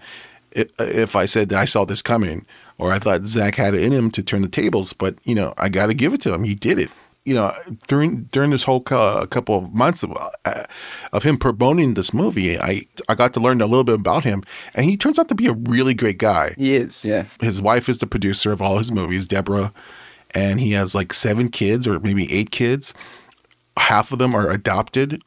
if, 0.52 0.70
if 0.80 1.14
I 1.16 1.24
said 1.26 1.48
that 1.50 1.58
I 1.58 1.64
saw 1.64 1.84
this 1.84 2.02
coming 2.02 2.46
or 2.78 2.90
I 2.90 2.98
thought 2.98 3.26
Zack 3.26 3.54
had 3.56 3.74
it 3.74 3.82
in 3.84 3.92
him 3.92 4.10
to 4.12 4.22
turn 4.22 4.42
the 4.42 4.48
tables. 4.48 4.92
But 4.92 5.16
you 5.24 5.34
know, 5.34 5.54
I 5.58 5.68
got 5.68 5.86
to 5.86 5.94
give 5.94 6.12
it 6.14 6.20
to 6.22 6.32
him. 6.34 6.44
He 6.44 6.54
did 6.54 6.78
it. 6.78 6.90
You 7.24 7.32
know, 7.34 7.54
during 7.88 8.24
during 8.32 8.50
this 8.50 8.64
whole 8.64 8.82
cou- 8.82 9.24
couple 9.26 9.56
of 9.56 9.74
months 9.74 10.02
of 10.02 10.12
uh, 10.44 10.64
of 11.12 11.22
him 11.22 11.38
promoting 11.38 11.94
this 11.94 12.12
movie, 12.12 12.58
I 12.58 12.82
I 13.08 13.14
got 13.14 13.32
to 13.32 13.40
learn 13.40 13.62
a 13.62 13.66
little 13.66 13.84
bit 13.84 13.94
about 13.94 14.24
him, 14.24 14.42
and 14.74 14.84
he 14.84 14.96
turns 14.96 15.18
out 15.18 15.28
to 15.28 15.34
be 15.34 15.46
a 15.46 15.54
really 15.54 15.94
great 15.94 16.18
guy 16.18 16.54
He 16.58 16.74
is, 16.74 17.02
yeah. 17.02 17.24
his 17.40 17.62
wife 17.62 17.88
is 17.88 17.98
the 17.98 18.06
producer 18.06 18.52
of 18.52 18.60
all 18.60 18.76
his 18.76 18.92
movies, 18.92 19.26
Deborah, 19.26 19.72
and 20.34 20.60
he 20.60 20.72
has 20.72 20.94
like 20.94 21.14
seven 21.14 21.48
kids 21.48 21.86
or 21.86 21.98
maybe 21.98 22.30
eight 22.30 22.50
kids. 22.50 22.92
Half 23.78 24.12
of 24.12 24.18
them 24.18 24.34
are 24.34 24.50
adopted. 24.50 25.22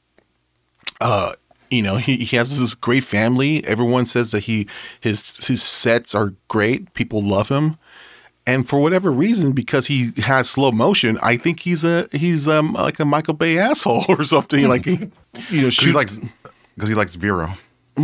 Uh, 1.02 1.34
you 1.70 1.82
know, 1.82 1.98
he, 1.98 2.18
he 2.18 2.38
has 2.38 2.60
this 2.60 2.76
great 2.76 3.04
family. 3.04 3.66
Everyone 3.66 4.06
says 4.06 4.32
that 4.32 4.42
he 4.42 4.68
his 5.02 5.48
his 5.48 5.64
sets 5.64 6.14
are 6.16 6.34
great. 6.48 6.94
People 6.94 7.22
love 7.24 7.50
him. 7.50 7.78
And 8.48 8.68
for 8.68 8.80
whatever 8.80 9.12
reason, 9.12 9.52
because 9.52 9.86
he 9.88 10.12
has 10.24 10.50
slow 10.50 10.72
motion, 10.72 11.20
I 11.22 11.38
think 11.38 11.60
he's 11.60 11.84
a 11.84 12.08
he's 12.12 12.48
um 12.48 12.74
like 12.74 13.00
a 13.00 13.06
Michael 13.06 13.34
Bay 13.36 13.60
asshole 13.60 14.06
or 14.10 14.24
something. 14.24 14.68
Like 14.68 14.86
he, 14.86 14.92
you 14.92 14.98
know, 15.02 15.10
Because 15.36 15.62
he 15.62 15.70
shoot 15.70 15.96
likes 15.96 16.18
because 16.76 16.90
he 16.90 16.96
likes 16.96 17.16
Vero. 17.16 17.54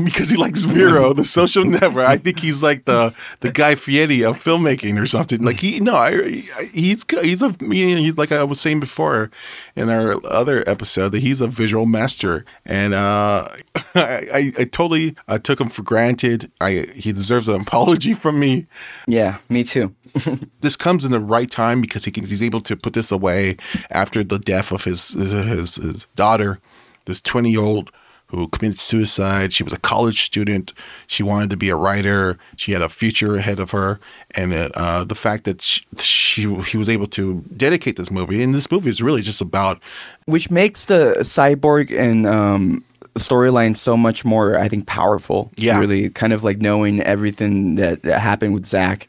because 0.04 0.28
he 0.28 0.36
likes 0.38 0.66
Miro, 0.66 1.14
the 1.22 1.24
social 1.24 1.64
network. 1.64 2.08
I 2.08 2.18
think 2.18 2.40
he's 2.40 2.64
like 2.64 2.86
the 2.86 3.14
the 3.42 3.52
Guy 3.52 3.76
Fieri 3.76 4.24
of 4.26 4.44
filmmaking 4.44 5.00
or 5.00 5.06
something. 5.06 5.44
Like 5.44 5.60
he, 5.60 5.80
no, 5.80 5.96
I, 5.96 6.10
I- 6.58 6.70
he's 6.74 7.06
he's 7.22 7.42
a 7.44 7.56
you 7.62 7.96
know, 7.96 8.02
he's 8.02 8.18
like 8.18 8.32
I 8.32 8.44
was 8.44 8.60
saying 8.60 8.80
before 8.80 9.30
in 9.76 9.90
our 9.90 10.20
other 10.26 10.64
episode 10.68 11.10
that 11.14 11.22
he's 11.22 11.42
a 11.42 11.48
visual 11.48 11.86
master, 11.86 12.44
and 12.66 12.94
uh, 12.96 13.48
I, 13.96 14.02
I, 14.34 14.54
I 14.60 14.64
totally 14.66 15.16
uh, 15.28 15.38
took 15.38 15.62
him 15.62 15.70
for 15.70 15.84
granted. 15.84 16.52
I 16.60 16.88
he 16.96 17.14
deserves 17.14 17.48
an 17.48 17.62
apology 17.62 18.14
from 18.16 18.40
me 18.40 18.66
Yeah, 19.08 19.38
me 19.48 19.64
too. 19.64 19.94
this 20.62 20.76
comes 20.76 21.06
in 21.06 21.12
the 21.12 21.20
right 21.20 21.50
time 21.50 21.82
because 21.82 22.06
he 22.06 22.12
can, 22.12 22.26
he's 22.26 22.44
able 22.44 22.62
to 22.62 22.76
put 22.76 22.94
this 22.94 23.12
away 23.12 23.58
after 23.90 24.24
the 24.24 24.40
death 24.40 24.72
of 24.72 24.84
his 24.84 25.10
his, 25.10 25.76
his, 25.76 26.08
daughter, 26.16 26.60
this 27.06 27.20
twenty 27.20 27.52
year 27.52 27.62
old 27.62 27.92
who 28.28 28.48
committed 28.48 28.80
suicide. 28.80 29.54
She 29.54 29.64
was 29.64 29.74
a 29.74 29.80
college 29.80 30.24
student. 30.24 30.74
She 31.06 31.22
wanted 31.22 31.52
to 31.52 31.58
be 31.58 31.70
a 31.70 31.76
writer. 31.76 32.40
She 32.56 32.72
had 32.72 32.82
a 32.82 32.90
future 32.90 33.36
ahead 33.36 33.60
of 33.60 33.72
her, 33.72 34.00
and 34.36 34.54
uh, 34.54 35.04
the 35.04 35.16
fact 35.16 35.44
that 35.44 35.62
she, 35.62 35.82
she 35.98 36.54
he 36.64 36.78
was 36.78 36.90
able 36.90 37.08
to 37.08 37.44
dedicate 37.56 37.96
this 37.96 38.12
movie, 38.12 38.42
and 38.42 38.54
this 38.54 38.72
movie 38.72 38.90
is 38.90 39.02
really 39.02 39.22
just 39.22 39.42
about 39.42 39.82
Which 40.26 40.50
makes 40.50 40.86
the 40.86 41.18
cyborg 41.20 41.96
and 41.98 42.26
um, 42.26 42.84
storyline 43.16 43.78
so 43.78 43.96
much 43.96 44.26
more, 44.26 44.58
I 44.58 44.68
think, 44.68 44.88
powerful. 44.88 45.52
Yeah. 45.56 45.80
Really, 45.80 46.10
kind 46.10 46.34
of 46.34 46.44
like 46.44 46.60
knowing 46.60 47.02
everything 47.02 47.76
that, 47.76 48.04
that 48.04 48.20
happened 48.20 48.54
with 48.54 48.66
Zack. 48.66 49.08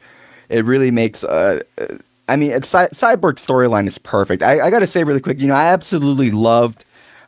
It 0.49 0.65
really 0.65 0.91
makes. 0.91 1.25
Uh, 1.25 1.61
uh, 1.79 1.87
I 2.29 2.37
mean, 2.37 2.53
it's, 2.53 2.69
Cy- 2.69 2.89
Cyborg 2.89 3.35
storyline 3.35 3.87
is 3.87 3.99
perfect. 3.99 4.43
I, 4.43 4.61
I 4.61 4.71
got 4.71 4.79
to 4.79 4.87
say 4.87 5.05
really 5.05 5.21
quick, 5.21 5.39
you 5.39 5.47
know, 5.47 5.55
I 5.55 5.67
absolutely 5.67 6.31
loved 6.31 6.85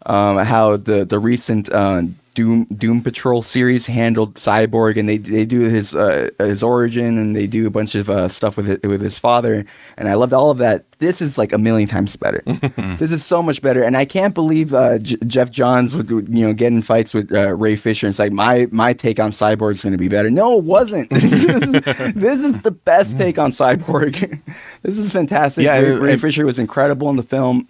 um, 0.06 0.38
how 0.38 0.76
the 0.78 1.04
the 1.04 1.18
recent 1.18 1.70
uh, 1.70 2.02
Doom 2.36 2.64
Doom 2.66 3.00
Patrol 3.02 3.40
series 3.40 3.86
handled 3.86 4.34
Cyborg, 4.34 4.98
and 4.98 5.08
they 5.08 5.16
they 5.16 5.46
do 5.46 5.60
his 5.60 5.94
uh, 5.94 6.28
his 6.38 6.62
origin, 6.62 7.16
and 7.16 7.34
they 7.34 7.46
do 7.46 7.66
a 7.66 7.70
bunch 7.70 7.94
of 7.94 8.10
uh, 8.10 8.28
stuff 8.28 8.58
with 8.58 8.68
it, 8.68 8.86
with 8.86 9.00
his 9.00 9.18
father, 9.18 9.64
and 9.96 10.06
I 10.06 10.14
loved 10.14 10.34
all 10.34 10.50
of 10.50 10.58
that. 10.58 10.84
This 10.98 11.22
is 11.22 11.38
like 11.38 11.54
a 11.54 11.58
million 11.58 11.88
times 11.88 12.14
better. 12.14 12.42
this 12.98 13.10
is 13.10 13.24
so 13.24 13.42
much 13.42 13.62
better, 13.62 13.82
and 13.82 13.96
I 13.96 14.04
can't 14.04 14.34
believe 14.34 14.74
uh, 14.74 14.98
J- 14.98 15.16
Geoff 15.26 15.50
Johns 15.50 15.96
would 15.96 16.10
would, 16.10 16.28
you 16.28 16.46
know 16.46 16.52
get 16.52 16.66
in 16.72 16.82
fights 16.82 17.14
with 17.14 17.32
uh, 17.32 17.54
Ray 17.54 17.74
Fisher. 17.74 18.06
And 18.06 18.12
it's 18.12 18.18
like 18.18 18.32
my 18.32 18.68
my 18.70 18.92
take 18.92 19.18
on 19.18 19.30
Cyborg 19.30 19.72
is 19.72 19.82
going 19.82 19.92
to 19.92 19.98
be 19.98 20.08
better. 20.08 20.28
No, 20.30 20.58
it 20.58 20.64
wasn't. 20.64 21.08
this 21.10 22.40
is 22.40 22.60
the 22.60 22.70
best 22.84 23.16
take 23.16 23.38
on 23.38 23.50
Cyborg. 23.50 24.42
this 24.82 24.98
is 24.98 25.10
fantastic. 25.10 25.64
Yeah, 25.64 25.78
Ray, 25.78 25.92
and- 25.92 26.00
Ray 26.02 26.16
Fisher 26.18 26.44
was 26.44 26.58
incredible 26.58 27.08
in 27.08 27.16
the 27.16 27.22
film, 27.22 27.66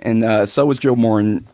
and 0.00 0.24
uh, 0.24 0.46
so 0.46 0.66
was 0.66 0.80
Joe 0.80 0.96
Morton. 0.96 1.46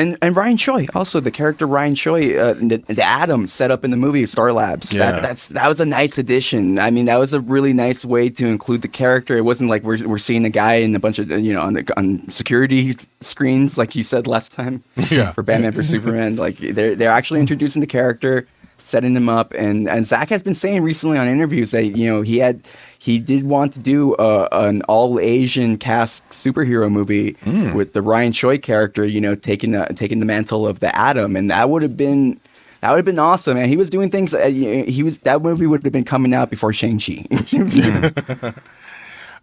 And 0.00 0.16
and 0.22 0.34
Ryan 0.34 0.56
Choi, 0.56 0.86
also 0.94 1.20
the 1.20 1.30
character 1.30 1.66
Ryan 1.66 1.94
Choi, 1.94 2.38
uh, 2.38 2.54
the, 2.54 2.82
the 2.86 3.02
Atom 3.02 3.46
set 3.46 3.70
up 3.70 3.84
in 3.84 3.90
the 3.90 3.98
movie 3.98 4.24
Star 4.24 4.50
Labs. 4.50 4.92
Yeah. 4.92 5.12
That, 5.12 5.22
that's 5.22 5.48
that 5.48 5.68
was 5.68 5.78
a 5.78 5.84
nice 5.84 6.16
addition. 6.16 6.78
I 6.78 6.90
mean, 6.90 7.04
that 7.04 7.16
was 7.16 7.34
a 7.34 7.40
really 7.40 7.74
nice 7.74 8.02
way 8.02 8.30
to 8.30 8.46
include 8.46 8.80
the 8.80 8.88
character. 8.88 9.36
It 9.36 9.42
wasn't 9.42 9.68
like 9.68 9.82
we're 9.82 10.06
we're 10.08 10.16
seeing 10.16 10.46
a 10.46 10.50
guy 10.50 10.74
in 10.74 10.94
a 10.94 11.00
bunch 11.00 11.18
of 11.18 11.30
you 11.30 11.52
know 11.52 11.60
on 11.60 11.74
the 11.74 11.92
on 11.98 12.26
security 12.30 12.94
screens 13.20 13.76
like 13.76 13.94
you 13.94 14.02
said 14.02 14.26
last 14.26 14.52
time. 14.52 14.82
Yeah. 15.10 15.32
For 15.32 15.42
Batman 15.42 15.72
for 15.72 15.82
Superman, 15.82 16.36
like 16.36 16.56
they're 16.58 16.94
they're 16.94 17.10
actually 17.10 17.40
introducing 17.40 17.80
the 17.80 17.86
character, 17.86 18.46
setting 18.78 19.16
him 19.16 19.28
up, 19.28 19.52
and 19.54 19.88
and 19.88 20.06
Zack 20.06 20.28
has 20.28 20.42
been 20.42 20.54
saying 20.54 20.82
recently 20.82 21.18
on 21.18 21.26
interviews 21.26 21.72
that 21.72 21.84
you 21.84 22.08
know 22.08 22.22
he 22.22 22.38
had 22.38 22.62
he 23.00 23.18
did 23.18 23.44
want 23.44 23.72
to 23.72 23.78
do 23.78 24.14
uh, 24.16 24.46
an 24.52 24.82
all 24.82 25.18
Asian 25.18 25.78
cast 25.78 26.28
superhero 26.28 26.92
movie 26.92 27.36
with 27.74 27.94
the 27.94 28.02
Ryan 28.02 28.32
Choi 28.32 28.58
character, 28.58 29.04
you 29.06 29.20
know, 29.20 29.34
taking 29.34 29.72
the 29.72 29.86
taking 29.96 30.20
the 30.20 30.26
mantle 30.26 30.66
of 30.66 30.80
the 30.80 30.94
Atom, 30.96 31.34
and 31.34 31.50
that 31.50 31.70
would 31.70 31.82
have 31.82 31.96
been. 31.96 32.40
That 32.82 32.92
would 32.92 32.96
have 32.96 33.04
been 33.04 33.18
awesome, 33.18 33.58
man. 33.58 33.68
He 33.68 33.76
was 33.76 33.90
doing 33.90 34.10
things. 34.10 34.32
Uh, 34.32 34.46
he 34.46 35.02
was 35.02 35.18
that 35.18 35.42
movie 35.42 35.66
would 35.66 35.84
have 35.84 35.92
been 35.92 36.04
coming 36.04 36.32
out 36.32 36.48
before 36.48 36.72
Shang 36.72 36.98
Chi. 36.98 37.26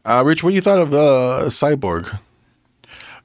Uh, 0.07 0.23
Rich, 0.23 0.41
what 0.41 0.53
you 0.53 0.61
thought 0.61 0.79
of 0.79 0.93
uh, 0.93 1.43
Cyborg? 1.47 2.17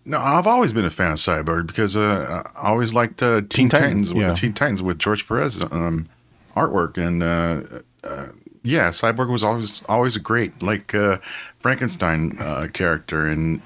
No, 0.04 0.18
I've 0.18 0.48
always 0.48 0.72
been 0.72 0.84
a 0.84 0.90
fan 0.90 1.12
of 1.12 1.18
Cyborg 1.18 1.68
because 1.68 1.94
uh, 1.94 2.42
I 2.56 2.70
always 2.70 2.92
liked 2.92 3.22
uh, 3.22 3.42
Teen, 3.48 3.68
Titans, 3.68 4.08
Titans, 4.08 4.14
with 4.14 4.22
yeah. 4.22 4.34
Teen 4.34 4.52
Titans 4.52 4.82
with 4.82 4.98
George 4.98 5.28
Perez 5.28 5.62
um, 5.62 6.08
artwork, 6.56 6.98
and 6.98 7.22
uh, 7.22 7.62
uh, 8.02 8.32
yeah, 8.62 8.90
Cyborg 8.90 9.28
was 9.28 9.42
always 9.42 9.82
always 9.88 10.16
a 10.16 10.20
great 10.20 10.62
like 10.62 10.94
uh, 10.94 11.18
Frankenstein 11.58 12.36
uh, 12.38 12.68
character, 12.72 13.26
and 13.26 13.60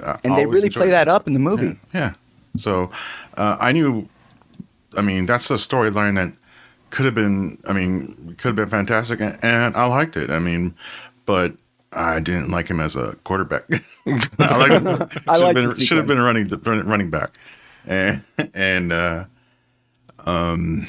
I 0.00 0.18
and 0.22 0.36
they 0.36 0.46
really 0.46 0.70
play 0.70 0.90
that 0.90 1.08
up 1.08 1.26
in 1.26 1.32
the 1.32 1.40
movie. 1.40 1.78
Yeah. 1.92 2.14
So 2.56 2.90
uh, 3.36 3.56
I 3.60 3.72
knew, 3.72 4.08
I 4.96 5.02
mean, 5.02 5.26
that's 5.26 5.50
a 5.50 5.54
storyline 5.54 6.16
that 6.16 6.32
could 6.90 7.04
have 7.04 7.14
been, 7.14 7.58
I 7.66 7.72
mean, 7.72 8.34
could 8.38 8.48
have 8.48 8.56
been 8.56 8.70
fantastic, 8.70 9.20
and, 9.20 9.38
and 9.42 9.76
I 9.76 9.86
liked 9.86 10.16
it. 10.16 10.30
I 10.30 10.38
mean, 10.38 10.74
but 11.26 11.54
I 11.92 12.20
didn't 12.20 12.50
like 12.50 12.68
him 12.68 12.80
as 12.80 12.96
a 12.96 13.16
quarterback. 13.24 13.62
I 14.38 14.56
like 14.56 14.72
should 14.72 14.86
I 15.28 15.32
have 15.32 15.40
like 15.40 15.54
been 15.54 15.74
should 15.76 15.98
have 15.98 16.06
been 16.06 16.20
running 16.20 16.48
running 16.64 17.10
back, 17.10 17.36
and 17.86 18.22
and 18.54 18.92
uh, 18.92 19.24
um, 20.26 20.88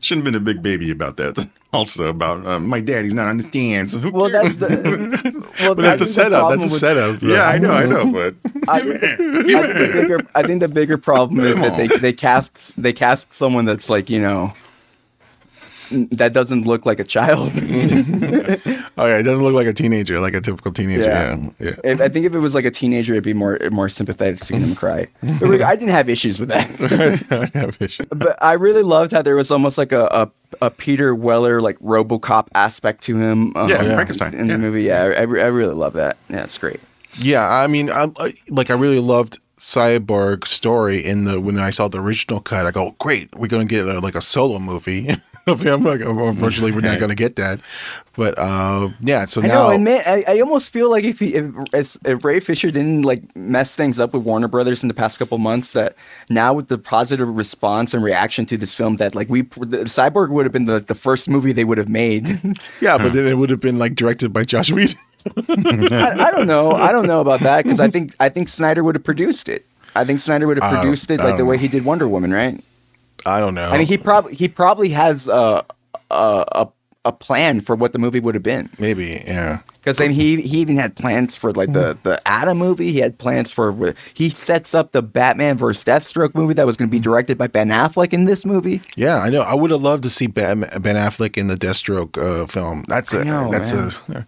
shouldn't 0.00 0.24
have 0.26 0.32
been 0.32 0.40
a 0.40 0.44
big 0.44 0.62
baby 0.62 0.90
about 0.90 1.16
that. 1.18 1.48
Also 1.70 2.08
about 2.08 2.46
uh, 2.46 2.58
my 2.58 2.80
daddy's 2.80 3.12
not 3.12 3.28
on 3.28 3.36
the 3.36 3.42
stands. 3.42 3.94
Well, 4.02 4.30
cares? 4.30 4.60
that's 4.60 4.72
uh, 4.72 5.42
well, 5.60 5.74
But 5.74 5.82
that's 5.82 6.00
I 6.00 6.04
a 6.04 6.06
think 6.06 6.06
the 6.06 6.06
setup. 6.06 6.48
That's 6.50 6.60
a 6.60 6.64
with- 6.64 6.72
setup. 6.72 7.22
yeah, 7.22 7.42
I 7.42 7.58
know, 7.58 7.72
I 7.72 7.84
know, 7.84 8.10
but 8.10 8.34
I, 8.68 8.76
I, 8.78 8.80
think 8.80 9.00
the 9.18 9.90
bigger, 9.92 10.20
I 10.34 10.42
think 10.44 10.60
the 10.60 10.68
bigger 10.68 10.96
problem 10.96 11.40
is 11.40 11.54
that 11.56 11.76
they, 11.76 11.88
they 11.98 12.12
cast 12.14 12.80
they 12.80 12.94
cast 12.94 13.34
someone 13.34 13.66
that's 13.66 13.90
like 13.90 14.08
you 14.08 14.18
know 14.18 14.54
that 15.90 16.32
doesn't 16.32 16.66
look 16.66 16.86
like 16.86 17.00
a 17.00 17.04
child. 17.04 17.52
Oh 18.98 19.06
yeah, 19.06 19.18
it 19.18 19.22
doesn't 19.22 19.44
look 19.44 19.54
like 19.54 19.68
a 19.68 19.72
teenager, 19.72 20.18
like 20.18 20.34
a 20.34 20.40
typical 20.40 20.72
teenager. 20.72 21.04
Yeah. 21.04 21.36
Yeah, 21.36 21.50
yeah. 21.60 21.74
If, 21.84 22.00
I 22.00 22.08
think 22.08 22.26
if 22.26 22.34
it 22.34 22.40
was 22.40 22.52
like 22.52 22.64
a 22.64 22.70
teenager, 22.70 23.12
it'd 23.12 23.22
be 23.22 23.32
more 23.32 23.56
more 23.70 23.88
sympathetic 23.88 24.42
seeing 24.42 24.60
him 24.60 24.74
cry. 24.74 25.06
But 25.22 25.62
I 25.62 25.76
didn't 25.76 25.92
have 25.92 26.08
issues 26.08 26.40
with 26.40 26.48
that. 26.48 26.68
I 27.30 27.58
have 27.58 27.80
issue. 27.80 28.04
but 28.10 28.36
I 28.42 28.54
really 28.54 28.82
loved 28.82 29.12
how 29.12 29.22
there 29.22 29.36
was 29.36 29.52
almost 29.52 29.78
like 29.78 29.92
a, 29.92 30.06
a, 30.06 30.30
a 30.66 30.70
Peter 30.70 31.14
Weller 31.14 31.60
like 31.60 31.78
RoboCop 31.78 32.48
aspect 32.56 33.04
to 33.04 33.16
him. 33.16 33.56
um, 33.56 33.68
Yeah, 33.68 33.94
Frankenstein, 33.94 34.34
in 34.34 34.46
yeah. 34.46 34.54
the 34.54 34.58
movie. 34.58 34.82
Yeah, 34.82 35.02
I, 35.02 35.20
I, 35.20 35.22
really 35.22 35.74
love 35.74 35.92
that. 35.92 36.16
Yeah, 36.28 36.42
it's 36.42 36.58
great. 36.58 36.80
Yeah, 37.16 37.48
I 37.48 37.68
mean, 37.68 37.90
I, 37.90 38.10
I 38.18 38.34
like 38.48 38.70
I 38.70 38.74
really 38.74 38.98
loved 38.98 39.38
cyborg 39.58 40.46
story 40.46 41.04
in 41.04 41.24
the 41.24 41.40
when 41.40 41.58
I 41.58 41.70
saw 41.70 41.86
the 41.86 42.00
original 42.00 42.40
cut. 42.40 42.66
I 42.66 42.72
go, 42.72 42.96
great, 42.98 43.32
we're 43.36 43.46
gonna 43.46 43.64
get 43.64 43.86
a, 43.86 44.00
like 44.00 44.16
a 44.16 44.22
solo 44.22 44.58
movie 44.58 45.08
of 45.08 45.14
him. 45.14 45.20
Like, 45.20 45.27
unfortunately, 46.28 46.72
we're 46.72 46.80
not 46.80 46.98
gonna 46.98 47.14
get 47.14 47.36
that. 47.36 47.60
But 48.14 48.36
uh, 48.36 48.90
yeah, 49.00 49.26
so 49.26 49.40
I 49.42 49.46
now 49.46 49.54
know, 49.68 49.70
and 49.70 49.84
man, 49.84 50.02
I, 50.04 50.24
I 50.26 50.40
almost 50.40 50.70
feel 50.70 50.90
like 50.90 51.04
if 51.04 51.20
he 51.20 51.34
if, 51.34 51.96
if 52.04 52.24
Ray 52.24 52.40
Fisher 52.40 52.70
didn't 52.70 53.02
like 53.02 53.34
mess 53.36 53.76
things 53.76 54.00
up 54.00 54.12
with 54.12 54.24
Warner 54.24 54.48
Brothers 54.48 54.82
in 54.82 54.88
the 54.88 54.94
past 54.94 55.18
couple 55.18 55.38
months, 55.38 55.72
that 55.72 55.94
now 56.28 56.52
with 56.52 56.68
the 56.68 56.78
positive 56.78 57.28
response 57.28 57.94
and 57.94 58.02
reaction 58.02 58.44
to 58.46 58.56
this 58.56 58.74
film, 58.74 58.96
that 58.96 59.14
like 59.14 59.28
we 59.28 59.42
the 59.42 59.84
Cyborg 59.84 60.30
would 60.30 60.44
have 60.46 60.52
been 60.52 60.64
the, 60.64 60.80
the 60.80 60.94
first 60.96 61.28
movie 61.28 61.52
they 61.52 61.64
would 61.64 61.78
have 61.78 61.88
made. 61.88 62.58
yeah, 62.80 62.98
but 62.98 63.12
then 63.12 63.26
it 63.26 63.34
would 63.34 63.50
have 63.50 63.60
been 63.60 63.78
like 63.78 63.94
directed 63.94 64.32
by 64.32 64.44
Joss 64.44 64.70
Whedon. 64.70 64.98
I, 65.36 66.26
I 66.26 66.30
don't 66.30 66.46
know, 66.46 66.72
I 66.72 66.90
don't 66.90 67.06
know 67.06 67.20
about 67.20 67.40
that 67.40 67.64
because 67.64 67.80
I 67.80 67.88
think 67.88 68.14
I 68.18 68.28
think 68.28 68.48
Snyder 68.48 68.82
would 68.82 68.96
have 68.96 69.04
produced 69.04 69.48
it. 69.48 69.64
I 69.94 70.04
think 70.04 70.20
Snyder 70.20 70.46
would 70.46 70.58
have 70.60 70.72
don't- 70.72 70.80
produced 70.80 71.10
it 71.10 71.20
I 71.20 71.24
like 71.24 71.36
the 71.36 71.44
way 71.44 71.58
he 71.58 71.68
did 71.68 71.84
Wonder 71.84 72.08
Woman, 72.08 72.32
right? 72.32 72.62
I 73.28 73.40
don't 73.40 73.54
know. 73.54 73.68
I 73.68 73.78
mean, 73.78 73.86
he 73.86 73.98
probably 73.98 74.34
he 74.34 74.48
probably 74.48 74.90
has 74.90 75.28
a 75.28 75.64
a 76.10 76.68
a, 77.04 77.12
plan 77.12 77.60
for 77.60 77.74
what 77.74 77.94
the 77.94 77.98
movie 77.98 78.20
would 78.20 78.34
have 78.34 78.42
been. 78.42 78.68
maybe 78.78 79.22
yeah. 79.26 79.60
Because 79.72 79.96
then 79.96 80.10
he 80.10 80.42
he 80.42 80.58
even 80.58 80.76
had 80.76 80.94
plans 80.94 81.34
for 81.36 81.52
like 81.52 81.72
the 81.72 81.96
the 82.02 82.20
Atom 82.28 82.58
movie. 82.58 82.92
He 82.92 82.98
had 82.98 83.16
plans 83.16 83.50
for 83.50 83.94
he 84.12 84.28
sets 84.28 84.74
up 84.74 84.92
the 84.92 85.00
Batman 85.00 85.56
versus 85.56 85.82
Deathstroke 85.84 86.34
movie 86.34 86.52
that 86.52 86.66
was 86.66 86.76
going 86.76 86.90
to 86.90 86.94
be 86.94 87.00
directed 87.00 87.38
by 87.38 87.46
Ben 87.46 87.70
Affleck 87.70 88.12
in 88.12 88.24
this 88.24 88.44
movie. 88.44 88.82
Yeah, 88.94 89.20
I 89.20 89.30
know. 89.30 89.40
I 89.40 89.54
would 89.54 89.70
have 89.70 89.80
loved 89.80 90.02
to 90.02 90.10
see 90.10 90.26
Ben, 90.26 90.60
ben 90.60 90.96
Affleck 90.96 91.38
in 91.38 91.46
the 91.46 91.54
Deathstroke 91.54 92.18
uh, 92.18 92.46
film. 92.46 92.84
That's 92.88 93.14
a 93.14 93.20
I 93.20 93.24
know, 93.24 93.50
that's 93.50 93.72
man. 93.72 93.92
a. 94.10 94.26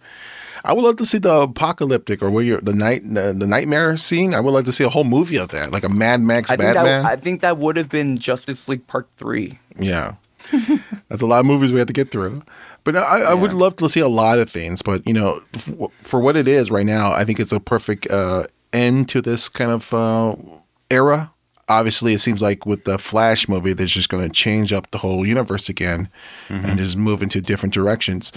I 0.65 0.73
would 0.73 0.83
love 0.85 0.97
to 0.97 1.07
see 1.07 1.19
the 1.19 1.43
apocalyptic 1.43 2.23
or 2.23 2.31
where 2.31 2.45
you're 2.45 2.61
the 2.61 2.73
night 2.75 3.03
the, 3.05 3.33
the 3.33 3.47
nightmare 3.47 3.97
scene. 3.97 4.35
I 4.35 4.41
would 4.41 4.53
like 4.53 4.65
to 4.67 4.73
see 4.73 4.85
a 4.85 4.89
whole 4.89 5.05
movie 5.05 5.37
of 5.39 5.49
that, 5.49 5.71
like 5.73 5.85
a 5.85 5.89
Mad 5.89 6.21
Max 6.21 6.51
I 6.51 6.57
think 6.57 6.75
Batman. 6.75 7.03
that 7.03 7.11
I 7.13 7.17
think 7.17 7.41
that 7.41 7.59
would 7.59 7.77
have 7.77 7.89
been 7.89 8.19
Justice 8.19 8.69
League 8.69 8.87
Part 8.87 9.09
Three. 9.17 9.59
Yeah, 9.79 10.15
that's 11.09 11.23
a 11.23 11.27
lot 11.27 11.41
of 11.41 11.47
movies 11.47 11.73
we 11.73 11.79
have 11.79 11.87
to 11.89 11.93
get 11.93 12.11
through. 12.11 12.43
But 12.83 12.97
I, 12.97 13.23
I 13.23 13.35
would 13.35 13.53
love 13.53 13.77
to 13.77 13.89
see 13.89 14.01
a 14.01 14.09
lot 14.09 14.39
of 14.39 14.49
things. 14.49 14.81
But 14.83 15.07
you 15.07 15.13
know, 15.13 15.43
f- 15.55 15.75
for 16.03 16.21
what 16.21 16.37
it 16.37 16.49
is 16.49 16.71
right 16.71 16.87
now, 16.87 17.13
I 17.13 17.25
think 17.25 17.39
it's 17.39 17.53
a 17.53 17.61
perfect 17.61 18.11
uh, 18.11 18.45
end 18.73 19.09
to 19.11 19.21
this 19.21 19.49
kind 19.49 19.71
of 19.71 19.93
uh, 19.93 20.35
era. 20.91 21.31
Obviously, 21.69 22.15
it 22.15 22.19
seems 22.19 22.43
like 22.43 22.67
with 22.67 22.85
the 22.85 22.99
Flash 22.99 23.49
movie, 23.49 23.73
they're 23.75 23.87
just 23.87 24.09
going 24.09 24.27
to 24.27 24.33
change 24.35 24.73
up 24.73 24.91
the 24.91 24.99
whole 24.99 25.25
universe 25.25 25.69
again 25.69 26.09
and 26.49 26.79
just 26.79 26.97
move 26.97 27.23
into 27.23 27.41
different 27.41 27.73
directions. 27.73 28.33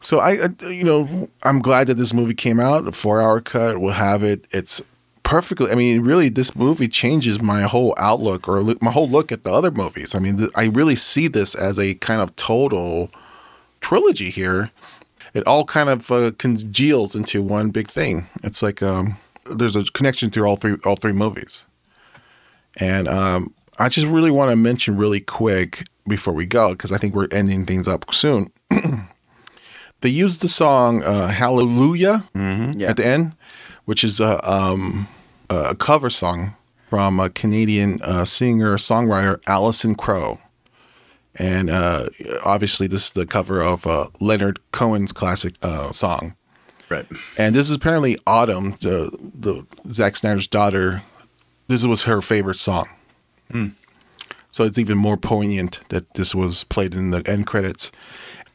So 0.00 0.20
I, 0.20 0.48
you 0.62 0.84
know, 0.84 1.28
I'm 1.42 1.60
glad 1.60 1.88
that 1.88 1.94
this 1.94 2.14
movie 2.14 2.34
came 2.34 2.60
out. 2.60 2.86
A 2.86 2.92
four-hour 2.92 3.40
cut. 3.40 3.80
We'll 3.80 3.92
have 3.92 4.22
it. 4.22 4.46
It's 4.52 4.80
perfectly. 5.24 5.70
I 5.70 5.74
mean, 5.74 6.02
really, 6.02 6.28
this 6.28 6.54
movie 6.54 6.88
changes 6.88 7.40
my 7.42 7.62
whole 7.62 7.94
outlook 7.98 8.48
or 8.48 8.62
my 8.80 8.90
whole 8.90 9.08
look 9.08 9.32
at 9.32 9.44
the 9.44 9.52
other 9.52 9.70
movies. 9.70 10.14
I 10.14 10.20
mean, 10.20 10.48
I 10.54 10.66
really 10.66 10.96
see 10.96 11.28
this 11.28 11.54
as 11.54 11.78
a 11.78 11.94
kind 11.96 12.20
of 12.20 12.34
total 12.36 13.10
trilogy 13.80 14.30
here. 14.30 14.70
It 15.34 15.46
all 15.46 15.64
kind 15.64 15.88
of 15.88 16.10
uh, 16.10 16.30
congeals 16.38 17.14
into 17.14 17.42
one 17.42 17.70
big 17.70 17.88
thing. 17.88 18.28
It's 18.42 18.62
like 18.62 18.82
um, 18.82 19.18
there's 19.44 19.76
a 19.76 19.84
connection 19.84 20.30
through 20.30 20.46
all 20.46 20.56
three 20.56 20.76
all 20.84 20.96
three 20.96 21.12
movies. 21.12 21.66
And 22.80 23.08
um, 23.08 23.52
I 23.78 23.88
just 23.88 24.06
really 24.06 24.30
want 24.30 24.50
to 24.50 24.56
mention 24.56 24.96
really 24.96 25.20
quick 25.20 25.84
before 26.06 26.32
we 26.32 26.46
go 26.46 26.70
because 26.70 26.92
I 26.92 26.98
think 26.98 27.14
we're 27.14 27.28
ending 27.30 27.66
things 27.66 27.86
up 27.86 28.12
soon. 28.14 28.50
they 30.00 30.08
used 30.08 30.40
the 30.40 30.48
song 30.48 31.02
uh, 31.02 31.28
"Hallelujah" 31.28 32.24
Yeah. 32.34 32.90
at 32.90 32.96
the 32.96 33.06
end, 33.06 33.32
which 33.84 34.04
is 34.04 34.20
a 34.20 34.38
um, 34.50 35.08
a 35.50 35.74
cover 35.74 36.10
song 36.10 36.54
from 36.88 37.20
a 37.20 37.28
Canadian 37.30 38.00
uh, 38.02 38.24
singer 38.24 38.76
songwriter 38.76 39.40
Allison 39.46 39.94
Crowe, 39.94 40.38
and 41.34 41.68
uh, 41.70 42.08
obviously 42.44 42.86
this 42.86 43.04
is 43.06 43.10
the 43.10 43.26
cover 43.26 43.62
of 43.62 43.86
uh, 43.86 44.08
Leonard 44.20 44.58
Cohen's 44.72 45.12
classic 45.12 45.54
uh, 45.62 45.92
song. 45.92 46.34
right. 46.90 47.06
And 47.36 47.54
this 47.54 47.68
is 47.68 47.76
apparently 47.76 48.16
Autumn, 48.26 48.70
the 48.80 49.10
the 49.34 49.66
Zack 49.92 50.16
Snyder's 50.16 50.46
daughter. 50.46 51.02
This 51.66 51.84
was 51.84 52.04
her 52.04 52.22
favorite 52.22 52.56
song. 52.58 52.86
So 54.50 54.64
it's 54.64 54.78
even 54.78 54.96
more 54.98 55.16
poignant 55.18 55.80
that 55.90 56.14
this 56.14 56.34
was 56.34 56.64
played 56.64 56.94
in 56.94 57.10
the 57.10 57.22
end 57.30 57.46
credits. 57.46 57.92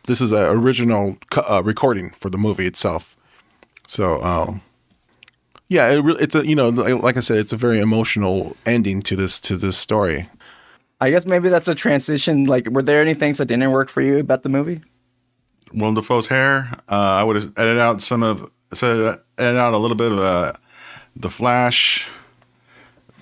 This 0.06 0.20
is 0.22 0.32
an 0.32 0.43
original 0.43 1.18
co- 1.32 1.45
uh, 1.47 1.62
recording 1.64 2.12
for 2.12 2.30
the 2.30 2.38
movie 2.38 2.66
itself. 2.66 3.16
So, 3.88 4.22
um, 4.24 4.62
yeah, 5.70 5.89
it 5.91 5.99
re- 6.01 6.18
it's 6.20 6.36
a 6.36 6.45
you 6.45 6.56
know 6.56 6.70
like, 6.70 7.01
like 7.01 7.18
I 7.18 7.22
said, 7.22 7.38
it's 7.38 7.54
a 7.54 7.58
very 7.58 7.80
emotional 7.80 8.56
ending 8.66 9.01
to 9.04 9.16
this 9.16 9.39
to 9.41 9.56
this 9.58 9.78
story. 9.78 10.30
I 11.01 11.10
guess 11.10 11.26
maybe 11.26 11.49
that's 11.49 11.68
a 11.68 11.76
transition. 11.76 12.45
Like, 12.45 12.68
were 12.70 12.82
there 12.84 13.01
any 13.01 13.14
things 13.14 13.38
that 13.38 13.45
didn't 13.45 13.72
work 13.72 13.89
for 13.89 14.01
you 14.01 14.18
about 14.20 14.43
the 14.43 14.49
movie? 14.49 14.82
Willem 15.74 15.95
Dafoe's 15.95 16.28
hair. 16.28 16.70
Uh, 16.89 16.95
I 16.95 17.24
would 17.24 17.36
have 17.36 17.51
edited 17.58 17.80
out 17.80 18.01
some 18.01 18.24
of, 18.24 18.49
so 18.74 19.18
edit 19.38 19.60
out 19.60 19.74
a 19.74 19.78
little 19.78 19.97
bit 19.97 20.12
of 20.12 20.20
uh, 20.20 20.54
the 21.16 21.30
Flash, 21.30 22.08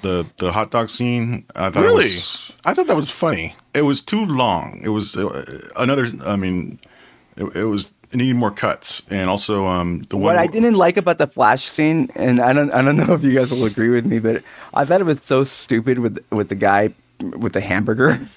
the 0.02 0.26
the 0.38 0.52
hot 0.52 0.70
dog 0.72 0.90
scene. 0.90 1.46
I 1.56 1.70
thought 1.70 1.84
Really? 1.84 1.96
was 2.04 2.52
I 2.66 2.74
thought 2.74 2.88
that 2.88 2.96
was 2.96 3.10
funny. 3.10 3.56
It 3.74 3.84
was 3.84 4.02
too 4.02 4.26
long. 4.26 4.80
It 4.84 4.90
was 4.90 5.16
uh, 5.16 5.70
another. 5.78 6.08
I 6.26 6.36
mean, 6.36 6.80
it, 7.36 7.56
it 7.56 7.66
was 7.66 7.92
it 8.12 8.18
needed 8.18 8.36
more 8.36 8.52
cuts, 8.52 9.04
and 9.10 9.30
also 9.30 9.68
um 9.68 10.02
the 10.10 10.18
What 10.18 10.38
I 10.38 10.48
didn't 10.48 10.76
like 10.76 10.98
about 10.98 11.18
the 11.18 11.28
Flash 11.28 11.64
scene, 11.64 12.10
and 12.16 12.40
I 12.40 12.54
don't, 12.54 12.72
I 12.72 12.82
don't 12.82 12.98
know 12.98 13.14
if 13.14 13.24
you 13.24 13.34
guys 13.34 13.52
will 13.52 13.66
agree 13.66 13.90
with 13.90 14.06
me, 14.06 14.20
but 14.20 14.44
I 14.74 14.86
thought 14.86 15.02
it 15.02 15.06
was 15.06 15.22
so 15.22 15.44
stupid 15.44 16.00
with 16.00 16.24
with 16.30 16.50
the 16.50 16.56
guy 16.56 16.94
with 17.20 17.54
the 17.54 17.62
hamburger. 17.62 18.20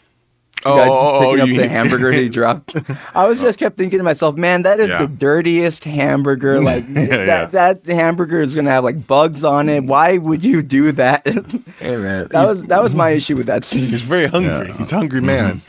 The 0.65 0.71
Oh, 0.71 0.77
guy 0.77 0.89
oh, 0.89 1.21
picking 1.21 1.41
oh, 1.41 1.43
up 1.43 1.49
you- 1.51 1.57
the 1.59 1.69
hamburger 1.77 2.11
he 2.11 2.29
dropped. 2.31 2.75
I 3.15 3.27
was 3.29 3.41
just 3.41 3.59
kept 3.59 3.77
thinking 3.77 3.99
to 3.99 4.03
myself, 4.03 4.35
man, 4.37 4.63
that 4.63 4.81
is 4.81 4.89
Yeah. 4.89 5.01
the 5.03 5.09
dirtiest 5.09 5.85
hamburger. 5.85 6.61
Like 6.65 6.85
yeah. 6.89 7.47
that, 7.47 7.85
that 7.85 7.87
hamburger 7.87 8.41
is 8.41 8.55
gonna 8.55 8.71
have 8.71 8.83
like 8.85 9.07
bugs 9.07 9.45
on 9.45 9.69
it. 9.69 9.85
Why 9.85 10.17
would 10.19 10.43
you 10.43 10.63
do 10.63 10.91
that? 10.93 11.23
Hey 11.81 11.97
man, 11.97 12.29
that 12.31 12.47
was 12.47 12.63
that 12.65 12.83
was 12.83 12.95
my 12.95 13.11
issue 13.11 13.37
with 13.37 13.47
that 13.47 13.65
scene. 13.65 13.89
he's 13.89 14.01
very 14.01 14.27
hungry. 14.27 14.69
Yeah. 14.69 14.77
He's 14.79 14.93
a 14.93 14.97
hungry 14.97 15.21
man. 15.21 15.61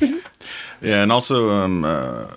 Yeah, 0.82 1.02
and 1.04 1.12
also 1.12 1.50
um, 1.50 1.84
uh, 1.84 2.28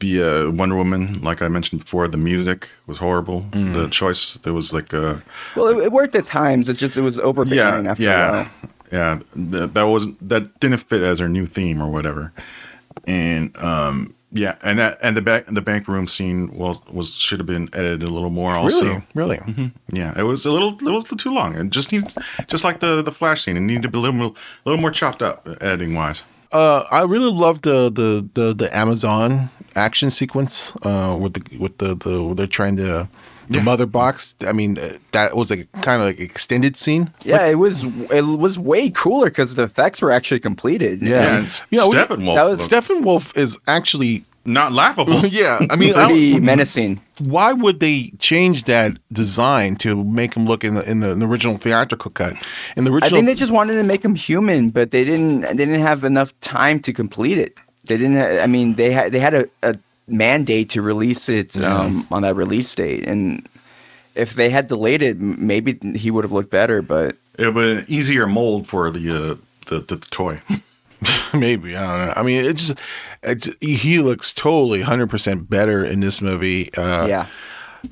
the 0.00 0.22
uh, 0.22 0.50
Wonder 0.50 0.76
Woman, 0.76 1.20
like 1.22 1.42
I 1.42 1.48
mentioned 1.48 1.80
before, 1.82 2.06
the 2.08 2.18
music 2.18 2.68
was 2.86 2.98
horrible. 2.98 3.46
Mm. 3.50 3.74
The 3.74 3.88
choice 3.88 4.34
there 4.44 4.52
was 4.52 4.72
like 4.72 4.92
uh, 4.94 5.16
Well, 5.56 5.68
it, 5.68 5.84
it 5.86 5.92
worked 5.92 6.14
at 6.14 6.26
times. 6.26 6.68
It's 6.68 6.78
just 6.78 6.96
it 6.96 7.02
was 7.02 7.18
overbearing 7.18 7.84
yeah, 7.86 7.90
after 7.90 8.02
a 8.02 8.06
yeah, 8.06 8.30
while. 8.32 8.48
Yeah. 8.92 9.20
That, 9.34 9.74
that 9.74 9.82
was 9.84 10.08
that 10.20 10.58
didn't 10.60 10.78
fit 10.78 11.02
as 11.02 11.20
our 11.20 11.28
new 11.28 11.46
theme 11.46 11.80
or 11.82 11.90
whatever. 11.90 12.32
And 13.06 13.56
um, 13.58 14.14
yeah, 14.32 14.56
and 14.62 14.78
that 14.78 14.98
and 15.02 15.16
the 15.16 15.22
back 15.22 15.46
the 15.46 15.62
bank 15.62 15.88
room 15.88 16.06
scene 16.08 16.52
was 16.52 16.80
was 16.90 17.14
should 17.16 17.38
have 17.40 17.46
been 17.46 17.68
edited 17.72 18.02
a 18.02 18.08
little 18.10 18.30
more. 18.30 18.54
Also, 18.56 19.02
Really, 19.14 19.38
really. 19.46 19.72
yeah, 19.92 20.12
it 20.18 20.22
was 20.24 20.46
a 20.46 20.52
little 20.52 20.70
little 20.80 21.02
too 21.02 21.32
long. 21.32 21.54
It 21.56 21.70
just 21.70 21.92
needs 21.92 22.16
just 22.46 22.62
like 22.64 22.80
the 22.80 23.02
the 23.02 23.12
flash 23.12 23.42
scene. 23.44 23.56
It 23.56 23.60
needed 23.60 23.82
to 23.82 23.88
be 23.88 23.98
a 23.98 24.00
little 24.00 24.16
more, 24.16 24.34
little 24.64 24.80
more 24.80 24.90
chopped 24.90 25.22
up 25.22 25.46
editing 25.60 25.94
wise. 25.94 26.22
Uh, 26.52 26.84
I 26.90 27.02
really 27.04 27.32
loved 27.32 27.62
the 27.62 27.90
the 27.90 28.28
the, 28.34 28.54
the 28.54 28.76
Amazon 28.76 29.50
action 29.76 30.10
sequence 30.10 30.72
uh, 30.82 31.16
with 31.20 31.34
the 31.34 31.58
with 31.58 31.78
the 31.78 31.94
the 31.94 32.34
they're 32.34 32.46
trying 32.46 32.76
to 32.76 33.08
the 33.50 33.58
Yeah. 33.58 33.64
mother 33.64 33.84
box. 33.86 34.34
I 34.46 34.52
mean, 34.52 34.78
uh, 34.78 34.96
that 35.12 35.36
was 35.36 35.50
like 35.50 35.68
kind 35.82 36.00
of 36.00 36.06
like 36.06 36.20
extended 36.20 36.76
scene. 36.78 37.10
Yeah, 37.24 37.44
it 37.46 37.56
was 37.58 37.84
it 38.10 38.22
was 38.24 38.58
way 38.58 38.88
cooler 38.90 39.26
because 39.26 39.56
the 39.56 39.64
effects 39.64 40.00
were 40.00 40.12
actually 40.12 40.40
completed. 40.40 41.02
Yeah. 41.02 41.36
And 41.38 41.62
You 41.70 41.78
know, 41.78 41.88
Steppenwolf 41.90 42.34
that 42.36 42.44
was- 42.44 42.72
looked 42.72 42.86
Steppenwolf 42.86 43.36
is 43.36 43.58
actually 43.66 44.24
not 44.46 44.72
laughable. 44.72 45.26
yeah. 45.42 45.58
I 45.68 45.76
mean, 45.76 45.94
I 45.94 46.06
pretty 46.06 46.32
don't- 46.32 46.44
menacing. 46.52 47.00
why 47.36 47.52
would 47.52 47.80
they 47.80 48.12
change 48.18 48.64
that 48.64 48.92
design 49.12 49.76
to 49.76 50.02
make 50.04 50.32
him 50.34 50.46
look 50.46 50.64
in 50.64 50.74
the 50.76 50.82
in 50.90 51.00
the, 51.00 51.10
in 51.10 51.18
the 51.18 51.26
original 51.26 51.58
theatrical 51.58 52.10
cut? 52.10 52.34
In 52.76 52.84
the 52.84 52.90
original, 52.92 53.18
I 53.18 53.18
think 53.18 53.26
they 53.26 53.34
just 53.34 53.52
wanted 53.52 53.74
to 53.74 53.82
make 53.82 54.02
him 54.04 54.14
human, 54.14 54.70
but 54.70 54.90
they 54.92 55.04
didn't. 55.04 55.42
They 55.42 55.64
didn't 55.66 55.80
have 55.82 56.04
enough 56.04 56.32
time 56.40 56.78
to 56.80 56.92
complete 56.92 57.36
it. 57.38 57.52
They 57.84 57.96
didn't. 57.98 58.16
ha- 58.16 58.42
I 58.42 58.46
mean, 58.46 58.74
they 58.76 58.90
had 58.92 59.12
they 59.12 59.18
had 59.20 59.34
a, 59.34 59.44
a 59.62 59.74
mandate 60.10 60.68
to 60.70 60.82
release 60.82 61.28
it 61.28 61.56
um, 61.62 62.06
on 62.10 62.22
that 62.22 62.34
release 62.34 62.74
date, 62.74 63.06
and 63.06 63.48
if 64.14 64.34
they 64.34 64.50
had 64.50 64.68
delayed 64.68 65.02
it, 65.02 65.18
maybe 65.20 65.78
he 65.96 66.10
would 66.10 66.24
have 66.24 66.32
looked 66.32 66.50
better. 66.50 66.82
But 66.82 67.16
It 67.38 67.46
would 67.46 67.54
be 67.54 67.70
an 67.80 67.84
easier 67.88 68.26
mold 68.26 68.66
for 68.66 68.90
the 68.90 69.10
uh, 69.10 69.34
the, 69.66 69.80
the 69.80 69.96
toy. 70.10 70.40
maybe 71.34 71.76
I 71.76 71.80
don't 71.98 72.06
know. 72.06 72.12
I 72.16 72.22
mean, 72.22 72.44
it 72.44 72.56
just, 72.56 72.78
it 73.22 73.34
just 73.36 73.62
he 73.62 73.98
looks 73.98 74.32
totally 74.32 74.82
hundred 74.82 75.08
percent 75.10 75.48
better 75.48 75.84
in 75.84 76.00
this 76.00 76.20
movie. 76.20 76.72
Uh, 76.74 77.06
yeah, 77.06 77.26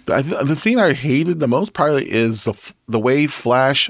I 0.09 0.23
th- 0.23 0.43
the 0.45 0.57
thing 0.57 0.79
I 0.79 0.93
hated 0.93 1.39
the 1.39 1.49
most 1.49 1.73
probably 1.73 2.11
is 2.11 2.45
the 2.45 2.53
f- 2.53 2.75
the 2.89 2.99
way 2.99 3.27
Flash 3.27 3.89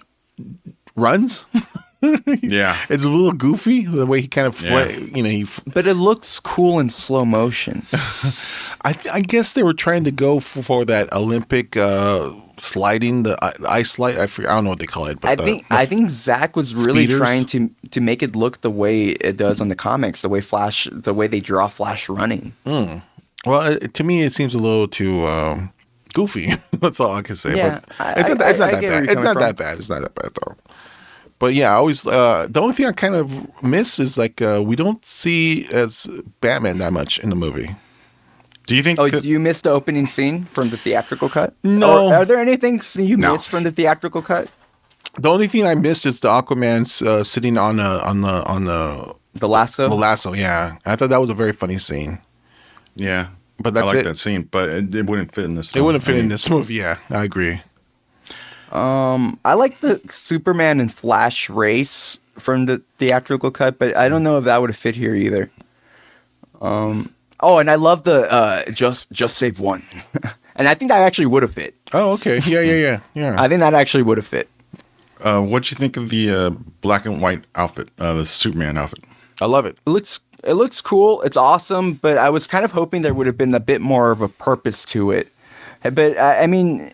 runs. 0.94 1.46
yeah, 2.42 2.76
It's 2.88 3.02
a 3.04 3.08
little 3.08 3.32
goofy 3.32 3.84
the 3.84 4.06
way 4.06 4.20
he 4.20 4.28
kind 4.28 4.46
of 4.46 4.54
fla- 4.56 4.88
Yeah. 4.88 4.98
you 4.98 5.22
know 5.22 5.28
he. 5.30 5.42
f- 5.42 5.60
but 5.66 5.86
it 5.86 5.94
looks 5.94 6.38
cool 6.40 6.78
in 6.78 6.90
slow 6.90 7.24
motion. 7.24 7.86
I 8.82 8.92
th- 8.92 9.12
I 9.14 9.20
guess 9.20 9.52
they 9.54 9.62
were 9.64 9.74
trying 9.74 10.04
to 10.04 10.12
go 10.12 10.38
for, 10.40 10.62
for 10.62 10.84
that 10.84 11.12
Olympic 11.12 11.76
uh, 11.76 12.30
sliding 12.56 13.24
the 13.24 13.36
i- 13.44 13.78
ice 13.78 13.90
slide. 13.90 14.16
I 14.18 14.28
forget, 14.28 14.50
I 14.50 14.54
don't 14.54 14.64
know 14.64 14.70
what 14.70 14.78
they 14.78 14.86
call 14.86 15.06
it, 15.06 15.20
but 15.20 15.30
I 15.30 15.34
the- 15.34 15.42
think 15.42 15.68
the 15.68 15.74
I 15.74 15.86
think 15.86 16.10
Zack 16.10 16.54
was 16.54 16.74
really 16.86 17.02
speeders? 17.04 17.18
trying 17.18 17.44
to 17.46 17.70
to 17.90 18.00
make 18.00 18.22
it 18.22 18.36
look 18.36 18.60
the 18.60 18.70
way 18.70 19.06
it 19.08 19.36
does 19.36 19.60
on 19.60 19.68
the 19.68 19.76
comics, 19.76 20.22
the 20.22 20.28
way 20.28 20.40
Flash, 20.40 20.86
the 20.92 21.12
way 21.12 21.26
they 21.26 21.40
draw 21.40 21.66
Flash 21.68 22.08
running. 22.08 22.52
Well, 22.64 23.72
it, 23.72 23.94
to 23.94 24.04
me, 24.04 24.22
it 24.22 24.32
seems 24.34 24.54
a 24.54 24.58
little 24.58 24.86
too 24.88 25.26
um, 25.26 25.72
goofy. 26.12 26.54
That's 26.80 27.00
all 27.00 27.12
I 27.14 27.22
can 27.22 27.36
say. 27.36 27.56
Yeah, 27.56 27.80
but 27.88 28.00
I- 28.00 28.12
it's 28.20 28.28
not, 28.28 28.42
I- 28.42 28.50
it's 28.50 28.58
not 28.58 28.68
I 28.68 28.72
that 28.72 28.80
get 28.80 28.90
bad. 28.90 29.02
It's 29.04 29.14
not 29.14 29.32
from. 29.34 29.42
that 29.42 29.56
bad. 29.56 29.78
It's 29.78 29.88
not 29.90 30.02
that 30.02 30.14
bad 30.14 30.32
though. 30.44 30.56
But 31.38 31.54
yeah, 31.54 31.70
I 31.70 31.74
always 31.74 32.06
uh, 32.06 32.46
the 32.50 32.60
only 32.60 32.74
thing 32.74 32.86
I 32.86 32.92
kind 32.92 33.14
of 33.14 33.30
miss 33.62 33.98
is 34.00 34.18
like 34.18 34.42
uh, 34.42 34.60
we 34.64 34.74
don't 34.76 35.04
see 35.06 35.66
as 35.70 36.08
Batman 36.40 36.78
that 36.78 36.92
much 36.92 37.18
in 37.20 37.30
the 37.30 37.36
movie. 37.36 37.76
Do 38.66 38.74
you 38.74 38.82
think? 38.82 38.98
Oh, 38.98 39.08
that- 39.08 39.24
you 39.24 39.38
missed 39.38 39.64
the 39.64 39.70
opening 39.70 40.06
scene 40.08 40.46
from 40.52 40.70
the 40.70 40.76
theatrical 40.76 41.28
cut? 41.28 41.54
No. 41.62 42.08
Or 42.08 42.14
are 42.14 42.24
there 42.24 42.38
anything 42.38 42.80
you 42.96 43.16
No. 43.16 43.32
missed 43.32 43.48
from 43.48 43.62
the 43.64 43.70
theatrical 43.70 44.20
cut? 44.22 44.48
The 45.16 45.30
only 45.30 45.48
thing 45.48 45.64
I 45.66 45.74
missed 45.74 46.06
is 46.06 46.20
the 46.20 46.28
Aquaman's 46.28 47.02
uh, 47.02 47.24
sitting 47.24 47.56
on 47.56 47.76
the 47.76 48.04
on 48.06 48.20
the 48.22 48.44
on 48.46 48.64
the, 48.64 49.14
The 49.34 49.48
lasso? 49.48 49.88
the 49.88 49.94
lasso. 49.94 50.34
Yeah, 50.34 50.76
I 50.84 50.96
thought 50.96 51.10
that 51.10 51.20
was 51.20 51.30
a 51.30 51.34
very 51.34 51.52
funny 51.52 51.78
scene. 51.78 52.18
yeah, 52.96 53.28
But 53.62 53.74
that's 53.74 53.90
I 53.90 53.94
like 53.94 54.00
it. 54.00 54.08
that 54.08 54.16
scene, 54.16 54.42
but 54.50 54.68
it, 54.68 54.94
it 54.94 55.06
wouldn't 55.06 55.32
fit 55.32 55.44
in 55.44 55.54
this. 55.54 55.70
It 55.70 55.74
film. 55.74 55.86
wouldn't 55.86 56.04
fit 56.04 56.16
I 56.16 56.18
in 56.18 56.28
this 56.28 56.48
movie. 56.50 56.74
Yeah, 56.74 56.96
I 57.10 57.24
agree. 57.24 57.60
Um, 58.72 59.38
I 59.44 59.54
like 59.54 59.80
the 59.80 60.00
Superman 60.10 60.80
and 60.80 60.92
Flash 60.92 61.48
race 61.48 62.18
from 62.32 62.66
the 62.66 62.82
theatrical 62.98 63.50
cut, 63.50 63.78
but 63.78 63.96
I 63.96 64.08
don't 64.08 64.22
know 64.22 64.38
if 64.38 64.44
that 64.44 64.60
would 64.60 64.70
have 64.70 64.76
fit 64.76 64.94
here 64.94 65.14
either. 65.14 65.50
Um, 66.60 67.14
oh, 67.40 67.58
and 67.58 67.70
I 67.70 67.76
love 67.76 68.04
the 68.04 68.30
uh, 68.30 68.64
just 68.70 69.10
just 69.10 69.36
save 69.36 69.60
one, 69.60 69.82
and 70.56 70.68
I 70.68 70.74
think 70.74 70.90
that 70.90 71.00
actually 71.00 71.26
would 71.26 71.42
have 71.42 71.52
fit. 71.52 71.74
Oh, 71.92 72.12
okay. 72.12 72.38
Yeah, 72.44 72.60
yeah, 72.60 72.74
yeah, 72.74 73.00
yeah. 73.14 73.40
I 73.40 73.48
think 73.48 73.60
that 73.60 73.74
actually 73.74 74.02
would 74.02 74.18
have 74.18 74.26
fit. 74.26 74.48
Uh, 75.20 75.40
what'd 75.40 75.70
you 75.70 75.76
think 75.76 75.96
of 75.96 76.10
the 76.10 76.30
uh, 76.30 76.50
black 76.80 77.06
and 77.06 77.20
white 77.20 77.44
outfit, 77.54 77.88
uh, 77.98 78.14
the 78.14 78.26
Superman 78.26 78.78
outfit? 78.78 79.04
I 79.40 79.46
love 79.46 79.66
it. 79.66 79.78
It 79.86 79.90
looks 79.90 80.20
it 80.44 80.54
looks 80.54 80.80
cool. 80.80 81.22
It's 81.22 81.36
awesome, 81.36 81.94
but 81.94 82.18
I 82.18 82.30
was 82.30 82.46
kind 82.46 82.64
of 82.64 82.72
hoping 82.72 83.02
there 83.02 83.14
would 83.14 83.26
have 83.26 83.36
been 83.36 83.54
a 83.54 83.60
bit 83.60 83.80
more 83.80 84.10
of 84.10 84.20
a 84.20 84.28
purpose 84.28 84.84
to 84.86 85.10
it. 85.10 85.32
But 85.82 86.18
I, 86.18 86.42
I 86.42 86.46
mean, 86.46 86.92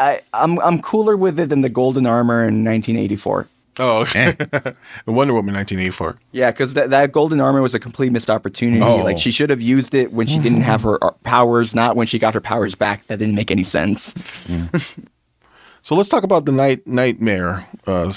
I 0.00 0.22
I'm 0.32 0.58
I'm 0.60 0.80
cooler 0.82 1.16
with 1.16 1.38
it 1.38 1.48
than 1.48 1.60
the 1.60 1.68
golden 1.68 2.06
armor 2.06 2.40
in 2.40 2.64
1984. 2.64 3.48
Oh, 3.78 4.02
okay. 4.02 4.36
Wonder 5.06 5.32
Woman 5.32 5.54
1984. 5.54 6.16
Yeah, 6.32 6.50
because 6.50 6.74
that, 6.74 6.90
that 6.90 7.12
golden 7.12 7.40
armor 7.40 7.62
was 7.62 7.72
a 7.72 7.78
complete 7.78 8.12
missed 8.12 8.28
opportunity. 8.28 8.82
Oh. 8.82 8.96
Like 8.96 9.18
she 9.18 9.30
should 9.30 9.48
have 9.48 9.62
used 9.62 9.94
it 9.94 10.12
when 10.12 10.26
she 10.26 10.38
didn't 10.38 10.62
have 10.62 10.82
her 10.82 11.02
uh, 11.02 11.12
powers, 11.22 11.74
not 11.74 11.96
when 11.96 12.06
she 12.06 12.18
got 12.18 12.34
her 12.34 12.40
powers 12.40 12.74
back. 12.74 13.06
That 13.06 13.20
didn't 13.20 13.36
make 13.36 13.50
any 13.50 13.64
sense. 13.64 14.14
So 15.82 15.94
let's 15.94 16.08
talk 16.08 16.24
about 16.24 16.44
the 16.44 16.52
night 16.52 16.86
nightmare 16.86 17.66
uh, 17.86 18.12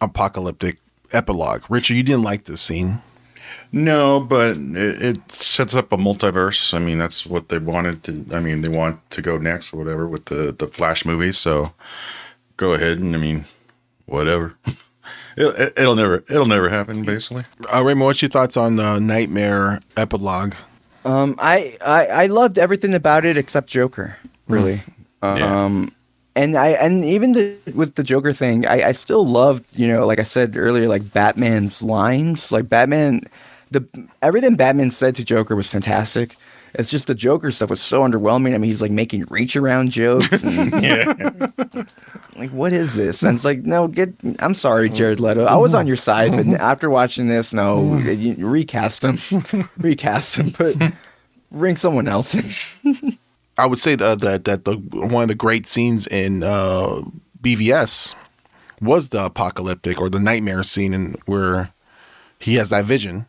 apocalyptic 0.00 0.78
epilogue. 1.12 1.62
Richard, 1.68 1.94
you 1.94 2.02
didn't 2.02 2.22
like 2.22 2.44
this 2.44 2.60
scene. 2.60 3.00
No, 3.76 4.20
but 4.20 4.56
it, 4.56 5.02
it 5.02 5.30
sets 5.30 5.74
up 5.74 5.92
a 5.92 5.98
multiverse. 5.98 6.72
I 6.72 6.78
mean, 6.78 6.96
that's 6.96 7.26
what 7.26 7.50
they 7.50 7.58
wanted 7.58 8.02
to. 8.04 8.24
I 8.32 8.40
mean, 8.40 8.62
they 8.62 8.70
want 8.70 8.98
to 9.10 9.20
go 9.20 9.36
next 9.36 9.74
or 9.74 9.76
whatever 9.76 10.08
with 10.08 10.24
the 10.26 10.50
the 10.50 10.66
Flash 10.66 11.04
movies. 11.04 11.36
So 11.36 11.72
go 12.56 12.72
ahead 12.72 12.98
and 12.98 13.14
I 13.14 13.18
mean, 13.18 13.44
whatever. 14.06 14.54
It, 15.38 15.74
it'll 15.76 15.94
never 15.96 16.24
it'll 16.30 16.46
never 16.46 16.70
happen. 16.70 17.04
Basically, 17.04 17.44
Uh, 17.70 17.82
Raymond, 17.84 18.06
what's 18.06 18.22
your 18.22 18.30
thoughts 18.30 18.56
on 18.56 18.76
the 18.76 18.98
nightmare 18.98 19.80
epilogue? 19.94 20.54
Um, 21.04 21.34
I, 21.38 21.76
I 21.84 22.06
I 22.06 22.26
loved 22.26 22.56
everything 22.56 22.94
about 22.94 23.26
it 23.26 23.36
except 23.36 23.68
Joker. 23.68 24.16
Really. 24.48 24.82
Yeah. 25.22 25.64
Um, 25.64 25.92
and 26.34 26.56
I 26.56 26.68
and 26.68 27.04
even 27.04 27.32
the, 27.32 27.54
with 27.74 27.96
the 27.96 28.02
Joker 28.02 28.32
thing, 28.32 28.66
I, 28.66 28.88
I 28.88 28.92
still 28.92 29.26
loved 29.26 29.64
you 29.76 29.86
know 29.86 30.06
like 30.06 30.18
I 30.18 30.22
said 30.24 30.56
earlier 30.56 30.88
like 30.88 31.12
Batman's 31.12 31.82
lines 31.82 32.50
like 32.50 32.70
Batman, 32.70 33.20
the 33.70 33.86
everything 34.22 34.56
Batman 34.56 34.90
said 34.90 35.14
to 35.16 35.24
Joker 35.24 35.56
was 35.56 35.68
fantastic. 35.68 36.36
It's 36.74 36.90
just 36.90 37.06
the 37.06 37.14
Joker 37.14 37.50
stuff 37.50 37.70
was 37.70 37.80
so 37.80 38.02
underwhelming. 38.02 38.54
I 38.54 38.58
mean, 38.58 38.64
he's 38.70 38.82
like 38.82 38.90
making 38.90 39.24
reach 39.30 39.56
around 39.56 39.90
jokes. 39.92 40.42
And, 40.44 40.72
like, 42.36 42.50
what 42.50 42.72
is 42.72 42.94
this? 42.94 43.22
And 43.22 43.36
it's 43.36 43.44
like, 43.44 43.62
no, 43.62 43.88
get. 43.88 44.12
I'm 44.40 44.54
sorry, 44.54 44.90
Jared 44.90 45.18
Leto. 45.18 45.46
I 45.46 45.56
was 45.56 45.74
on 45.74 45.86
your 45.86 45.96
side, 45.96 46.32
but 46.32 46.46
after 46.60 46.90
watching 46.90 47.28
this, 47.28 47.54
no, 47.54 47.96
you, 47.96 48.46
recast 48.46 49.04
him, 49.04 49.68
recast 49.78 50.36
him, 50.36 50.50
but 50.56 50.92
bring 51.50 51.76
someone 51.76 52.08
else 52.08 52.34
in. 52.84 53.18
I 53.56 53.66
would 53.66 53.80
say 53.80 53.94
that 53.96 54.20
that, 54.20 54.44
that 54.44 54.64
the 54.66 54.76
one 54.76 55.22
of 55.22 55.28
the 55.28 55.34
great 55.34 55.66
scenes 55.66 56.06
in 56.06 56.42
uh, 56.42 57.00
BVS 57.40 58.14
was 58.82 59.08
the 59.08 59.24
apocalyptic 59.24 59.98
or 59.98 60.10
the 60.10 60.20
nightmare 60.20 60.62
scene, 60.62 60.92
in 60.92 61.14
where 61.24 61.72
he 62.38 62.56
has 62.56 62.68
that 62.68 62.84
vision. 62.84 63.26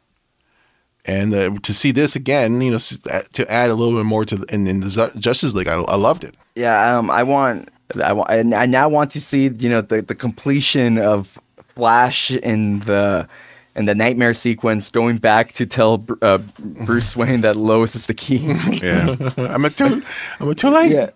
And 1.08 1.34
uh, 1.34 1.52
to 1.64 1.74
see 1.74 1.92
this 1.92 2.16
again, 2.18 2.60
you 2.62 2.70
know, 2.72 2.80
uh, 3.10 3.22
to 3.34 3.50
add 3.52 3.70
a 3.70 3.76
little 3.76 3.98
bit 3.98 4.06
more 4.06 4.26
to 4.26 4.36
the, 4.36 4.54
in, 4.54 4.68
in 4.68 4.82
the 4.82 5.12
Justice 5.18 5.54
League, 5.54 5.68
I, 5.70 5.76
I 5.82 5.96
loved 5.96 6.24
it. 6.26 6.36
Yeah, 6.56 6.98
um, 6.98 7.10
I 7.10 7.24
want, 7.24 7.70
I 8.04 8.12
want, 8.12 8.30
I 8.30 8.66
now 8.66 8.90
want 8.90 9.12
to 9.12 9.22
see, 9.22 9.48
you 9.48 9.70
know, 9.70 9.80
the, 9.82 10.02
the 10.02 10.16
completion 10.16 10.98
of 10.98 11.40
Flash 11.76 12.32
in 12.32 12.80
the 12.82 13.28
in 13.76 13.86
the 13.86 13.94
nightmare 13.94 14.34
sequence, 14.34 14.90
going 14.90 15.18
back 15.18 15.52
to 15.54 15.66
tell 15.68 16.04
uh, 16.24 16.40
Bruce 16.60 17.16
Wayne 17.20 17.42
that 17.42 17.56
Lois 17.56 17.96
is 17.96 18.08
the 18.08 18.16
key. 18.16 18.38
Yeah. 18.82 19.16
I'm 19.38 19.64
a 19.64 19.70
too, 19.70 20.02
I'm 20.40 20.50
a 20.50 20.56
too 20.56 20.70
late. 20.72 20.92
yeah, 20.92 21.12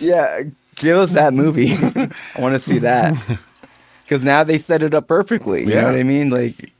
yeah, 0.00 0.42
give 0.76 0.96
us 0.96 1.12
that 1.14 1.34
movie. 1.34 1.72
I 1.74 2.40
want 2.40 2.52
to 2.54 2.60
see 2.60 2.78
that 2.78 3.16
because 4.04 4.22
now 4.22 4.44
they 4.44 4.58
set 4.58 4.84
it 4.84 4.94
up 4.94 5.08
perfectly. 5.08 5.64
You 5.64 5.70
Yeah. 5.70 5.80
know 5.82 5.86
what 5.90 5.98
I 5.98 6.02
mean? 6.04 6.30
Like, 6.30 6.70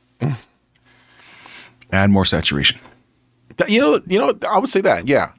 Add 1.91 2.09
more 2.09 2.25
saturation. 2.25 2.79
You 3.67 3.79
know, 3.79 4.01
you 4.05 4.19
know, 4.19 4.37
I 4.49 4.59
would 4.59 4.69
say 4.69 4.81
that. 4.81 5.07
Yeah, 5.07 5.31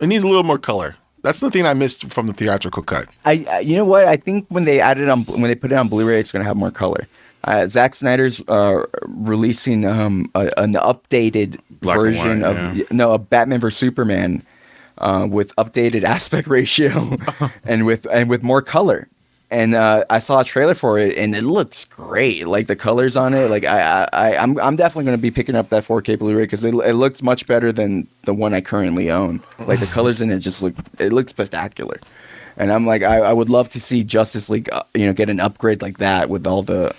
it 0.00 0.06
needs 0.06 0.24
a 0.24 0.26
little 0.26 0.42
more 0.42 0.58
color. 0.58 0.96
That's 1.22 1.40
the 1.40 1.50
thing 1.50 1.64
I 1.64 1.72
missed 1.72 2.12
from 2.12 2.26
the 2.26 2.34
theatrical 2.34 2.82
cut. 2.82 3.08
I, 3.24 3.46
I 3.50 3.60
you 3.60 3.76
know 3.76 3.86
what? 3.86 4.04
I 4.04 4.16
think 4.16 4.46
when 4.50 4.66
they 4.66 4.80
added 4.80 5.08
on 5.08 5.24
when 5.24 5.42
they 5.42 5.54
put 5.54 5.72
it 5.72 5.76
on 5.76 5.88
Blu-ray, 5.88 6.20
it's 6.20 6.30
gonna 6.30 6.44
have 6.44 6.56
more 6.56 6.70
color. 6.70 7.08
Uh, 7.44 7.66
Zack 7.68 7.94
Snyder's 7.94 8.40
uh, 8.48 8.84
releasing 9.06 9.84
um, 9.84 10.30
a, 10.34 10.50
an 10.56 10.74
updated 10.74 11.58
Black 11.70 11.96
version 11.96 12.40
white, 12.40 12.50
of 12.50 12.76
yeah. 12.76 12.84
no 12.90 13.12
a 13.12 13.18
Batman 13.18 13.60
vs 13.60 13.78
Superman 13.78 14.42
uh, 14.98 15.26
with 15.30 15.54
updated 15.56 16.02
aspect 16.14 16.46
ratio 16.46 17.16
and 17.64 17.86
with 17.86 18.06
and 18.12 18.28
with 18.28 18.42
more 18.42 18.62
color. 18.62 19.08
And 19.54 19.76
uh, 19.76 20.04
I 20.10 20.18
saw 20.18 20.40
a 20.40 20.44
trailer 20.44 20.74
for 20.74 20.98
it, 20.98 21.16
and 21.16 21.32
it 21.32 21.44
looks 21.44 21.84
great. 21.84 22.44
Like 22.44 22.66
the 22.66 22.74
colors 22.74 23.16
on 23.16 23.34
it, 23.34 23.48
like 23.48 23.64
I, 23.64 23.78
I, 23.80 24.08
I 24.12 24.36
I'm, 24.36 24.58
I'm 24.58 24.74
definitely 24.74 25.04
gonna 25.04 25.18
be 25.18 25.30
picking 25.30 25.54
up 25.54 25.68
that 25.68 25.84
4K 25.84 26.18
Blu-ray 26.18 26.42
because 26.42 26.64
it, 26.64 26.74
it 26.74 26.94
looks 26.94 27.22
much 27.22 27.46
better 27.46 27.70
than 27.70 28.08
the 28.24 28.34
one 28.34 28.52
I 28.52 28.60
currently 28.60 29.12
own. 29.12 29.44
Like 29.60 29.78
the 29.78 29.86
colors 29.96 30.20
in 30.20 30.32
it 30.32 30.40
just 30.40 30.60
look, 30.60 30.74
it 30.98 31.12
looks 31.12 31.30
spectacular. 31.30 32.00
And 32.56 32.72
I'm 32.72 32.84
like, 32.84 33.02
I, 33.02 33.18
I 33.18 33.32
would 33.32 33.48
love 33.48 33.68
to 33.70 33.80
see 33.80 34.02
Justice 34.02 34.50
League, 34.50 34.68
uh, 34.72 34.82
you 34.92 35.06
know, 35.06 35.12
get 35.12 35.30
an 35.30 35.38
upgrade 35.38 35.82
like 35.82 35.98
that 35.98 36.28
with 36.28 36.48
all 36.48 36.64
the 36.64 36.92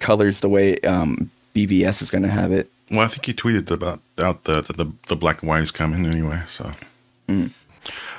colors 0.00 0.40
the 0.40 0.48
way 0.48 0.78
um, 0.78 1.30
BVS 1.54 2.00
is 2.00 2.10
gonna 2.10 2.28
have 2.28 2.52
it. 2.52 2.70
Well, 2.90 3.00
I 3.00 3.08
think 3.08 3.28
you 3.28 3.34
tweeted 3.34 3.70
about 3.70 4.00
out 4.16 4.44
the 4.44 4.62
the, 4.62 4.90
the 5.08 5.16
black 5.16 5.42
and 5.42 5.50
white 5.50 5.60
is 5.60 5.70
coming 5.70 6.06
anyway. 6.06 6.40
So 6.48 6.72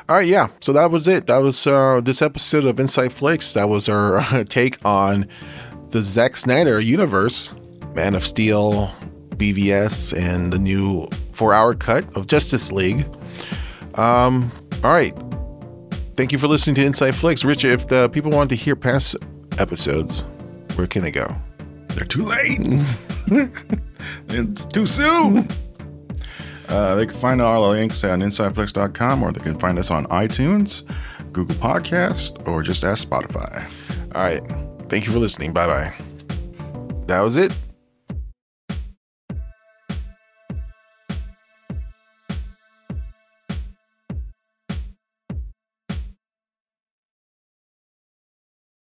All 0.10 0.16
right, 0.16 0.28
yeah. 0.28 0.48
So 0.60 0.74
that 0.74 0.90
was 0.90 1.08
it. 1.08 1.28
That 1.28 1.38
was 1.38 1.68
uh, 1.68 2.02
this 2.04 2.24
episode 2.24 2.66
of 2.66 2.80
Inside 2.80 3.14
Flicks. 3.14 3.54
That 3.54 3.70
was 3.70 3.88
our 3.88 4.18
uh, 4.34 4.44
take 4.44 4.84
on 4.84 5.28
the 5.92 6.02
Zack 6.02 6.36
Snyder 6.36 6.80
universe, 6.80 7.54
Man 7.94 8.16
of 8.16 8.26
Steel, 8.26 8.92
BVS, 9.36 10.18
and 10.18 10.52
the 10.52 10.58
new 10.58 11.08
four-hour 11.32 11.76
cut 11.76 12.06
of 12.18 12.26
Justice 12.26 12.72
League. 12.72 13.06
Um, 14.00 14.52
all 14.84 14.94
right. 14.94 15.16
Thank 16.16 16.32
you 16.32 16.40
for 16.40 16.48
listening 16.48 16.76
to 16.78 16.86
Inside 16.86 17.14
Flicks, 17.14 17.46
Richard. 17.46 17.72
If 17.80 17.88
the 17.88 18.10
people 18.10 18.32
want 18.32 18.50
to 18.50 18.56
hear 18.56 18.76
past 18.76 19.16
episodes, 19.60 20.22
where 20.74 20.88
can 20.88 21.04
they 21.04 21.12
go? 21.12 21.36
they're 21.90 22.06
too 22.06 22.24
late. 22.24 22.60
it's 24.30 24.66
too 24.66 24.88
soon. 24.88 25.48
Uh, 26.70 26.96
they 26.96 27.06
can 27.06 27.16
find 27.18 27.42
all 27.42 27.64
our 27.64 27.72
links 27.72 28.04
on 28.04 28.22
InsideFlicks.com 28.22 29.24
or 29.24 29.32
they 29.32 29.42
can 29.42 29.58
find 29.58 29.80
us 29.80 29.90
on 29.90 30.06
iTunes, 30.06 30.84
Google 31.34 31.56
Podcast, 31.56 32.48
or 32.48 32.62
just 32.62 32.84
ask 32.84 33.08
Spotify. 33.08 33.66
All 34.16 34.22
right. 34.22 34.42
Thank 34.88 35.06
you 35.06 35.12
for 35.12 35.20
listening. 35.20 35.52
Bye 35.52 35.68
bye. 35.68 35.94
That 37.08 37.22
was 37.22 37.38
it. 37.38 37.58